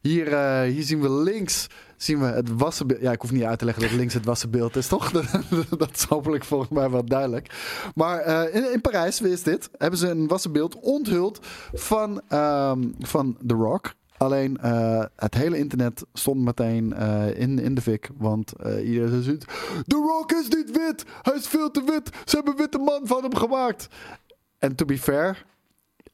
Hier, 0.00 0.32
eh, 0.32 0.62
hier 0.62 0.82
zien 0.82 1.00
we 1.00 1.10
links 1.10 1.66
zien 2.02 2.20
we 2.20 2.26
het 2.26 2.48
wassenbeeld. 2.56 3.00
Ja, 3.00 3.12
ik 3.12 3.20
hoef 3.20 3.30
niet 3.30 3.42
uit 3.42 3.58
te 3.58 3.64
leggen 3.64 3.82
dat 3.82 3.92
links 3.92 4.14
het 4.14 4.24
wassenbeeld 4.24 4.76
is, 4.76 4.86
toch? 4.86 5.10
dat 5.78 5.90
is 5.94 6.04
hopelijk 6.04 6.44
volgens 6.44 6.70
mij 6.70 6.90
wel 6.90 7.04
duidelijk. 7.04 7.54
Maar 7.94 8.18
eh, 8.18 8.54
in, 8.54 8.72
in 8.72 8.80
Parijs, 8.80 9.20
wie 9.20 9.32
is 9.32 9.42
dit? 9.42 9.68
Hebben 9.78 9.98
ze 9.98 10.08
een 10.08 10.28
wassenbeeld 10.28 10.80
onthuld 10.80 11.38
van, 11.72 12.20
ehm, 12.28 12.88
van 12.98 13.36
The 13.46 13.54
Rock. 13.54 13.94
Alleen 14.16 14.58
eh, 14.58 15.04
het 15.16 15.34
hele 15.34 15.58
internet 15.58 16.04
stond 16.12 16.40
meteen 16.40 16.92
eh, 16.92 17.40
in, 17.40 17.58
in 17.58 17.74
de 17.74 17.80
fik. 17.80 18.10
Want 18.16 18.52
iedereen 18.84 19.22
zei: 19.22 19.38
The 19.86 19.96
Rock 19.96 20.32
is 20.32 20.48
niet 20.48 20.70
wit! 20.70 21.04
Hij 21.22 21.34
is 21.34 21.46
veel 21.46 21.70
te 21.70 21.82
wit! 21.84 22.10
Ze 22.24 22.34
hebben 22.36 22.52
een 22.52 22.58
witte 22.58 22.78
man 22.78 23.00
van 23.04 23.22
hem 23.22 23.34
gemaakt! 23.34 23.88
En 24.58 24.74
to 24.74 24.84
be 24.84 24.98
fair, 24.98 25.44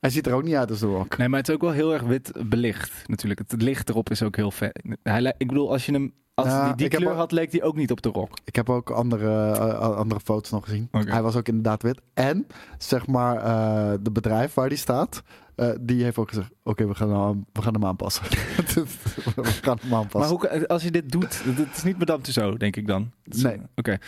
hij 0.00 0.10
ziet 0.10 0.26
er 0.26 0.32
ook 0.34 0.42
niet 0.44 0.54
uit 0.54 0.70
als 0.70 0.78
The 0.78 0.86
Rock. 0.86 1.16
Nee, 1.16 1.28
maar 1.28 1.38
het 1.38 1.48
is 1.48 1.54
ook 1.54 1.60
wel 1.60 1.70
heel 1.70 1.92
erg 1.92 2.02
wit 2.02 2.32
belicht 2.48 2.92
natuurlijk. 3.06 3.40
Het 3.48 3.62
licht 3.62 3.88
erop 3.88 4.10
is 4.10 4.22
ook 4.22 4.36
heel 4.36 4.50
vet. 4.50 4.82
Hij, 5.02 5.34
ik 5.38 5.46
bedoel, 5.48 5.70
als 5.70 5.86
je 5.86 5.92
hem... 5.92 6.12
Als 6.34 6.46
Ja, 6.48 6.72
die 6.72 6.86
heb 6.88 6.96
kleur 6.98 7.10
ook- 7.10 7.16
had, 7.16 7.32
leek 7.32 7.52
hij 7.52 7.62
ook 7.62 7.76
niet 7.76 7.90
op 7.90 8.02
de 8.02 8.08
rock. 8.08 8.38
Ik 8.44 8.56
heb 8.56 8.70
ook 8.70 8.90
andere, 8.90 9.50
eh, 9.52 9.78
andere 9.96 10.20
foto's 10.20 10.50
nog 10.50 10.64
gezien. 10.64 10.88
Hij 10.90 11.22
was 11.22 11.36
ook 11.36 11.48
inderdaad 11.48 11.82
wit. 11.82 12.00
En 12.14 12.46
zeg 12.78 13.06
maar, 13.06 13.36
eh 13.36 13.98
de 14.02 14.10
bedrijf 14.10 14.54
waar 14.54 14.68
die 14.68 14.78
staat, 14.78 15.22
eh, 15.54 15.70
die 15.80 16.02
heeft 16.02 16.16
ook 16.18 16.28
gezegd: 16.28 16.50
Oké, 16.62 16.86
we, 16.86 16.94
gaan 16.94 17.10
hem- 17.28 17.46
we 17.52 17.62
gaan 17.62 17.72
hem 17.74 17.84
aanpassen. 17.84 18.24
we 19.36 19.44
gaan 19.44 19.78
hem 19.80 19.94
aanpassen. 19.94 20.36
Maar 20.38 20.50
hoe, 20.50 20.68
als 20.68 20.82
je 20.82 20.90
dit 20.90 21.10
doet, 21.12 21.42
het 21.44 21.76
is 21.76 21.82
niet 21.82 21.98
Madame 21.98 22.22
Tussauds, 22.22 22.58
denk 22.58 22.76
ik 22.76 22.86
dan. 22.86 23.10
Is- 23.24 23.42
Nee. 23.42 23.60
Oké. 23.74 23.98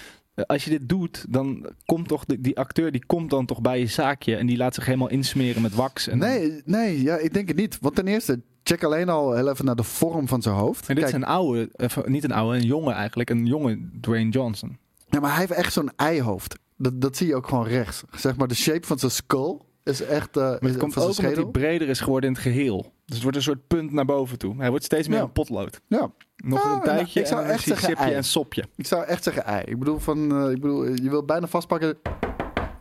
Als 0.46 0.64
je 0.64 0.70
dit 0.70 0.88
doet, 0.88 1.24
dan 1.28 1.70
komt 1.84 2.08
toch 2.08 2.24
de, 2.24 2.40
die 2.40 2.58
acteur 2.58 2.92
die 2.92 3.06
komt 3.06 3.30
dan 3.30 3.46
toch 3.46 3.60
bij 3.60 3.78
je 3.78 3.86
zaakje 3.86 4.36
en 4.36 4.46
die 4.46 4.56
laat 4.56 4.74
zich 4.74 4.84
helemaal 4.84 5.08
insmeren 5.08 5.62
met 5.62 5.74
wax. 5.74 6.08
En 6.08 6.18
Nee, 6.18 6.62
nee 6.64 7.02
ja, 7.02 7.16
ik 7.16 7.34
denk 7.34 7.48
het 7.48 7.56
niet. 7.56 7.78
Want 7.80 7.94
ten 7.94 8.06
eerste, 8.06 8.40
check 8.62 8.84
alleen 8.84 9.08
al 9.08 9.34
heel 9.34 9.48
even 9.48 9.64
naar 9.64 9.76
de 9.76 9.82
vorm 9.82 10.28
van 10.28 10.42
zijn 10.42 10.54
hoofd. 10.54 10.88
En 10.88 10.94
dit 10.94 11.04
is 11.04 11.12
een 11.12 11.24
oude, 11.24 11.68
eh, 11.72 11.96
niet 12.04 12.24
een 12.24 12.32
oude, 12.32 12.56
een 12.56 12.66
jonge 12.66 12.92
eigenlijk, 12.92 13.30
een 13.30 13.46
jonge 13.46 13.78
Dwayne 14.00 14.30
Johnson. 14.30 14.78
ja, 15.08 15.20
maar 15.20 15.30
hij 15.30 15.38
heeft 15.38 15.52
echt 15.52 15.72
zo'n 15.72 15.90
eihoofd. 15.96 16.58
Dat, 16.76 17.00
dat 17.00 17.16
zie 17.16 17.26
je 17.26 17.34
ook 17.34 17.48
gewoon 17.48 17.66
rechts. 17.66 18.02
Zeg 18.16 18.36
maar, 18.36 18.48
de 18.48 18.54
shape 18.54 18.86
van 18.86 18.98
zijn 18.98 19.10
skull 19.12 19.58
is 19.90 20.02
echt. 20.02 20.36
eh 20.36 20.42
Maar 20.42 20.58
het 20.60 20.76
komt 20.76 20.92
van 20.92 21.02
ook 21.02 21.18
omdat 21.18 21.34
hij 21.36 21.44
breder 21.46 21.88
is 21.88 22.00
geworden 22.00 22.28
in 22.30 22.34
het 22.34 22.44
geheel. 22.44 22.92
Dus 23.04 23.14
het 23.14 23.22
wordt 23.22 23.36
een 23.36 23.42
soort 23.42 23.66
punt 23.66 23.92
naar 23.92 24.04
boven 24.04 24.38
toe. 24.38 24.54
Hij 24.58 24.70
wordt 24.70 24.84
steeds 24.84 25.08
meer 25.08 25.16
Ja. 25.16 25.22
een 25.22 25.32
potlood. 25.32 25.80
Ja, 25.86 26.10
Nog 26.36 26.58
Ah, 26.58 26.64
een 26.64 26.70
nou, 26.70 26.84
tijdje 26.84 27.20
ik 27.20 27.26
zou 27.26 27.44
echt 27.44 27.62
zeggen 27.64 27.88
sipje 27.88 28.04
ei. 28.04 28.14
en 28.14 28.24
sopje. 28.24 28.64
ik 28.76 28.86
zou 28.86 29.04
echt 29.04 29.22
zeggen 29.24 29.44
ei. 29.44 29.62
Ik 29.66 29.78
bedoel, 29.78 29.98
van, 29.98 30.30
eh, 30.44 30.50
ik 30.50 30.60
bedoel 30.60 30.84
je 30.88 31.10
wilt 31.10 31.26
bijna 31.26 31.46
vastpakken. 31.46 31.98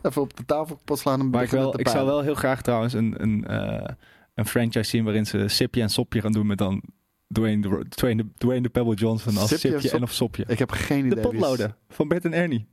Even 0.02 0.22
op 0.22 0.36
de 0.36 0.44
tafel 0.44 0.76
kapot 0.76 0.98
slaan 0.98 1.20
en 1.20 1.30
Maar 1.30 1.42
ik, 1.42 1.50
wel, 1.50 1.80
ik 1.80 1.88
zou 1.88 2.06
wel 2.06 2.20
heel 2.22 2.34
graag 2.34 2.62
trouwens 2.62 2.92
een, 2.92 3.14
een, 3.22 3.44
eh, 3.46 3.88
een 4.34 4.46
franchise 4.46 4.90
zien 4.90 5.04
waarin 5.04 5.26
ze 5.26 5.48
sipje 5.48 5.82
en 5.82 5.88
sopje 5.90 6.20
gaan 6.20 6.32
doen 6.32 6.46
met 6.46 6.58
dan 6.58 6.82
Dwayne 7.32 7.60
de, 7.62 7.84
Dwayne 7.88 8.22
de, 8.22 8.28
Dwayne 8.36 8.62
de 8.62 8.68
Pebble 8.68 8.94
Johnson 8.94 9.36
als 9.36 9.48
Sipje 9.48 9.68
en 9.68 9.74
sipje 9.74 9.90
en, 9.90 9.94
sop- 9.98 10.08
of 10.08 10.12
sopje. 10.12 10.44
Ik 10.46 10.58
heb 10.58 10.70
geen 10.70 11.06
idee. 11.06 11.10
De 11.22 11.28
potloden 11.28 11.76
van 11.88 12.08
Bert 12.08 12.24
en 12.24 12.32
Ernie. 12.32 12.66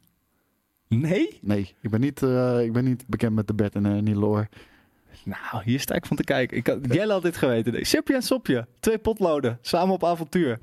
Nee? 0.88 1.40
Nee, 1.42 1.76
ik 1.82 1.90
ben, 1.90 2.00
niet, 2.00 2.24
eh, 2.24 2.64
ik 2.64 2.74
ben 2.74 2.84
niet 2.84 3.04
bekend 3.08 3.36
met 3.36 3.48
de 3.48 3.54
Bert 3.54 3.76
en 3.76 3.86
Ernie 3.86 4.16
lore. 4.16 4.48
Nou, 5.24 5.64
hier 5.64 5.80
sta 5.80 5.96
ik 5.96 6.06
van 6.06 6.18
te 6.18 6.24
kijken. 6.24 6.58
Ik 6.58 6.68
had, 6.68 6.78
Jelle 6.94 7.14
had 7.14 7.22
dit 7.22 7.38
geweten. 7.38 7.86
Sipje 7.86 8.14
en 8.14 8.22
sopje. 8.22 8.68
Twee 8.80 8.98
potloden. 8.98 9.58
Samen 9.62 9.94
op 9.94 10.04
avontuur. 10.04 10.60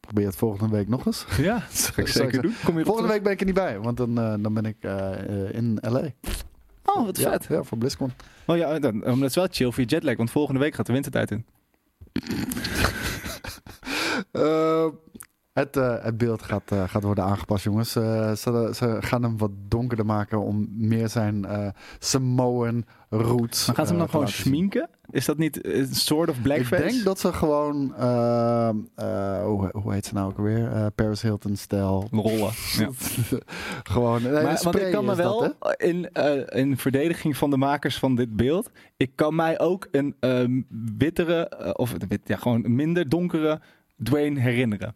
Probeer 0.00 0.26
het 0.26 0.36
volgende 0.36 0.76
week 0.76 0.88
nog 0.88 1.06
eens. 1.06 1.26
Ja, 1.38 1.54
dat 1.54 1.76
Zal 1.78 2.04
ik 2.04 2.08
zeker 2.08 2.42
doen. 2.42 2.54
Kom 2.64 2.78
je 2.78 2.84
Volgende 2.84 3.08
week 3.08 3.22
ben 3.22 3.32
ik 3.32 3.40
er 3.40 3.46
niet 3.46 3.54
bij, 3.54 3.78
want 3.78 3.96
dan, 3.96 4.18
eh, 4.18 4.34
dan 4.38 4.54
ben 4.54 4.64
ik 4.64 4.76
eh, 4.80 5.12
eh, 5.12 5.54
in 5.54 5.78
LA. 5.80 6.08
Oh, 6.84 7.04
wat 7.04 7.18
ja, 7.18 7.30
vet. 7.30 7.46
Ja, 7.48 7.62
voor 7.62 7.78
BlizzCon. 7.78 8.12
Oh 8.46 8.56
ja, 8.56 8.78
dan, 8.78 9.00
dat 9.00 9.22
is 9.22 9.34
wel 9.34 9.46
chill 9.50 9.70
voor 9.70 9.82
je 9.82 9.88
jetlag, 9.88 10.16
want 10.16 10.30
volgende 10.30 10.60
week 10.60 10.74
gaat 10.74 10.86
de 10.86 10.92
wintertijd 10.92 11.30
in. 11.30 11.46
Eh, 14.32 14.86
het, 15.56 15.76
eh, 15.76 15.94
het 16.02 16.18
beeld 16.18 16.42
gaat, 16.42 16.70
eh, 16.70 16.88
gaat 16.88 17.02
worden 17.02 17.24
aangepast, 17.24 17.64
jongens. 17.64 17.96
Eh, 17.96 18.32
ze, 18.32 18.70
ze 18.74 18.96
gaan 19.00 19.22
hem 19.22 19.38
wat 19.38 19.50
donkerder 19.68 20.06
maken 20.06 20.40
om 20.40 20.68
meer 20.70 21.08
zijn 21.08 21.46
Samoan 21.98 22.84
roots. 23.10 23.66
Maar 23.66 23.76
gaan 23.76 23.84
ze 23.84 23.90
hem 23.90 24.00
dan 24.00 24.10
gewoon 24.10 24.28
schminken? 24.28 24.88
Is 25.10 25.24
dat 25.24 25.38
niet 25.38 25.66
een 25.66 25.94
soort 25.94 26.28
of 26.28 26.42
blackface? 26.42 26.84
Ik 26.84 26.90
denk 26.90 27.04
dat 27.04 27.18
ze 27.18 27.32
gewoon, 27.32 27.94
eh, 27.96 28.68
eh, 28.94 29.44
hoe, 29.44 29.70
hoe 29.72 29.92
heet 29.92 30.06
ze 30.06 30.14
nou 30.14 30.30
ook 30.30 30.38
weer? 30.38 30.90
Paris 30.94 31.22
Hilton 31.22 31.56
stijl. 31.56 32.08
Rollen. 32.10 32.50
Ja. 32.78 32.90
gewoon. 33.92 34.22
Nee, 34.22 34.32
maar, 34.32 34.60
want 34.62 34.78
ik 34.78 34.92
kan 34.92 35.04
me 35.04 35.14
dat, 35.14 35.54
wel, 35.58 35.72
in, 35.76 36.12
in 36.48 36.76
verdediging 36.76 37.36
van 37.36 37.50
de 37.50 37.56
makers 37.56 37.98
van 37.98 38.14
dit 38.14 38.36
beeld, 38.36 38.70
ik 38.96 39.10
kan 39.14 39.34
mij 39.34 39.58
ook 39.58 39.88
een 39.90 40.16
ehm, 40.20 40.62
wittere, 40.98 41.74
of 41.76 41.94
ja, 42.24 42.36
gewoon 42.36 42.64
een 42.64 42.74
minder 42.74 43.08
donkere 43.08 43.60
Dwayne 44.02 44.40
herinneren. 44.40 44.94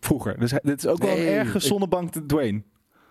Vroeger. 0.00 0.38
Dus 0.38 0.50
hij- 0.50 0.60
dit 0.62 0.78
is 0.78 0.86
ook 0.86 0.98
wel 0.98 1.08
Nee, 1.16 1.26
een 1.28 1.32
erge 1.34 1.56
ik- 1.56 1.62
zonnebank 1.62 2.12
Dwayne. 2.12 2.62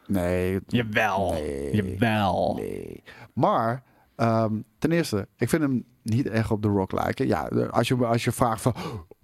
Nee. 0.07 0.59
Jawel. 0.67 1.31
Nee. 1.31 1.75
Jawel. 1.75 2.53
Nee. 2.55 3.03
Maar, 3.33 3.83
ehm, 4.15 4.53
ten 4.79 4.91
eerste, 4.91 5.27
ik 5.37 5.49
vind 5.49 5.61
hem 5.61 5.85
niet 6.03 6.27
echt 6.29 6.51
op 6.51 6.61
The 6.61 6.67
Rock 6.67 6.91
lijken. 6.91 7.27
Ja, 7.27 7.47
als 7.69 7.87
je, 7.87 8.05
als 8.05 8.23
je 8.23 8.31
vraagt 8.31 8.61
van... 8.61 8.73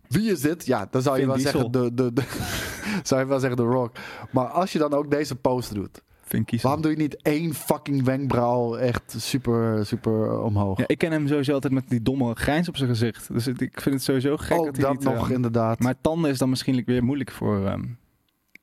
Wie 0.07 0.31
is 0.31 0.41
dit? 0.41 0.65
Ja, 0.65 0.87
dan 0.91 1.01
zou 1.01 1.15
je 1.15 1.21
Vin 1.21 1.29
wel 1.31 1.37
Diesel. 1.41 1.51
zeggen 1.59 1.71
de, 1.71 1.93
de, 1.93 2.13
de 2.13 2.23
zou 3.03 3.21
je 3.21 3.27
wel 3.27 3.39
zeggen 3.39 3.57
The 3.57 3.63
Rock. 3.65 3.95
Maar 4.31 4.45
als 4.47 4.71
je 4.71 4.79
dan 4.79 4.93
ook 4.93 5.11
deze 5.11 5.35
pose 5.35 5.73
doet, 5.73 6.01
Vind 6.33 6.45
kiezen. 6.45 6.67
waarom 6.67 6.83
doe 6.83 6.91
je 6.91 6.97
niet 7.03 7.21
één 7.21 7.53
fucking 7.53 8.03
wenkbrauw 8.03 8.75
echt 8.75 9.15
super, 9.17 9.85
super 9.85 10.41
omhoog? 10.41 10.77
Ja, 10.77 10.83
ik 10.87 10.97
ken 10.97 11.11
hem 11.11 11.27
sowieso 11.27 11.53
altijd 11.53 11.73
met 11.73 11.89
die 11.89 12.01
domme 12.01 12.35
grijns 12.35 12.67
op 12.69 12.77
zijn 12.77 12.89
gezicht. 12.89 13.33
Dus 13.33 13.47
ik 13.47 13.81
vind 13.81 13.95
het 13.95 14.03
sowieso 14.03 14.37
gek 14.37 14.57
ook 14.57 14.65
dat 14.65 14.75
hij 14.75 14.85
dat 14.85 14.93
niet... 14.93 15.03
nog 15.03 15.29
eh, 15.29 15.35
inderdaad. 15.35 15.79
Maar 15.79 15.95
tanden 16.01 16.31
is 16.31 16.37
dan 16.37 16.49
misschien 16.49 16.83
weer 16.85 17.03
moeilijk 17.03 17.31
voor 17.31 17.65
ehm 17.65 17.83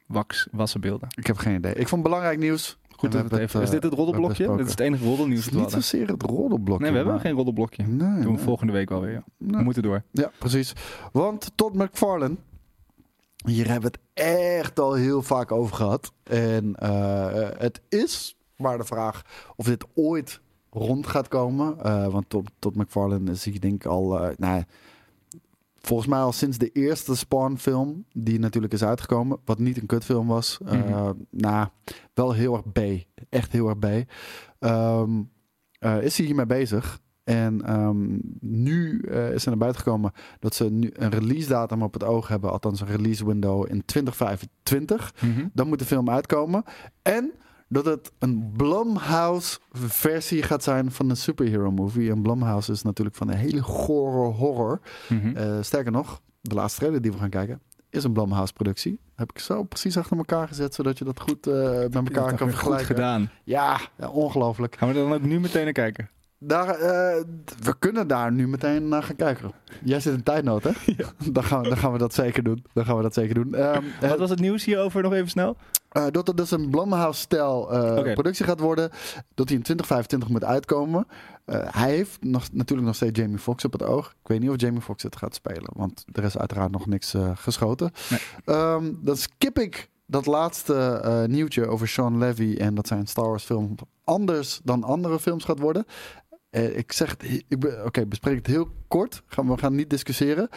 wax, 0.07 0.49
wassenbeelden. 0.53 1.09
ik 1.17 1.27
heb 1.27 1.37
geen 1.37 1.55
idee. 1.55 1.75
Ik 1.75 1.89
vond 1.89 2.03
belangrijk 2.03 2.39
nieuws. 2.39 2.79
Goed 2.97 3.13
dat 3.13 3.23
we 3.23 3.29
het 3.29 3.39
even... 3.39 3.61
het, 3.61 3.69
Is 3.69 3.75
dit 3.75 3.83
het 3.83 3.93
eh, 3.93 3.99
roddelblokje? 3.99 4.57
Dit 4.57 4.65
is 4.67 4.71
het 4.71 4.81
enige 4.81 5.05
roddelnieuws 5.05 5.45
Het 5.45 5.55
is 5.55 5.61
niet 5.61 5.71
zozeer 5.71 6.09
het 6.09 6.23
roddelblokje. 6.23 6.83
Nee, 6.83 6.91
we 6.91 6.97
hebben 6.97 7.15
maar- 7.15 7.23
geen 7.25 7.35
roddelblokje. 7.35 7.83
Nee, 7.83 7.97
Doen 7.99 8.25
we 8.25 8.31
nee. 8.31 8.39
volgende 8.39 8.73
week 8.73 8.89
wel 8.89 9.01
weer. 9.01 9.13
ja. 9.13 9.25
We 9.37 9.63
moeten 9.63 9.83
door. 9.83 10.03
Ja, 10.11 10.31
precies. 10.39 10.73
Want 11.13 11.53
Todd 11.55 11.75
McFarlane, 11.75 12.37
hier 13.45 13.71
hebben 13.71 13.91
we 13.93 13.99
het 13.99 14.27
echt 14.27 14.79
al 14.79 14.95
heel 14.95 15.23
vaak 15.23 15.53
over 15.53 15.77
gehad. 15.77 16.13
En 16.23 16.75
eh, 16.75 17.49
het 17.59 17.81
is 17.89 18.37
maar 18.57 18.79
de 18.79 18.85
vraag 18.85 19.23
of 19.57 19.67
dit 19.67 19.85
ooit 19.95 20.41
rond 20.71 21.07
gaat 21.07 21.29
komen. 21.29 21.79
Eh, 21.83 22.07
want 22.07 22.29
Todd, 22.29 22.51
Todd 22.59 22.77
McFarlane 22.77 23.31
is 23.31 23.45
hier 23.45 23.61
denk 23.61 23.75
ik 23.75 23.87
al... 23.87 24.21
eh, 24.21 24.37
nou, 24.37 24.65
volgens 25.81 26.09
mij 26.09 26.19
al 26.19 26.33
sinds 26.33 26.59
de 26.59 26.73
eerste 26.73 27.17
Spawn 27.17 27.57
film, 27.57 28.05
die 28.13 28.39
natuurlijk 28.39 28.73
is 28.73 28.85
uitgekomen. 28.85 29.39
Wat 29.45 29.59
niet 29.59 29.77
een 29.77 29.87
kutfilm 29.87 30.27
was. 30.27 30.59
Nou, 31.31 31.69
wel 32.15 32.33
heel 32.33 32.55
erg 32.55 32.73
B. 32.73 33.05
Echt 33.29 33.53
heel 33.53 33.69
erg 33.69 33.79
B. 33.79 34.11
Ehm, 34.59 35.23
eh, 35.79 36.03
is 36.03 36.17
hij 36.17 36.27
hiermee 36.27 36.47
bezig. 36.47 37.01
En 37.31 37.63
ehm, 37.65 38.19
nu 38.41 39.01
eh, 39.01 39.33
is 39.33 39.43
er 39.43 39.49
naar 39.49 39.59
buiten 39.59 39.83
gekomen 39.83 40.13
dat 40.39 40.55
ze 40.55 40.71
nu 40.71 40.91
een 40.93 41.11
release 41.11 41.49
datum 41.49 41.83
op 41.83 41.93
het 41.93 42.05
oog 42.05 42.29
hebben. 42.29 42.51
Althans 42.51 42.81
een 42.81 42.87
release 42.87 43.27
window 43.27 43.67
in 43.69 43.85
2025. 43.85 45.15
Mhm. 45.21 45.47
Dan 45.53 45.69
moet 45.69 45.79
de 45.79 45.85
film 45.85 46.11
uitkomen. 46.11 46.65
En 47.03 47.33
dat 47.69 47.85
het 47.85 48.13
een 48.19 48.53
Blumhouse 48.57 49.59
versie 49.73 50.43
gaat 50.43 50.63
zijn 50.63 50.91
van 50.91 51.11
een 51.11 51.17
superhero 51.17 51.71
movie. 51.71 52.11
En 52.11 52.23
Blumhouse 52.23 52.73
is 52.73 52.83
natuurlijk 52.83 53.17
van 53.17 53.29
een 53.29 53.37
hele 53.37 53.63
gore 53.63 54.33
horror. 54.33 54.81
Mhm. 55.09 55.37
Eh, 55.37 55.57
sterker 55.61 55.93
nog, 55.93 56.21
de 56.41 56.55
laatste 56.55 56.79
trailer 56.79 57.03
die 57.03 57.13
we 57.13 57.19
gaan 57.19 57.31
kijken 57.31 57.61
is 57.91 58.05
een 58.05 58.13
Blumhouse 58.13 58.53
productie. 58.53 59.01
Heb 59.15 59.31
ik 59.31 59.39
zo 59.39 59.63
precies 59.63 59.97
achter 59.97 60.17
elkaar 60.17 60.49
gezet, 60.49 60.75
zodat 60.75 60.99
je 60.99 61.05
dat 61.05 61.21
goed 61.21 61.47
eh, 61.47 61.55
met 61.55 61.95
elkaar 61.95 62.13
kan 62.13 62.39
goed 62.39 62.49
vergelijken. 62.49 62.87
gedaan. 62.87 63.31
Ja, 63.45 63.81
ja, 63.99 64.09
ongelooflijk. 64.09 64.77
Gaan 64.77 64.89
we 64.89 64.95
er 64.95 65.01
dan 65.09 65.13
ook 65.13 65.23
nu 65.23 65.41
meteen 65.41 65.65
naar 65.65 65.73
kijken? 65.73 66.11
Daar, 66.43 66.69
eh, 66.69 67.23
we 67.63 67.75
kunnen 67.79 68.07
daar 68.09 68.33
nu 68.33 68.49
meteen 68.49 68.89
naar 68.89 69.03
gaan 69.03 69.17
kijken. 69.17 69.53
Jij 69.85 70.01
zit 70.01 70.15
in 70.15 70.23
tijdnood, 70.23 70.63
hè? 70.63 70.71
Dan, 71.33 71.45
gaan 71.45 71.63
we, 71.63 71.69
dan 71.69 71.77
gaan 71.79 71.93
we 71.93 71.99
dat 71.99 72.15
zeker 72.15 72.43
doen. 72.43 72.65
Dan 72.73 72.85
gaan 72.85 72.97
we 72.97 73.03
dat 73.03 73.15
zeker 73.15 73.35
doen. 73.35 73.55
Ehm, 73.55 73.83
Wat 74.01 74.19
was 74.19 74.31
het 74.31 74.41
nieuws 74.41 74.65
hierover 74.65 75.03
nog 75.03 75.13
even 75.13 75.29
snel? 75.29 75.57
eh, 75.91 76.07
dat 76.11 76.27
het 76.27 76.37
dus 76.37 76.51
een 76.51 76.71
Blumhouse-stijl 76.71 77.73
eh, 77.73 78.13
productie 78.13 78.45
gaat 78.45 78.61
worden. 78.61 78.91
Dat 79.35 79.49
hij 79.49 79.57
in 79.57 79.63
2025 79.63 80.29
moet 80.29 80.45
uitkomen. 80.45 81.07
Hij 81.51 81.91
heeft 81.91 82.25
nog, 82.25 82.53
natuurlijk 82.53 82.87
nog 82.87 82.97
steeds 82.97 83.19
Jamie 83.19 83.39
Foxx 83.39 83.65
op 83.65 83.73
het 83.73 83.83
oog. 83.83 84.09
Ik 84.23 84.29
weet 84.29 84.41
niet 84.41 84.51
of 84.51 84.61
Jamie 84.61 84.81
Foxx 84.81 85.03
het 85.03 85.17
gaat 85.17 85.35
spelen. 85.35 85.71
Want 85.77 86.05
er 86.13 86.25
is 86.25 86.39
uiteraard 86.39 86.71
nog 86.71 86.87
niks 86.87 87.15
geschoten. 87.35 87.91
Nee. 88.11 88.21
Ehm, 88.45 88.93
dan 89.01 89.17
skip 89.17 89.59
ik 89.59 89.89
dat 90.07 90.27
laatste 90.27 91.27
nieuwtje 91.29 91.67
over 91.67 91.89
Sean 91.89 92.19
Levy. 92.19 92.57
En 92.59 92.75
dat 92.75 92.87
zijn 92.87 93.07
Star 93.07 93.29
Wars 93.29 93.45
film 93.45 93.75
anders 94.05 94.61
dan 94.65 94.85
andere 94.85 95.21
films 95.21 95.45
gaat 95.45 95.59
worden. 95.59 95.85
Eh, 96.51 96.77
ik 96.79 96.93
zeg 96.93 97.17
oké, 97.85 98.07
bespreek 98.07 98.37
het 98.37 98.47
heel 98.47 98.69
kort. 98.89 99.23
Gaan, 99.27 99.47
we 99.49 99.59
gaan 99.59 99.75
niet 99.75 99.91
discussiëren. 99.91 100.49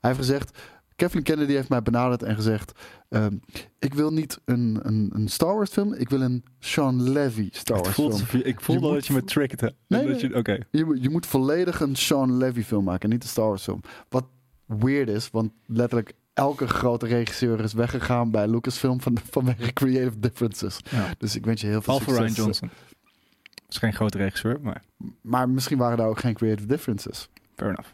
Hij 0.00 0.10
heeft 0.10 0.18
gezegd, 0.18 0.58
Kathleen 0.96 1.22
Kennedy 1.22 1.52
heeft 1.52 1.68
mij 1.68 1.82
benaderd 1.82 2.22
en 2.22 2.34
gezegd... 2.34 2.72
ehm, 3.08 3.36
ik 3.78 3.94
wil 3.94 4.12
niet 4.12 4.40
een, 4.44 4.78
een, 4.82 5.10
een 5.14 5.28
Star 5.28 5.54
Wars 5.54 5.70
film, 5.70 5.92
ik 5.92 6.08
wil 6.08 6.20
een 6.20 6.44
Sean 6.58 7.02
Levy 7.10 7.48
Star 7.52 7.76
Wars 7.82 7.94
voelt 7.94 8.22
film. 8.22 8.42
ik 8.44 8.60
voelde 8.60 8.80
moet 8.86 8.92
dat 8.94 9.06
je 9.06 9.12
me 9.12 9.24
trickte. 9.24 9.74
Nee, 9.86 10.06
Dat 10.06 10.20
nee. 10.20 10.30
je- 10.30 10.36
Oké. 10.36 10.58
Je, 10.70 10.84
moet- 10.84 11.02
je 11.02 11.10
moet 11.10 11.26
volledig 11.26 11.80
een 11.80 11.96
Sean 11.96 12.36
Levy 12.36 12.62
film 12.62 12.84
maken, 12.84 13.08
niet 13.10 13.22
een 13.22 13.28
Star 13.28 13.46
Wars 13.48 13.62
film. 13.62 13.80
Wat 14.08 14.24
weird 14.66 15.08
is, 15.08 15.30
want 15.30 15.52
letterlijk 15.66 16.12
elke 16.34 16.66
grote 16.68 17.06
regisseur 17.06 17.60
is 17.60 17.72
weggegaan 17.72 18.30
bij 18.30 18.48
Lucasfilm 18.48 19.00
van, 19.00 19.16
vanwege 19.30 19.72
creative 19.72 20.18
differences. 20.18 20.78
Ja. 20.90 21.06
Dus 21.18 21.36
ik 21.36 21.44
wens 21.44 21.60
je 21.60 21.66
heel 21.66 21.82
veel 21.82 21.98
Ryan 21.98 22.16
succes. 22.16 22.36
Johnson. 22.36 22.70
Is 23.68 23.76
geen 23.78 23.92
grote 23.92 24.18
regisseur, 24.18 24.58
maar 24.60 24.82
Maar 25.20 25.48
misschien 25.48 25.78
waren 25.78 25.96
daar 25.96 26.06
ook 26.08 26.18
geen 26.20 26.34
creative 26.34 26.68
differences. 26.68 27.28
fair 27.56 27.70
enough. 27.70 27.88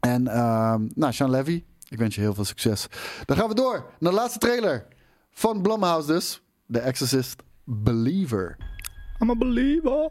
En 0.00 0.28
ehm, 0.28 0.88
nou, 0.94 1.12
Sean 1.12 1.30
Levy, 1.30 1.64
ik 1.88 1.98
wens 1.98 2.14
je 2.14 2.20
heel 2.20 2.34
veel 2.34 2.44
succes. 2.44 2.86
Dan 3.24 3.36
gaan 3.36 3.48
we 3.48 3.54
door 3.54 3.90
naar 3.98 4.10
de 4.10 4.16
laatste 4.18 4.38
trailer 4.38 4.86
van 5.30 5.62
Blumhouse 5.62 6.06
dus. 6.06 6.42
The 6.70 6.78
Exorcist 6.80 7.42
Believer. 7.64 8.56
I'm 9.20 9.30
a 9.30 9.36
believer. 9.36 10.10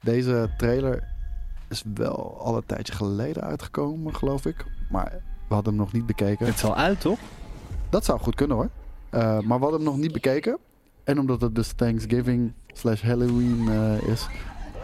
Deze 0.00 0.54
trailer 0.56 1.14
is 1.68 1.82
wel 1.94 2.40
al 2.40 2.56
een 2.56 2.66
tijdje 2.66 2.92
geleden 2.92 3.42
uitgekomen, 3.42 4.14
geloof 4.14 4.46
ik. 4.46 4.64
Maar 4.90 5.12
we 5.48 5.54
hadden 5.54 5.72
hem 5.72 5.82
nog 5.82 5.92
niet 5.92 6.06
bekeken. 6.06 6.46
Het 6.46 6.54
is 6.54 6.64
al 6.64 6.76
uit, 6.76 7.00
toch? 7.00 7.18
Dat 7.90 8.04
zou 8.04 8.18
goed 8.20 8.34
kunnen 8.34 8.56
hoor. 8.56 8.70
Eh, 9.10 9.20
maar 9.20 9.58
we 9.58 9.62
hadden 9.64 9.80
hem 9.80 9.82
nog 9.82 9.96
niet 9.96 10.12
bekeken. 10.12 10.58
En 11.04 11.18
omdat 11.18 11.40
het 11.40 11.54
dus 11.54 11.72
Thanksgiving 11.72 12.52
slash 12.76 13.02
Halloween 13.02 13.68
eh, 13.68 14.08
is. 14.08 14.26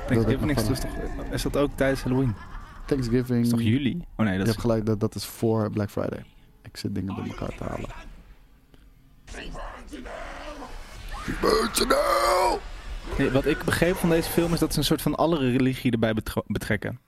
Thanksgiving 0.07 0.57
is, 0.57 0.67
dus 0.67 0.81
toch, 0.81 0.91
is 1.31 1.43
dat 1.43 1.57
ook 1.57 1.71
tijdens 1.75 2.03
Halloween? 2.03 2.35
Thanksgiving. 2.87 3.27
Dat 3.29 3.39
is 3.45 3.49
toch 3.49 3.63
juli? 3.63 4.05
Oh 4.17 4.25
nee, 4.25 4.33
Je 4.33 4.39
dat 4.39 4.47
hebt 4.47 4.59
is... 4.59 4.63
gelijk, 4.65 4.87
dat, 4.87 5.01
dat 5.01 5.15
is 5.15 5.25
voor 5.25 5.71
Black 5.71 5.91
Friday. 5.91 6.25
Ik 6.63 6.77
zit 6.77 6.95
dingen 6.95 7.15
door 7.15 7.25
elkaar 7.27 7.57
te 7.57 7.65
halen. 7.65 7.89
Nee, 13.19 13.31
wat 13.31 13.47
ik 13.47 13.63
begreep 13.65 13.97
van 13.97 14.09
deze 14.09 14.31
film 14.31 14.53
is 14.53 14.59
dat 14.59 14.73
ze 14.73 14.79
een 14.79 14.85
soort 14.85 15.03
van 15.03 15.15
alle 15.15 15.39
religie 15.39 15.93
erbij 15.93 16.15
betro- 16.15 16.43
betrekken. 16.47 16.99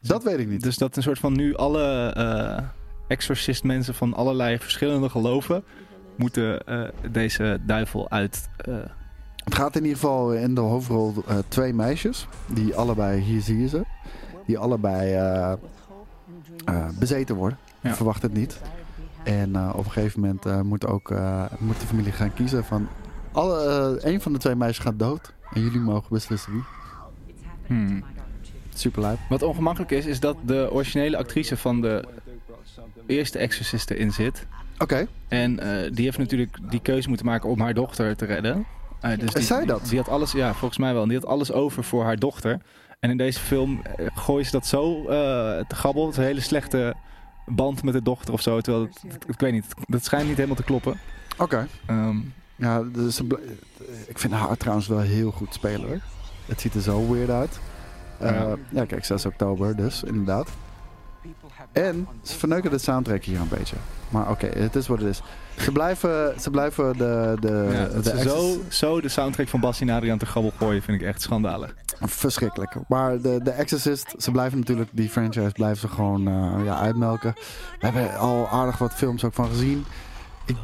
Dat 0.00 0.22
weet 0.22 0.38
ik 0.38 0.48
niet. 0.48 0.62
Dus 0.62 0.78
dat 0.78 0.96
een 0.96 1.02
soort 1.02 1.18
van 1.18 1.32
nu 1.32 1.54
alle 1.56 2.12
eh 2.16 2.62
exorcist 3.08 3.64
mensen 3.64 3.94
van 3.94 4.14
allerlei 4.14 4.58
verschillende 4.58 5.08
geloven 5.08 5.64
moeten 6.16 6.66
eh, 6.66 6.88
deze 7.10 7.58
duivel 7.66 8.10
uit... 8.10 8.48
eh, 8.56 8.74
Het 9.46 9.54
gaat 9.54 9.76
in 9.76 9.82
ieder 9.82 9.98
geval 9.98 10.32
in 10.32 10.54
de 10.54 10.60
hoofdrol 10.60 11.14
eh, 11.26 11.36
twee 11.48 11.72
meisjes. 11.72 12.28
Die 12.46 12.74
allebei, 12.74 13.20
hier 13.20 13.40
zie 13.40 13.60
je 13.60 13.68
ze. 13.68 13.84
Die 14.46 14.58
allebei 14.58 15.12
eh, 15.12 15.52
eh, 16.64 16.88
bezeten 16.98 17.36
worden. 17.36 17.58
Ja. 17.80 17.94
verwacht 17.94 18.22
het 18.22 18.32
niet. 18.32 18.60
En 19.22 19.72
op 19.72 19.84
een 19.84 19.90
gegeven 19.90 20.20
moment 20.20 20.64
moet, 20.64 20.86
ook, 20.86 21.10
moet 21.58 21.80
de 21.80 21.86
familie 21.86 22.12
gaan 22.12 22.34
kiezen 22.34 22.64
van... 22.64 22.88
Alle, 23.32 23.98
een 24.02 24.20
van 24.20 24.32
de 24.32 24.38
twee 24.38 24.54
meisjes 24.54 24.84
gaat 24.84 24.98
dood. 24.98 25.32
En 25.52 25.60
jullie 25.62 25.80
mogen 25.80 26.08
beslissen 26.10 26.52
wie. 26.52 26.62
hmm. 27.66 28.04
Super 28.74 29.00
lijp. 29.00 29.18
Wat 29.28 29.42
ongemakkelijk 29.42 29.90
is, 29.90 30.06
is 30.06 30.20
dat 30.20 30.36
de 30.44 30.68
originele 30.72 31.16
actrice 31.16 31.56
van 31.56 31.80
de 31.80 32.04
eerste 33.06 33.38
Exorcist 33.38 33.90
erin 33.90 34.12
zit. 34.12 34.46
Oké. 34.78 35.06
En 35.28 35.56
die 35.92 36.04
heeft 36.04 36.18
natuurlijk 36.18 36.58
die 36.70 36.80
keuze 36.80 37.08
moeten 37.08 37.26
maken 37.26 37.48
om 37.48 37.60
haar 37.60 37.74
dochter 37.74 38.16
te 38.16 38.24
redden. 38.24 38.66
Eh, 39.00 39.10
dus 39.18 39.30
die, 39.30 39.40
Is 39.40 39.46
zij 39.46 39.64
dat? 39.64 39.80
Die, 39.80 39.88
die 39.88 39.98
had 39.98 40.08
alles, 40.08 40.32
ja, 40.32 40.54
volgens 40.54 40.78
mij 40.78 40.92
wel. 40.92 41.02
En 41.02 41.08
die 41.08 41.18
had 41.18 41.26
alles 41.26 41.52
over 41.52 41.84
voor 41.84 42.04
haar 42.04 42.16
dochter. 42.16 42.60
En 43.00 43.10
in 43.10 43.16
deze 43.16 43.40
film 43.40 43.80
eh, 43.82 44.06
gooien 44.14 44.44
ze 44.44 44.50
dat 44.50 44.66
zo 44.66 45.00
eh, 45.00 45.06
te 45.66 45.74
gabbel. 45.74 46.02
Het 46.04 46.12
is 46.12 46.18
een 46.18 46.24
hele 46.24 46.40
slechte 46.40 46.94
band 47.46 47.82
met 47.82 47.94
de 47.94 48.02
dochter 48.02 48.32
of 48.34 48.40
zo. 48.40 48.60
Terwijl, 48.60 48.84
het, 48.84 49.12
het- 49.12 49.24
ik 49.28 49.40
weet 49.40 49.52
niet, 49.52 49.66
dat 49.86 50.04
schijnt 50.04 50.26
niet 50.26 50.36
helemaal 50.36 50.56
te 50.56 50.62
kloppen. 50.62 50.98
Oké. 51.38 51.66
Ehm, 51.86 52.16
Ja, 52.56 52.82
dus 52.82 53.20
ble- 53.26 53.40
ik 54.06 54.18
vind 54.18 54.32
haar 54.32 54.56
trouwens 54.56 54.86
wel 54.88 54.98
heel 55.00 55.30
goed 55.30 55.54
spelen 55.54 55.88
hoor. 55.88 56.00
Het 56.46 56.60
ziet 56.60 56.74
er 56.74 56.80
zo 56.80 57.10
weird 57.12 57.30
uit. 57.30 57.60
Eh, 58.18 58.30
Ja. 58.30 58.54
ja. 58.70 58.84
kijk, 58.84 59.04
6 59.04 59.26
oktober 59.26 59.76
dus, 59.76 60.02
inderdaad. 60.02 60.48
En 61.72 62.08
ze 62.22 62.38
verneuken 62.38 62.70
de 62.70 62.78
soundtrack 62.78 63.24
hier 63.24 63.40
een 63.40 63.48
beetje. 63.48 63.76
Maar 64.08 64.30
oké, 64.30 64.46
het 64.46 64.74
is 64.76 64.86
wat 64.86 64.98
het 64.98 65.08
is. 65.08 65.22
Ze 65.56 65.72
blijven, 65.72 66.40
ze 66.40 66.50
blijven 66.50 66.92
de, 66.98 67.36
de, 67.40 67.68
ja, 67.72 67.84
dat 67.84 68.04
de 68.04 68.10
ze 68.10 68.12
access- 68.16 68.34
zo, 68.34 68.58
zo 68.68 69.00
de 69.00 69.08
soundtrack 69.08 69.48
van 69.48 69.60
Bassie 69.60 69.88
en 69.88 69.94
Adriaan 69.96 70.18
te 70.18 70.26
gabbel 70.26 70.52
gooien, 70.58 70.82
vind 70.82 71.00
ik 71.00 71.06
echt 71.06 71.22
schandalig. 71.22 71.74
verschrikkelijk. 72.00 72.74
Maar 72.88 73.20
de, 73.20 73.40
de 73.42 73.50
Exorcist, 73.50 74.14
ze 74.18 74.30
blijven 74.30 74.58
natuurlijk, 74.58 74.88
die 74.92 75.08
franchise 75.08 75.50
blijven 75.52 75.78
ze 75.80 75.88
gewoon 75.88 76.28
eh, 76.28 76.64
ja, 76.64 76.78
uitmelken. 76.78 77.32
We 77.80 77.86
hebben 77.86 78.18
al 78.18 78.48
aardig 78.48 78.78
wat 78.78 78.94
films 78.94 79.24
ook 79.24 79.34
van 79.34 79.48
gezien. 79.48 79.84
Ik, 80.46 80.56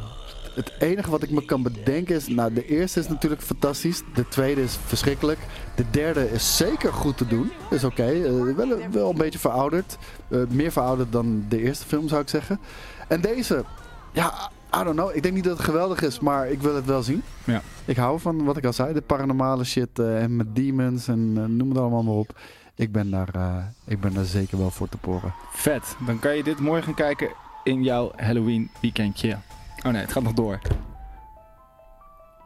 het 0.55 0.71
enige 0.79 1.09
wat 1.09 1.23
ik 1.23 1.29
me 1.29 1.45
kan 1.45 1.63
bedenken 1.63 2.15
is, 2.15 2.27
nou 2.27 2.53
de 2.53 2.65
eerste 2.65 2.99
is 2.99 3.07
natuurlijk 3.07 3.41
fantastisch. 3.41 4.01
De 4.13 4.27
tweede 4.27 4.63
is 4.63 4.77
verschrikkelijk. 4.85 5.39
De 5.75 5.85
derde 5.91 6.31
is 6.31 6.57
zeker 6.57 6.93
goed 6.93 7.17
te 7.17 7.27
doen. 7.27 7.51
Is 7.69 7.83
oké. 7.83 8.03
Eh, 8.03 8.55
wel, 8.55 8.77
wel 8.91 9.09
een 9.09 9.17
beetje 9.17 9.39
verouderd. 9.39 9.97
Eh, 10.27 10.39
meer 10.49 10.71
verouderd 10.71 11.11
dan 11.11 11.45
de 11.49 11.61
eerste 11.61 11.85
film 11.85 12.07
zou 12.07 12.21
ik 12.21 12.29
zeggen. 12.29 12.59
En 13.07 13.21
deze, 13.21 13.63
ja, 14.11 14.51
I 14.79 14.83
don't 14.83 14.95
know. 14.95 15.15
Ik 15.15 15.23
denk 15.23 15.35
niet 15.35 15.43
dat 15.43 15.57
het 15.57 15.65
geweldig 15.65 16.01
is, 16.01 16.19
maar 16.19 16.49
ik 16.49 16.61
wil 16.61 16.75
het 16.75 16.85
wel 16.85 17.03
zien. 17.03 17.23
Ja. 17.43 17.61
Ik 17.85 17.97
hou 17.97 18.19
van 18.19 18.43
wat 18.43 18.57
ik 18.57 18.65
al 18.65 18.73
zei, 18.73 18.93
de 18.93 19.01
paranormale 19.01 19.63
shit 19.63 19.99
eh, 19.99 20.23
en 20.23 20.35
met 20.35 20.55
demons 20.55 21.07
en 21.07 21.33
noem 21.57 21.69
het 21.69 21.77
allemaal 21.77 22.03
maar 22.03 22.13
op. 22.13 22.39
Ik 22.75 22.91
ben, 22.91 23.09
daar, 23.09 23.73
ik 23.85 23.99
ben 23.99 24.13
daar 24.13 24.25
zeker 24.25 24.57
wel 24.57 24.71
voor 24.71 24.89
te 24.89 24.97
poren. 24.97 25.33
Vet. 25.51 25.95
Dan 26.05 26.19
kan 26.19 26.35
je 26.35 26.43
dit 26.43 26.59
morgen 26.59 26.93
kijken 26.93 27.29
in 27.63 27.83
jouw 27.83 28.11
Halloween 28.15 28.69
weekendje. 28.81 29.37
Oh 29.85 29.91
nee, 29.91 30.01
het 30.01 30.11
gaat 30.11 30.23
nog 30.23 30.33
door. 30.33 30.59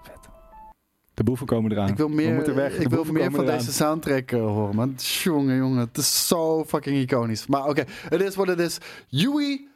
Vet. 0.03 0.17
De 1.13 1.23
boeven 1.23 1.45
komen 1.47 1.71
eraan. 1.71 1.88
Ik 1.88 1.97
wil 1.97 2.07
We 2.09 2.15
meer, 2.15 2.33
moeten 2.33 2.55
weg. 2.55 2.75
De 2.75 2.81
ik 2.81 2.89
wil 2.89 3.03
meer 3.03 3.31
van 3.31 3.43
eraan. 3.43 3.57
deze 3.57 3.71
soundtrack 3.73 4.31
eh, 4.31 4.39
horen, 4.39 4.75
man. 4.75 4.93
Jongen, 4.97 5.55
jongen, 5.57 5.77
het 5.79 5.97
is 5.97 6.27
zo 6.27 6.63
fucking 6.65 6.97
iconisch. 6.97 7.47
Maar 7.47 7.65
oké, 7.67 7.83
het 8.09 8.21
is 8.21 8.35
wat 8.35 8.47
het 8.47 8.59
is. 8.59 8.77
Yui, 9.07 9.67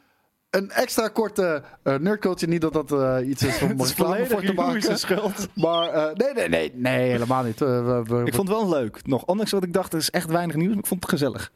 een 0.50 0.70
extra 0.70 1.08
korte 1.08 1.62
uh, 1.84 1.96
nerdculture. 1.96 2.50
Niet 2.50 2.60
dat 2.60 2.72
dat 2.72 2.92
eh, 2.92 3.28
iets 3.28 3.42
is 3.42 3.62
om 3.62 3.68
reclame 3.82 4.26
voor 4.26 4.40
te 4.42 4.52
maken. 4.52 4.98
schuld. 4.98 5.48
Maar 5.54 6.12
nee, 6.16 6.32
nee, 6.34 6.48
nee, 6.48 6.72
nee, 6.74 7.10
helemaal 7.10 7.42
niet. 7.44 7.58
We- 7.58 8.02
we- 8.06 8.22
Ik 8.24 8.34
vond 8.34 8.48
het 8.48 8.56
wel 8.56 8.68
leuk. 8.68 9.06
Nog, 9.06 9.24
ondanks 9.24 9.50
dat 9.50 9.62
ik 9.62 9.72
dacht, 9.72 9.92
er 9.92 9.98
is 9.98 10.10
echt 10.10 10.30
weinig 10.30 10.56
nieuws. 10.56 10.70
Maar 10.70 10.78
ik 10.78 10.86
vond 10.86 11.02
het 11.02 11.10
gezellig. 11.10 11.52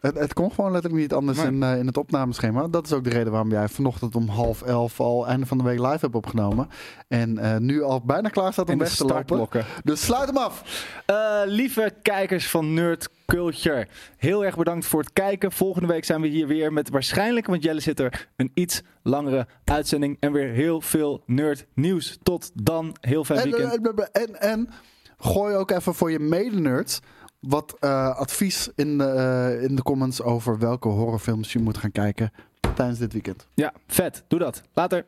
Het, 0.00 0.18
het 0.18 0.32
kon 0.32 0.52
gewoon 0.52 0.72
letterlijk 0.72 1.02
niet 1.02 1.12
anders 1.12 1.38
Nee. 1.38 1.46
in, 1.46 1.62
eh, 1.62 1.78
in 1.78 1.86
het 1.86 1.96
opnameschema. 1.96 2.68
Dat 2.68 2.86
is 2.86 2.92
ook 2.92 3.04
de 3.04 3.10
reden 3.10 3.30
waarom 3.32 3.50
jij 3.50 3.68
vanochtend 3.68 4.14
om 4.16 4.28
half 4.28 4.62
elf 4.62 5.00
al 5.00 5.26
einde 5.26 5.46
van 5.46 5.58
de 5.58 5.64
week 5.64 5.78
live 5.78 5.98
hebt 6.00 6.14
opgenomen. 6.14 6.68
En 7.08 7.38
eh, 7.38 7.56
nu 7.56 7.82
al 7.82 8.00
bijna 8.04 8.28
klaar 8.28 8.52
staat 8.52 8.68
om 8.70 8.78
weg 8.78 8.88
te 8.96 9.02
lopen. 9.02 9.14
startblokken. 9.16 9.64
Dus 9.84 10.04
sluit 10.04 10.26
hem 10.28 10.36
af. 10.36 10.84
Eh, 11.06 11.40
lieve 11.46 11.94
kijkers 12.02 12.48
van 12.50 12.74
Nerd 12.74 13.08
Culture, 13.26 13.86
heel 14.16 14.44
erg 14.44 14.56
bedankt 14.56 14.86
voor 14.86 15.00
het 15.00 15.12
kijken. 15.12 15.52
Volgende 15.52 15.88
week 15.88 16.04
zijn 16.04 16.20
we 16.20 16.26
hier 16.28 16.46
weer 16.46 16.72
met 16.72 16.90
waarschijnlijk, 16.90 17.46
want 17.46 17.62
Jelle 17.62 17.80
zit 17.80 18.00
er, 18.00 18.28
een 18.36 18.50
iets 18.54 18.82
langere 19.02 19.46
uitzending. 19.64 20.16
En 20.20 20.32
weer 20.32 20.48
heel 20.48 20.80
veel 20.80 21.22
nerd 21.26 21.66
nieuws. 21.74 22.18
Tot 22.22 22.50
dan, 22.54 22.96
heel 23.00 23.24
fijn 23.24 23.38
En, 23.40 23.50
weekend. 23.50 24.10
en, 24.10 24.12
en, 24.12 24.40
en 24.40 24.68
gooi 25.18 25.54
ook 25.54 25.70
even 25.70 25.94
voor 25.94 26.10
je 26.10 26.18
mede-nerds 26.18 27.00
wat 27.40 27.76
eh, 27.80 28.16
advies 28.16 28.68
in 28.74 29.00
eh, 29.00 29.62
in 29.62 29.76
de 29.76 29.82
comments 29.82 30.22
over 30.22 30.58
welke 30.58 30.88
horrorfilms 30.88 31.52
je 31.52 31.58
moet 31.58 31.78
gaan 31.78 31.92
kijken 31.92 32.32
tijdens 32.74 32.98
dit 32.98 33.12
weekend. 33.12 33.46
Ja, 33.54 33.72
vet. 33.86 34.24
Doe 34.28 34.38
dat. 34.38 34.62
Later. 34.72 35.04